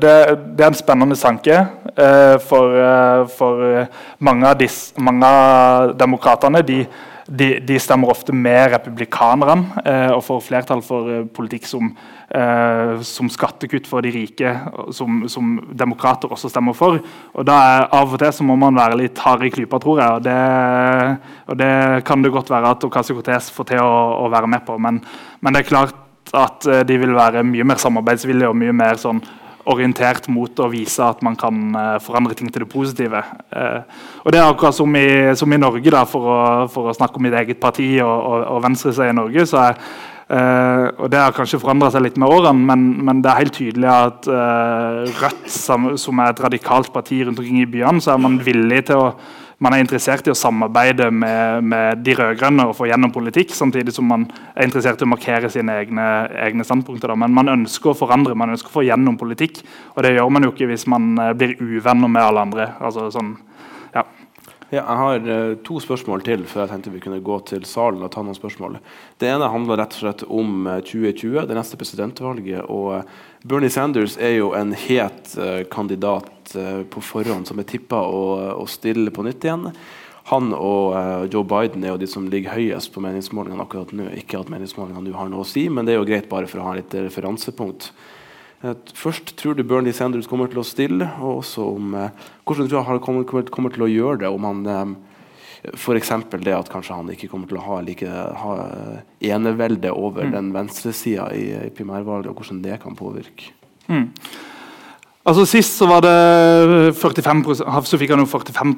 det, 0.00 0.12
det, 0.56 0.62
er 0.64 0.70
en 0.70 0.76
spennende 0.76 1.16
tanke 1.20 1.52
uh, 1.52 2.38
for, 2.40 2.72
uh, 2.72 3.28
for, 3.28 3.84
mange 4.24 4.48
av, 4.48 4.64
mange 5.04 5.28
av 5.28 5.92
demokratene. 6.00 6.62
De, 6.64 6.78
de, 7.28 7.50
de, 7.60 7.76
stemmer 7.76 8.08
ofte 8.08 8.32
med 8.32 8.70
republikanerne 8.72 9.82
og 10.14 10.22
får 10.24 10.38
flertall 10.46 10.80
for 10.80 11.26
politikk 11.36 11.66
som, 11.68 11.90
som, 13.04 13.28
skattekutt 13.28 13.84
for 13.84 14.00
de 14.00 14.14
rike, 14.14 14.54
som, 14.96 15.20
som, 15.28 15.50
demokrater 15.68 16.32
også 16.32 16.48
stemmer 16.48 16.72
for. 16.72 16.96
Og 17.36 17.44
da 17.44 17.58
er, 17.66 17.84
Av 18.00 18.16
og 18.16 18.16
til 18.16 18.32
så 18.32 18.48
må 18.48 18.56
man 18.56 18.80
være 18.80 18.96
litt 19.02 19.20
hard 19.20 19.44
i 19.44 19.52
klypa, 19.52 19.76
tror 19.76 20.00
jeg. 20.00 20.16
Og 20.16 20.24
det, 20.24 20.40
og 21.52 21.60
det 21.60 21.72
kan 22.08 22.24
det 22.24 22.32
godt 22.32 22.48
være 22.54 22.72
at 22.72 22.88
Ocasio-Cortez 22.88 23.52
får 23.52 23.74
til 23.74 23.84
å, 23.84 23.94
å, 24.24 24.32
være 24.32 24.48
med 24.48 24.64
på. 24.64 24.80
Men, 24.80 25.04
men 25.44 25.52
det 25.52 25.66
er 25.66 25.72
klart 25.74 26.07
at 26.36 26.66
eh, 26.68 26.84
de 26.88 26.98
vil 27.00 27.14
være 27.16 27.44
mye 27.46 27.66
mer 27.66 27.80
samarbeidsvillige 27.80 28.50
og 28.50 28.58
mye 28.58 28.74
mer 28.76 29.00
sånn 29.00 29.22
orientert 29.68 30.28
mot 30.32 30.60
å 30.62 30.68
vise 30.72 31.02
at 31.04 31.20
man 31.24 31.34
kan 31.38 31.56
uh, 31.76 31.96
forandre 32.00 32.36
ting 32.36 32.48
til 32.48 32.64
det 32.64 32.70
positive. 32.72 33.20
Uh, 33.52 33.82
og 34.24 34.32
Det 34.32 34.40
er 34.40 34.46
akkurat 34.46 34.76
som 34.76 34.94
i, 34.96 35.08
som 35.36 35.52
i 35.52 35.60
Norge, 35.60 35.92
da, 35.92 36.04
for 36.08 36.28
å, 36.32 36.38
for, 36.72 36.88
å, 36.88 36.94
snakke 36.96 37.20
om 37.20 37.26
mitt 37.26 37.36
eget 37.36 37.60
parti 37.60 37.90
og, 38.00 38.14
og, 38.14 38.46
og 38.54 38.62
venstresida 38.64 39.10
i 39.10 39.18
Norge. 39.18 39.44
så 39.50 39.60
er 39.66 39.76
uh, 39.76 40.86
og 41.04 41.10
Det 41.12 41.20
har 41.20 41.36
kanskje 41.36 41.60
forandra 41.60 41.90
seg 41.92 42.06
litt 42.06 42.16
med 42.20 42.32
årene, 42.32 42.64
men, 42.70 42.86
men, 43.10 43.20
det 43.24 43.32
er 43.32 43.42
helt 43.42 43.58
tydelig 43.58 43.92
at 43.92 44.30
Rødt, 45.20 45.44
som, 45.52 45.92
som, 46.00 46.24
er 46.24 46.32
et 46.32 46.42
radikalt 46.48 46.92
parti 46.94 47.20
rundt 47.24 47.42
omkring 47.42 47.60
i 47.60 47.68
byene, 47.68 48.00
så 48.04 48.14
er 48.14 48.24
man 48.24 48.40
villig 48.44 48.86
til 48.88 49.04
å 49.04 49.12
man 49.64 49.74
er 49.74 49.82
interessert 49.82 50.28
i 50.28 50.30
å 50.30 50.38
samarbeide 50.38 51.08
med, 51.10 51.64
med 51.66 52.02
de 52.06 52.14
rød-grønne 52.14 52.68
og 52.68 52.76
få 52.78 52.86
gjennom 52.90 53.10
politikk, 53.14 53.50
samtidig 53.56 53.94
som 53.94 54.06
man 54.06 54.28
er 54.54 54.68
interessert 54.68 55.02
i 55.02 55.06
å 55.06 55.10
markere 55.10 55.50
sine 55.50 55.80
egne, 55.82 56.04
egne 56.46 56.66
standpunkter. 56.66 57.10
Da. 57.10 57.18
Men 57.18 57.34
man 57.34 57.50
ønsker 57.56 57.90
å 57.90 57.98
forandre, 57.98 58.38
man 58.38 58.54
ønsker 58.54 58.70
å 58.70 58.76
få 58.76 58.86
gjennom 58.86 59.18
politikk. 59.18 59.64
Og 59.96 60.06
det 60.06 60.14
gjør 60.14 60.30
man 60.30 60.46
jo 60.46 60.52
ikke 60.54 60.70
hvis 60.70 60.86
man 60.90 61.10
eh, 61.18 61.34
blir 61.38 61.56
uvenner 61.58 62.12
med 62.14 62.22
alle 62.22 62.46
andre. 62.46 62.68
Altså, 62.78 63.08
sånn, 63.14 63.34
ja. 63.96 64.06
Ja, 64.68 64.82
jeg 64.82 64.98
har 65.00 65.22
uh, 65.24 65.52
to 65.64 65.78
spørsmål 65.80 66.22
til 66.26 66.42
før 66.44 66.66
jeg 66.66 66.70
tenkte 66.74 66.90
vi 66.92 67.00
kunne 67.00 67.22
gå 67.24 67.38
til 67.48 67.62
salen 67.64 68.02
og 68.04 68.10
ta 68.12 68.20
noen 68.20 68.36
spørsmål. 68.36 68.76
Det 69.16 69.30
ene 69.32 69.48
handler 69.48 69.80
rett 69.80 69.96
og 69.96 70.02
slett 70.02 70.24
om 70.28 70.68
uh, 70.68 70.74
2020, 70.84 71.46
det 71.48 71.56
neste 71.56 71.78
presidentvalget. 71.80 72.68
og 72.68 73.08
Bernie 73.44 73.70
Sanders 73.70 74.16
er 74.18 74.34
jo 74.38 74.52
en 74.58 74.72
het 74.74 75.36
kandidat 75.70 76.32
Eh, 76.54 76.82
på 76.82 77.00
forhånd 77.04 77.48
som 77.48 77.58
er 77.60 77.66
tippa 77.68 78.00
å, 78.08 78.22
å, 78.62 78.66
stille 78.70 79.12
på 79.12 79.24
nytt 79.26 79.44
igjen. 79.44 79.68
Han 80.28 80.52
og 80.52 80.92
uh, 80.92 81.24
Joe 81.28 81.44
Biden 81.48 81.84
er 81.84 81.94
jo 81.94 82.00
de 82.00 82.08
som 82.08 82.26
ligger 82.28 82.52
høyest 82.52 82.92
på 82.92 83.00
meningsmålingene 83.00 83.64
akkurat 83.64 83.92
nå. 83.96 84.10
Ikke 84.20 84.40
at 84.40 84.50
meningsmålingene 84.52 85.08
nå 85.08 85.16
har 85.16 85.30
noe 85.32 85.44
å 85.44 85.48
si, 85.48 85.66
men 85.72 85.88
det 85.88 85.94
er 85.94 86.00
jo 86.00 86.08
greit 86.08 86.28
bare 86.28 86.48
for 86.48 86.60
å 86.60 86.66
ha 86.68 86.74
litt 86.76 86.92
referansepunkt. 86.92 87.90
Først, 88.96 89.32
tror 89.40 89.56
du 89.56 89.62
Bernie 89.64 89.96
Sanders 89.96 90.28
kommer 90.28 90.50
til 90.52 90.60
å 90.60 90.66
stille? 90.66 91.08
Og 91.22 91.42
også 91.42 91.64
om 91.78 91.96
hvordan 91.96 92.68
tror 92.68 92.74
du 92.74 92.88
han 92.90 93.00
kommer, 93.04 93.48
kommer, 93.48 93.72
til 93.72 93.86
å 93.86 93.90
gjøre 93.92 94.20
det? 94.24 94.32
Om 94.34 94.48
han 94.50 94.94
F.eks. 95.74 96.12
det 96.44 96.54
at 96.54 96.70
kanskje 96.72 96.98
han 96.98 97.10
ikke 97.14 97.30
kommer 97.32 97.50
til 97.50 97.60
å 97.60 97.64
ha, 97.66 97.80
like, 97.84 98.08
ha 98.42 98.52
enevelde 99.34 99.92
over 99.94 100.28
mm. 100.28 100.34
den 100.36 100.52
venstresida 100.54 101.30
i, 101.34 101.48
i 101.66 101.72
primærvalget, 101.74 102.30
og 102.30 102.38
hvordan 102.38 102.62
det 102.64 102.78
kan 102.82 102.98
påvirke. 102.98 103.52
Mm. 103.88 104.10
Altså 105.28 105.44
Sist 105.44 105.74
så 105.76 105.84
var 105.90 106.00
det 106.04 106.12
45% 106.96 107.88
så 107.90 107.98
fikk 108.00 108.14
han 108.14 108.22
jo 108.22 108.28
45 108.30 108.70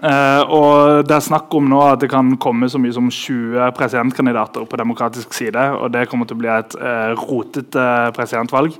eh, 0.00 0.40
og 0.50 1.04
Det 1.06 1.14
er 1.14 1.22
snakk 1.22 1.52
om 1.54 1.68
nå 1.70 1.82
at 1.84 2.00
det 2.02 2.08
kan 2.10 2.32
komme 2.42 2.66
så 2.70 2.80
mye 2.82 2.94
som 2.96 3.06
20 3.06 3.70
presidentkandidater 3.76 4.66
på 4.66 4.80
demokratisk 4.80 5.34
side. 5.36 5.68
og 5.78 5.92
Det 5.94 6.08
kommer 6.10 6.26
til 6.26 6.38
å 6.38 6.42
bli 6.42 6.50
et 6.50 6.74
eh, 6.80 7.12
rotete 7.20 7.86
presidentvalg. 8.16 8.74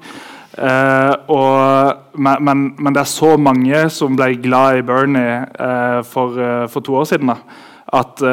Eh, 0.56 1.14
og, 1.28 2.16
men, 2.16 2.62
men, 2.78 2.94
det 2.94 3.02
er 3.02 3.10
så 3.10 3.34
mange 3.36 3.82
som 3.92 4.16
ble 4.16 4.30
glad 4.40 4.80
i 4.80 4.86
Bernie 4.88 5.42
eh, 5.44 6.00
for, 6.08 6.38
eh, 6.40 6.64
for, 6.72 6.84
to 6.86 6.96
år 6.96 7.10
siden, 7.10 7.32
da, 7.34 7.66
at 8.00 8.24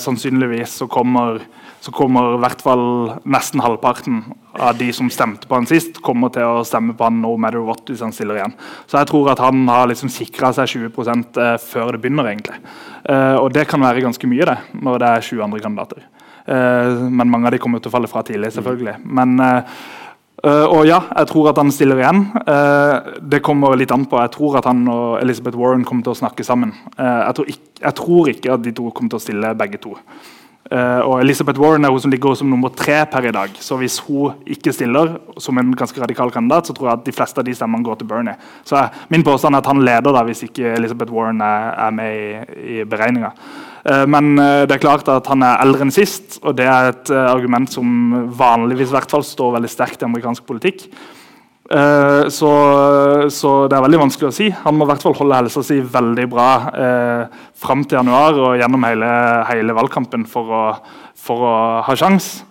sannsynligvis 0.00 0.78
så 0.80 0.86
kommer 0.90 1.42
så 1.82 1.90
kommer 1.90 2.36
i 2.36 2.38
hvert 2.38 2.60
fall 2.62 2.84
nesten 3.26 3.60
halvparten 3.60 4.20
av 4.54 4.76
de 4.78 4.86
som 4.94 5.08
stemte 5.10 5.48
på 5.50 5.56
han 5.58 5.66
sist, 5.66 5.96
kommer 6.04 6.30
til 6.30 6.46
å 6.46 6.62
stemme 6.64 6.94
på 6.94 7.08
han 7.08 7.18
no 7.18 7.32
matter 7.34 7.64
what 7.66 7.90
hvis 7.90 8.04
han 8.04 8.14
stiller 8.14 8.38
igjen. 8.38 8.54
Så 8.86 9.00
jeg 9.00 9.08
tror 9.10 9.32
at 9.32 9.42
han 9.42 9.64
har 9.66 9.90
liksom 9.90 10.12
sikra 10.14 10.52
seg 10.54 10.70
20 10.76 11.10
eh, 11.42 11.56
før 11.58 11.90
det 11.96 12.00
begynner. 12.04 12.30
egentlig. 12.30 12.60
Og 13.42 13.48
det 13.50 13.66
kan 13.66 13.82
være 13.82 14.04
ganske 14.04 14.30
mye 14.30 14.46
det, 14.46 14.56
når 14.78 15.02
det 15.02 15.08
er 15.10 15.26
20 15.26 15.44
andre 15.48 15.60
kandidater. 15.64 16.04
Men 16.46 17.30
mange 17.30 17.48
av 17.48 17.54
de 17.54 17.58
kommer 17.62 17.82
til 17.82 17.90
å 17.90 17.94
falle 17.96 18.10
fra 18.10 18.22
tidlig, 18.26 18.52
selvfølgelig. 18.54 18.94
Men 19.02 19.34
uh, 20.46 20.66
og 20.66 20.84
ja, 20.88 21.00
jeg 21.16 21.30
tror 21.30 21.50
at 21.52 21.60
han 21.60 21.72
stiller 21.74 22.02
igjen. 22.02 22.24
Uh, 22.46 23.18
det 23.34 23.42
kommer 23.46 23.76
litt 23.78 23.94
an 23.94 24.06
på. 24.10 24.20
Jeg 24.22 24.34
tror 24.34 24.60
at 24.60 24.68
han 24.70 24.84
og 24.90 25.18
Elizabeth 25.22 25.58
Warren 25.58 25.86
kommer 25.88 26.06
til 26.06 26.14
å 26.14 26.20
snakke 26.22 26.46
sammen. 26.46 26.74
Uh, 26.98 27.22
jeg, 27.22 27.34
tror 27.38 27.52
ikke, 27.54 27.66
jeg, 27.80 27.96
tror 28.02 28.32
ikke, 28.34 28.54
at 28.56 28.64
de 28.66 28.76
to 28.76 28.90
kommer 28.90 29.14
til 29.14 29.20
å 29.20 29.26
stille 29.26 29.56
begge 29.58 29.82
to. 29.82 29.96
Uh, 30.72 31.04
og 31.04 31.18
Elizabeth 31.20 31.60
Warren 31.60 31.84
er 31.84 31.92
hun 31.92 32.00
som 32.00 32.12
ligger 32.12 32.36
som 32.38 32.48
nummer 32.48 32.70
tre 32.72 33.02
per 33.10 33.26
i 33.28 33.32
dag. 33.34 33.52
Så 33.60 33.76
hvis 33.76 33.98
hun 34.06 34.38
ikke 34.48 34.72
stiller 34.72 35.18
som 35.36 35.58
en 35.60 35.74
ganske 35.76 36.00
radikal 36.00 36.32
kandidat, 36.32 36.70
så 36.70 36.76
tror 36.76 36.88
jeg 36.88 37.00
at 37.00 37.04
de 37.04 37.12
fleste 37.12 37.42
av 37.42 37.44
de 37.44 37.54
stemmene 37.56 37.84
går 37.84 37.98
til 38.00 38.08
Bernie. 38.08 38.38
Så 38.64 38.80
Min 39.12 39.24
påstand 39.26 39.54
er 39.54 39.60
at 39.60 39.68
han 39.68 39.84
leder 39.84 40.16
da, 40.16 40.24
hvis 40.24 40.46
ikke 40.46 40.72
Elizabeth 40.78 41.12
Warren 41.12 41.42
er, 41.44 41.90
med 41.92 42.16
i, 42.16 42.78
i 42.78 42.84
beregninga. 42.88 43.34
Uh, 43.84 44.06
men 44.08 44.36
det 44.38 44.78
er 44.78 44.84
klart 44.86 45.08
at 45.12 45.28
han 45.28 45.44
er 45.44 45.60
eldre 45.60 45.84
enn 45.84 45.92
sist, 45.92 46.38
og 46.42 46.56
det 46.56 46.70
er 46.70 46.92
et 46.92 47.12
argument 47.20 47.68
som 47.68 48.30
vanligvis 48.38 48.94
i 48.94 48.96
hvert 48.96 49.12
fall 49.12 49.26
står 49.26 49.58
veldig 49.58 49.72
sterkt 49.76 50.00
i 50.00 50.08
amerikansk 50.08 50.46
politikk. 50.48 50.86
Uh, 51.72 52.28
så, 52.28 52.50
så, 53.32 53.50
det 53.70 53.76
er 53.78 53.84
veldig 53.86 54.00
vanskelig 54.02 54.28
å 54.28 54.34
si. 54.36 54.50
Han 54.66 54.76
må 54.76 54.84
i 54.84 54.90
hvert 54.90 55.04
fall 55.06 55.16
holde 55.16 55.38
helsa 55.38 55.62
si 55.64 55.78
veldig 55.80 56.26
bra 56.28 56.48
uh, 56.68 57.38
fram 57.56 57.86
til 57.86 57.96
januar 57.96 58.36
og 58.36 58.58
gjennom 58.60 58.84
hele, 58.84 59.08
hele 59.48 59.76
valgkampen 59.78 60.26
for 60.28 60.52
å, 60.52 60.64
for 61.16 61.46
å 61.48 61.54
ha 61.86 61.96
sjans. 61.96 62.42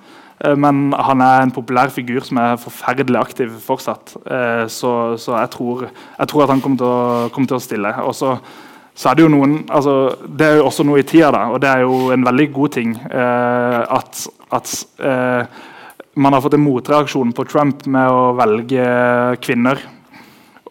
Uh, 0.41 0.55
men 0.57 0.89
han 0.97 1.21
er 1.21 1.43
en 1.43 1.53
populær 1.53 1.93
figur 1.93 2.25
som 2.25 2.41
er 2.41 2.57
forferdelig 2.63 3.21
aktiv 3.21 3.53
fortsatt. 3.61 4.15
Uh, 4.25 4.65
så, 4.65 4.95
så 5.21 5.37
jeg, 5.37 5.53
tror, 5.53 5.85
jeg, 5.91 6.31
tror, 6.33 6.47
at 6.47 6.55
han 6.55 6.65
kommer 6.65 6.81
til 6.81 6.89
å, 6.89 7.29
kommer 7.35 7.53
til 7.53 7.59
å 7.59 7.63
stille. 7.67 7.95
Og 8.01 8.17
så, 8.17 8.33
så 8.97 9.11
er 9.11 9.19
det 9.19 9.27
jo 9.27 9.33
noen 9.35 9.59
altså, 9.69 9.99
Det 10.25 10.47
er 10.47 10.57
jo 10.63 10.69
også 10.71 10.87
noe 10.87 11.03
i 11.03 11.05
tida, 11.05 11.29
da, 11.35 11.45
og 11.53 11.61
det 11.61 11.69
er 11.69 11.85
jo 11.85 12.07
en 12.15 12.25
veldig 12.25 12.49
god 12.57 12.73
ting 12.79 12.97
at, 13.11 14.25
at 14.51 14.73
man 16.13 16.33
har 16.33 16.41
fått 16.43 16.57
en 16.57 16.65
motreaksjon 16.65 17.33
på 17.35 17.45
Trump 17.47 17.85
med 17.85 18.11
å 18.11 18.31
velge 18.39 18.85
kvinner. 19.43 19.79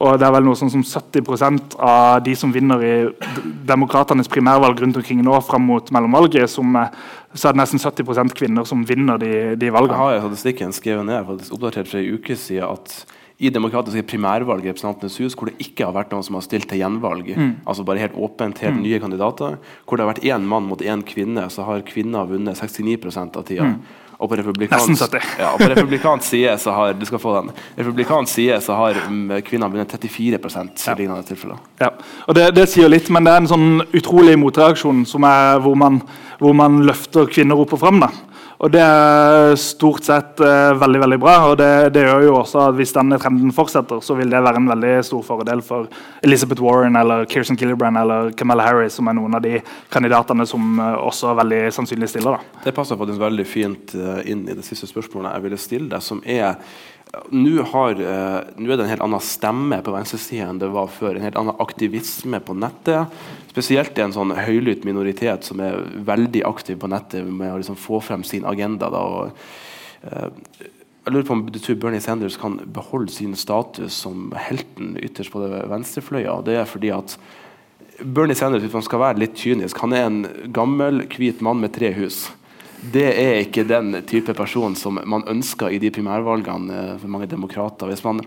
Og 0.01 0.17
det 0.17 0.25
er 0.25 0.33
vel 0.33 0.47
noe 0.47 0.57
sånn 0.57 0.73
som 0.73 0.83
70% 0.85 1.75
av 1.85 2.23
de 2.25 2.33
som 2.39 2.53
vinner 2.53 2.81
i 2.85 2.95
demokratenes 3.69 4.31
primærvalg 4.33 4.81
rundt 4.81 4.97
omkring 4.97 5.21
nå 5.25 5.37
fram 5.45 5.67
mot 5.69 5.93
mellomvalget, 5.93 6.49
som, 6.49 6.73
så 7.35 7.51
er 7.51 7.57
det 7.57 7.61
nesten 7.61 7.83
70% 7.83 8.33
kvinner 8.37 8.69
som 8.69 8.85
vinner 8.89 9.21
de, 9.21 9.33
de 9.61 9.73
valgene. 9.73 10.13
Jeg 10.15 10.23
har 10.25 10.31
statistikken 10.31 10.73
skrevet 10.77 11.09
ned 11.09 11.27
faktisk 11.29 11.57
oppdatert 11.57 11.93
for 11.93 12.01
ei 12.01 12.17
uke 12.17 12.37
siden 12.41 12.71
at 12.71 13.03
i 13.41 13.49
demokratiske 13.53 14.05
primærvalg 14.09 14.65
i 14.67 14.69
Representantenes 14.69 15.17
hus, 15.21 15.37
hvor 15.37 15.49
det 15.49 15.65
ikke 15.65 15.87
har 15.87 15.95
vært 15.97 16.11
noen 16.13 16.25
som 16.25 16.37
har 16.37 16.45
stilt 16.45 16.69
til 16.69 16.83
gjenvalg, 16.83 17.31
mm. 17.37 17.53
altså 17.69 17.85
bare 17.89 18.03
helt 18.03 18.17
åpent, 18.21 18.61
helt 18.61 18.77
mm. 18.77 18.83
nye 18.85 19.01
kandidater, 19.01 19.57
hvor 19.85 19.97
det 19.97 20.05
har 20.05 20.11
vært 20.13 20.27
én 20.29 20.45
mann 20.49 20.69
mot 20.69 20.85
én 20.85 21.05
kvinne, 21.09 21.47
så 21.53 21.65
har 21.69 21.85
kvinner 21.89 22.29
vunnet 22.29 22.61
69 22.61 22.99
av 23.25 23.45
tida. 23.49 23.71
Mm. 23.73 23.79
Og 24.21 24.29
på 24.29 24.37
republikansk, 24.37 25.15
ja, 25.41 25.55
på 25.57 25.67
republikansk 25.71 26.27
side 26.29 26.59
så 26.61 26.75
har 26.77 26.93
du 26.93 27.07
skal 27.09 27.21
få 27.23 27.33
den, 27.39 27.47
republikansk 27.79 28.35
side 28.35 28.59
så 28.61 28.77
har 28.77 28.99
kvinnene 28.99 29.41
kvinner 29.47 29.73
vunnet 29.73 29.95
34 29.97 30.37
i 30.37 30.97
lignende 30.99 31.25
tilfeller. 31.25 31.63
Ja. 31.81 31.89
Og 32.29 32.37
det, 32.37 32.51
det, 32.59 32.67
sier 32.69 32.93
litt, 32.93 33.09
men 33.09 33.25
det 33.25 33.33
er 33.33 33.41
en 33.41 33.49
sånn 33.49 33.71
utrolig 33.97 34.37
motreaksjon 34.43 35.07
hvor 35.09 35.79
man, 35.81 36.03
hvor 36.37 36.53
man 36.57 36.83
løfter 36.85 37.33
kvinner 37.33 37.57
opp 37.65 37.73
og 37.79 37.81
fram. 37.81 38.03
Da. 38.05 38.11
Og 38.61 38.69
Det 38.69 38.81
er 38.85 39.55
stort 39.57 40.05
sett 40.05 40.41
eh, 40.45 40.71
veldig 40.77 41.01
veldig 41.01 41.19
bra. 41.23 41.37
og 41.49 41.57
det, 41.57 41.95
det, 41.95 42.03
gjør 42.05 42.27
jo 42.27 42.35
også 42.43 42.61
at 42.67 42.77
Hvis 42.77 42.93
denne 42.93 43.17
trenden 43.21 43.55
fortsetter, 43.57 44.03
så 44.05 44.17
vil 44.19 44.33
det 44.33 44.43
være 44.45 44.61
en 44.61 44.69
veldig 44.69 44.93
stor 45.07 45.25
fordel 45.25 45.63
for 45.65 45.89
Elizabeth 46.27 46.61
Warren 46.63 46.99
eller 47.01 47.25
Kirsten 47.31 47.57
Gillibrand 47.57 47.97
eller 47.97 48.35
Kamala 48.37 48.69
Harris, 48.69 48.99
som 48.99 49.09
er 49.09 49.17
noen 49.17 49.39
av 49.39 49.45
de 49.45 49.63
kandidatene 49.93 50.45
som 50.49 50.77
uh, 50.77 51.01
også 51.07 51.33
veldig 51.41 51.63
sannsynlig 51.73 52.11
stiller. 52.13 52.37
Da. 52.37 52.63
Det 52.69 52.77
passer 52.77 53.01
faktisk 53.01 53.23
veldig 53.23 53.49
fint 53.49 53.97
uh, 53.97 54.21
inn 54.29 54.45
i 54.45 54.57
det 54.57 54.67
siste 54.67 54.91
spørsmålet 54.91 55.39
jeg 55.39 55.47
ville 55.47 55.61
stille 55.61 55.89
deg, 55.95 56.05
som 56.05 56.21
er 56.29 56.59
nå, 57.33 57.65
har, 57.73 57.97
uh, 57.97 58.39
nå 58.61 58.69
er 58.69 58.77
det 58.77 58.85
en 58.85 58.93
helt 58.93 59.07
annen 59.09 59.25
stemme 59.25 59.81
på 59.83 59.95
venstresida 59.95 60.51
enn 60.51 60.61
det 60.61 60.69
var 60.71 60.91
før. 60.93 61.17
En 61.17 61.27
helt 61.27 61.41
annen 61.41 61.65
aktivisme 61.65 62.43
på 62.45 62.55
nettet. 62.61 63.23
Spesielt 63.51 63.99
i 63.99 64.05
en 64.05 64.15
sånn 64.15 64.35
høylytt 64.37 64.85
minoritet 64.87 65.47
som 65.49 65.61
er 65.65 65.81
veldig 66.07 66.45
aktiv 66.47 66.79
på 66.81 66.91
nettet 66.91 67.27
med 67.27 67.51
å 67.51 67.59
liksom 67.59 67.79
få 67.81 67.99
frem 68.05 68.23
sin 68.27 68.47
agenda. 68.47 68.91
Da, 68.95 69.01
og, 69.03 69.33
eh, 70.07 70.29
jeg 71.05 71.15
lurer 71.15 71.27
på 71.27 71.35
om 71.35 71.45
du 71.51 71.59
tror 71.59 71.81
Bernie 71.83 72.01
Sanders 72.01 72.39
kan 72.39 72.61
beholde 72.65 73.11
sin 73.11 73.35
status 73.35 73.93
som 73.93 74.33
helten 74.37 74.97
ytterst 75.03 75.33
på 75.33 75.43
det 75.43 75.65
venstrefløya. 75.69 76.45
Det 76.45 76.57
er 76.61 76.69
fordi 76.69 76.93
at 76.95 77.17
Bernie 78.01 78.39
Sanders 78.39 78.63
hvis 78.63 78.77
man 78.77 78.87
skal 78.87 79.03
være 79.03 79.19
litt 79.19 79.35
kynisk, 79.35 79.79
han 79.79 79.93
er 79.93 80.07
en 80.07 80.53
gammel, 80.53 81.03
hvit 81.09 81.43
mann 81.43 81.61
med 81.61 81.75
tre 81.75 81.93
hus 81.93 82.31
det 82.81 83.09
er 83.13 83.43
ikke 83.43 83.67
den 83.69 83.93
type 84.09 84.33
person 84.37 84.75
som 84.79 84.99
man 85.05 85.25
ønsker 85.29 85.73
i 85.73 85.79
de 85.83 85.91
primærvalgene 85.93 86.77
eh, 86.77 86.95
for 87.01 87.13
mange 87.13 87.29
demokrater. 87.29 87.91
Hvis 87.91 88.05
man 88.07 88.23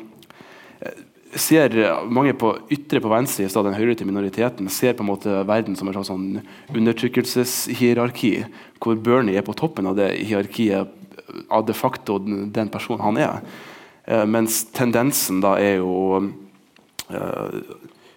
ser 1.40 1.76
mange 2.12 2.34
på 2.38 2.54
ytre 2.74 3.02
på 3.04 3.12
venstre 3.12 3.46
i 3.46 3.52
den 3.52 3.78
høyre 3.78 3.96
til 3.98 4.10
minoriteten 4.10 4.70
ser 4.70 4.96
på 4.98 5.06
en 5.06 5.10
måte 5.12 5.42
verden 5.50 5.76
som 5.76 5.90
et 5.90 6.00
sånn 6.08 6.42
undertrykkelseshierarki, 6.74 8.34
hvor 8.84 9.00
Bernie 9.00 9.38
er 9.40 9.46
på 9.46 9.56
toppen 9.58 9.90
av 9.90 9.98
det 9.98 10.12
hierarkiet 10.22 10.94
av 11.50 11.66
de 11.66 11.74
facto 11.74 12.20
den 12.20 12.70
personen 12.74 13.06
han 13.06 13.20
er. 13.22 13.42
Eh, 14.06 14.26
mens 14.26 14.64
tendensen 14.76 15.42
da 15.44 15.56
er 15.62 15.80
jo 15.82 16.32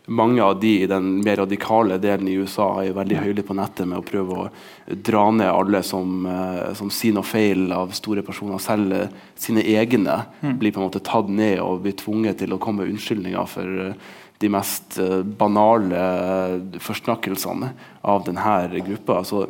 mange 0.07 0.43
av 0.43 0.61
de 0.61 0.83
i 0.83 0.87
den 0.87 1.09
mer 1.25 1.37
radikale 1.37 1.99
delen 1.99 2.29
i 2.29 2.37
USA 2.39 2.69
er 2.83 2.95
veldig 2.95 3.19
høylytte 3.25 3.47
på 3.49 3.57
nettet 3.59 3.89
med 3.91 3.99
å 3.99 4.05
prøve 4.07 4.37
å 4.39 4.45
dra 4.87 5.25
ned 5.35 5.51
alle 5.51 5.81
som, 5.87 6.21
uh, 6.27 6.71
som 6.79 6.93
sier 6.95 7.17
noe 7.17 7.27
feil 7.27 7.73
av 7.75 7.95
store 7.97 8.23
personer. 8.27 8.63
Selv 8.63 8.95
uh, 8.95 9.25
sine 9.35 9.65
egne 9.67 10.21
mm. 10.43 10.55
blir 10.61 10.75
på 10.75 10.81
en 10.83 10.87
måte 10.87 11.03
tatt 11.07 11.31
ned 11.31 11.59
og 11.65 11.83
blir 11.83 11.97
tvunget 11.99 12.39
til 12.43 12.55
å 12.55 12.61
komme 12.63 12.85
med 12.85 12.95
unnskyldninger 12.95 13.51
for 13.51 13.83
uh, 13.91 14.15
de 14.37 14.51
mest 14.53 14.99
banale 15.41 16.01
forsnakkelsene 16.85 17.71
av 18.05 18.27
denne 18.27 18.83
gruppa. 18.85 19.23
Så 19.25 19.47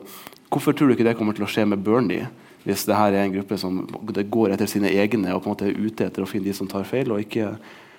hvorfor 0.47 0.77
tror 0.79 0.87
du 0.87 0.95
ikke 0.95 1.09
det 1.09 1.17
kommer 1.19 1.35
til 1.35 1.43
å 1.43 1.49
skje 1.51 1.65
med 1.67 1.83
Bernie? 1.83 2.29
Hvis 2.63 2.85
det 2.87 2.95
her 2.95 3.11
er 3.11 3.25
en 3.25 3.35
gruppe 3.35 3.59
som 3.59 3.81
går 3.83 4.55
etter 4.55 4.71
sine 4.71 4.93
egne 4.95 5.35
og 5.35 5.43
på 5.43 5.51
en 5.51 5.57
måte 5.57 5.67
er 5.67 5.75
ute 5.75 6.07
etter 6.07 6.23
å 6.23 6.31
finne 6.31 6.47
de 6.47 6.55
som 6.55 6.71
tar 6.71 6.87
feil, 6.87 7.11
og 7.11 7.25
ikke 7.25 7.57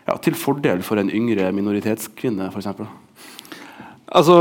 ja, 0.07 0.15
til 0.23 0.37
fordel 0.39 0.81
for 0.85 1.01
en 1.01 1.11
yngre 1.11 1.51
minoritetskvinne, 1.55 2.49
f.eks.? 2.53 2.71
Altså, 4.17 4.35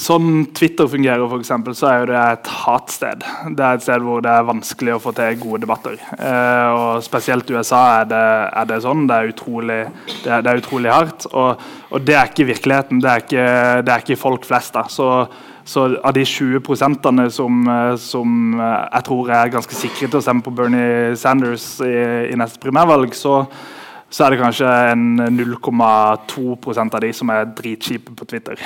sånn 0.00 0.44
Twitter 0.56 0.88
fungerer, 0.90 1.22
for 1.30 1.40
eksempel, 1.42 1.74
så 1.76 1.88
er 1.88 2.02
jo 2.02 2.08
det 2.10 2.18
et 2.18 2.50
hatsted. 2.64 3.24
Det 3.56 3.64
er 3.64 3.78
et 3.78 3.84
sted 3.84 4.04
hvor 4.04 4.22
det 4.24 4.32
er 4.32 4.48
vanskelig 4.48 4.96
å 4.96 5.00
få 5.02 5.14
til 5.16 5.38
gode 5.40 5.62
debatter. 5.64 5.96
Eh, 6.18 6.68
og 6.74 7.04
Spesielt 7.06 7.50
i 7.50 7.56
USA 7.56 7.82
er 8.00 8.10
det, 8.10 8.24
er 8.60 8.68
det 8.70 8.80
sånn. 8.84 9.06
Det 9.08 9.16
er 9.16 9.32
utrolig, 9.32 9.80
det 10.24 10.28
er, 10.28 10.44
det 10.44 10.52
er 10.52 10.62
utrolig 10.62 10.92
hardt. 10.92 11.28
Og, 11.32 11.64
og, 11.90 11.98
det 12.04 12.18
er 12.18 12.30
ikke 12.30 12.48
virkeligheten. 12.52 13.02
Det 13.04 13.10
er 13.10 13.24
ikke, 13.24 13.46
det 13.86 13.94
er 13.94 14.04
ikke 14.04 14.20
folk 14.20 14.48
flest. 14.48 14.74
da. 14.76 14.86
Så, 14.92 15.08
så 15.64 15.86
av 15.96 16.16
de 16.16 16.26
20 16.28 16.64
prosentene 16.64 17.30
som, 17.32 17.62
som, 18.00 18.58
jeg 18.58 19.06
tror 19.06 19.32
er 19.32 19.54
ganske 19.54 19.78
sikre 19.78 20.10
til 20.10 20.20
å 20.20 20.24
stemme 20.24 20.44
på 20.44 20.52
Bernie 20.54 21.14
Sanders 21.20 21.78
i, 21.86 21.94
i 22.34 22.36
neste 22.40 22.60
primærvalg, 22.60 23.16
så 23.16 23.40
så 24.14 24.24
er 24.24 24.34
det 24.34 24.38
kanskje 24.38 24.70
0,2% 25.34 26.94
av 26.94 27.02
de 27.02 27.10
som 27.16 27.30
er 27.34 27.48
dritkjipe 27.58 28.14
på 28.14 28.26
Twitter. 28.30 28.60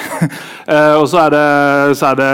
uh, 0.68 0.96
og 1.00 1.06
så 1.08 1.22
er 1.22 1.32
det, 1.32 1.44
så, 1.96 2.10
er 2.10 2.18
det 2.18 2.32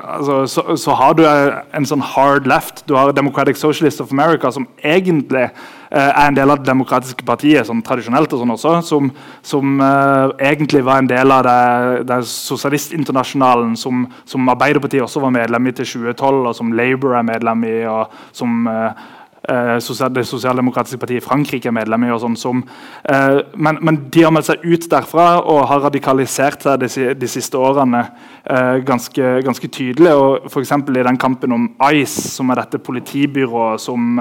altså, 0.00 0.38
så, 0.48 0.76
så, 0.80 0.94
har 0.96 1.18
du 1.18 1.24
en 1.26 1.88
sånn 1.88 2.04
hard 2.14 2.48
left. 2.48 2.86
Du 2.88 2.94
har 2.96 3.12
Democratic 3.12 3.60
Socialist 3.60 4.00
of 4.00 4.14
America, 4.14 4.48
som 4.54 4.64
egentlig 4.80 5.50
uh, 5.50 5.98
er 5.98 6.22
en 6.30 6.38
del 6.38 6.54
av 6.54 6.62
det 6.62 6.70
demokratiske 6.70 7.28
partiet, 7.28 7.68
sånn 7.68 7.84
tradisjonelt 7.84 8.32
og 8.32 8.40
sånn 8.40 8.56
også, 8.56 8.74
som, 8.88 9.12
som 9.44 9.76
uh, 9.84 10.32
egentlig 10.40 10.80
var 10.86 11.04
en 11.04 11.12
del 11.12 11.36
av 11.36 11.44
det, 11.44 11.60
det 12.08 12.22
sosialistinternasjonalen 12.32 13.76
som, 13.76 14.06
som 14.24 14.48
Arbeiderpartiet 14.54 15.04
også 15.04 15.20
var 15.26 15.36
medlem 15.36 15.68
i 15.68 15.76
til 15.76 15.92
2012, 15.92 16.40
og 16.40 16.56
som 16.56 16.72
Labour 16.72 17.18
er 17.20 17.28
medlem 17.34 17.68
i, 17.68 17.76
og 17.90 18.16
som 18.32 18.64
Eh, 18.76 19.06
det 19.46 20.24
sosialdemokratiske 20.26 20.98
partiet 20.98 21.22
i 21.22 21.24
Frankrike 21.24 21.68
er 21.68 21.74
medlem 21.74 22.04
i. 22.04 22.10
og 22.10 22.20
sånn 22.20 22.36
som, 22.36 22.62
eh, 23.04 23.42
men, 23.54 23.78
men, 23.80 23.98
de 24.10 24.22
har 24.22 24.32
meldt 24.34 24.50
seg 24.50 24.64
ut 24.64 24.88
derfra 24.90 25.42
og 25.42 25.66
har 25.70 25.84
radikalisert 25.86 26.62
seg 26.62 26.80
de, 26.80 27.14
de 27.14 27.28
siste 27.28 27.56
årene 27.58 28.06
eh, 28.44 28.78
ganske, 28.86 29.42
ganske, 29.46 29.68
tydelig. 29.68 30.12
og 30.12 30.46
F.eks. 30.50 30.72
i 30.72 31.02
den 31.02 31.18
kampen 31.18 31.52
om 31.52 31.68
ICE, 31.92 32.30
som 32.36 32.50
er 32.50 32.62
dette 32.62 32.78
politibyrået 32.78 33.80
som, 33.80 34.18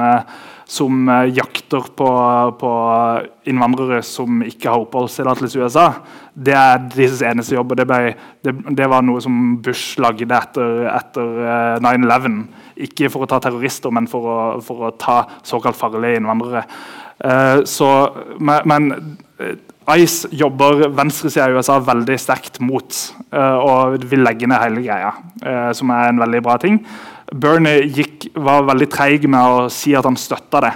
som 0.65 1.09
jakter 1.33 1.89
på, 1.95 2.09
på, 2.59 2.71
innvandrere 3.45 4.01
som 4.03 4.41
ikke 4.45 4.69
har 4.69 4.85
oppholdstillatelse 4.85 5.59
i 5.59 5.63
USA. 5.63 5.87
Det 6.33 6.53
er 6.53 6.85
deres 6.95 7.21
eneste 7.21 7.55
jobb. 7.55 7.71
og 7.71 7.77
det, 7.77 7.87
ble, 7.87 8.13
det, 8.43 8.55
det 8.77 8.89
var 8.89 9.05
noe 9.05 9.21
som 9.23 9.57
Bush 9.63 9.99
lagde 10.01 10.29
etter, 10.29 10.87
etter 10.91 11.79
9-11 11.81 12.64
ikke 12.75 13.09
for 13.13 13.25
å 13.25 13.29
ta 13.29 13.39
terrorister, 13.43 13.93
men 13.93 14.09
for 14.11 14.27
å, 14.27 14.37
for 14.65 14.87
å 14.89 14.95
ta 14.99 15.21
såkalt 15.45 15.79
farlige 15.79 16.19
innvandrere. 16.19 16.65
Eh, 17.23 17.63
så, 17.69 17.89
men, 18.39 18.91
eh, 19.39 19.55
ICE 19.85 20.31
jobber 20.33 20.87
venstresida 20.97 21.47
i 21.49 21.55
USA 21.55 21.77
veldig 21.79 22.17
sterkt 22.19 22.57
mot 22.63 22.97
eh, 23.29 23.57
og 23.61 24.07
vil 24.09 24.25
legge 24.25 24.49
ned 24.49 24.63
hele 24.63 24.81
greia, 24.85 25.13
eh, 25.45 25.69
som 25.77 25.93
er 25.93 26.09
en 26.09 26.23
veldig 26.23 26.41
bra 26.45 26.57
ting. 26.61 26.79
Bernie 27.31 27.85
gikk, 27.93 28.31
var 28.33 28.65
veldig 28.65 28.89
treig 28.91 29.29
med 29.29 29.41
å 29.41 29.69
si 29.73 29.93
at 29.97 30.05
han 30.05 30.17
støtta 30.17 30.63
det, 30.65 30.73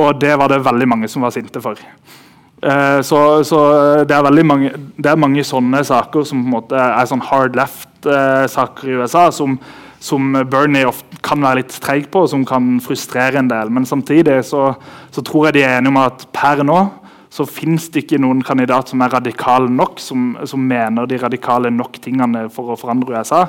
og 0.00 0.16
det 0.20 0.32
var 0.40 0.52
det 0.52 0.62
veldig 0.64 0.88
mange 0.88 1.12
som 1.12 1.24
var 1.24 1.34
sinte 1.34 1.60
for. 1.64 1.78
Uh, 2.62 3.02
så, 3.02 3.18
så 3.42 3.58
det, 4.06 4.14
er 4.14 4.44
mange, 4.46 4.68
det, 4.94 5.08
er 5.10 5.18
mange, 5.18 5.42
sånne 5.42 5.80
saker 5.82 6.22
som 6.22 6.44
på 6.44 6.46
en 6.46 6.52
måte 6.52 6.78
er 6.78 7.08
sånn 7.10 7.24
hard 7.26 7.56
left-saker 7.58 8.86
i 8.86 9.00
USA, 9.00 9.24
som, 9.34 9.56
som 10.02 10.34
Bernie 10.50 10.88
ofte 10.88 11.20
kan 11.22 11.42
være 11.44 11.60
litt 11.60 11.76
treig 11.82 12.08
på, 12.10 12.24
og 12.24 12.32
som 12.32 12.42
kan 12.46 12.74
frustrere 12.82 13.38
en 13.38 13.50
del. 13.50 13.70
Men 13.70 13.86
samtidig 13.86 14.40
så, 14.48 14.72
så 15.14 15.22
tror 15.22 15.48
jeg 15.48 15.60
de 15.60 15.62
er 15.66 15.76
enige 15.78 15.94
om 15.94 16.00
at 16.02 16.26
per 16.34 16.64
nå 16.66 16.80
så 17.32 17.46
finnes 17.48 17.86
det 17.88 18.02
ikke 18.02 18.20
noen 18.20 18.42
kandidat 18.44 18.90
som 18.92 19.00
er 19.00 19.14
radikal 19.14 19.70
nok, 19.72 20.02
som, 20.02 20.34
som 20.44 20.66
mener 20.68 21.06
de 21.08 21.20
radikale 21.22 21.70
nok 21.72 21.96
tingene 22.04 22.44
for 22.52 22.74
å 22.74 22.76
forandre 22.76 23.14
USA. 23.14 23.46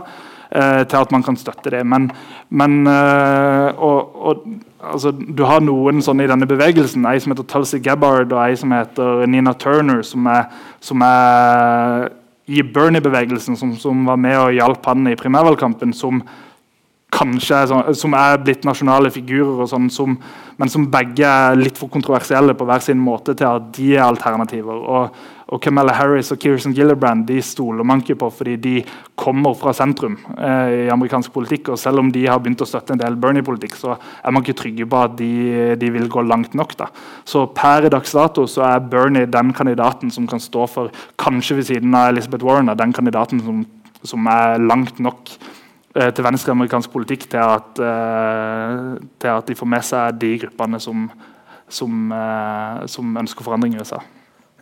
Eh, 0.54 0.84
til 0.86 0.98
at 1.02 1.12
man 1.12 1.24
kan 1.26 1.38
støtte 1.38 1.72
det. 1.74 1.82
Men, 1.86 2.12
men 2.50 2.88
eh, 2.88 3.74
og, 3.74 4.16
og, 4.16 4.44
altså, 4.80 5.10
du 5.12 5.42
har 5.50 5.64
noen 5.66 6.04
sånne 6.06 6.28
i 6.28 6.30
denne 6.30 6.46
bevegelsen. 6.46 7.08
Ei 7.10 7.18
som 7.24 7.34
heter 7.34 7.48
Tulsi 7.50 7.80
Gabbard 7.82 8.30
og 8.36 8.42
ei 8.44 8.54
som 8.60 8.76
heter 8.76 9.26
Nina 9.26 9.56
Turner, 9.58 10.04
som 10.06 10.30
er, 10.30 10.46
som 10.84 11.02
er 11.02 12.12
i 12.48 12.64
Bernie-bevegelsen, 12.64 13.58
som, 13.58 13.76
som, 13.80 14.06
var 14.06 14.20
med 14.20 14.38
og 14.40 14.56
hjalp 14.58 14.86
han 14.90 15.08
i 15.08 15.20
primærvalgkampen, 15.20 15.94
som 15.96 16.22
kanskje 17.14 17.60
er, 17.60 17.70
sånn, 17.70 17.94
som 17.98 18.16
er 18.18 18.42
blitt 18.42 18.66
nasjonale 18.68 19.12
figurer, 19.14 19.68
sånn, 19.70 19.90
som, 19.94 20.16
men 20.58 20.72
som 20.72 20.88
begge 20.92 21.28
er 21.28 21.60
litt 21.60 21.78
for 21.80 21.92
kontroversielle 21.94 22.56
på 22.58 22.68
hver 22.68 22.84
sin 22.84 23.00
måte 23.02 23.36
til 23.38 23.50
at 23.50 23.70
de 23.78 23.94
er 23.96 24.06
alternativer. 24.06 24.82
Og, 24.82 25.24
og 25.54 25.62
Kamala 25.62 25.94
Harris 25.94 26.32
og 26.34 26.40
Kirsten 26.42 26.74
Gillibrand 26.74 27.28
de 27.30 27.38
stoler 27.46 27.86
man 27.86 28.02
ikke 28.02 28.18
på 28.24 28.30
fordi 28.34 28.56
de 28.64 28.74
kommer 29.20 29.54
fra 29.60 29.74
sentrum 29.78 30.16
eh, 30.34 30.86
i 30.88 30.92
amerikansk 30.94 31.34
politikk. 31.36 31.74
og 31.74 31.82
Selv 31.82 32.02
om 32.02 32.10
de 32.14 32.26
har 32.26 32.42
begynt 32.42 32.64
å 32.66 32.70
støtte 32.70 32.96
en 32.96 33.04
del 33.04 33.18
Bernie-politikk, 33.22 33.78
så 33.78 33.98
er 33.98 34.34
man 34.34 34.42
ikke 34.42 34.58
trygge 34.64 34.90
på 34.90 35.04
at 35.06 35.18
de, 35.20 35.34
de 35.80 35.92
vil 35.94 36.10
gå 36.10 36.26
langt 36.26 36.58
nok. 36.58 36.78
Da. 36.80 36.90
Så 37.30 37.46
Per 37.54 37.90
dags 37.94 38.16
dato 38.16 38.48
så 38.50 38.66
er 38.72 38.88
Bernie 38.90 39.30
den 39.30 39.54
kandidaten 39.54 40.14
som 40.14 40.26
kan 40.30 40.42
stå 40.42 40.66
for, 40.72 41.04
kanskje 41.22 41.60
ved 41.60 41.70
siden 41.70 41.98
av 41.98 42.14
Elizabeth 42.14 42.46
Warren, 42.48 42.74
den 42.80 42.96
kandidaten 42.96 43.44
som, 43.44 43.66
som 44.02 44.32
er 44.32 44.58
langt 44.64 44.98
nok 45.04 45.36
til 45.94 46.26
venstre 46.26 46.54
amerikansk 46.56 46.90
politikk 46.90 47.28
til 47.30 47.38
at, 47.44 47.78
uh, 47.78 48.98
til 49.22 49.30
at, 49.30 49.46
de 49.46 49.56
får 49.58 49.70
med 49.70 49.86
seg 49.86 50.18
de 50.18 50.32
gruppene 50.42 50.80
som, 50.82 51.06
som, 51.70 51.98
uh, 52.10 52.82
som 52.90 53.18
ønsker 53.22 53.46
forandring 53.46 53.76
i 53.76 53.82
USA. 53.84 54.02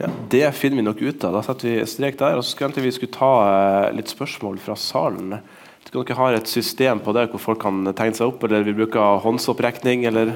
Ja, 0.02 0.10
det 0.34 0.44
finner 0.58 0.82
vi 0.82 0.88
nok 0.90 1.02
ut 1.02 1.24
av. 1.24 1.38
Da 1.38 1.44
setter 1.46 1.70
vi 1.70 1.86
strek 1.88 2.18
der. 2.20 2.36
og 2.36 2.44
så 2.44 2.56
skulle 2.56 2.84
vi 2.84 2.92
skulle 2.92 3.16
ta 3.16 3.32
uh, 3.48 3.92
litt 3.96 4.12
spørsmål 4.12 4.60
fra 4.60 4.76
salen. 4.76 5.38
Skal 5.86 6.04
dere 6.04 6.18
ha 6.20 6.28
et 6.36 6.52
system 6.52 7.00
på 7.04 7.14
det 7.16 7.30
hvor 7.32 7.42
folk 7.42 7.62
kan 7.64 7.80
tegne 7.96 8.18
seg 8.18 8.28
opp, 8.28 8.44
eller 8.44 8.68
vi 8.68 8.76
bruker 8.76 9.22
håndsopprekning, 9.24 10.04
eller 10.12 10.34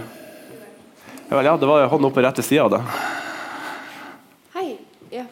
ja, 1.26 1.42
ja, 1.42 1.56
det 1.58 1.68
var 1.68 1.88
hånda 1.90 2.08
opp 2.08 2.16
på 2.16 2.24
rette 2.24 2.46
sida 2.46 2.68
av 2.68 2.72
det. 2.76 2.80
Hei. 4.56 4.68
Ja. 5.12 5.26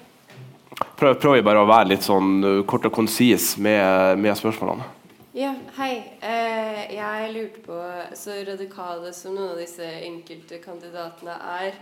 Prøv, 0.99 1.15
prøver 1.21 1.45
bare 1.45 1.63
å 1.63 1.69
være 1.69 1.93
litt 1.93 2.03
sånn 2.03 2.65
kort 2.67 2.89
og 2.89 2.95
konsis 2.95 3.53
med, 3.61 4.19
med 4.19 4.35
spørsmålene. 4.39 4.89
Ja, 5.33 5.55
hei. 5.79 5.95
Eh, 6.21 6.91
jeg 6.93 7.29
lurte 7.33 7.61
på, 7.65 7.75
så 8.13 8.35
radikale 8.45 9.09
som 9.17 9.33
noen 9.33 9.55
av 9.55 9.61
disse 9.63 9.87
enkelte 10.05 10.59
kandidatene 10.61 11.33
er 11.55 11.79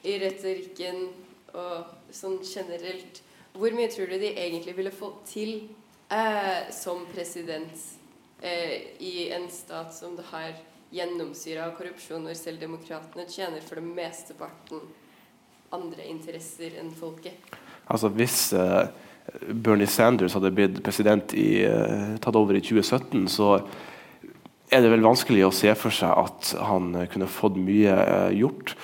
i 0.00 0.14
retorikken 0.22 1.02
og 1.52 1.90
sånn 2.08 2.38
generelt, 2.40 3.20
hvor 3.52 3.76
mye 3.76 3.90
tror 3.92 4.08
du 4.08 4.16
de 4.16 4.32
egentlig 4.32 4.78
ville 4.78 4.94
fått 4.96 5.26
til 5.28 5.52
eh, 6.08 6.72
som 6.72 7.04
president 7.12 7.84
eh, 8.40 8.96
i 8.96 9.28
en 9.36 9.44
stat 9.52 9.92
som 9.92 10.16
det 10.16 10.24
har 10.32 10.56
gjennomsyra 10.88 11.66
av 11.68 11.76
korrupsjon, 11.76 12.24
når 12.24 12.40
selv 12.40 12.64
demokratene 12.64 13.28
tjener 13.28 13.60
for 13.60 13.76
det 13.76 13.90
mesteparten 13.90 14.88
andre 15.76 16.08
interesser 16.08 16.80
enn 16.80 16.96
folket? 16.96 17.44
Altså 17.92 18.08
hvis... 18.16 18.54
Eh 18.56 19.04
Bernie 19.48 19.88
Sanders 19.90 20.36
hadde 20.36 20.52
blitt 20.54 20.82
president 20.86 21.34
i, 21.36 21.64
uh, 21.66 22.16
tatt 22.22 22.38
over 22.38 22.56
i 22.56 22.62
2017, 22.64 23.26
så 23.32 23.56
er 24.72 24.82
det 24.82 24.90
vel 24.90 25.04
vanskelig 25.06 25.46
å 25.46 25.54
se 25.54 25.72
for 25.78 25.94
seg 25.94 26.10
at 26.10 26.54
han 26.68 26.94
kunne 27.12 27.30
fått 27.30 27.58
mye 27.60 27.96
uh, 27.96 28.30
gjort. 28.34 28.76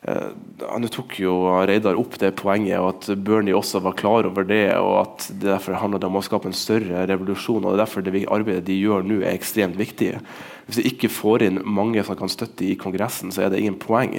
Han 0.00 0.86
tok 0.88 1.18
jo 1.20 1.34
Reidar 1.68 1.98
opp 2.00 2.14
det 2.22 2.30
poenget, 2.38 2.78
og 2.80 2.86
at 2.94 3.20
Bernie 3.20 3.52
også 3.52 3.82
var 3.84 3.98
klar 3.98 4.24
over 4.24 4.46
det. 4.48 4.72
og 4.78 4.94
at 5.02 5.26
Det 5.28 5.50
derfor 5.50 5.76
handler 5.76 6.06
om 6.08 6.16
å 6.16 6.22
skape 6.24 6.48
en 6.48 6.56
større 6.56 7.04
revolusjon. 7.04 7.60
og 7.60 7.74
det 7.74 7.74
er 7.74 7.82
derfor 7.84 8.06
det 8.06 8.24
arbeidet 8.24 8.64
de 8.64 8.78
gjør 8.80 9.04
nå, 9.04 9.20
er 9.20 9.36
ekstremt 9.36 9.76
viktig. 9.76 10.14
Hvis 10.70 10.78
vi 10.78 10.90
ikke 10.92 11.10
får 11.10 11.42
inn 11.48 11.62
mange 11.66 12.04
som 12.06 12.14
kan 12.18 12.30
støtte 12.30 12.62
i 12.68 12.76
Kongressen, 12.78 13.32
så 13.34 13.42
er 13.42 13.50
det 13.50 13.58
ingen 13.58 13.78
poeng. 13.80 14.12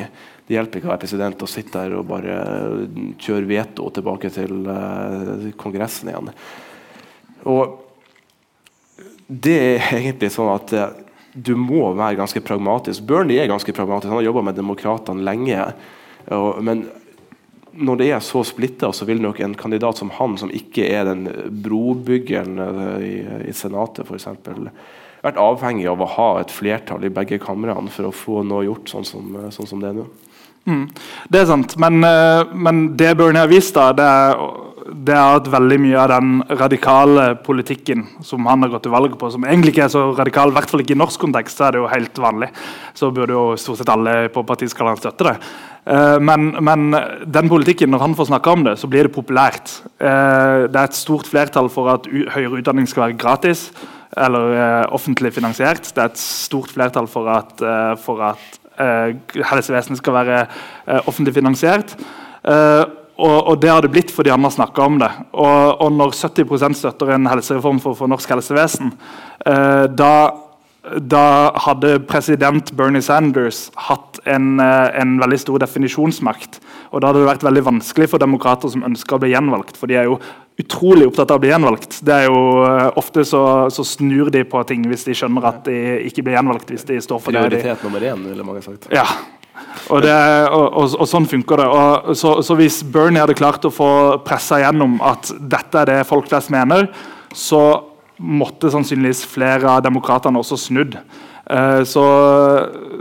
Det 0.48 0.58
hjelper 0.58 0.82
ikke 0.82 0.90
å 0.90 0.92
være 0.92 1.04
president 1.06 1.46
og 1.46 1.52
sitte 1.52 1.80
der 1.80 1.96
og 1.96 2.10
bare 2.10 2.36
kjøre 3.22 3.48
veto 3.48 3.88
tilbake 3.96 4.32
til 4.36 4.68
uh, 4.68 5.48
Kongressen 5.62 6.12
igjen. 6.12 6.34
Og 7.48 7.78
det 9.32 9.58
er 9.64 9.94
egentlig 10.02 10.34
sånn 10.36 10.52
at 10.52 10.76
du 11.32 11.54
må 11.56 11.94
være 11.96 12.20
ganske 12.20 12.44
pragmatisk. 12.44 13.06
Bernie 13.08 13.40
er 13.40 13.52
ganske 13.52 13.72
pragmatisk. 13.72 14.12
Han 14.12 14.20
har 14.20 14.28
jobba 14.28 14.44
med 14.50 14.60
demokratene 14.60 15.24
lenge. 15.24 15.70
Men 16.60 16.84
når 17.72 18.02
det 18.02 18.10
er 18.12 18.24
så 18.24 18.44
splitta, 18.44 18.92
så 18.94 19.08
vil 19.08 19.22
nok 19.24 19.40
en 19.40 19.56
kandidat 19.56 20.00
som 20.02 20.12
han, 20.18 20.36
som 20.38 20.52
ikke 20.52 20.88
er 20.92 21.08
den 21.08 21.24
brobyggeren 21.64 22.60
eh, 22.60 23.06
i, 23.06 23.14
i 23.48 23.56
Senatet 23.56 24.04
f.eks., 24.04 24.28
vært 25.22 25.40
avhengig 25.42 25.88
av 25.92 26.02
å 26.02 26.10
ha 26.18 26.32
et 26.42 26.52
flertall 26.54 27.06
i 27.06 27.14
begge 27.14 27.40
kamrene 27.42 27.92
for 27.94 28.10
å 28.10 28.16
få 28.16 28.42
noe 28.48 28.66
gjort 28.66 28.90
sånn 28.90 29.08
som, 29.08 29.38
sånn 29.54 29.70
som 29.70 29.84
det 29.84 29.92
er 29.92 30.02
nå. 30.02 30.10
Mm, 30.70 30.84
det 31.34 31.40
er 31.40 31.48
sant, 31.50 31.74
men, 31.82 32.04
eh, 32.06 32.52
men 32.54 32.92
det 32.98 33.16
Bernie 33.18 33.42
har 33.42 33.50
vist, 33.50 33.74
da, 33.74 33.88
det 33.98 34.06
er, 34.06 34.42
det 34.92 35.16
er, 35.16 35.40
at 35.40 35.48
veldig 35.50 35.78
mye 35.82 35.98
av 35.98 36.12
den 36.12 36.36
radikale 36.60 37.24
politikken 37.42 38.04
som 38.26 38.46
han 38.46 38.62
har 38.62 38.70
gått 38.70 38.86
til 38.86 38.94
valg 38.94 39.16
på, 39.18 39.30
som 39.34 39.48
egentlig 39.48 39.74
ikke 39.74 39.88
er 39.88 39.94
så 39.94 40.04
radikal, 40.18 40.52
i 40.52 40.58
hvert 40.58 40.70
fall 40.70 40.84
ikke 40.84 40.94
i 40.94 41.00
norsk 41.02 41.24
kontekst, 41.24 41.58
så 41.58 41.66
er 41.68 41.74
det 41.74 41.82
jo 41.82 41.90
helt 41.90 42.22
vanlig. 42.22 42.52
Så 42.94 43.10
burde 43.16 43.34
jo 43.34 43.46
stort 43.58 43.82
sett 43.82 43.90
alle 43.90 44.16
på 44.34 44.44
partiskalaen 44.46 45.02
støtte 45.02 45.32
det. 45.32 45.34
Eh, 45.90 46.20
men, 46.22 46.52
men, 46.62 46.92
den 47.26 47.50
politikken, 47.50 47.90
når 47.90 48.06
han 48.06 48.18
får 48.20 48.30
snakke 48.30 48.54
om 48.54 48.68
det, 48.68 48.76
så 48.78 48.90
blir 48.92 49.10
det 49.10 49.16
populært. 49.18 49.80
Eh, 49.98 50.68
det 50.70 50.78
er 50.78 50.84
et 50.84 51.00
stort 51.00 51.30
flertall 51.30 51.72
for 51.74 51.90
at 51.96 52.06
høyere 52.06 52.62
utdanning 52.62 52.90
skal 52.90 53.08
være 53.08 53.18
gratis 53.18 53.72
eller 54.18 54.88
offentlig 54.92 55.34
finansiert. 55.36 55.92
Det 55.96 56.02
er 56.02 56.10
et 56.12 56.20
stort 56.20 56.74
flertall 56.76 57.08
for 57.08 57.30
at, 57.32 57.64
for 58.04 58.24
at 58.32 58.60
uh, 58.76 59.14
helsevesenet 59.52 60.02
skal 60.02 60.18
være 60.18 60.42
offentlig 61.06 61.36
finansiert. 61.38 61.96
Og, 63.22 63.38
og, 63.38 63.56
det 63.62 63.70
har 63.70 63.84
det 63.86 63.92
blitt 63.94 64.12
fordi 64.12 64.32
han 64.34 64.44
har 64.44 64.54
snakka 64.56 64.84
om 64.84 65.00
det. 65.00 65.12
Og, 65.32 65.82
og 65.86 65.92
når 65.94 66.16
70% 66.18 66.80
støtter 66.80 67.14
en 67.14 67.30
helsereform 67.30 67.80
for, 67.84 67.96
for 67.96 68.10
norsk 68.10 68.34
helsevesen, 68.34 68.96
da, 69.46 70.14
da, 70.82 71.26
hadde 71.68 72.00
president 72.10 72.72
Bernie 72.78 73.04
Sanders 73.06 73.68
hatt 73.88 74.20
en, 74.26 74.60
en, 74.60 75.18
veldig 75.22 75.40
stor 75.40 75.62
definisjonsmakt. 75.62 76.60
Og 76.92 77.02
da 77.02 77.12
hadde 77.12 77.22
det 77.22 77.30
vært 77.30 77.46
veldig 77.46 77.66
vanskelig 77.68 78.10
for 78.12 78.22
demokrater 78.22 78.74
som 78.74 78.86
ønsker 78.88 79.18
å 79.18 79.22
bli 79.22 79.34
gjenvalgt. 79.36 79.78
For 79.78 79.92
de 79.92 80.00
er 80.02 80.10
jo 80.10 80.18
utrolig 80.62 81.10
opptatt 81.10 81.34
av 81.34 81.40
å 81.40 81.44
bli 81.44 81.52
gjenvalgt. 81.52 82.00
Det 82.06 82.16
er 82.16 82.30
jo 82.30 82.40
uh, 82.64 82.88
Ofte 83.00 83.26
så, 83.28 83.44
så, 83.74 83.86
snur 83.88 84.32
de 84.34 84.44
på 84.48 84.62
ting 84.70 84.86
hvis 84.90 85.06
de 85.08 85.16
skjønner 85.18 85.48
at 85.52 85.62
de 85.68 85.78
ikke 86.08 86.26
blir 86.26 86.38
gjenvalgt. 86.38 86.72
hvis 86.74 86.88
de 86.88 87.00
står 87.04 87.22
for 87.22 87.34
Prioritet 87.34 87.58
det. 87.58 87.62
Prioritet 87.66 87.86
nummer 87.88 88.08
én, 88.12 88.26
ville 88.30 88.48
mange 88.48 88.64
sagt. 88.66 88.90
Ja. 88.94 89.06
Og, 89.92 90.02
det, 90.04 90.16
og, 90.50 90.66
og, 90.66 90.94
og, 90.98 91.08
sånn 91.10 91.28
funker 91.30 91.62
det. 91.62 91.70
Så, 92.20 92.38
så, 92.46 92.58
hvis 92.60 92.82
Bernie 92.88 93.22
hadde 93.22 93.38
klart 93.38 93.66
å 93.68 93.74
få 93.74 93.92
pressa 94.26 94.62
gjennom 94.62 95.00
at 95.06 95.34
dette 95.40 95.84
er 95.84 95.92
det 95.92 96.00
folk 96.10 96.30
flest 96.32 96.52
mener, 96.54 96.90
så 97.36 97.62
måtte 98.22 98.72
sannsynligvis 98.72 99.26
flere 99.30 99.70
av 99.78 99.84
demokratene 99.86 100.40
også 100.42 100.60
snudd. 100.60 100.98
Eh, 101.50 101.84
så, 101.84 102.04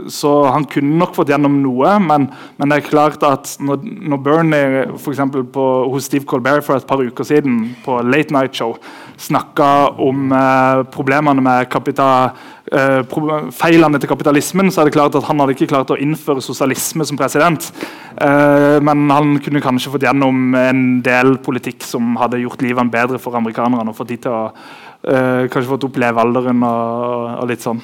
så, 0.09 0.31
han 0.49 0.65
kunne 0.65 0.97
nok 0.97 1.13
fått 1.15 1.29
gjennom 1.29 1.59
noe, 1.61 1.93
men, 2.01 2.25
men 2.57 2.71
det 2.71 2.79
er 2.79 2.87
klart 2.89 3.21
at 3.27 3.53
når, 3.61 3.85
når 3.85 4.23
Bernie 4.25 4.87
for 4.99 5.45
på, 5.53 5.67
hos 5.93 6.09
Steve 6.09 6.25
Colbert 6.25 6.65
for 6.65 6.79
et 6.79 6.87
par 6.89 7.03
uker 7.03 7.27
siden 7.27 7.75
på 7.85 7.99
Late 8.01 8.33
Night 8.33 8.57
Show 8.57 8.75
snakka 9.21 9.67
om 10.01 10.33
eh, 10.33 10.81
problemene 10.93 11.43
med 11.45 11.69
kapital, 11.69 12.33
eh, 12.73 13.05
feilene 13.53 14.01
til 14.01 14.09
kapitalismen, 14.09 14.73
så 14.73 14.81
er 14.81 14.89
det 14.89 14.95
klart 14.97 15.15
at 15.19 15.29
han 15.29 15.43
hadde 15.43 15.53
ikke 15.55 15.69
klart 15.75 15.93
å 15.93 15.99
innføre 16.01 16.41
sosialisme 16.41 17.05
som 17.05 17.19
president. 17.19 17.69
Eh, 18.17 18.81
men 18.81 19.05
han 19.13 19.37
kunne 19.45 19.61
kanskje 19.61 19.93
fått 19.93 20.09
gjennom 20.09 20.57
en 20.57 20.85
del 21.05 21.37
politikk 21.45 21.85
som 21.85 22.17
hadde 22.17 22.41
gjort 22.41 22.65
livet 22.65 22.91
bedre 22.91 23.21
for 23.21 23.37
amerikanerne. 23.37 23.93
og 23.93 23.97
fått 24.01 24.15
de 24.15 24.21
til 24.25 24.33
å 24.33 24.43
eh, 24.49 25.47
kanskje 25.47 25.69
fått 25.75 25.89
opp 25.91 26.01
alderen 26.01 26.63
og, 26.65 27.41
og 27.43 27.51
litt 27.53 27.61
sånn. 27.61 27.81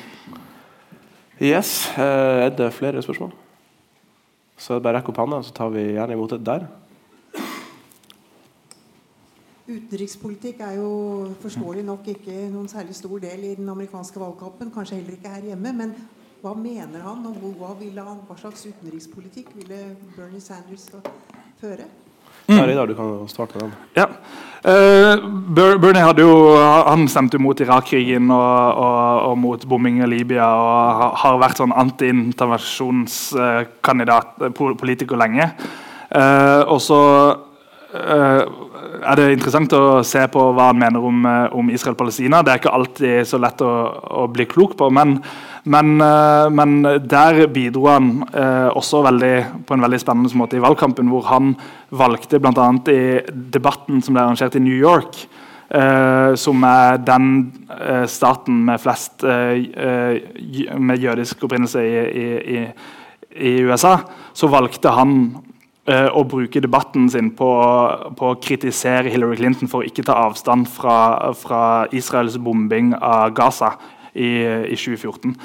Yes. 1.41 1.87
Eh, 1.97 2.45
er 2.45 2.49
det 2.49 2.73
flere 2.73 3.01
spørsmål? 3.01 3.31
Så 4.57 4.79
bare 4.81 4.97
rekk 4.97 5.11
opp 5.11 5.19
hånda, 5.21 5.43
så 5.45 5.53
tar 5.53 5.69
vi 5.69 5.83
gjerne 5.93 6.15
imot 6.17 6.31
det 6.33 6.45
der. 6.45 6.65
Utenrikspolitikk 9.67 10.63
er 10.65 10.79
jo 10.79 10.89
forståelig 11.43 11.83
nok 11.85 12.07
ikke 12.07 12.47
noen 12.49 12.69
særlig 12.71 12.95
stor 12.95 13.19
del 13.21 13.43
i 13.43 13.55
den 13.59 13.69
amerikanske 13.69 14.19
valgkampen. 14.19 14.71
Kanskje 14.73 14.97
heller 14.97 15.19
ikke 15.19 15.35
her 15.35 15.49
hjemme. 15.51 15.73
Men 15.77 15.93
hva 16.41 16.55
mener 16.57 17.05
han, 17.05 17.25
og 17.29 17.37
hva, 17.59 17.75
han, 17.75 18.25
hva 18.25 18.37
slags 18.39 18.65
utenrikspolitikk 18.65 19.53
ville 19.59 19.81
Bernie 20.15 20.41
Sanders 20.41 20.89
føre? 21.61 21.85
Ja, 22.47 22.65
Reidar, 22.65 22.87
du 22.87 22.95
kan 22.95 23.27
starte 23.27 23.59
den. 23.59 23.71
Ja. 23.97 24.07
Uh, 24.67 25.17
Bernie 25.53 26.03
hadde 26.03 26.21
jo, 26.25 26.57
han 26.57 27.07
stemte 27.07 27.37
jo 27.37 27.41
mot 27.45 27.59
Irak-krigen 27.61 28.31
og, 28.33 28.77
og, 28.81 29.21
og, 29.29 29.37
mot 29.39 29.65
bombing 29.69 30.03
av 30.03 30.09
Libya 30.11 30.47
og 30.49 30.73
har 31.21 31.41
vært 31.43 31.57
sånn 31.61 31.77
anti-intervensjonskandidat, 31.83 34.27
uh, 34.41 34.51
politiker, 34.79 35.17
lenge. 35.19 35.45
Uh, 36.07 36.63
og 36.71 36.79
så 36.83 36.99
er 39.01 39.19
det 39.19 39.27
interessant 39.35 39.73
å 39.77 40.01
se 40.07 40.23
på 40.31 40.47
hva 40.55 40.71
han 40.71 40.81
mener 40.81 41.03
om, 41.03 41.25
om 41.57 41.69
Israel-Palestina. 41.73 42.41
Det 42.43 42.53
er 42.53 42.61
ikke 42.61 42.73
alltid 42.77 43.29
så 43.29 43.39
lett 43.41 43.61
å, 43.65 43.73
å 44.23 44.27
bli 44.31 44.47
klok 44.49 44.77
på. 44.79 44.89
men 44.93 45.17
men, 45.67 46.01
eh, 46.01 46.49
men, 46.49 46.83
der 47.07 47.47
bidro 47.51 47.87
han 47.89 48.11
eh, 48.31 48.69
også 48.71 49.01
veldig, 49.07 49.33
på 49.67 49.75
en 49.75 49.83
veldig 49.83 49.99
spennende 49.99 50.39
måte 50.39 50.57
i 50.57 50.63
valgkampen, 50.63 51.09
hvor 51.11 51.27
han 51.27 51.55
valgte 51.89 52.39
bl.a. 52.39 52.69
i 52.93 53.01
debatten 53.57 53.99
som 54.03 54.15
ble 54.15 54.23
arrangert 54.23 54.55
i 54.55 54.63
New 54.63 54.77
York, 54.77 55.19
eh, 55.69 56.35
som 56.39 56.63
er 56.67 57.01
den 57.03 57.33
eh, 57.73 58.05
staten 58.07 58.63
med 58.69 58.79
flest 58.83 59.27
eh, 59.27 60.23
med 60.79 61.03
jødisk 61.03 61.43
opprinnelse 61.49 61.83
i, 61.83 62.07
i, 62.07 62.63
i, 63.35 63.53
USA, 63.67 63.97
så 64.33 64.51
valgte 64.51 64.95
han 64.95 65.17
eh, 65.87 66.09
å 66.11 66.23
bruke 66.27 66.61
debatten 66.63 67.07
sin 67.11 67.31
på, 67.37 67.49
på, 68.17 68.31
å 68.31 68.39
kritisere 68.43 69.11
Hillary 69.13 69.39
Clinton 69.39 69.71
for 69.71 69.83
å 69.83 69.87
ikke 69.87 70.05
ta 70.07 70.17
avstand 70.27 70.69
fra, 70.71 71.31
fra 71.37 71.61
Israels 71.95 72.37
bombing 72.41 72.93
av 72.97 73.33
Gaza 73.37 73.73
i, 74.13 74.29
i 74.71 74.77
2014. 74.77 75.35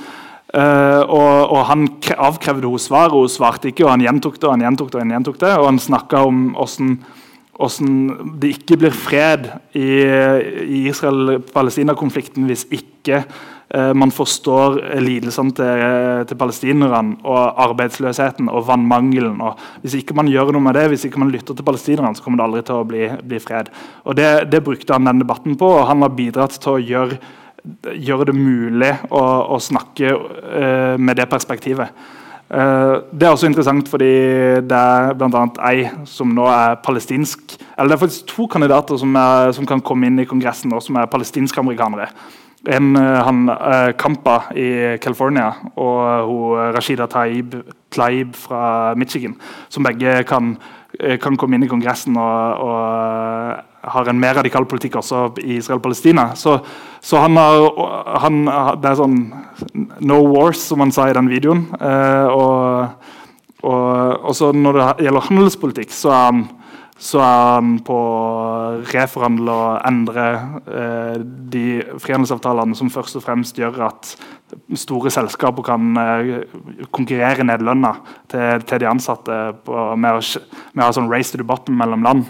Uh, 0.52 1.00
og, 1.08 1.48
og, 1.48 1.60
Han 1.70 1.86
avkrevde 2.12 2.68
henne 2.68 2.82
svar, 2.82 3.14
og 3.16 3.24
hun 3.24 3.32
svarte 3.32 3.70
ikke. 3.70 3.86
og 3.86 3.94
Han 3.94 4.04
gjentok 4.04 4.36
det 4.36 4.48
og 4.50 4.52
han 4.52 4.66
gjentok 4.66 4.90
det. 4.92 4.98
Og 4.98 5.04
han 5.06 5.14
gjentok 5.16 5.40
det, 5.40 5.52
og 5.56 5.68
han 5.70 5.80
snakka 5.80 6.24
om 6.28 6.42
hvordan, 6.52 7.94
det 8.42 8.50
ikke 8.58 8.78
blir 8.82 8.92
fred 8.96 9.48
i, 9.78 9.88
i 10.66 10.82
Israel-Palestina-konflikten 10.90 12.44
hvis 12.50 12.66
ikke 12.74 13.22
uh, 13.22 13.51
man 13.72 14.10
forstår 14.12 14.74
lidelsene 15.00 15.54
til, 15.56 15.84
til 16.28 16.36
palestinerne 16.36 17.14
og 17.24 17.60
arbeidsløsheten 17.64 18.50
og 18.52 18.66
vannmangelen. 18.68 19.38
og 19.40 19.56
Hvis 19.80 19.94
ikke 19.96 20.16
man 20.18 20.28
gjør 20.28 20.52
noe 20.52 20.66
med 20.66 20.76
det, 20.76 20.82
hvis 20.92 21.06
ikke 21.08 21.22
man 21.22 21.32
lytter 21.32 21.56
til 21.56 21.64
palestinerne, 21.64 22.12
så 22.12 22.24
kommer 22.24 22.42
det 22.42 22.48
aldri 22.48 22.64
til 22.68 22.82
å 22.82 22.88
bli, 22.90 23.06
bli 23.30 23.40
fred. 23.40 23.70
Og 24.04 24.18
det, 24.18 24.28
det 24.52 24.60
brukte 24.66 24.92
han 24.92 25.08
den 25.08 25.24
debatten 25.24 25.56
på, 25.56 25.70
og 25.78 25.86
han 25.88 26.04
har 26.04 26.12
bidratt 26.18 26.58
til 26.60 26.74
å 26.74 26.82
gjøre 26.82 27.22
gjøre 27.62 28.30
det 28.30 28.34
mulig 28.36 28.90
å, 29.10 29.22
å 29.54 29.60
snakke 29.62 30.10
uh, 30.12 30.98
med 30.98 31.18
det 31.18 31.28
perspektivet. 31.30 31.94
Uh, 32.52 33.08
det 33.14 33.26
er 33.26 33.32
også 33.32 33.48
interessant 33.48 33.88
fordi 33.88 34.10
det 34.68 34.78
er 34.78 35.14
bl.a. 35.16 35.44
ei 35.70 35.86
som 36.08 36.34
nå 36.36 36.44
er 36.52 36.74
palestinsk 36.84 37.54
Eller 37.56 37.94
det 37.94 37.96
er 37.96 38.02
faktisk 38.02 38.26
to 38.28 38.44
kandidater 38.50 38.98
som, 39.00 39.14
er, 39.16 39.54
som 39.56 39.68
kan 39.68 39.80
komme 39.80 40.10
inn 40.10 40.20
i 40.20 40.28
Kongressen 40.28 40.72
nå, 40.72 40.82
som 40.84 40.98
er 41.00 41.08
palestinsk-amerikanere. 41.12 42.10
En 42.70 42.92
uh, 42.94 43.22
han 43.26 43.48
Kampa 43.98 44.36
i 44.54 44.98
California 45.02 45.48
og 45.74 46.28
hun 46.28 46.74
Rashida 46.76 47.08
Taib, 47.10 47.56
Tlaib 47.90 48.36
fra 48.38 48.94
Michigan. 48.94 49.34
Som 49.68 49.88
begge 49.88 50.22
kan, 50.28 50.54
kan 51.18 51.36
komme 51.40 51.58
inn 51.58 51.66
i 51.66 51.70
Kongressen 51.72 52.16
og, 52.20 52.62
og 52.62 53.68
har 53.82 54.08
en 54.08 54.20
mer 54.20 54.36
radikal 54.38 54.66
politikk 54.68 54.96
også 55.00 55.24
i 55.42 55.56
Israel-Palestina. 55.58 56.32
Så, 56.38 56.58
så, 57.00 57.18
han 57.18 57.36
har 57.36 58.20
han, 58.22 58.44
Det 58.82 58.90
er 58.90 58.98
sånn 58.98 59.18
No 60.06 60.20
wars, 60.30 60.62
som 60.62 60.82
han 60.84 60.94
sa 60.94 61.08
i 61.10 61.16
den 61.16 61.30
videoen. 61.30 61.66
Eh, 61.80 62.26
og, 62.30 63.08
og, 63.62 63.86
og, 64.22 64.32
så 64.38 64.52
når 64.54 64.78
det 64.78 65.06
gjelder 65.06 65.28
handelspolitikk, 65.30 65.94
så 65.94 66.14
er 66.14 66.28
han, 66.30 66.44
så 67.02 67.18
er 67.18 67.38
han 67.56 67.72
på 67.82 67.94
å 67.96 68.82
reforhandle 68.92 69.54
og 69.54 69.86
endre 69.88 70.26
eh, 70.70 71.16
de 71.50 71.64
frihandelsavtalene 71.98 72.78
som 72.78 72.92
først 72.94 73.18
og 73.18 73.24
fremst 73.24 73.58
gjør 73.58 73.80
at 73.88 74.12
store 74.78 75.10
selskaper 75.10 75.66
kan 75.66 75.98
eh, 75.98 76.44
konkurrere 76.94 77.46
ned 77.48 77.64
lønna 77.66 77.96
til, 78.30 78.62
til, 78.68 78.84
de 78.84 78.90
ansatte 78.92 79.38
på, 79.66 79.80
med, 79.98 80.20
å, 80.20 80.44
med 80.76 80.84
å 80.84 80.90
ha 80.92 80.94
sånn 80.94 81.10
race 81.10 81.34
to 81.34 81.42
the 81.42 81.48
bottom 81.48 81.80
mellom 81.82 82.06
land 82.06 82.28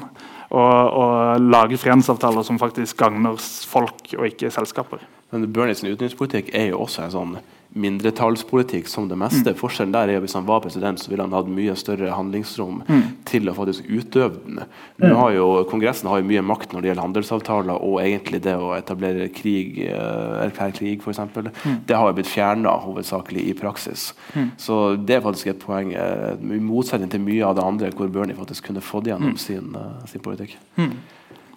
og, 0.52 0.56
og 0.56 1.44
lage 1.52 1.76
frihandelsavtaler 1.80 2.48
som 2.48 2.60
faktisk 2.60 2.96
gagner 3.04 3.36
folk 3.68 4.14
og 4.16 4.28
ikke 4.30 4.52
selskaper. 4.52 5.04
Men 5.32 5.50
Bernies 5.52 5.84
utenrikspolitikk 5.84 6.48
er 6.56 6.70
jo 6.72 6.80
også 6.86 7.04
en 7.04 7.14
sånn 7.18 7.36
mindretallspolitikk 7.74 8.88
som 8.88 9.08
det 9.08 9.16
meste. 9.16 9.52
Mm. 9.52 9.56
Forskjellen 9.56 9.94
der 9.94 10.10
er 10.10 10.20
at 10.20 10.24
Hvis 10.26 10.36
han 10.36 10.46
var 10.46 10.60
president, 10.60 11.00
så 11.00 11.10
ville 11.10 11.24
han 11.24 11.32
hatt 11.32 11.48
mye 11.48 11.74
større 11.78 12.12
handlingsrom 12.12 12.82
mm. 12.84 13.02
til 13.28 13.48
å 13.48 13.54
faktisk 13.56 13.86
utøve 13.88 14.42
den. 14.44 14.60
Nå 15.00 15.12
mm. 15.12 15.16
har 15.18 15.32
jo 15.36 15.46
Kongressen 15.70 16.10
har 16.10 16.20
jo 16.20 16.28
mye 16.28 16.44
makt 16.44 16.72
når 16.72 16.82
det 16.82 16.90
gjelder 16.90 17.06
handelsavtaler 17.06 17.86
og 17.86 17.96
egentlig 18.02 18.42
det 18.44 18.56
å 18.60 18.74
etablere 18.76 19.30
krig, 19.32 19.80
eh, 19.86 20.42
erklære 20.44 20.76
krig, 20.76 21.00
f.eks. 21.00 21.22
Mm. 21.64 21.80
Det 21.88 21.96
har 21.96 22.10
jo 22.10 22.18
blitt 22.18 22.30
fjerna 22.30 22.76
hovedsakelig 22.84 23.46
i 23.48 23.56
praksis. 23.56 24.10
Mm. 24.36 24.52
Så 24.60 24.82
det 25.00 25.18
er 25.18 25.24
faktisk 25.24 25.54
et 25.54 25.64
poeng, 25.64 25.94
eh, 25.96 26.36
i 26.36 26.60
motsetning 26.60 27.12
til 27.12 27.24
mye 27.24 27.48
av 27.48 27.56
det 27.56 27.66
andre, 27.66 27.92
hvor 27.96 28.12
Bernie 28.12 28.36
faktisk 28.36 28.68
kunne 28.68 28.84
fått 28.84 29.08
gjennom 29.08 29.32
mm. 29.32 29.40
sin, 29.40 29.72
uh, 29.76 30.04
sin, 30.10 30.22
politikk. 30.22 30.58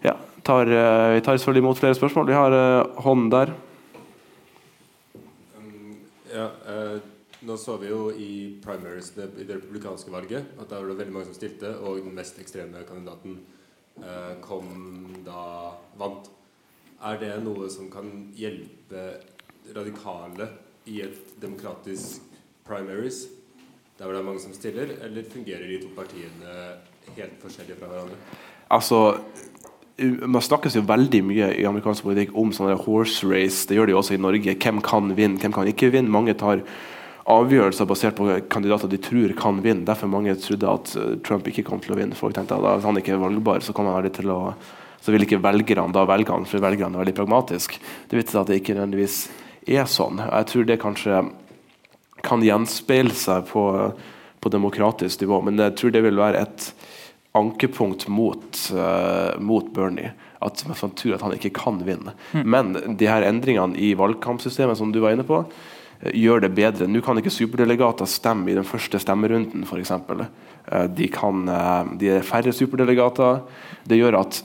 Ja, 0.06 0.16
tar, 0.46 0.70
vi 0.70 1.22
tar 1.26 1.38
selvfølgelig 1.38 1.64
imot 1.64 1.80
flere 1.82 1.98
spørsmål. 1.98 2.28
Vi 2.30 2.38
har 2.38 2.54
hånden 3.04 3.32
der. 3.34 3.56
Ja, 6.36 6.49
eh, 6.68 6.98
nå 7.48 7.56
så 7.57 7.78
vi 7.80 7.88
jo 7.88 8.10
i 8.12 8.60
primaries 8.64 9.14
det, 9.16 9.30
i 9.40 9.45
det 9.48 9.56
republikanske 9.56 10.12
valget 10.12 10.49
at 10.60 10.68
da 10.68 10.82
var 10.82 10.90
det 10.91 10.98
veldig 10.99 11.14
mange 11.16 11.30
som 11.30 11.38
stilte, 11.38 11.72
og 11.80 12.02
den 12.03 12.16
mest 12.18 12.40
ekstreme 12.41 12.84
kandidaten 12.88 13.38
eh, 14.02 14.34
kom 14.44 14.68
da 15.24 15.76
vant. 15.99 16.28
Er 17.06 17.22
det 17.22 17.32
noe 17.45 17.70
som 17.72 17.88
kan 17.94 18.12
hjelpe 18.36 19.06
radikale 19.76 20.49
i 20.91 20.99
et 21.06 21.36
demokratisk 21.41 22.26
primaries, 22.68 23.26
der 23.95 24.03
hvor 24.03 24.16
det 24.16 24.20
er 24.20 24.28
mange 24.28 24.44
som 24.44 24.56
stiller, 24.56 24.91
eller 25.06 25.32
fungerer 25.32 25.70
de 25.72 25.80
to 25.86 25.94
partiene 25.95 26.56
helt 27.16 27.40
forskjellige 27.44 27.80
fra 27.80 27.94
hverandre? 27.94 28.20
Altså, 28.76 28.99
man 30.04 30.44
snakkes 30.44 30.76
jo 30.76 30.84
veldig 30.88 31.22
mye 31.24 31.52
i 31.56 31.66
amerikansk 31.68 32.04
politikk 32.04 32.34
om 32.36 32.52
sånne 32.56 32.76
horse 32.84 33.24
race. 33.28 33.64
Det 33.68 33.78
gjør 33.78 33.92
de 33.92 33.96
også 33.96 34.18
i 34.18 34.22
Norge. 34.22 34.58
Hvem 34.60 34.82
kan 34.84 35.14
vinne, 35.16 35.40
hvem 35.40 35.56
kan 35.56 35.70
ikke 35.72 35.94
vinne. 35.94 36.12
Mange 36.12 36.36
tar 36.36 36.64
avgjørelser 37.32 37.88
basert 37.90 38.18
på 38.18 38.28
kandidater 38.52 38.92
de 38.92 39.00
tror 39.02 39.32
kan 39.40 39.62
vinne. 39.64 39.86
Derfor 39.88 40.12
mange 40.12 40.36
trodde 40.38 40.72
at 40.72 40.96
eh, 41.00 41.14
Trump 41.26 41.48
ikke 41.50 41.64
kom 41.66 41.80
til 41.82 41.96
å 41.96 42.00
vinne. 42.00 42.18
Folk 42.18 42.36
tenkte 42.36 42.58
at 42.60 42.66
Hvis 42.66 42.90
han 42.90 43.00
ikke 43.00 43.16
er 43.16 43.24
valgbar, 43.24 43.64
så 43.64 43.74
kan 43.74 43.90
han 43.90 44.12
til 44.14 44.34
å 44.34 44.40
så 45.06 45.14
vil 45.14 45.22
ikke 45.22 45.38
velgerne 45.38 45.94
da 45.94 46.02
velge 46.10 46.34
han, 46.34 46.48
for 46.50 46.64
velgerne 46.64 46.98
er 46.98 47.04
veldig 47.04 47.14
pragmatisk. 47.20 47.76
Det 48.10 48.18
viser 48.18 48.40
at 48.40 48.50
det 48.50 48.56
ikke 48.58 48.74
nødvendigvis 48.74 49.20
er 49.70 49.86
sånn. 49.86 50.18
Jeg 50.18 50.48
tror 50.50 50.66
det 50.66 50.80
kanskje 50.82 51.20
kan 52.26 52.42
gjenspeile 52.42 53.14
seg 53.14 53.46
på, 53.52 53.66
på 54.42 54.52
demokratisk 54.56 55.22
nivå, 55.22 55.44
men 55.46 55.62
jeg 55.62 55.76
tror 55.78 55.94
det 55.94 56.02
vil 56.08 56.18
være 56.18 56.42
et 56.42 56.66
ankepunkt 57.36 58.07
mot, 58.07 58.60
uh, 58.74 59.36
mot 59.40 59.68
Bernie. 59.74 60.14
At 60.45 60.64
man 60.68 60.95
tror 60.98 61.16
at 61.16 61.24
han 61.26 61.36
ikke 61.36 61.53
kan 61.56 61.80
vinne. 61.86 62.16
Mm. 62.34 62.44
Men 62.52 62.98
de 62.99 63.10
her 63.10 63.26
endringene 63.28 63.78
i 63.80 63.94
valgkampsystemet 63.98 64.80
som 64.80 64.91
du 64.94 65.02
var 65.03 65.16
inne 65.16 65.28
på, 65.28 65.41
uh, 65.44 66.12
gjør 66.12 66.45
det 66.45 66.53
bedre. 66.57 66.90
Nå 66.90 67.03
kan 67.06 67.20
ikke 67.22 67.34
superdelegater 67.34 68.10
stemme 68.10 68.52
i 68.52 68.57
den 68.57 68.68
første 68.68 69.02
stemmerunden, 69.02 69.68
f.eks. 69.68 69.94
Uh, 69.95 70.28
de, 70.90 71.10
kan, 71.14 71.45
de 71.99 72.12
er 72.18 72.26
færre 72.26 72.53
superdelegater. 72.56 73.44
Det 73.86 73.99
gjør 74.02 74.22
at 74.24 74.44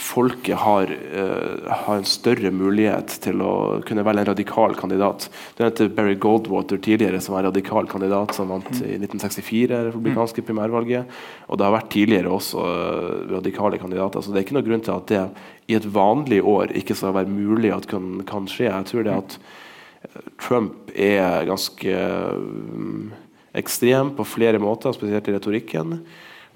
folket 0.00 0.56
har, 0.56 0.90
uh, 0.90 1.68
har, 1.68 1.98
en 1.98 2.08
større 2.08 2.50
mulighet 2.54 3.18
til 3.24 3.42
å 3.44 3.52
kunne 3.86 4.04
velge 4.06 4.24
en 4.24 4.30
radikal 4.30 4.74
kandidat. 4.78 5.28
Du 5.56 5.62
nevnte 5.62 5.90
Barry 5.94 6.16
Goldwater 6.20 6.80
tidligere, 6.82 7.20
som 7.22 7.36
var 7.36 7.46
radikal 7.48 7.88
kandidat 7.90 8.34
som 8.36 8.50
vant 8.50 8.70
i 8.80 8.96
1964 8.96 9.82
republikanske 9.90 10.44
primærvalget. 10.46 11.20
Og 11.48 11.60
det 11.60 11.68
har 11.68 11.76
vært 11.76 11.92
tidligere 11.92 12.32
også 12.32 12.64
uh, 12.64 13.34
radikale 13.36 13.80
kandidater. 13.82 14.24
Så 14.24 14.32
det 14.32 14.40
er 14.40 14.48
ikke 14.48 14.58
noen 14.58 14.68
grunn 14.70 14.86
til 14.86 14.96
at 14.96 15.10
det 15.12 15.24
i 15.70 15.76
et 15.78 15.90
vanlig 15.94 16.40
år 16.42 16.72
ikke 16.80 16.96
skal 16.98 17.14
være 17.14 17.30
mulig 17.30 17.74
at 17.74 17.86
kan, 17.90 18.22
kan 18.26 18.48
skje. 18.50 18.70
Jeg 18.70 18.88
tror 18.90 19.06
det 19.06 19.14
at 19.14 19.36
eh, 19.36 20.24
Trump 20.42 20.90
er 20.96 21.46
ganske 21.46 22.00
um, 22.34 23.12
ekstrem 23.54 24.14
på 24.16 24.26
flere 24.26 24.58
måter, 24.62 24.94
spesielt 24.96 25.30
i 25.30 25.36
retorikken 25.36 26.00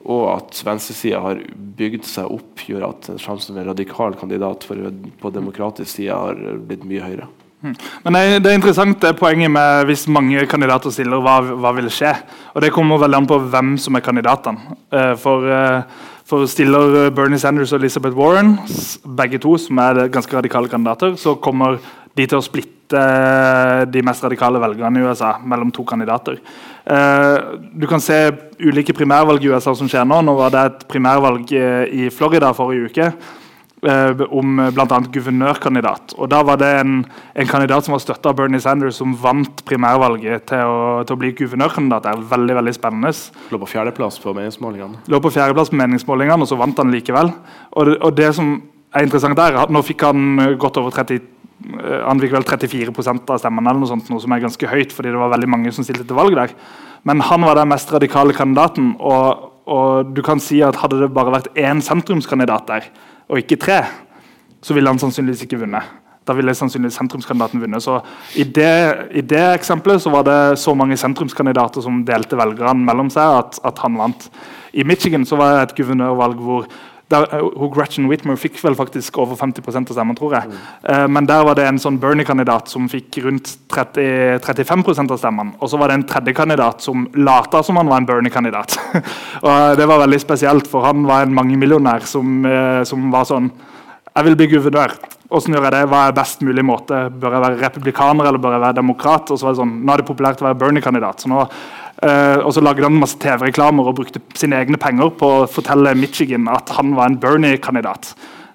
og 0.05 0.24
at 0.35 0.60
venstresida 0.66 1.22
har 1.24 1.40
bygd 1.78 2.05
seg 2.09 2.28
opp, 2.28 2.60
gjør 2.68 2.90
at 2.90 3.09
sjansen 3.16 3.55
for 3.55 3.62
en 3.62 3.70
radikal 3.70 4.18
kandidat 4.20 4.66
på 4.68 5.32
demokratisk 5.32 5.90
side 5.97 6.12
har 6.12 6.60
blitt 6.68 6.85
mye 6.89 7.05
høyere. 7.05 7.31
Hmm. 7.64 7.76
Men 8.05 8.43
Det 8.43 8.51
er 8.51 8.59
interessant 8.59 9.01
det 9.01 9.14
poenget 9.16 9.51
med 9.51 9.86
hvis 9.89 10.05
mange 10.12 10.44
kandidater 10.47 10.93
stiller, 10.93 11.22
hva, 11.24 11.39
hva 11.40 11.72
vil 11.78 11.89
skje? 11.89 12.12
Og 12.52 12.60
Det 12.60 12.72
kommer 12.74 13.01
veldig 13.01 13.22
an 13.22 13.31
på 13.31 13.40
hvem 13.40 13.78
som 13.81 13.97
er 13.97 14.05
kandidatene. 14.05 14.76
Eh, 14.93 15.14
for, 15.16 15.48
eh, 15.48 15.82
for 16.28 16.44
stiller 16.47 17.09
Bernie 17.10 17.40
Sanders 17.40 17.72
og 17.72 17.81
Elizabeth 17.81 18.16
Warren, 18.16 18.59
begge 19.16 19.40
to 19.40 19.56
som 19.56 19.81
er 19.81 20.09
ganske 20.12 20.36
radikale 20.36 20.68
kandidater, 20.68 21.16
så 21.16 21.39
kommer 21.40 21.81
de 22.14 22.26
til 22.26 22.39
å 22.39 22.44
splitte 22.44 22.74
splitte 22.85 23.90
de 23.90 24.02
mest 24.02 24.23
radikale 24.23 24.61
velgerne 24.61 25.01
i 25.01 25.05
USA 25.05 25.39
mellom 25.44 25.70
to 25.73 25.85
kandidater. 25.85 26.39
Eh, 26.86 27.59
du 27.73 27.86
kan 27.86 28.01
se 28.01 28.32
ulike 28.61 28.93
primærvalg 28.93 29.43
i 29.43 29.48
USA 29.48 29.74
som 29.74 29.89
skjer 29.89 30.05
nå. 30.05 30.23
Nå 30.23 30.35
var 30.36 30.51
det 30.51 30.65
et 30.65 30.89
primærvalg 30.89 31.52
eh, 31.52 31.89
i 31.90 32.11
Florida 32.11 32.52
forrige 32.52 32.90
uke 32.90 33.06
eh, 33.09 34.23
om 34.31 34.61
bl.a. 34.74 35.01
guvernørkandidat. 35.12 36.15
Og 36.19 36.28
Da 36.28 36.43
var 36.43 36.56
det 36.56 36.81
en, 36.81 37.05
en 37.35 37.48
kandidat 37.48 37.85
som 37.85 37.93
var 37.93 38.01
støtta 38.01 38.31
av 38.31 38.36
Bernie 38.36 38.61
Sanders, 38.61 38.97
som 38.97 39.15
vant 39.16 39.65
primærvalget 39.65 40.47
til 40.47 40.65
å, 40.65 41.05
til 41.05 41.16
å 41.16 41.20
bli 41.20 41.32
guvernørkandidat. 41.32 42.05
Det 42.05 42.12
er 42.12 42.28
veldig 42.36 42.61
veldig 42.61 42.77
spennende. 42.77 43.15
Lå 43.51 43.59
på 43.59 43.73
fjerdeplass 43.73 44.20
på 44.20 44.36
meningsmålingene. 44.36 45.06
Lå 45.09 45.20
på 45.24 45.32
fjerdeplass 45.32 45.73
på 45.73 45.81
meningsmålingene, 45.81 46.44
og 46.44 46.52
så 46.52 46.61
vant 46.61 46.85
han 46.85 46.93
likevel. 46.93 47.32
Og 47.74 47.97
og 48.05 48.12
det 48.16 48.35
som 48.36 48.59
er 48.94 49.06
interessant 49.06 49.36
der, 49.39 49.56
er 49.59 49.73
nå 49.73 49.82
fikk 49.82 50.05
han 50.06 50.36
godt 50.61 50.78
over 50.78 50.94
30 50.94 51.16
eh, 51.16 51.31
han 52.05 52.20
fikk 52.20 52.35
vel 52.35 52.44
34% 52.44 53.31
av 53.31 53.40
stemmene, 53.40 53.70
eller 53.70 53.85
noe 53.85 53.90
sånt, 53.90 54.09
noe 54.12 54.22
som 54.22 54.32
er 54.35 54.43
ganske 54.43 54.68
høyt. 54.68 54.93
fordi 54.93 55.12
det 55.14 55.20
var 55.20 55.32
veldig 55.32 55.51
mange 55.51 55.72
som 55.72 55.86
stilte 55.86 56.06
til 56.06 56.18
valg 56.18 56.36
der. 56.36 56.55
Men 57.05 57.20
han 57.20 57.44
var 57.47 57.56
den 57.56 57.70
mest 57.70 57.93
radikale 57.93 58.35
kandidaten. 58.36 58.94
Og, 58.98 59.51
og 59.66 60.14
du 60.14 60.22
kan 60.22 60.40
si 60.43 60.62
at 60.62 60.81
hadde 60.82 61.01
det 61.01 61.12
bare 61.14 61.32
vært 61.32 61.52
én 61.56 61.82
sentrumskandidat 61.85 62.66
der, 62.68 62.89
og 63.28 63.40
ikke 63.40 63.60
tre, 63.60 63.82
så 64.64 64.74
ville 64.76 64.90
han 64.90 65.01
sannsynligvis 65.01 65.44
ikke 65.47 65.60
vunnet. 65.62 65.85
Da 66.24 66.32
ville 66.32 66.55
sannsynligvis 66.56 66.97
sentrumskandidaten 66.97 67.60
vunnet. 67.60 67.85
Så 67.85 67.98
i 68.40 68.47
det, 68.48 68.74
i 69.12 69.20
det, 69.20 69.44
eksempelet 69.59 70.01
så 70.01 70.12
var 70.12 70.24
det 70.24 70.59
så 70.60 70.72
mange 70.76 70.97
sentrumskandidater 70.97 71.85
som 71.85 72.01
delte 72.09 72.39
velgerne 72.40 72.86
mellom 72.86 73.10
seg, 73.12 73.40
at, 73.43 73.60
at 73.64 73.82
han 73.85 73.98
vant. 74.01 74.31
I 74.72 74.86
Michigan 74.89 75.26
så 75.28 75.36
var 75.36 75.52
det 75.52 75.66
et 75.66 75.76
guvernørvalg 75.82 76.40
hvor 76.40 76.68
der, 77.12 77.26
hun 77.36 77.70
Gretchen 77.72 78.06
Whitmer 78.09 78.39
fikk 78.40 78.56
vel 78.64 78.76
faktisk 78.78 79.18
over 79.20 79.36
50% 79.36 79.90
av 79.93 79.97
stemmen, 79.97 80.16
tror 80.16 80.36
jeg. 80.39 80.48
Mm. 80.48 80.62
Uh, 80.89 81.06
men 81.12 81.28
der 81.28 81.44
var 81.44 81.59
det 81.59 81.66
en 81.68 81.81
sånn 81.81 81.98
Bernie-kandidat 82.01 82.72
som 82.72 82.89
fikk 82.90 83.20
rundt 83.26 83.51
30, 83.72 84.40
35% 84.44 85.12
av 85.12 85.20
stemmen. 85.20 85.52
Og 85.60 85.70
så 85.70 85.81
var 85.81 85.93
det 85.93 85.98
en 85.98 86.06
tredje 86.09 86.36
kandidat 86.36 86.85
som 86.85 87.05
lata 87.18 87.62
som 87.66 87.76
han 87.81 87.90
var 87.93 88.01
en 88.01 88.09
Bernie-kandidat. 88.09 88.78
og 89.44 89.76
Det 89.76 89.89
var 89.90 90.05
veldig 90.06 90.22
spesielt, 90.22 90.70
for 90.70 90.89
han 90.89 91.05
var 91.09 91.26
en 91.26 91.36
mangemillionær 91.36 92.09
som, 92.09 92.40
uh, 92.48 92.81
som 92.89 93.10
var 93.12 93.28
sånn 93.28 93.52
Jeg 94.14 94.28
vil 94.28 94.36
bli 94.39 94.47
guvernør. 94.55 94.93
Hvordan 95.28 95.56
gjør 95.56 95.64
jeg 95.66 95.74
det? 95.74 95.86
Hva 95.90 96.01
er 96.06 96.12
best 96.14 96.43
mulig 96.47 96.62
måte? 96.62 96.98
Bør 97.10 97.35
jeg 97.35 97.43
være 97.43 97.56
republikaner 97.59 98.28
eller 98.28 98.39
bør 98.39 98.55
jeg 98.55 98.62
være 98.62 98.76
demokrat? 98.78 99.32
Og 99.35 99.40
så 99.40 99.48
var 99.48 99.56
det 99.56 99.60
sånn, 99.64 99.81
Nå 99.82 99.93
er 99.93 100.01
det 100.01 100.06
populært 100.06 100.43
å 100.43 100.47
være 100.47 100.60
Bernie-kandidat. 100.60 101.24
så 101.24 101.32
nå 101.32 101.40
og 102.03 102.51
så 102.53 102.61
lagde 102.61 102.83
han 102.83 102.97
masse 102.99 103.16
TV-reklamer 103.23 103.87
og 103.87 103.95
brukte 104.01 104.21
sine 104.37 104.59
egne 104.59 104.77
penger 104.83 105.12
på 105.19 105.29
å 105.31 105.45
fortelle 105.49 105.95
Michigan 105.97 106.49
at 106.53 106.73
han 106.77 106.91
var 106.97 107.09
en 107.09 107.21
Bernie-kandidat. 107.23 108.15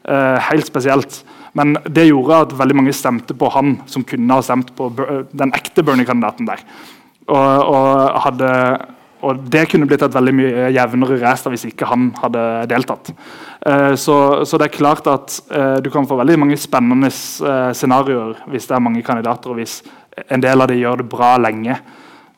Uh, 0.10 0.40
helt 0.50 0.66
spesielt. 0.66 1.24
Men 1.54 1.76
det 1.86 2.08
gjorde 2.08 2.44
at 2.46 2.54
veldig 2.58 2.78
mange 2.78 2.94
stemte 2.96 3.36
på 3.38 3.50
han 3.54 3.76
som 3.90 4.06
kunne 4.08 4.38
ha 4.38 4.42
stemt 4.46 4.72
på 4.78 4.88
den 5.34 5.52
ekte 5.58 5.84
Bernie-kandidaten 5.86 6.48
der. 6.48 6.64
Og, 7.30 7.36
og, 7.36 8.18
hadde, 8.24 8.50
og, 9.22 9.44
det 9.54 9.68
kunne 9.70 9.86
blitt 9.90 10.02
et 10.06 10.16
veldig 10.16 10.34
mye 10.34 10.70
jevnere 10.74 11.20
race 11.22 11.52
hvis 11.52 11.68
ikke 11.70 11.90
han 11.90 12.10
hadde 12.22 12.46
deltatt. 12.72 13.12
Uh, 13.66 13.94
så, 13.94 14.18
så, 14.50 14.58
det 14.58 14.70
er 14.70 14.78
klart 14.80 15.10
at 15.12 15.40
du 15.84 15.92
kan 15.94 16.08
få 16.10 16.18
veldig 16.22 16.40
mange 16.46 16.58
spennende 16.58 17.12
scenarioer 17.12 18.38
hvis 18.50 18.70
det 18.70 18.78
er 18.78 18.86
mange 18.86 19.06
kandidater, 19.06 19.52
og 19.52 19.60
hvis 19.60 19.82
en 20.30 20.42
del 20.42 20.64
av 20.64 20.72
dem 20.72 20.82
gjør 20.82 21.04
det 21.04 21.10
bra 21.12 21.36
lenge. 21.42 21.78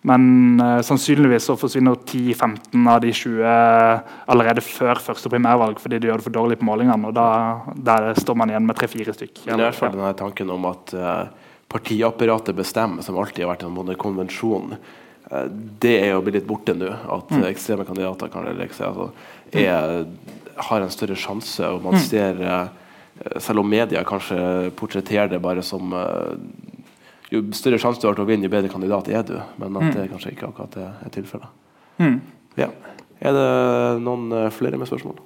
Men 0.02 0.62
uh, 0.62 0.80
sannsynligvis 0.82 1.46
så 1.46 1.56
forsvinner 1.60 2.00
10-15 2.10 2.88
av 2.90 3.02
de 3.04 3.12
20 3.14 3.52
allerede 4.34 4.64
før 4.66 5.02
første 5.04 5.30
primærvalg 5.30 5.82
fordi 5.82 6.00
de 6.02 6.10
gjør 6.10 6.22
det 6.22 6.26
for 6.26 6.38
dårlig 6.38 6.58
på 6.62 6.68
målingene. 6.72 7.12
og 7.12 7.14
Da, 7.18 7.28
der 7.78 8.10
står 8.18 8.40
man 8.42 8.54
igjen 8.54 8.66
med 8.66 8.80
tre-fire 8.80 9.14
stykk. 9.14 9.44
I 9.46 9.60
hvert 9.60 9.78
fall 9.78 9.94
denne 9.94 10.16
tanken 10.18 10.50
om 10.54 10.66
at 10.72 10.96
uh, 10.98 11.30
partiapparatet 11.72 12.58
bestemmer, 12.58 13.06
som 13.06 13.20
alltid 13.22 13.46
har 13.46 13.54
vært 13.54 13.68
en 13.68 13.94
konvensjon, 14.02 14.74
uh, 15.30 15.46
det 15.86 15.96
er 16.00 16.12
jo 16.16 16.26
blitt 16.26 16.40
litt 16.40 16.50
borte 16.50 16.76
nå. 16.78 16.90
At 16.90 17.30
mm. 17.30 17.46
ekstreme 17.52 17.86
kandidater 17.86 18.34
kan 18.34 18.50
liksom, 18.58 18.90
altså, 18.90 19.12
er, 19.54 20.06
har 20.72 20.82
en 20.82 20.94
større 20.98 21.20
sjanse. 21.20 21.62
og 21.70 21.86
man 21.86 22.00
mm. 22.00 22.06
ser 22.10 22.46
selv 23.38 23.62
om 23.62 23.68
media 23.70 24.02
kanskje 24.08 24.72
portretterer 24.74 25.30
det 25.30 25.38
bare 25.44 25.62
som 25.62 25.94
jo 27.32 27.42
større 27.56 27.80
sjanse 27.82 28.02
du 28.02 28.08
har 28.10 28.18
til 28.18 28.26
å 28.26 28.30
vinne, 28.30 28.46
jo 28.48 28.54
bedre 28.54 28.72
kandidat 28.72 29.10
er 29.12 29.26
du. 29.28 29.36
Men 29.62 29.78
at 29.80 29.90
mm. 29.90 29.92
det 29.98 30.08
kanskje 30.12 30.36
ikke 30.36 30.52
akkurat 30.52 30.80
er 30.84 31.14
tilfellet. 31.16 31.60
Mm. 32.02 32.18
Ja. 32.60 32.72
Er 33.22 33.38
det 33.38 33.50
noen 34.02 34.32
uh, 34.34 34.48
flere 34.54 34.80
med 34.82 34.90
spørsmål? 34.90 35.20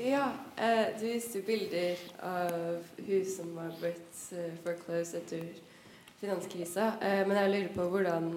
Ja, 0.00 0.30
eh, 0.56 0.86
du 1.00 1.04
viste 1.06 1.42
bilder 1.44 1.98
av 2.24 2.86
hus 3.04 3.34
som 3.36 3.50
var 3.52 3.74
blitt 3.82 4.22
uh, 4.32 4.46
foreclosed 4.64 5.18
etter 5.18 5.44
finanskrisa. 6.20 6.94
Eh, 7.04 7.20
men 7.28 7.36
jeg 7.36 7.50
lurer 7.52 7.74
på 7.74 7.88
hvordan 7.92 8.30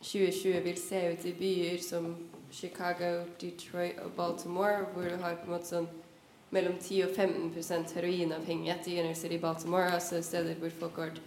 2020 0.00 0.62
vil 0.64 0.78
se 0.80 1.02
ut 1.12 1.26
i 1.28 1.34
byer 1.36 1.82
som 1.84 2.08
Chicago, 2.52 3.24
Detroit 3.40 3.98
og 4.04 4.10
Baltimore, 4.16 4.84
hvor 4.92 5.02
du 5.02 5.16
har 5.22 5.38
på 5.40 5.48
en 5.48 5.54
måte 5.54 5.70
sånn 5.70 5.88
mellom 6.52 6.74
10 6.76 7.06
og 7.06 7.14
15% 7.16 7.94
heroinavhengighet 7.96 8.88
i 8.92 8.98
Inner 9.00 9.14
City, 9.16 9.38
Baltimore, 9.40 9.88
altså 9.94 10.20
steder 10.22 10.58
hvor 10.60 10.74
folk 10.80 10.98
har 11.00 11.14
vært 11.14 11.22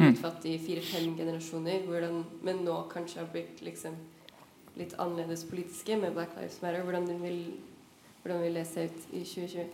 utfatt 0.00 0.46
i 0.48 0.54
fire-fem 0.62 1.12
generasjoner, 1.18 1.84
hvordan, 1.84 2.22
men 2.46 2.64
nå 2.64 2.78
kanskje 2.92 3.20
har 3.20 3.28
blitt 3.34 3.60
liksom 3.64 3.98
litt 4.80 4.94
annerledes 4.96 5.44
politiske 5.44 5.98
med 6.00 6.16
Black 6.16 6.32
Lives 6.38 6.62
Matter. 6.62 6.80
Hvordan 6.86 7.10
vil, 7.20 7.38
hvordan 8.22 8.42
vil 8.46 8.56
det 8.56 8.66
se 8.70 8.88
ut 8.88 9.12
i 9.12 9.24
2020? 9.24 9.68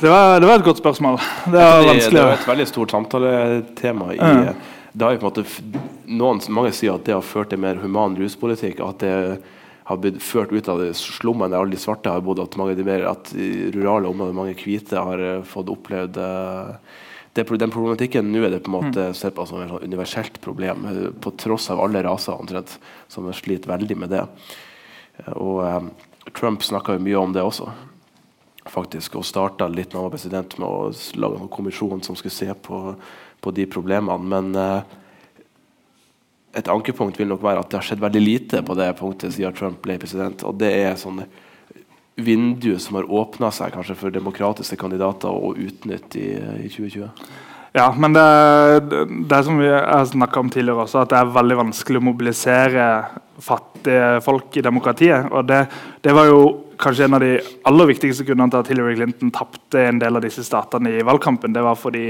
Det 0.00 0.08
var, 0.08 0.40
det 0.40 0.48
var, 0.48 0.54
et 0.54 0.64
godt 0.64 0.78
spørsmål. 0.80 1.18
Det 1.44 1.60
var 1.60 1.82
vanskelig. 1.84 2.16
Det 2.16 2.22
var 2.24 2.38
et 2.38 2.48
veldig 2.48 2.68
stort 2.72 2.90
samtaletema 2.96 4.12
i 4.14 4.20
mm 4.20 4.54
måte 4.98 5.44
noen, 6.06 6.40
Mange 6.48 6.72
sier 6.74 6.96
at 6.96 7.06
det 7.06 7.14
har 7.14 7.24
ført 7.24 7.50
til 7.50 7.60
mer 7.62 7.80
human 7.82 8.16
ruspolitikk. 8.18 8.80
At 8.80 9.00
det 9.04 9.40
har 9.90 9.98
blitt 9.98 10.22
ført 10.22 10.52
ut 10.52 10.68
av 10.70 10.82
slummene 10.94 11.50
der 11.50 11.60
alle 11.60 11.74
de 11.74 11.80
svarte 11.80 12.10
har 12.10 12.22
bodd. 12.22 12.42
At 12.42 12.56
mange 12.58 12.76
de 12.78 12.86
mer, 12.86 13.06
at 13.10 13.32
i 13.34 13.70
rurale 13.74 14.10
områder 14.10 14.36
mange 14.36 14.56
hvite 14.58 14.98
har 14.98 15.18
uh, 15.18 15.46
fått 15.46 15.70
opplevd 15.72 16.18
uh, 16.18 16.74
det, 17.34 17.46
Den 17.46 17.70
problematikken 17.70 18.30
nå 18.30 18.42
er 18.42 18.54
det 18.54 18.64
på 18.64 18.72
en 18.72 18.78
måte 18.78 19.10
mm. 19.10 19.14
sett 19.14 19.34
på 19.34 19.46
som 19.46 19.62
et 19.62 19.70
sånn 19.70 19.86
universelt 19.86 20.40
problem, 20.42 20.86
uh, 20.86 21.10
på 21.10 21.34
tross 21.38 21.70
av 21.70 21.82
alle 21.82 22.02
raser 22.06 22.38
omtrent, 22.38 22.76
som 23.10 23.30
sliter 23.34 23.70
veldig 23.70 23.98
med 23.98 24.14
det. 24.14 24.24
Og 25.34 25.90
Trump 26.32 26.62
snakka 26.64 26.96
mye 27.02 27.18
om 27.18 27.34
det 27.34 27.42
også 27.44 27.66
faktisk, 28.70 29.16
og 29.18 29.26
starta 29.26 29.68
litt 29.68 29.92
når 29.92 29.98
han 29.98 30.06
var 30.06 30.14
president 30.14 30.56
med 30.60 30.68
å 30.68 30.92
lage 31.20 31.40
en 31.40 31.50
kommisjon 31.52 32.02
som 32.04 32.16
skulle 32.18 32.34
se 32.34 32.54
på 32.54 32.94
på 33.40 33.52
de 33.56 33.66
problemene. 33.70 34.30
Men 34.32 34.50
uh, 34.56 34.96
et 36.56 36.70
ankepunkt 36.70 37.20
vil 37.20 37.30
nok 37.30 37.44
være 37.44 37.62
at 37.62 37.70
det 37.70 37.80
har 37.80 37.86
skjedd 37.90 38.02
veldig 38.02 38.24
lite 38.24 38.64
på 38.66 38.76
det 38.78 38.90
punktet 38.98 39.36
siden 39.36 39.54
Trump 39.56 39.78
ble 39.84 39.98
president. 40.02 40.44
Og 40.48 40.58
det 40.60 40.72
er 40.82 40.98
sånne 41.00 41.28
vindu 42.20 42.74
som 42.82 42.98
har 42.98 43.08
åpna 43.08 43.52
seg 43.54 43.72
kanskje 43.74 43.96
for 43.96 44.14
demokratiske 44.14 44.76
kandidater 44.80 45.30
å 45.30 45.54
utnytte 45.56 46.20
i, 46.20 46.32
i 46.66 46.68
2020. 46.68 47.08
Ja, 47.72 47.86
men 47.94 48.12
det, 48.12 48.80
det 49.30 49.44
som 49.46 49.60
vi 49.60 49.68
har 49.70 50.04
snakka 50.04 50.40
om 50.42 50.50
tidligere 50.50 50.82
også, 50.84 51.04
at 51.04 51.12
det 51.12 51.20
er 51.20 51.36
veldig 51.36 51.58
vanskelig 51.60 52.00
å 52.00 52.06
mobilisere 52.08 52.86
fattige 53.40 54.18
folk 54.24 54.58
i 54.58 54.64
demokratiet. 54.66 55.30
og 55.30 55.46
det, 55.46 55.62
det 56.02 56.14
var 56.16 56.26
jo 56.26 56.40
kanskje 56.80 57.06
en 57.06 57.14
av 57.14 57.22
de 57.22 57.36
aller 57.70 57.90
viktigste 57.92 58.26
grunnene 58.26 58.50
til 58.50 58.64
at 58.64 58.72
Hillary 58.72 58.96
Clinton 58.98 59.30
tapte 59.36 59.84
en 59.86 60.00
del 60.02 60.18
av 60.18 60.24
disse 60.24 60.42
statene 60.44 60.96
i 60.96 61.04
valgkampen. 61.06 61.54
Det 61.54 61.62
var 61.62 61.78
fordi 61.78 62.08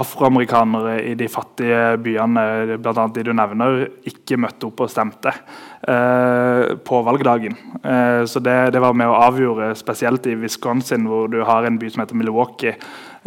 afroamerikanere 0.00 0.94
i 1.04 1.14
de 1.18 1.28
fattige 1.28 1.98
byene 2.00 2.78
blant 2.78 2.98
annet 2.98 3.18
de 3.18 3.24
du 3.26 3.32
nevner, 3.36 3.82
ikke 4.08 4.38
møtte 4.40 4.68
opp 4.70 4.80
og 4.84 4.90
stemte 4.92 5.32
eh, 5.32 6.72
på 6.80 7.00
valgdagen. 7.04 7.56
Eh, 7.84 8.22
så 8.28 8.40
det, 8.44 8.56
det, 8.72 8.80
var 8.82 8.96
med 8.96 9.12
å 9.12 9.18
avgjøre, 9.28 9.72
spesielt 9.76 10.28
i 10.30 10.36
Wisconsin, 10.40 11.04
hvor 11.10 11.28
du 11.32 11.42
har 11.48 11.68
en 11.68 11.76
by 11.80 11.92
som 11.92 12.04
heter 12.04 12.18
Milwaukee, 12.18 12.76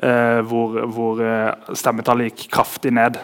eh, 0.01 0.39
hvor, 0.49 0.79
hvor 0.95 1.21
eh, 1.21 1.75
stemmetallet 1.77 2.31
gikk 2.31 2.49
kraftig 2.57 2.95
ned. 2.97 3.21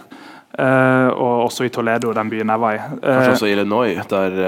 Eh, 0.51 1.09
og 1.09 1.47
også 1.47 1.65
i 1.65 1.73
Toledo, 1.73 2.13
den 2.13 2.29
byen 2.29 2.53
jeg 2.53 2.65
var 2.67 2.77
i. 2.77 2.85
Kanskje 3.01 3.35
også 3.39 3.49
i 3.49 3.57
Illinois, 3.57 4.05
der 4.11 4.39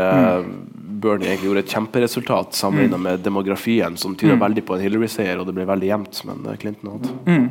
mm 0.43 0.73
Bernie 1.03 1.29
egentlig 1.29 1.49
gjorde 1.49 1.63
et 1.65 1.73
kjemperesultat 1.75 2.57
sammenlignet 2.57 2.99
mm. 2.99 3.05
med 3.05 3.23
demografien, 3.25 3.97
som 3.99 4.15
tyder 4.15 4.37
mm. 4.37 4.43
veldig 4.45 4.63
på 4.67 4.77
en 4.77 4.83
Hillary-seier, 4.85 5.39
og 5.41 5.49
det 5.49 5.55
ble 5.57 5.67
veldig 5.67 5.89
jevnt, 5.89 6.21
men 6.29 6.45
eh, 6.47 6.57
Clinton 6.61 6.93
hadde. 6.95 7.13
Mm. 7.27 7.47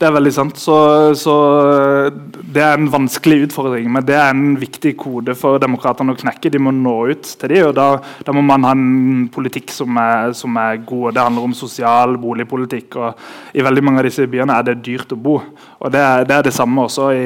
Det 0.00 0.08
er 0.08 0.16
veldig 0.16 0.32
sant. 0.34 0.60
Så, 0.60 0.76
så, 1.18 1.36
det 2.42 2.64
er 2.64 2.76
en 2.76 2.90
vanskelig 2.92 3.46
utfordring, 3.48 3.88
men 3.92 4.06
det 4.06 4.18
er 4.18 4.32
en 4.32 4.56
viktig 4.60 4.96
kode 5.00 5.36
for 5.38 5.62
demokratene 5.62 6.16
å 6.16 6.18
knekke. 6.18 6.52
De 6.52 6.62
må 6.62 6.74
nå 6.74 6.96
ut 7.12 7.30
til 7.40 7.54
dem, 7.54 7.68
og 7.70 7.76
da, 7.78 7.88
da, 8.26 8.36
må 8.36 8.44
man 8.46 8.66
ha 8.66 8.74
en 8.76 9.28
politikk 9.32 9.74
som 9.74 10.02
er, 10.02 10.34
som 10.38 10.58
er 10.60 10.82
god. 10.82 11.14
Det 11.16 11.26
handler 11.28 11.50
om 11.50 11.56
sosial 11.56 12.18
boligpolitikk, 12.20 12.98
og 12.98 13.56
i 13.56 13.64
veldig 13.64 13.86
mange 13.86 14.02
av 14.02 14.10
disse 14.10 14.26
byene 14.30 14.58
er 14.58 14.70
det 14.70 14.80
dyrt 14.86 15.14
å 15.14 15.20
bo. 15.20 15.38
Og 15.80 15.92
det 15.92 16.06
det, 16.24 16.34
er 16.34 16.42
det 16.42 16.54
samme 16.54 16.82
også 16.86 17.10
i, 17.14 17.24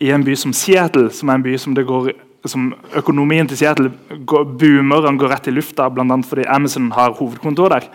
i 0.00 0.10
en 0.12 0.24
by 0.24 0.36
som 0.38 0.52
Seattle, 0.56 1.10
som 1.14 1.30
er 1.30 1.40
en 1.40 1.46
by 1.46 1.56
som 1.60 1.74
det 1.76 1.86
går 1.88 2.12
som 2.50 2.72
økonomien 2.98 3.46
til 3.48 3.58
Seattle 3.60 3.92
går, 4.26 4.48
boomer, 4.58 5.06
han 5.06 5.18
går 5.20 5.30
rett 5.30 5.46
i 5.50 5.54
lufta, 5.54 5.86
bl.a. 5.92 6.18
fordi 6.26 6.46
Amazon 6.50 6.90
har 6.96 7.14
hovedkontor 7.18 7.74
der. 7.76 7.86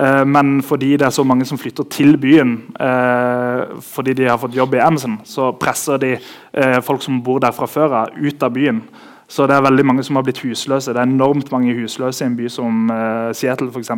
Eh, 0.00 0.24
men 0.24 0.62
fordi 0.64 0.94
det 0.96 1.06
er 1.06 1.14
så 1.14 1.24
mange 1.26 1.44
som 1.44 1.58
flytter 1.58 1.84
til 1.92 2.16
byen 2.20 2.56
eh, 2.80 3.76
fordi 3.84 4.14
de 4.16 4.28
har 4.30 4.40
fått 4.40 4.56
jobb 4.56 4.74
i 4.78 4.82
Amazon, 4.84 5.18
så 5.24 5.50
presser 5.52 6.00
de 6.00 6.14
eh, 6.16 6.80
folk 6.86 7.04
som 7.04 7.20
bor 7.24 7.42
der 7.42 7.52
fra 7.52 7.68
før 7.68 7.96
av, 8.04 8.16
ut 8.16 8.42
av 8.42 8.54
byen. 8.54 8.82
Så 9.30 9.46
det 9.46 9.54
er 9.54 9.62
veldig 9.62 9.84
mange 9.86 10.02
som 10.02 10.16
har 10.18 10.24
blitt 10.26 10.40
husløse. 10.42 10.90
Det 10.90 10.98
er 10.98 11.06
enormt 11.06 11.52
mange 11.52 11.76
husløse 11.76 12.24
i 12.24 12.26
en 12.26 12.34
by 12.34 12.48
som 12.50 12.88
uh, 12.90 13.30
Seattle 13.30 13.68
f.eks. 13.70 13.92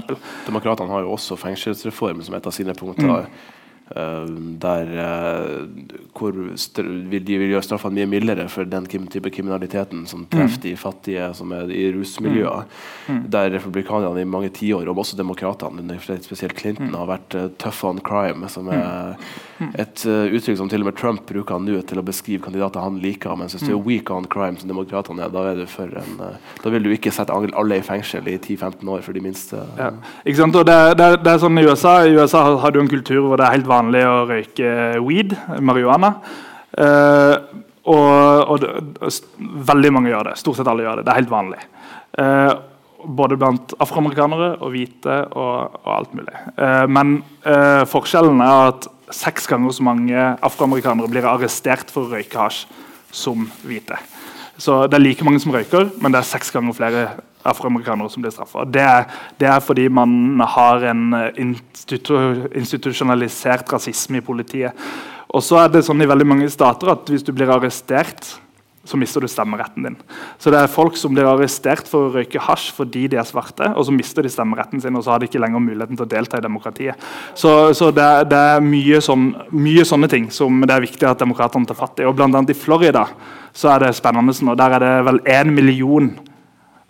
Demokratene 0.45 0.93
har 0.93 1.07
jo 1.07 1.15
også 1.15 1.39
fengselsreform 1.41 2.20
som 2.20 2.37
et 2.37 2.49
av 2.51 2.53
sine 2.53 2.74
punkter. 2.77 3.24
Mm. 3.24 3.61
Uh, 3.93 4.24
der 4.62 4.89
uh, 4.97 5.69
hvor 6.16 6.32
vil 6.32 7.24
de 7.27 7.39
vil 7.43 7.51
gjøre 7.52 7.64
straffene 7.66 7.98
mye 7.98 8.09
mildere 8.09 8.47
for 8.48 8.69
den 8.69 8.86
type 8.89 9.28
kriminaliteten 9.35 10.06
som 10.09 10.24
treffer 10.32 10.60
mm. 10.60 10.64
de 10.64 10.74
fattige 10.81 11.28
som 11.36 11.52
er 11.52 11.73
i 11.73 11.86
rusmiljøer. 11.93 12.64
Mm. 13.09 13.14
mm. 13.14 13.23
Der 13.35 13.51
republikanerne 13.59 14.24
i 14.24 14.28
mange 14.28 14.52
tiår, 14.55 14.89
og 14.89 15.02
også 15.05 15.19
demokratene, 15.19 15.98
spesielt 16.01 16.59
Clinton, 16.59 16.89
mm. 16.93 16.98
har 17.02 17.10
vært 17.10 17.36
uh, 17.36 17.48
tough 17.60 17.85
on 17.89 18.01
crime. 18.01 18.48
Som 18.52 18.73
er 18.73 19.16
mm. 19.62 19.70
et 19.82 20.05
uttrykk 20.06 20.59
som 20.60 20.70
til 20.70 20.84
og 20.84 20.90
med 20.90 20.98
Trump 20.98 21.24
bruker 21.28 21.62
nå 21.62 21.80
til 21.89 22.01
å 22.01 22.05
beskrive 22.06 22.43
kandidater 22.44 22.82
han 22.84 23.01
liker. 23.02 23.36
Men 23.39 23.51
hvis 23.52 23.64
du 23.64 23.72
er 23.72 23.80
weak 23.80 24.12
on 24.14 24.28
crime, 24.30 24.59
som 24.60 24.70
demokratene 24.70 25.26
er, 25.26 25.32
da, 25.32 25.47
er 25.52 25.70
for 25.70 25.90
en, 26.02 26.20
da 26.62 26.74
vil 26.74 26.86
du 26.86 26.93
ikke 26.94 27.12
sette 27.14 27.34
alle 27.34 27.78
i 27.78 27.84
fengsel 27.86 28.28
i 28.30 28.39
10-15 28.39 28.93
år 28.93 29.05
for 29.06 29.16
de 29.16 29.24
minste. 29.24 29.60
Ja. 29.78 29.90
Ikke 30.24 30.43
sant? 30.43 30.59
Og 30.59 30.66
det, 30.68 30.78
det, 31.01 31.10
det, 31.24 31.34
er 31.34 31.43
sånn 31.43 31.60
I 31.60 31.66
USA 31.68 31.98
I 32.06 32.14
USA 32.16 32.44
har 32.62 32.74
du 32.74 32.80
en 32.82 32.90
kultur 32.90 33.22
hvor 33.26 33.40
det 33.40 33.47
er 33.47 33.56
helt 33.59 33.70
vanlig 33.70 34.02
å 34.09 34.16
røyke 34.30 34.72
weed, 35.02 35.36
marihuana. 35.60 36.14
Uh, 36.72 37.36
og, 37.82 38.51
og 38.52 38.60
det, 38.62 38.70
veldig 39.70 39.93
mange 39.94 40.12
gjør 40.12 40.30
det. 40.30 40.36
Stort 40.40 40.60
sett 40.60 40.70
alle 40.70 40.86
gjør 40.86 41.01
det. 41.01 41.06
Det 41.06 41.14
er 41.14 41.20
helt 41.22 41.32
vanlig. 41.32 41.64
Uh, 42.18 42.52
både 43.05 43.39
blant 43.41 43.74
afroamerikanere 43.83 44.55
og 44.61 44.73
hvite 44.74 45.19
og, 45.31 45.79
og 45.83 45.93
alt 45.97 46.16
mulig. 46.16 46.35
Eh, 46.57 46.87
men 46.89 47.20
forskjellen 47.91 48.43
er 48.45 48.73
at 48.73 48.87
seks 49.12 49.49
ganger 49.51 49.74
så 49.74 49.85
mange 49.85 50.29
afroamerikanere 50.45 51.11
blir 51.11 51.27
arrestert 51.29 51.91
for 51.93 52.07
å 52.07 52.16
røyke 52.16 52.39
hasj 52.39 52.65
som 53.12 53.45
hvite. 53.66 53.99
Så 54.62 54.85
det 54.87 54.97
er 54.97 55.05
like 55.05 55.27
mange 55.27 55.41
som 55.43 55.53
røyker, 55.53 55.91
men 56.01 56.15
det 56.15 56.20
er 56.20 56.29
seks 56.29 56.53
ganger 56.55 56.77
flere 56.77 57.05
afroamerikanere 57.49 58.11
som 58.12 58.23
blir 58.23 58.33
straffa. 58.35 58.65
Det, 58.69 58.85
det, 59.41 59.49
er 59.51 59.65
fordi 59.65 59.89
man 59.91 60.41
har 60.55 60.85
en 60.93 61.09
eh, 61.19 61.41
institu 61.43 62.15
institusjonalisert 62.55 63.73
rasisme 63.73 64.20
i 64.20 64.24
politiet. 64.24 64.77
Og 65.33 65.43
så 65.45 65.62
er 65.62 65.73
det 65.73 65.85
sånn 65.87 66.05
i 66.05 66.09
veldig 66.09 66.29
mange 66.29 66.51
stater 66.53 66.93
at 66.93 67.09
hvis 67.11 67.24
du 67.27 67.33
blir 67.35 67.51
arrestert 67.51 68.37
så 68.84 68.98
mister 68.98 69.22
du 69.22 69.28
stemmeretten 69.30 69.84
din. 69.86 69.96
Så 70.42 70.50
det 70.50 70.59
er 70.59 70.70
folk 70.70 70.96
som 70.98 71.14
blir 71.14 71.28
arrestert 71.30 71.86
for 71.88 72.09
å 72.09 72.14
røyke 72.16 72.40
hasj 72.42 72.72
fordi 72.74 73.04
de 73.12 73.20
er 73.20 73.28
svarte, 73.28 73.68
og 73.76 73.86
så 73.86 73.94
mister 73.94 74.26
de 74.26 74.32
stemmeretten 74.32 74.82
sin, 74.82 74.96
og 74.98 75.04
så 75.06 75.14
har 75.14 75.22
de 75.22 75.28
ikke 75.30 75.42
lenger 75.42 75.62
muligheten 75.62 75.98
til 75.98 76.06
å 76.06 76.10
delta 76.10 76.40
i 76.40 76.44
demokratiet. 76.44 77.06
Så, 77.38 77.52
så 77.78 77.92
det, 77.94 78.09
det, 78.32 78.42
er 78.56 78.66
mye, 78.66 78.98
sånn, 79.04 79.30
mye, 79.54 79.86
sånne 79.86 80.10
ting 80.10 80.28
som 80.34 80.64
det 80.66 80.74
er 80.74 80.86
viktig 80.86 81.09
at 81.09 81.22
demokratene 81.22 81.68
tar 81.68 81.78
fatt 81.78 82.02
i. 82.02 82.09
Og 82.09 82.18
blant 82.18 82.34
annet 82.34 82.54
i 82.54 82.59
Florida 82.59 83.06
så 83.54 83.74
er 83.74 83.86
det 83.86 83.94
spennende, 83.98 84.34
og 84.50 84.59
der 84.59 84.76
er 84.78 84.82
det 84.86 84.92
vel 85.06 85.24
én 85.30 85.54
million 85.54 86.10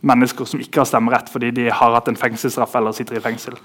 mennesker 0.02 0.48
som 0.48 0.62
ikke 0.62 0.82
har 0.82 0.88
stemmerett 0.90 1.28
fordi 1.30 1.52
de 1.54 1.68
har 1.70 1.94
hatt 1.94 2.08
en 2.10 2.18
fengselsstraff 2.18 2.74
eller 2.78 2.94
sitter 2.96 3.20
i 3.20 3.22
fengsel. 3.22 3.58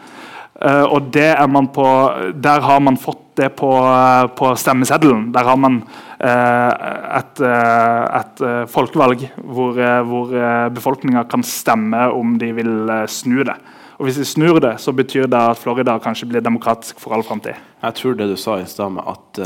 Uh, 0.58 0.90
og 0.90 1.14
man 1.50 1.68
på, 1.68 1.86
Der 2.34 2.60
har 2.60 2.80
man 2.80 2.98
fått 2.98 3.36
det 3.36 3.50
på, 3.56 3.70
uh, 3.70 4.26
på 4.28 4.56
stemmeseddelen. 4.56 5.32
Der 5.32 5.44
har 5.46 5.56
man 5.56 5.84
uh, 6.18 7.18
et, 7.20 7.42
et 7.42 8.70
folkevalg 8.70 9.28
hvor, 9.38 9.78
hvor 10.04 10.34
befolkninga 10.74 11.24
kan 11.30 11.44
stemme 11.44 12.10
om 12.10 12.40
de 12.40 12.52
vil 12.54 12.90
snu 13.08 13.44
det. 13.44 13.56
Og 13.98 14.06
Hvis 14.06 14.18
de 14.18 14.26
snur 14.26 14.60
det, 14.60 14.80
så 14.80 14.92
betyr 14.94 15.28
det 15.28 15.38
at 15.38 15.58
Florida 15.58 16.00
kanskje 16.00 16.28
blir 16.30 16.42
demokratisk 16.42 17.00
for 17.00 17.14
all 17.14 17.24
framtid. 17.24 17.58
Jeg 17.82 17.94
tror 17.94 18.18
det 18.18 18.30
du 18.30 18.36
sa 18.38 18.60
i 18.60 18.66
stad 18.66 18.94
med 18.94 19.06
at 19.06 19.42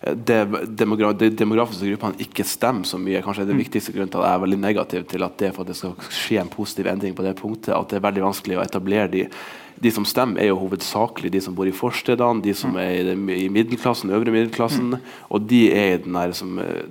det, 0.00 0.38
demogra 0.66 1.12
de 1.12 1.28
demografiske 1.36 1.90
gruppene 1.90 2.24
ikke 2.24 2.44
stemmer 2.48 2.88
så 2.88 2.98
mye, 2.98 3.20
kanskje 3.22 3.44
er 3.44 3.50
det 3.50 3.56
mm. 3.58 3.62
viktigste 3.62 3.92
grunnen 3.94 4.10
til 4.10 4.22
at 4.22 4.30
jeg 4.30 4.38
er 4.38 4.44
veldig 4.44 4.58
negativ 4.62 5.02
til 5.10 5.26
at 5.26 5.34
det, 5.42 5.50
for 5.54 5.62
at 5.62 5.70
det 5.70 5.76
skal 5.76 6.14
skje 6.16 6.38
en 6.40 6.50
positiv 6.50 6.88
endring 6.90 7.14
på 7.14 7.26
det 7.26 7.34
punktet, 7.38 7.74
at 7.76 7.90
det 7.90 7.98
er 7.98 8.06
veldig 8.06 8.24
vanskelig 8.24 8.58
å 8.58 8.64
etablere 8.64 9.10
de. 9.12 9.26
De 9.80 9.92
som 9.94 10.04
stemmer, 10.04 10.42
er 10.42 10.50
jo 10.50 10.58
hovedsakelig 10.60 11.32
de 11.32 11.40
som 11.40 11.54
bor 11.56 11.68
i 11.68 11.74
forstedene, 11.74 12.42
de 12.44 12.52
som 12.56 12.74
mm. 12.76 12.80
er 12.82 13.12
i, 13.36 13.48
middelklassen, 13.52 14.12
øvre 14.12 14.34
middelklassen, 14.34 14.92
mm. 14.92 15.14
og 15.32 15.46
de 15.48 15.62
er 15.72 15.94
i 15.94 16.02
den 16.04 16.18
der 16.18 16.34
som 16.36 16.58
uh, 16.60 16.84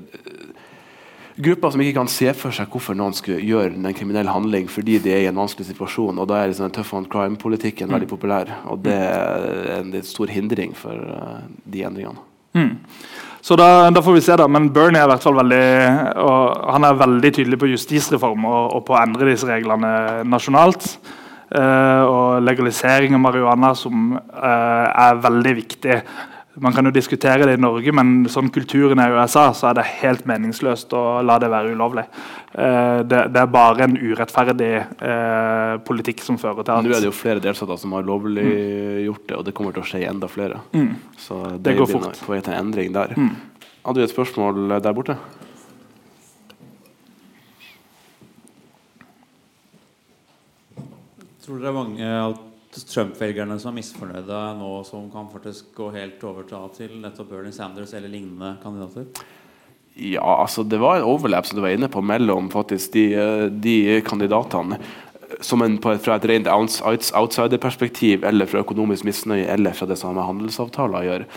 grupper 1.40 1.72
som 1.72 1.84
ikke 1.84 2.00
kan 2.00 2.10
se 2.12 2.34
for 2.36 2.56
seg 2.56 2.72
hvorfor 2.74 2.98
noen 2.98 3.16
skulle 3.16 3.40
gjøre 3.46 3.78
en 3.78 3.94
kriminell 3.96 4.28
handling 4.28 4.68
fordi 4.72 4.98
de 5.04 5.14
er 5.14 5.24
i 5.24 5.30
en 5.30 5.40
vanskelig 5.40 5.70
situasjon. 5.70 6.18
og 6.20 6.28
Da 6.28 6.42
er 6.42 6.52
liksom 6.52 6.74
tough 6.76 6.98
on 6.98 7.08
crime-politikken 7.08 7.94
veldig 7.94 8.10
populær. 8.10 8.52
og 8.66 8.82
Det 8.84 8.98
er 8.98 9.78
en, 9.78 9.94
en 9.94 10.10
stor 10.10 10.34
hindring 10.34 10.76
for 10.76 10.98
uh, 10.98 11.46
de 11.64 11.86
endringene. 11.88 12.26
Mm. 12.58 12.74
Så 13.42 13.56
da, 13.56 13.90
da, 13.94 14.02
får 14.04 14.18
vi 14.18 14.22
se, 14.26 14.36
da. 14.36 14.48
Men 14.52 14.68
Bernie 14.74 15.00
er 15.00 15.08
i 15.08 15.12
hvert 15.14 15.24
fall 15.24 15.38
veldig, 15.38 15.64
han 16.74 16.86
er 16.86 17.00
veldig 17.00 17.32
tydelig 17.38 17.60
på 17.62 17.70
justisreform 17.72 18.46
og, 18.50 18.76
og 18.76 18.84
på 18.90 18.96
å 18.98 19.00
endre 19.00 19.30
disse 19.32 19.48
reglene 19.48 20.26
nasjonalt. 20.28 20.90
Uh, 21.50 22.04
og 22.06 22.44
legalisering 22.46 23.16
av 23.18 23.24
marihuana, 23.24 23.72
som 23.78 24.12
uh, 24.14 24.86
er 24.90 25.24
veldig 25.24 25.56
viktig 25.64 25.96
man 26.60 26.74
kan 26.74 26.88
jo 26.88 26.92
diskutere 26.92 27.46
det 27.48 27.56
i 27.58 27.62
Norge, 27.62 27.92
men 27.96 28.28
sånn 28.32 28.50
kulturen 28.54 29.00
er 29.02 29.14
i 29.14 29.18
USA, 29.18 29.50
så 29.56 29.70
er 29.70 29.80
det 29.80 29.86
helt 30.02 30.26
meningsløst 30.30 30.94
å 30.98 31.22
la 31.26 31.38
det 31.42 31.50
være 31.52 31.74
ulovlig. 31.76 32.06
Eh, 32.52 33.02
det, 33.08 33.22
det 33.34 33.42
er 33.42 33.52
bare 33.54 33.86
en 33.86 33.98
urettferdig 33.98 34.72
eh, 34.76 35.76
politikk 35.88 36.24
som 36.26 36.40
fører 36.42 36.66
til 36.66 36.76
at 36.76 36.88
Nå 36.88 36.96
er 36.96 37.06
det 37.06 37.12
jo 37.12 37.16
flere 37.16 37.44
delstater 37.44 37.80
som 37.80 37.94
har 37.96 38.08
lovliggjort 38.08 39.28
det, 39.30 39.38
og 39.38 39.46
det 39.48 39.56
kommer 39.58 39.76
til 39.76 39.86
å 39.86 39.90
skje 39.92 40.04
enda 40.10 40.32
flere. 40.32 40.62
Mm. 40.74 40.96
Så 41.20 41.42
det, 41.56 41.62
det 41.70 41.78
går 41.80 41.92
fort. 41.94 42.24
på 42.26 42.34
vei 42.34 42.42
til 42.44 42.56
en 42.56 42.66
endring 42.66 42.96
der. 42.96 43.16
Mm. 43.16 43.70
Hadde 43.86 44.02
du 44.02 44.08
et 44.08 44.16
spørsmål 44.16 44.80
der 44.80 44.96
borte? 44.96 45.20
Tror 51.50 51.64
dere 51.64 51.74
mange 51.74 52.06
av 52.14 52.36
Trump-velgerne 52.70 53.56
som 53.58 53.72
er 53.72 53.80
misfornøyde 53.80 54.40
nå, 54.60 54.68
som 54.86 55.08
kan 55.10 55.32
faktisk 55.32 55.72
gå 55.74 55.88
helt 55.96 56.22
over 56.30 56.44
til 56.76 56.92
nettopp 57.02 57.32
Bernie 57.32 57.56
Sanders 57.56 57.96
eller 57.98 58.12
lignende 58.14 58.52
kandidater? 58.62 59.08
Ja, 59.98 60.28
altså 60.44 60.62
det 60.62 60.78
var 60.78 61.00
en 61.00 61.08
overlap 61.10 61.50
som 61.50 61.58
du 61.58 61.64
var 61.64 61.74
inne 61.74 61.90
på 61.90 62.04
mellom 62.06 62.52
faktisk 62.54 62.94
de, 62.94 63.08
de 63.50 63.98
kandidatene. 64.06 64.78
Som 65.42 65.66
en, 65.66 65.80
fra 65.82 66.20
et 66.20 66.30
rent 66.30 66.52
outsider-perspektiv, 66.54 68.30
eller 68.30 68.46
fra 68.46 68.62
økonomisk 68.62 69.10
misnøye, 69.10 69.50
eller 69.50 69.74
fra 69.74 69.90
det 69.90 69.98
som 69.98 70.12
har 70.12 70.20
med 70.20 70.30
handelsavtaler 70.30 71.02
å 71.02 71.08
gjøre. 71.10 71.30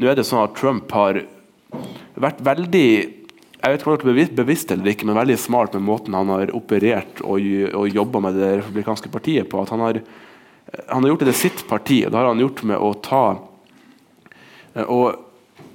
Nå 0.00 0.08
er 0.08 0.16
det 0.16 0.24
sånn 0.30 0.46
at 0.46 0.56
Trump 0.56 0.96
har 0.96 1.26
vært 2.16 2.40
veldig 2.40 2.88
jeg 3.58 3.74
vet 3.74 3.82
ikke 3.82 3.90
om 3.90 3.98
det 3.98 4.22
er 4.22 4.38
bevisst 4.38 4.70
eller 4.70 4.92
ikke, 4.92 5.06
men 5.08 5.18
veldig 5.18 5.36
smart 5.40 5.74
med 5.74 5.86
måten 5.88 6.14
han 6.14 6.30
har 6.30 6.54
operert 6.54 7.22
og, 7.24 7.42
og 7.74 7.90
jobba 7.90 8.22
med 8.28 8.38
det 8.38 8.52
republikanske 8.60 9.10
partiet 9.10 9.48
på. 9.50 9.62
at 9.62 9.72
han 9.74 9.82
har 9.82 10.02
han 10.86 11.02
har 11.02 11.08
gjort 11.08 11.24
det 11.24 11.32
til 11.32 11.40
sitt 11.40 11.64
parti, 11.68 12.02
og 12.04 12.12
det 12.12 12.18
har 12.18 12.28
han 12.28 12.42
gjort 12.42 12.62
med 12.68 12.76
å 12.76 12.90
ta, 13.04 13.22
å 14.84 14.98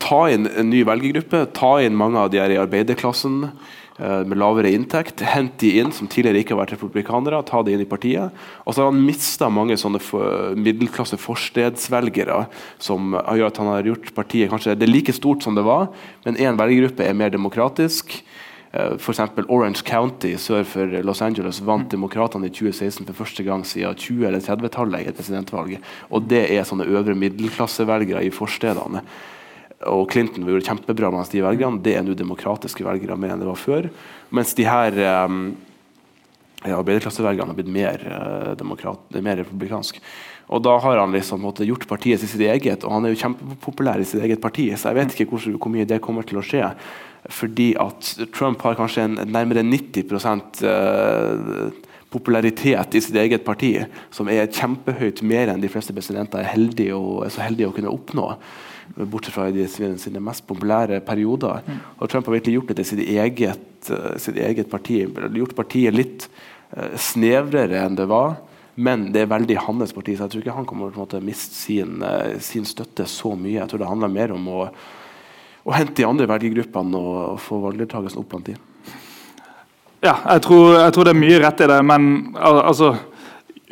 ta 0.03 0.19
inn 0.29 0.47
en 0.47 0.69
ny 0.69 0.83
velgergruppe. 0.85 1.45
Ta 1.55 1.75
inn 1.81 1.97
mange 1.97 2.21
av 2.21 2.29
de 2.33 2.41
her 2.41 2.53
i 2.53 2.59
arbeiderklassen 2.61 3.47
eh, 3.47 3.71
med 4.03 4.37
lavere 4.39 4.71
inntekt. 4.75 5.21
Hente 5.23 5.63
de 5.63 5.77
inn 5.79 5.91
som 5.95 6.09
tidligere 6.11 6.41
ikke 6.43 6.55
har 6.55 6.63
vært 6.63 6.75
republikanere. 6.75 7.39
Ta 7.47 7.61
de 7.63 7.75
inn 7.75 7.83
i 7.83 7.87
partiet. 7.87 8.35
Og 8.65 8.75
så 8.75 8.83
har 8.83 8.91
han 8.91 9.03
mista 9.05 9.47
mange 9.53 9.77
sånne 9.79 10.01
middelklasse 10.59 11.19
forstedsvelgere 11.21 12.41
som 12.83 13.15
gjør 13.15 13.47
at 13.47 13.61
han 13.61 13.71
har 13.71 13.91
gjort 13.93 14.11
partiet 14.17 14.51
kanskje 14.51 14.75
det 14.77 14.87
er 14.87 14.93
like 14.93 15.13
stort 15.15 15.43
som 15.43 15.55
det 15.55 15.65
var, 15.65 15.89
men 16.25 16.37
én 16.37 16.57
velgergruppe 16.59 17.05
er 17.05 17.17
mer 17.17 17.33
demokratisk. 17.33 18.15
Eh, 18.73 18.95
F.eks. 18.97 19.19
Orange 19.47 19.83
County 19.85 20.33
sør 20.41 20.65
for 20.65 20.97
Los 21.05 21.21
Angeles 21.21 21.61
vant 21.65 21.91
demokratene 21.91 22.49
i 22.49 22.53
2016 22.53 23.05
for 23.05 23.23
første 23.23 23.45
gang 23.45 23.65
siden 23.67 23.95
20- 23.95 24.27
eller 24.29 24.41
30-tallet 24.41 25.03
i 25.03 25.11
et 25.11 25.19
presidentvalg. 25.19 25.77
Og 26.09 26.25
det 26.29 26.47
er 26.49 26.65
sånne 26.67 26.89
øvre 26.89 27.15
middelklassevelgere 27.17 28.25
i 28.25 28.33
forstedene. 28.33 29.03
Og 29.91 30.07
Clinton 30.11 30.47
gjorde 30.47 30.67
kjempebra 30.67 31.11
mens 31.13 31.31
de 31.33 31.43
velgerne. 31.43 31.81
Det 31.83 31.97
er 31.97 32.05
nå 32.05 32.15
demokratiske 32.17 32.85
velgere 32.85 33.17
mer 33.19 33.35
enn 33.35 33.43
det 33.43 33.49
var 33.49 33.59
før. 33.59 33.89
Mens 34.33 34.53
de 34.57 34.67
her 34.67 34.99
um, 35.27 35.41
arbeiderklassevelgerne 36.63 37.51
har 37.51 37.57
blitt 37.59 37.73
mer, 37.73 38.05
uh, 38.07 39.17
mer 39.19 39.41
republikansk. 39.43 39.99
Og 40.53 40.61
da 40.63 40.75
har 40.83 40.99
han 40.99 41.15
liksom 41.15 41.41
måtte, 41.43 41.65
gjort 41.67 41.87
partiet 41.89 42.21
til 42.21 42.29
sitt 42.29 42.43
eget, 42.45 42.83
og 42.83 42.93
han 42.93 43.07
er 43.07 43.13
jo 43.13 43.21
kjempepopulær 43.23 44.01
i 44.03 44.07
sitt 44.07 44.23
eget 44.23 44.41
parti, 44.43 44.67
så 44.75 44.91
jeg 44.91 44.99
vet 44.99 45.15
ikke 45.15 45.29
hvor, 45.31 45.45
hvor 45.55 45.71
mye 45.71 45.87
det 45.87 46.01
kommer 46.03 46.27
til 46.27 46.41
å 46.41 46.45
skje 46.45 46.67
fordi 47.31 47.69
at 47.79 48.09
Trump 48.35 48.59
har 48.65 48.75
kanskje 48.75 49.05
en 49.05 49.13
nærmere 49.31 49.63
90 49.63 50.09
uh, 50.67 51.69
popularitet 52.11 52.97
i 52.97 53.01
sitt 53.01 53.15
eget 53.15 53.45
parti 53.45 53.77
som 54.13 54.27
er 54.27 54.51
kjempehøyt 54.51 55.23
mer 55.25 55.53
enn 55.53 55.63
de 55.63 55.71
fleste 55.71 55.95
presidenter 55.95 56.41
er, 56.41 56.51
heldige 56.51 56.97
og, 56.97 57.23
er 57.25 57.33
så 57.33 57.45
heldige 57.45 57.71
å 57.71 57.75
kunne 57.75 57.93
oppnå. 57.93 58.27
Bortsett 58.95 59.33
fra 59.33 59.47
i 59.49 59.67
sine 59.67 60.21
mest 60.23 60.45
populære 60.47 60.99
perioder. 61.05 61.63
Og 61.97 62.09
Trump 62.09 62.27
har 62.27 62.37
virkelig 62.37 62.57
gjort 62.59 62.71
det 62.71 62.79
til 62.81 62.89
sitt 62.91 63.03
eget, 63.05 63.91
uh, 63.91 64.15
sitt 64.21 64.37
eget 64.37 64.69
parti. 64.71 65.03
Gjort 65.07 65.55
partiet 65.57 65.95
litt 65.95 66.27
uh, 66.75 66.93
snevrere 66.99 67.83
enn 67.83 67.97
det 67.99 68.09
var. 68.11 68.37
Men 68.75 69.11
det 69.13 69.23
er 69.23 69.29
veldig 69.29 69.59
hans 69.67 69.93
parti, 69.93 70.15
så 70.17 70.25
jeg 70.25 70.33
tror 70.33 70.43
ikke 70.43 70.57
han 70.57 70.67
kommer 70.69 70.93
til 70.93 71.19
å 71.19 71.25
miste 71.25 71.55
sin, 71.55 72.01
uh, 72.01 72.35
sin, 72.41 72.65
støtte 72.65 73.05
så 73.09 73.35
mye. 73.37 73.59
Jeg 73.59 73.69
tror 73.71 73.83
det 73.83 73.89
handler 73.89 74.13
mer 74.13 74.33
om 74.35 74.47
å, 74.49 74.67
å 75.63 75.75
hente 75.77 75.99
de 76.01 76.07
andre 76.09 76.29
velgergruppene 76.31 76.99
og, 76.99 77.17
og 77.35 77.41
få 77.41 77.61
valgdeltakelsen 77.67 78.23
opp 78.23 78.31
blant 78.33 78.51
dem. 78.51 78.61
Ja, 80.03 80.17
jeg 80.33 80.43
tror, 80.43 80.73
jeg 80.81 80.91
tror, 80.91 81.07
det 81.07 81.13
er 81.13 81.21
mye 81.21 81.39
rett 81.39 81.61
i 81.63 81.67
det, 81.71 81.79
men 81.87 82.07
altså 82.35 82.89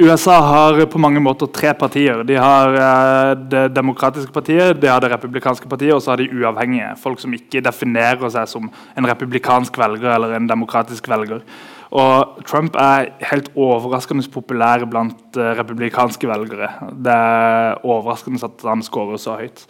USA 0.02 0.40
har 0.42 0.80
på 0.90 1.00
mange 1.02 1.22
måter 1.22 1.50
tre 1.54 1.74
partier. 1.78 2.24
De 2.26 2.38
har 2.40 2.74
eh, 2.74 3.34
Det 3.52 3.66
demokratiske 3.76 4.34
partiet, 4.34 4.80
de 4.82 4.90
har 4.90 5.02
det 5.04 5.12
republikanske 5.14 5.70
partiet 5.70 5.94
og 5.94 6.02
så 6.02 6.14
har 6.14 6.22
de 6.22 6.30
uavhengige. 6.32 6.96
Folk 7.02 7.22
som 7.22 7.34
ikke 7.38 7.62
definerer 7.62 8.34
seg 8.34 8.50
som 8.50 8.72
en 8.98 9.10
republikansk 9.10 9.78
velger 9.78 10.16
eller 10.16 10.38
en 10.38 10.50
demokratisk 10.50 11.10
velger. 11.12 11.46
Og 11.92 12.44
Trump 12.48 12.78
er 12.80 13.10
helt 13.28 13.50
overraskende 13.60 14.24
populær 14.32 14.86
blant 14.88 15.36
uh, 15.36 15.52
republikanske 15.60 16.30
velgere. 16.30 16.70
Det 16.96 17.12
er 17.12 17.82
overraskende 17.84 18.40
at 18.48 18.64
han 18.64 18.84
scorer 18.86 19.20
så 19.20 19.36
høyt. 19.42 19.66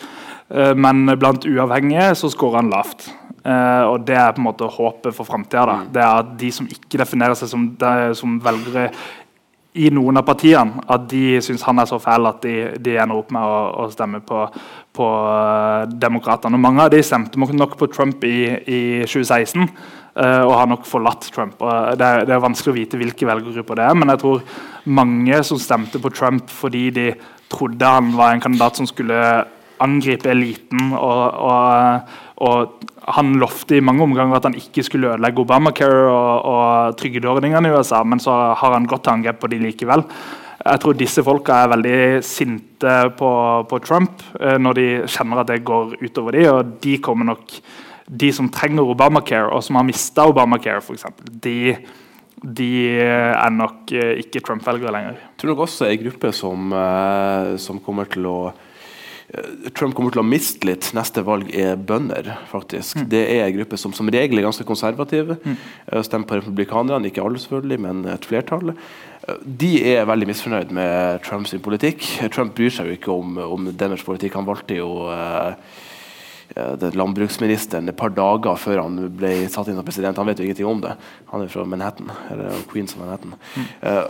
Uh, 0.53 0.75
men 0.77 1.15
blant 1.17 1.47
uavhengige 1.49 2.11
så 2.19 2.29
scorer 2.29 2.61
han 2.61 2.69
lavt. 2.69 3.09
Uh, 3.41 3.89
og 3.89 4.05
Det 4.05 4.13
er 4.13 4.35
på 4.35 4.43
en 4.43 4.49
måte 4.51 4.69
håpet 4.69 5.17
for 5.17 5.25
framtida. 5.25 5.79
Mm. 5.79 5.87
Det 5.95 6.03
er 6.03 6.21
at 6.21 6.35
de 6.37 6.51
som 6.53 6.69
ikke 6.69 7.01
definerer 7.01 7.33
seg 7.39 7.49
som, 7.49 7.65
de, 7.81 8.13
som 8.17 8.37
velgere 8.45 8.91
i 9.79 9.87
noen 9.93 10.19
av 10.19 10.25
partiene, 10.27 10.83
at 10.91 11.05
de 11.11 11.39
syns 11.43 11.63
han 11.63 11.79
er 11.79 11.87
så 11.87 11.99
fæl 12.01 12.27
at 12.27 12.41
de, 12.43 12.55
de 12.83 12.97
ender 12.99 13.21
opp 13.21 13.31
med 13.31 13.45
å, 13.47 13.59
å 13.83 13.87
stemme 13.93 14.19
på, 14.27 14.43
på 14.97 15.07
uh, 15.07 15.87
Demokratene. 15.87 16.59
Mange 16.59 16.83
av 16.83 16.91
de 16.91 16.99
stemte 17.05 17.39
nok 17.39 17.77
på 17.79 17.87
Trump 17.93 18.25
i, 18.27 18.37
i 18.67 18.81
2016. 19.07 19.69
Uh, 20.11 20.43
og 20.43 20.57
har 20.57 20.67
nok 20.67 20.83
forlatt 20.83 21.29
Trump. 21.31 21.55
det 21.95 22.03
er, 22.03 22.25
det 22.27 22.33
er, 22.35 22.43
vanskelig 22.43 22.73
å 22.73 22.75
vite 22.75 22.99
hvilke 22.99 23.29
velgergrupper 23.29 23.79
det 23.79 23.85
er, 23.87 23.95
men 23.95 24.11
jeg 24.11 24.19
tror 24.19 24.41
mange 24.91 25.39
som 25.47 25.61
stemte 25.61 26.01
på 26.03 26.11
Trump 26.11 26.51
fordi 26.51 26.89
de 26.91 27.05
trodde 27.51 27.93
han 27.95 28.09
var 28.17 28.33
en 28.33 28.43
kandidat 28.43 28.75
som 28.75 28.89
skulle 28.89 29.21
angripe 29.81 30.29
eliten 30.31 30.91
og, 30.97 31.23
og, 31.47 32.11
og 32.41 32.87
han 33.15 33.33
lovte 33.41 33.77
i 33.77 33.83
mange 33.83 34.03
omganger 34.05 34.37
at 34.37 34.47
han 34.49 34.57
ikke 34.57 34.83
skulle 34.85 35.13
ødelegge 35.13 35.43
Obamacare 35.43 36.05
og, 36.09 36.45
og 36.51 36.97
trygdeordningene 37.01 37.69
i 37.69 37.75
USA, 37.75 38.03
men 38.05 38.21
så 38.21 38.35
har 38.57 38.75
han 38.75 38.87
gått 38.89 39.05
til 39.07 39.15
angrep 39.15 39.41
på 39.41 39.49
de 39.51 39.61
likevel. 39.61 40.05
Jeg 40.61 40.81
tror 40.81 40.97
disse 40.97 41.23
folka 41.25 41.63
er 41.63 41.71
veldig 41.71 42.01
sinte 42.25 42.97
på, 43.17 43.29
på 43.69 43.79
Trump 43.81 44.21
eh, 44.37 44.59
når 44.61 44.77
de 44.77 44.87
kjenner 45.09 45.41
at 45.41 45.49
det 45.49 45.63
går 45.65 45.95
utover 46.03 46.37
de, 46.37 46.45
og 46.51 46.75
de 46.83 46.99
kommer 47.01 47.33
nok 47.33 47.55
De 48.11 48.27
som 48.35 48.49
trenger 48.51 48.89
Obamacare, 48.91 49.47
og 49.55 49.63
som 49.63 49.77
har 49.79 49.85
mista 49.87 50.25
Obamacare, 50.27 50.81
f.eks., 50.83 51.05
de, 51.45 51.77
de 52.43 52.71
er 52.99 53.53
nok 53.55 53.93
eh, 53.95 54.17
ikke 54.19 54.41
Trump-velgere 54.43 54.91
lenger. 54.91 55.21
Jeg 55.21 55.39
tror 55.39 55.53
nok 55.53 55.61
også 55.63 55.87
en 55.87 56.01
gruppe 56.01 56.31
som, 56.35 56.73
eh, 56.75 57.53
som 57.61 57.79
kommer 57.79 58.09
til 58.11 58.27
å 58.27 58.35
Trump 59.77 59.95
kommer 59.95 60.11
til 60.11 60.19
å 60.19 60.27
miste 60.27 60.67
litt 60.67 60.89
neste 60.95 61.23
valg, 61.23 61.51
er 61.55 61.77
bønder. 61.79 62.33
faktisk. 62.51 62.97
Mm. 62.97 63.05
Det 63.09 63.21
er 63.21 63.45
en 63.45 63.55
gruppe 63.55 63.77
som 63.79 63.93
som 63.93 64.09
regel 64.11 64.39
er 64.39 64.47
ganske 64.47 64.65
konservative. 64.67 65.37
Mm. 65.45 65.55
Eh, 65.87 66.01
Stemmer 66.03 66.27
på 66.27 66.39
republikanerne, 66.41 67.07
ikke 67.07 67.23
alle 67.23 67.39
selvfølgelig, 67.39 67.79
men 67.79 68.05
et 68.11 68.25
flertall. 68.27 68.73
Eh, 69.27 69.35
de 69.45 69.71
er 69.93 70.05
veldig 70.05 70.27
misfornøyd 70.27 70.71
med 70.75 71.23
Trumps 71.23 71.55
politikk. 71.63 72.03
Trump 72.33 72.55
bryr 72.55 72.69
seg 72.75 72.91
jo 72.91 72.97
ikke 72.99 73.15
om, 73.15 73.37
om 73.37 73.71
deres 73.71 74.03
politikk. 74.03 74.35
Han 74.35 74.49
valgte 74.49 74.75
jo 74.75 75.07
uh, 75.07 75.55
landbruksministeren 76.91 77.87
et 77.87 77.95
par 77.95 78.11
dager 78.11 78.57
før 78.59 78.83
han 78.83 79.05
ble 79.15 79.47
satt 79.47 79.69
inn 79.71 79.79
som 79.79 79.87
president. 79.87 80.17
Han 80.17 80.27
vet 80.27 80.39
jo 80.39 80.49
ingenting 80.49 80.67
om 80.67 80.81
det. 80.83 80.97
Han 81.31 81.45
er 81.45 81.53
fra 81.53 81.63
Manhattan, 81.63 82.11
eller 82.33 82.65
Queens 82.67 82.97
of 82.97 83.05
Manhattan. 83.05 83.37
Mm. 83.55 83.69
Uh, 83.85 84.09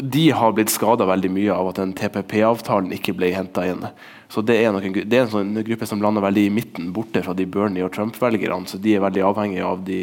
de 0.00 0.30
har 0.32 0.54
blitt 0.56 0.72
skada 0.72 1.04
veldig 1.06 1.30
mye 1.30 1.54
av 1.54 1.70
at 1.70 1.78
den 1.78 1.92
TPP-avtalen 1.94 2.94
ikke 2.96 3.14
ble 3.14 3.34
henta 3.36 3.66
inn. 3.68 3.84
Så 4.30 4.44
Det 4.46 4.54
er, 4.62 4.70
noen, 4.70 4.94
det 4.94 5.16
er 5.16 5.24
en 5.24 5.32
sånn 5.32 5.56
gruppe 5.66 5.86
som 5.90 6.02
lander 6.02 6.22
veldig 6.22 6.44
i 6.46 6.52
midten, 6.54 6.92
borte 6.94 7.22
fra 7.26 7.34
de 7.34 7.48
Bernie 7.50 7.82
og 7.82 7.90
Trump-velgerne. 7.96 8.68
så 8.70 8.78
De 8.78 8.94
er 8.94 9.02
veldig 9.02 9.24
avhengige 9.26 9.66
av 9.66 9.80
de, 9.82 9.98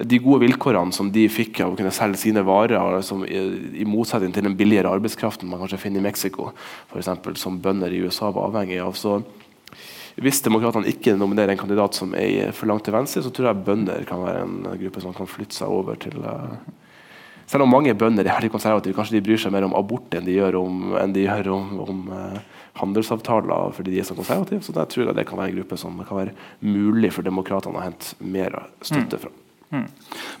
de, 0.00 0.20
gode 0.24 0.46
vilkårene 0.46 0.96
som 0.96 1.10
de 1.12 1.26
fikk 1.28 1.60
av 1.60 1.74
å 1.74 1.76
kunne 1.76 1.92
selge 1.92 2.22
sine 2.22 2.40
varer, 2.46 3.02
som, 3.04 3.20
i, 3.28 3.84
motsetning 3.84 4.32
til 4.32 4.48
den 4.48 4.56
billigere 4.56 4.88
arbeidskraften 4.88 5.50
man 5.50 5.60
kanskje 5.60 5.82
finner 5.82 6.00
i 6.00 6.06
Mexico, 6.08 6.54
for 6.88 7.02
eksempel, 7.02 7.36
som 7.36 7.60
bønder 7.60 7.92
i 7.92 8.00
USA 8.06 8.30
var 8.32 8.48
avhengig 8.48 8.80
av. 8.80 8.96
Så 8.96 9.18
hvis 10.16 10.40
demokratene 10.46 10.88
ikke 10.88 11.18
nominerer 11.20 11.52
en 11.52 11.60
kandidat 11.60 11.98
som 11.98 12.14
er 12.16 12.54
for 12.56 12.70
langt 12.70 12.86
til 12.88 12.96
venstre, 12.96 13.20
så 13.26 13.32
tror 13.32 13.50
jeg 13.50 13.64
bønder 13.66 14.08
kan 14.08 14.24
være 14.24 14.46
en 14.46 14.56
gruppe 14.86 15.04
som 15.04 15.12
kan 15.16 15.28
flytte 15.28 15.58
seg 15.60 15.68
over 15.68 16.00
til 16.00 16.16
uh, 16.24 16.56
selv 17.50 17.66
om 17.66 17.72
mange 17.72 17.92
bønder 17.98 18.28
er 18.30 18.48
konservative, 18.48 18.94
kanskje 18.96 19.18
de 19.18 19.22
bryr 19.26 19.40
seg 19.42 19.52
mer 19.52 19.66
om 19.66 19.76
abort 19.76 20.16
enn 20.16 20.24
de 20.24 20.36
gjør 20.36 20.60
om, 20.60 20.94
enn 21.00 21.12
de 21.12 21.26
gjør 21.26 21.52
om, 21.56 21.70
om 21.84 22.02
uh, 22.14 22.58
handelsavtaler 22.78 23.74
fordi 23.76 23.94
de 23.94 24.00
er 24.02 24.08
så 24.08 24.16
konservative. 24.18 24.62
Så 24.62 24.74
der 24.76 24.88
tror 24.90 25.08
jeg 25.08 25.18
det 25.18 25.26
kan 25.28 25.40
være 25.40 25.52
en 25.52 25.60
gruppe 25.60 25.78
som 25.80 26.00
kan 26.06 26.22
være 26.22 26.34
mulig 26.60 27.12
for 27.16 27.26
demokratene 27.26 27.80
å 27.80 27.84
hente 27.84 28.16
mer 28.20 28.58
støtte 28.82 29.20
fra. 29.22 29.32
Mm. 29.70 29.86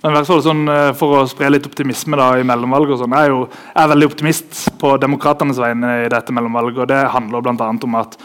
Men 0.02 0.24
sånn, 0.26 0.64
eh, 0.68 0.92
For 0.98 1.20
å 1.20 1.26
spre 1.30 1.50
litt 1.52 1.66
optimisme 1.68 2.18
da, 2.18 2.32
i 2.38 2.46
mellomvalget 2.46 2.98
sånn, 2.98 3.14
jeg 3.14 3.28
er 3.28 3.34
jo 3.34 3.40
jeg 3.46 3.82
er 3.84 3.90
veldig 3.92 4.08
optimist 4.10 4.62
på 4.80 4.96
demokratenes 4.98 5.60
vegne 5.62 5.92
i 6.04 6.08
dette 6.10 6.34
mellomvalget. 6.34 6.78
og 6.82 6.88
Det 6.88 7.02
handler 7.14 7.44
bl.a. 7.44 7.68
om 7.70 7.94
at 8.00 8.16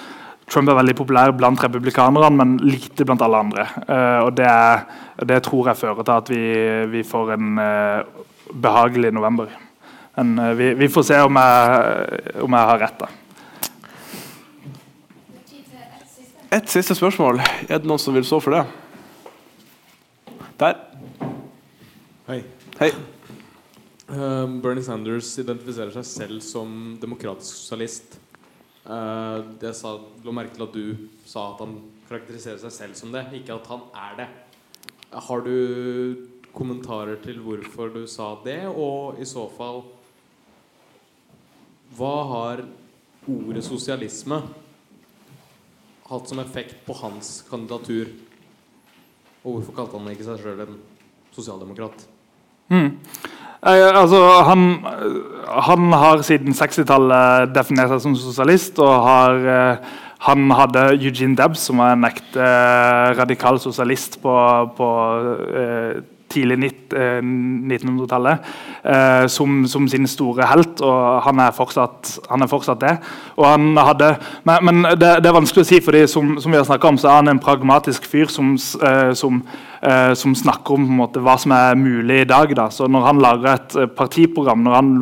Trump 0.50 0.70
er 0.70 0.78
veldig 0.78 0.96
populær 0.98 1.34
blant 1.34 1.62
republikanerne, 1.62 2.30
men 2.38 2.58
lite 2.62 3.06
blant 3.06 3.22
alle 3.26 3.42
andre. 3.48 3.66
Uh, 3.90 4.28
og 4.28 4.36
det, 4.38 4.50
det, 5.26 5.42
tror 5.46 5.72
jeg 5.72 5.80
fører 5.80 6.06
til 6.06 6.14
at 6.16 6.30
vi, 6.30 6.44
vi 6.92 7.02
får 7.04 7.34
en 7.34 7.58
uh, 7.58 8.26
behagelig 8.54 9.14
november. 9.14 9.50
Men 10.18 10.38
uh, 10.38 10.52
vi, 10.58 10.74
vi, 10.78 10.90
får 10.90 11.08
se 11.10 11.22
om 11.26 11.42
jeg, 11.42 12.20
om 12.46 12.58
jeg 12.58 12.72
har 12.72 12.84
rett. 12.86 13.00
da. 13.02 13.25
Et 16.56 16.70
siste 16.72 16.96
spørsmål. 16.96 17.42
Er 17.68 17.82
det 17.82 17.90
noen 17.90 18.00
som 18.00 18.16
vil 18.16 18.24
stå 18.24 18.38
for 18.40 18.56
det? 18.56 18.62
Der. 20.62 20.78
Hei. 22.30 22.38
Hei. 22.78 22.88
Uh, 24.08 24.48
Bernie 24.64 24.86
Sanders 24.86 25.34
identifiserer 25.42 25.92
seg 25.98 26.08
selv 26.08 26.46
som 26.46 26.96
demokratisk 27.02 27.58
sosialist. 27.58 28.16
Uh, 28.86 29.44
det 29.60 29.74
sa, 29.76 29.98
lå 30.24 30.38
merke 30.38 30.56
til 30.56 30.68
at 30.70 30.80
du 30.80 31.28
sa 31.28 31.50
at 31.50 31.66
han 31.66 31.76
karakteriserer 32.08 32.62
seg 32.64 32.78
selv 32.78 33.00
som 33.02 33.12
det, 33.12 33.28
ikke 33.42 33.60
at 33.60 33.72
han 33.74 33.88
er 34.08 34.18
det. 34.24 34.32
Har 35.28 35.44
du 35.44 35.56
kommentarer 36.56 37.20
til 37.26 37.44
hvorfor 37.44 37.92
du 37.92 38.06
sa 38.08 38.32
det, 38.48 38.62
og 38.72 39.20
i 39.20 39.28
så 39.28 39.50
fall 39.58 39.84
Hva 41.98 42.16
har 42.32 42.70
ordet 43.28 43.66
sosialisme 43.66 44.40
hatt 46.10 46.30
som 46.30 46.42
effekt 46.44 46.78
på 46.86 46.96
hans 47.02 47.40
kandidatur? 47.50 48.12
Og 49.46 49.60
hvorfor 49.60 49.78
kalte 49.78 50.00
han 50.00 50.14
ikke 50.14 50.28
seg 50.28 50.42
sjøl 50.42 50.64
en 50.66 50.78
sosialdemokrat? 51.36 52.06
Mm. 52.74 52.98
Eh, 53.66 53.90
altså, 53.90 54.22
han, 54.46 54.66
han, 55.46 55.94
har 55.94 56.24
siden 56.26 56.54
60-tallet 56.58 57.54
definert 57.56 57.94
seg 57.94 58.04
som 58.04 58.18
sosialist. 58.18 58.80
og 58.80 59.06
har, 59.06 59.46
eh, 59.58 60.02
Han 60.26 60.50
hadde 60.52 60.88
Eugene 60.96 61.38
Debs, 61.38 61.68
som 61.68 61.82
var 61.82 61.94
en 61.94 62.08
ekte 62.08 62.42
eh, 62.42 63.14
radikal 63.18 63.60
sosialist 63.62 64.20
på, 64.22 64.36
på 64.78 64.90
eh, 65.62 66.02
tidlig 66.36 66.72
1900-tallet 66.92 68.50
eh, 68.84 68.96
eh, 68.96 69.28
som, 69.32 69.64
som, 69.72 69.88
sin 69.90 70.08
store 70.10 70.48
helt, 70.50 70.82
og 70.86 71.22
han 71.26 71.42
er 71.42 71.56
fortsatt, 71.56 72.12
han 72.30 72.46
er 72.46 72.52
fortsatt 72.52 72.84
det. 72.84 72.94
Hadde, 73.40 74.12
men, 74.48 74.68
men 74.70 74.84
det, 74.94 75.16
det, 75.24 75.32
er 75.32 75.38
vanskelig 75.40 75.66
å 75.66 75.70
si, 75.70 75.82
fordi 75.86 76.06
som, 76.12 76.36
som 76.44 76.54
vi 76.54 76.60
har 76.62 76.90
om, 76.92 77.00
så 77.02 77.12
er 77.12 77.20
han 77.22 77.34
en 77.34 77.42
pragmatisk 77.44 78.06
fyr 78.10 78.32
som, 78.32 78.54
eh, 78.56 79.12
som, 79.18 79.42
som 80.18 80.34
snakker 80.38 80.80
om 80.80 80.86
måte, 81.02 81.22
hva 81.22 81.36
som 81.42 81.54
er 81.56 81.76
mulig 81.78 82.24
i 82.24 82.30
dag. 82.30 82.54
Da. 82.58 82.70
Så 82.74 82.88
når 82.90 83.10
han 83.10 83.20
lager 83.22 83.52
et 83.54 83.76
partiprogram, 83.98 84.64
når 84.66 84.80
han 84.80 84.96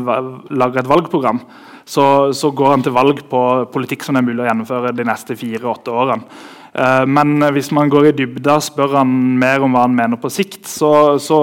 lager 0.51 0.81
et 0.81 0.89
valgprogram, 0.91 1.39
så, 1.85 2.31
så 2.35 2.51
går 2.55 2.77
han 2.77 2.83
til 2.83 2.95
valg 2.95 3.21
på 3.29 3.39
politikk 3.73 4.05
som 4.05 4.17
er 4.17 4.25
mulig 4.25 4.43
å 4.43 4.49
gjennomføre 4.49 4.93
de 4.95 5.07
neste 5.07 5.35
fire-åtte 5.39 5.91
årene. 5.91 6.27
Eh, 6.73 7.05
men 7.05 7.37
hvis 7.53 7.71
man 7.75 7.91
går 7.91 8.09
i 8.09 8.13
dybda 8.17 8.57
og 8.57 8.65
spør 8.65 8.95
han 8.97 9.09
mer 9.39 9.63
om 9.65 9.75
hva 9.75 9.85
han 9.85 9.97
mener 9.97 10.21
på 10.21 10.31
sikt, 10.33 10.65
så, 10.69 11.19
så 11.21 11.39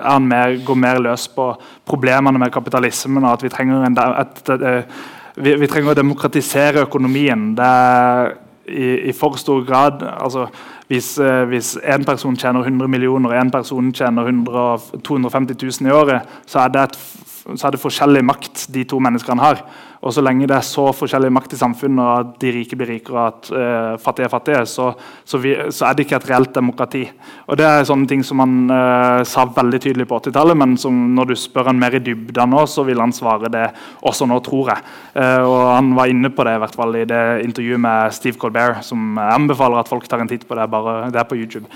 han 0.00 0.28
mer, 0.28 0.56
går 0.64 0.78
mer 0.80 1.02
løs 1.04 1.26
på 1.32 1.50
problemene 1.88 2.40
med 2.40 2.52
kapitalismen 2.54 3.24
og 3.24 3.34
at 3.34 3.44
vi 3.44 3.52
trenger, 3.52 3.84
en, 3.86 3.98
et, 3.98 4.44
et, 4.48 4.68
et, 4.70 5.02
vi, 5.36 5.56
vi 5.60 5.68
trenger 5.68 5.92
å 5.92 6.00
demokratisere 6.00 6.86
økonomien. 6.86 7.50
Det 7.58 7.68
er 7.68 8.32
i, 8.72 9.10
i 9.10 9.12
for 9.16 9.34
stor 9.40 9.64
grad 9.66 10.04
altså, 10.06 10.46
hvis, 10.88 11.16
eh, 11.18 11.92
en 11.94 12.04
person 12.04 12.36
tjener 12.38 12.64
100 12.64 12.88
millioner 12.88 13.32
og 13.32 13.40
en 13.40 13.52
person 13.52 13.92
tjener 13.96 14.28
100, 14.30 15.02
250 15.04 15.56
000 15.82 15.90
i 15.90 15.94
året, 15.96 16.34
så 16.46 16.64
er 16.64 16.72
det 16.72 16.88
et 16.88 16.98
så 17.42 17.66
er 17.66 17.74
det 17.74 17.82
forskjellig 17.82 18.22
makt 18.22 18.66
de 18.74 18.84
to 18.88 19.00
menneskene 19.02 19.42
har. 19.42 19.62
Og 20.02 20.10
så 20.14 20.22
lenge 20.24 20.48
det 20.50 20.56
er 20.56 20.66
så 20.66 20.88
forskjellig 20.96 21.30
makt 21.30 21.54
i 21.54 21.60
samfunnet, 21.60 22.02
og 22.02 22.12
at 22.24 22.32
de 22.42 22.50
rike 22.56 22.78
blir 22.78 22.90
rikere 22.90 23.14
og 23.14 23.22
at 23.28 23.50
uh, 23.54 24.00
fattige 24.02 24.26
er 24.26 24.32
fattige, 24.32 24.62
så, 24.66 24.88
så, 25.24 25.38
vi, 25.38 25.54
så, 25.70 25.86
er 25.86 25.94
det 25.94 26.06
ikke 26.06 26.18
et 26.18 26.28
reelt 26.30 26.54
demokrati. 26.56 27.04
Og 27.46 27.58
Det 27.60 27.68
er 27.68 27.86
sånne 27.86 28.10
ting 28.10 28.24
som 28.26 28.42
han 28.42 28.56
uh, 28.72 29.22
sa 29.28 29.46
veldig 29.46 29.82
tydelig 29.84 30.08
på 30.10 30.18
80-tallet, 30.18 30.58
men 30.58 30.74
som 30.80 30.98
når 31.14 31.30
du 31.30 31.36
spør 31.38 31.70
han 31.70 31.78
mer 31.78 31.94
i 31.98 32.02
dybden 32.02 32.50
nå, 32.50 32.66
så 32.66 32.82
vil 32.88 33.02
han 33.02 33.14
svare 33.14 33.50
det 33.52 33.68
også 34.02 34.26
nå, 34.26 34.40
tror 34.42 34.74
jeg. 34.74 34.86
Uh, 35.14 35.42
og 35.46 35.58
Han 35.76 35.94
var 35.98 36.10
inne 36.10 36.32
på 36.34 36.46
det 36.48 36.56
i 36.56 36.62
hvert 36.64 36.78
fall 36.82 36.98
i 36.98 37.06
det 37.08 37.24
intervjuet 37.46 37.86
med 37.86 38.16
Steve 38.18 38.40
Colbert, 38.42 38.82
som 38.86 39.14
anbefaler 39.22 39.82
at 39.84 39.92
folk 39.92 40.08
tar 40.10 40.24
en 40.24 40.30
titt 40.30 40.48
på. 40.48 40.58
Det, 40.58 40.70
bare, 40.72 41.12
det 41.14 41.22
er 41.22 41.30
på 41.30 41.38
YouTube. 41.38 41.68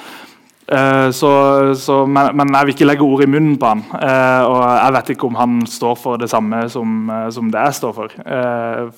Uh, 0.66 1.12
så, 1.14 1.28
så, 1.78 2.00
men, 2.10 2.32
men, 2.34 2.50
jeg 2.50 2.66
vil 2.66 2.74
ikke 2.74 2.86
legge 2.88 3.06
ord 3.06 3.22
i 3.22 3.28
munnen 3.30 3.54
på 3.60 3.68
han. 3.70 3.84
Uh, 3.92 4.42
og 4.50 4.62
jeg 4.66 4.94
vet 4.96 5.12
ikke 5.14 5.28
om 5.28 5.38
han 5.38 5.60
står 5.70 5.94
for 6.02 6.18
det 6.18 6.26
samme 6.32 6.64
som, 6.72 6.96
uh, 7.06 7.28
som 7.30 7.52
det 7.54 7.62
jeg 7.68 7.76
står 7.78 7.92
for. 7.94 8.16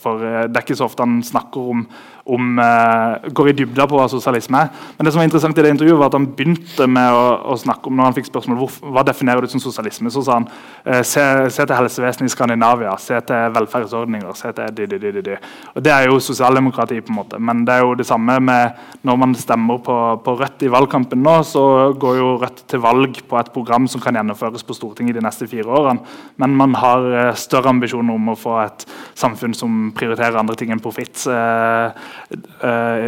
for 0.01 0.25
det 0.25 0.57
er 0.57 0.65
ikke 0.65 0.79
så 0.79 0.89
ofte 0.89 1.05
han 1.05 1.19
snakker 1.25 1.73
om 1.75 1.85
om, 2.29 2.59
uh, 2.61 3.31
går 3.33 3.51
i 3.51 3.55
dybda 3.63 3.87
på 3.89 3.99
hva 3.99 4.09
sosialisme 4.11 4.61
er. 4.61 4.73
Men 4.97 5.07
det 5.07 5.15
som 5.15 5.23
var 5.23 5.29
interessant 5.29 5.59
i 5.59 5.65
det 5.65 5.73
intervjuet 5.73 5.99
var 6.01 6.11
at 6.11 6.19
han 6.19 6.29
begynte 6.37 6.89
med 6.91 7.17
å, 7.17 7.25
å 7.53 7.57
snakke 7.61 7.89
om 7.89 7.97
når 7.99 8.11
han 8.11 8.17
fikk 8.19 8.29
spørsmål 8.29 8.61
hvor, 8.61 8.75
hva 8.95 9.05
definerer 9.09 9.45
du 9.45 9.53
som 9.53 9.63
sosialisme, 9.63 10.13
så 10.13 10.23
sa 10.27 10.39
han 10.39 10.49
uh, 10.49 11.01
se, 11.01 11.25
se, 11.55 11.65
til 11.65 11.75
helsevesenet 11.77 12.29
i 12.31 12.35
Skandinavia, 12.35 12.95
se 13.01 13.21
til 13.29 13.55
velferdsordninger. 13.57 14.35
se 14.37 14.53
til 14.57 14.77
di, 14.77 14.89
di, 14.91 15.01
di, 15.05 15.25
di. 15.31 15.39
Og 15.75 15.85
Det 15.85 15.95
er 15.95 16.09
jo 16.11 16.21
sosialdemokrati, 16.23 17.01
på 17.01 17.15
en 17.15 17.19
måte. 17.21 17.41
Men 17.41 17.65
det 17.67 17.77
er 17.77 17.87
jo 17.87 17.97
det 17.99 18.07
samme 18.09 18.39
med 18.45 18.79
når 19.09 19.21
man 19.25 19.35
stemmer 19.39 19.81
på, 19.85 19.97
på 20.25 20.37
Rødt 20.39 20.63
i 20.67 20.73
valgkampen 20.73 21.23
nå, 21.25 21.39
så 21.47 21.65
går 21.99 22.21
jo 22.21 22.29
Rødt 22.43 22.65
til 22.71 22.83
valg 22.85 23.23
på 23.29 23.39
et 23.41 23.53
program 23.55 23.89
som 23.91 24.03
kan 24.03 24.19
gjennomføres 24.19 24.67
på 24.67 24.77
Stortinget 24.77 25.17
de 25.17 25.25
neste 25.25 25.49
fire 25.51 25.71
årene. 25.71 26.05
Men 26.37 26.57
man 26.59 26.77
har 26.79 27.09
uh, 27.09 27.35
større 27.39 27.73
ambisjoner 27.73 28.15
om 28.19 28.33
å 28.33 28.39
få 28.39 28.59
et 28.67 28.87
samfunn 29.19 29.57
som 29.57 29.89
prioriterer 29.97 30.39
andre 30.41 30.57
ting 30.59 30.73
enn 30.75 30.83
profitt. 30.83 31.25
Uh, 31.27 31.95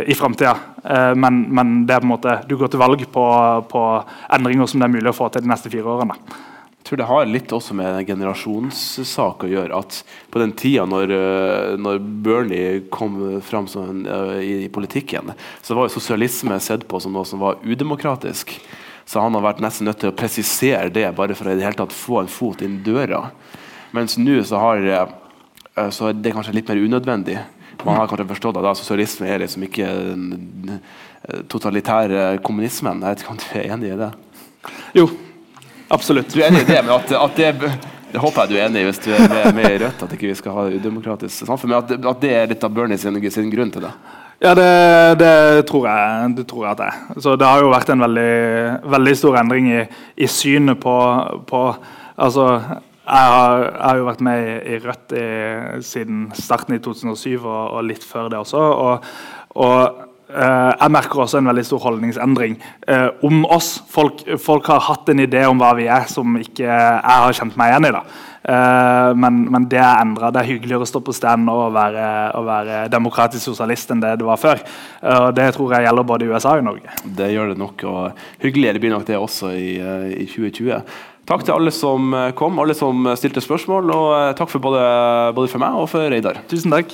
i 0.06 0.14
framtida. 0.14 0.54
Uh, 0.84 1.14
men, 1.14 1.42
men, 1.52 1.72
det 1.86 1.94
er 1.94 2.00
på 2.00 2.08
en 2.08 2.14
måte, 2.14 2.38
du 2.48 2.56
går 2.56 2.70
til 2.72 2.80
valg 2.80 3.02
på, 3.12 3.24
på, 3.68 3.82
endringer 4.32 4.70
som 4.70 4.80
det 4.80 4.88
er 4.88 4.94
mulig 4.94 5.12
å 5.12 5.16
få 5.16 5.28
til 5.32 5.44
de 5.44 5.50
neste 5.50 5.72
fire 5.72 5.92
årene. 5.92 6.16
Jeg 6.80 6.86
tror 6.88 7.00
det 7.02 7.08
har 7.10 7.26
litt 7.28 7.52
også 7.52 7.74
med 7.76 7.90
en 7.92 8.06
generasjonssak 8.08 9.44
å 9.44 9.50
gjøre. 9.50 9.76
at 9.76 9.98
På 10.32 10.40
den 10.40 10.54
tida 10.56 10.86
når, 10.88 11.12
eh, 11.12 11.74
når 11.78 12.00
Bernie 12.24 12.80
kom 12.90 13.18
fram 13.44 13.68
en, 13.78 14.00
i, 14.40 14.64
i, 14.64 14.70
politikken, 14.72 15.34
så 15.62 15.76
var 15.76 15.86
jo 15.86 15.98
sosialisme 15.98 16.56
sett 16.58 16.88
på 16.88 16.98
som 16.98 17.12
noe 17.14 17.28
som 17.28 17.44
var 17.44 17.60
udemokratisk. 17.62 18.56
Så 19.04 19.20
han 19.20 19.36
har 19.36 19.44
vært 19.44 19.60
nesten 19.62 19.86
nødt 19.90 20.00
til 20.00 20.10
å 20.10 20.16
presisere 20.16 20.88
det 20.90 21.04
bare 21.18 21.36
for 21.36 21.50
å 21.50 21.52
i 21.52 21.60
det 21.60 21.68
hele 21.68 21.78
tatt 21.78 21.94
få 21.94 22.22
en 22.22 22.32
fot 22.32 22.64
inn 22.64 22.80
døra. 22.86 23.26
Mens 23.92 24.16
nå 24.18 24.40
så, 24.48 24.58
har, 24.64 25.12
så 25.92 26.08
er 26.08 26.18
det 26.18 26.32
kanskje 26.32 26.56
litt 26.56 26.72
mer 26.72 26.80
unødvendig. 26.80 27.38
Man 27.84 27.96
har 27.96 28.10
kanskje 28.10 28.28
forstått 28.34 28.58
at 28.60 28.66
da, 28.66 28.74
sosialisme 28.76 29.28
er 29.30 29.42
liksom 29.44 29.64
ikke 29.66 29.86
den 29.86 30.80
totalitære 31.50 32.40
kommunismen. 32.44 33.02
Jeg 33.02 33.14
vet 33.14 33.24
ikke 33.24 33.34
om 33.34 33.40
du 33.40 33.46
er 33.54 33.72
enig 33.74 33.92
i 33.92 33.98
det? 34.00 34.10
Jo, 34.96 35.06
absolutt. 35.92 36.32
Du 36.32 36.40
er 36.40 36.50
enig 36.50 36.64
i 36.64 36.70
det, 36.70 36.80
men 36.84 36.94
at, 36.96 37.12
at 37.16 37.40
det, 37.40 37.72
det 38.12 38.22
håper 38.22 38.44
jeg 38.44 38.50
du 38.50 38.56
er 38.58 38.66
enig 38.66 38.82
i 38.82 38.88
hvis 38.88 39.02
du 39.04 39.12
er 39.14 39.28
med, 39.30 39.52
med 39.56 39.68
i 39.68 39.78
Rødt, 39.84 40.02
at 40.06 40.16
ikke 40.16 40.30
vi 40.30 40.38
skal 40.38 40.56
ha 40.56 40.66
udemokratisk 40.72 41.46
samfunn. 41.46 41.72
Men 41.72 41.78
at, 41.82 41.94
at, 42.00 42.24
det 42.24 42.34
er 42.34 42.50
litt 42.50 42.66
av 42.66 42.74
Bernie 42.74 42.98
sin, 43.00 43.20
sin 43.30 43.52
grunn 43.52 43.72
til 43.74 43.86
det? 43.86 43.94
Ja, 44.40 44.54
det, 44.56 44.68
det, 45.20 45.32
tror 45.68 45.84
jeg, 45.84 46.28
det, 46.38 46.46
tror 46.48 46.64
jeg, 46.64 46.72
at 46.72 46.80
det 46.80 46.88
er. 46.88 47.20
Så 47.20 47.36
det 47.36 47.48
har 47.48 47.60
jo 47.60 47.72
vært 47.74 47.90
en 47.92 48.04
veldig, 48.06 48.30
veldig 48.94 49.16
stor 49.20 49.36
endring 49.42 49.68
i, 49.68 49.82
i 50.16 50.28
synet 50.32 50.80
på, 50.80 50.94
på 51.50 51.60
altså, 52.16 52.46
jeg 53.10 53.32
har, 53.34 53.64
jeg 53.64 53.82
har, 53.82 53.98
jo 53.98 54.06
vært 54.06 54.22
med 54.22 54.50
i, 54.60 54.78
Rødt 54.84 55.16
i, 55.18 55.24
siden 55.86 56.22
starten 56.38 56.76
i 56.76 56.82
2007 56.82 57.40
og, 57.40 57.50
og 57.50 57.82
litt 57.88 58.06
før 58.06 58.30
det 58.30 58.38
også. 58.38 58.60
Og, 58.60 59.10
og 59.58 60.00
eh, 60.30 60.70
jeg 60.76 60.94
merker 60.94 61.24
også 61.24 61.40
en 61.40 61.50
veldig 61.50 61.66
stor 61.66 61.82
holdningsendring 61.88 62.58
eh, 62.86 63.08
om 63.26 63.42
oss. 63.50 63.78
Folk, 63.90 64.22
folk, 64.38 64.70
har 64.70 64.86
hatt 64.86 65.10
en 65.10 65.24
idé 65.26 65.42
om 65.48 65.58
hva 65.60 65.74
vi 65.78 65.90
er 65.90 66.06
som 66.12 66.38
ikke 66.38 66.68
jeg 66.68 67.22
har 67.24 67.40
kjent 67.40 67.58
meg 67.58 67.74
igjen 67.74 67.90
i. 67.90 67.94
da. 67.98 68.04
Eh, 68.42 69.10
men, 69.20 69.42
men, 69.52 69.66
det 69.68 69.80
er 69.82 70.00
endra. 70.00 70.30
Det 70.32 70.42
er 70.42 70.50
hyggeligere 70.54 70.86
å 70.86 70.88
stå 70.88 71.02
på 71.04 71.14
stand 71.14 71.50
og 71.52 71.74
være, 71.76 72.06
å 72.38 72.44
være 72.46 72.80
demokratisk 72.92 73.50
sosialist 73.50 73.92
enn 73.92 74.00
det 74.02 74.14
det 74.20 74.28
var 74.28 74.40
før. 74.40 74.62
Eh, 75.02 75.18
og 75.26 75.34
Det 75.36 75.50
tror 75.56 75.76
jeg 75.76 75.86
gjelder 75.86 76.08
både 76.08 76.26
i 76.26 76.32
USA 76.32 76.56
og 76.56 76.66
Norge. 76.70 76.96
Det 77.04 77.30
gjør 77.34 77.52
det 77.52 77.60
nok, 77.60 77.86
og 77.90 78.24
hyggeligere 78.42 78.82
blir 78.82 78.94
nok 78.94 79.06
det 79.08 79.20
også 79.20 79.52
i, 79.56 79.70
eh, 79.82 80.08
i 80.24 80.28
2020. 80.30 80.80
Takk 81.30 81.44
til 81.46 81.54
alle 81.54 81.70
som 81.70 82.10
kom, 82.34 82.58
alle 82.58 82.74
som 82.74 83.06
stilte 83.14 83.38
spørsmål, 83.44 83.92
og 83.94 84.34
takk 84.38 84.50
for 84.50 84.64
både, 84.64 84.82
både 85.36 85.52
for 85.52 85.62
meg 85.62 85.76
og 85.78 85.86
for 85.92 86.10
Reidar. 86.10 86.42
Tusen 86.50 86.74
takk. 86.74 86.90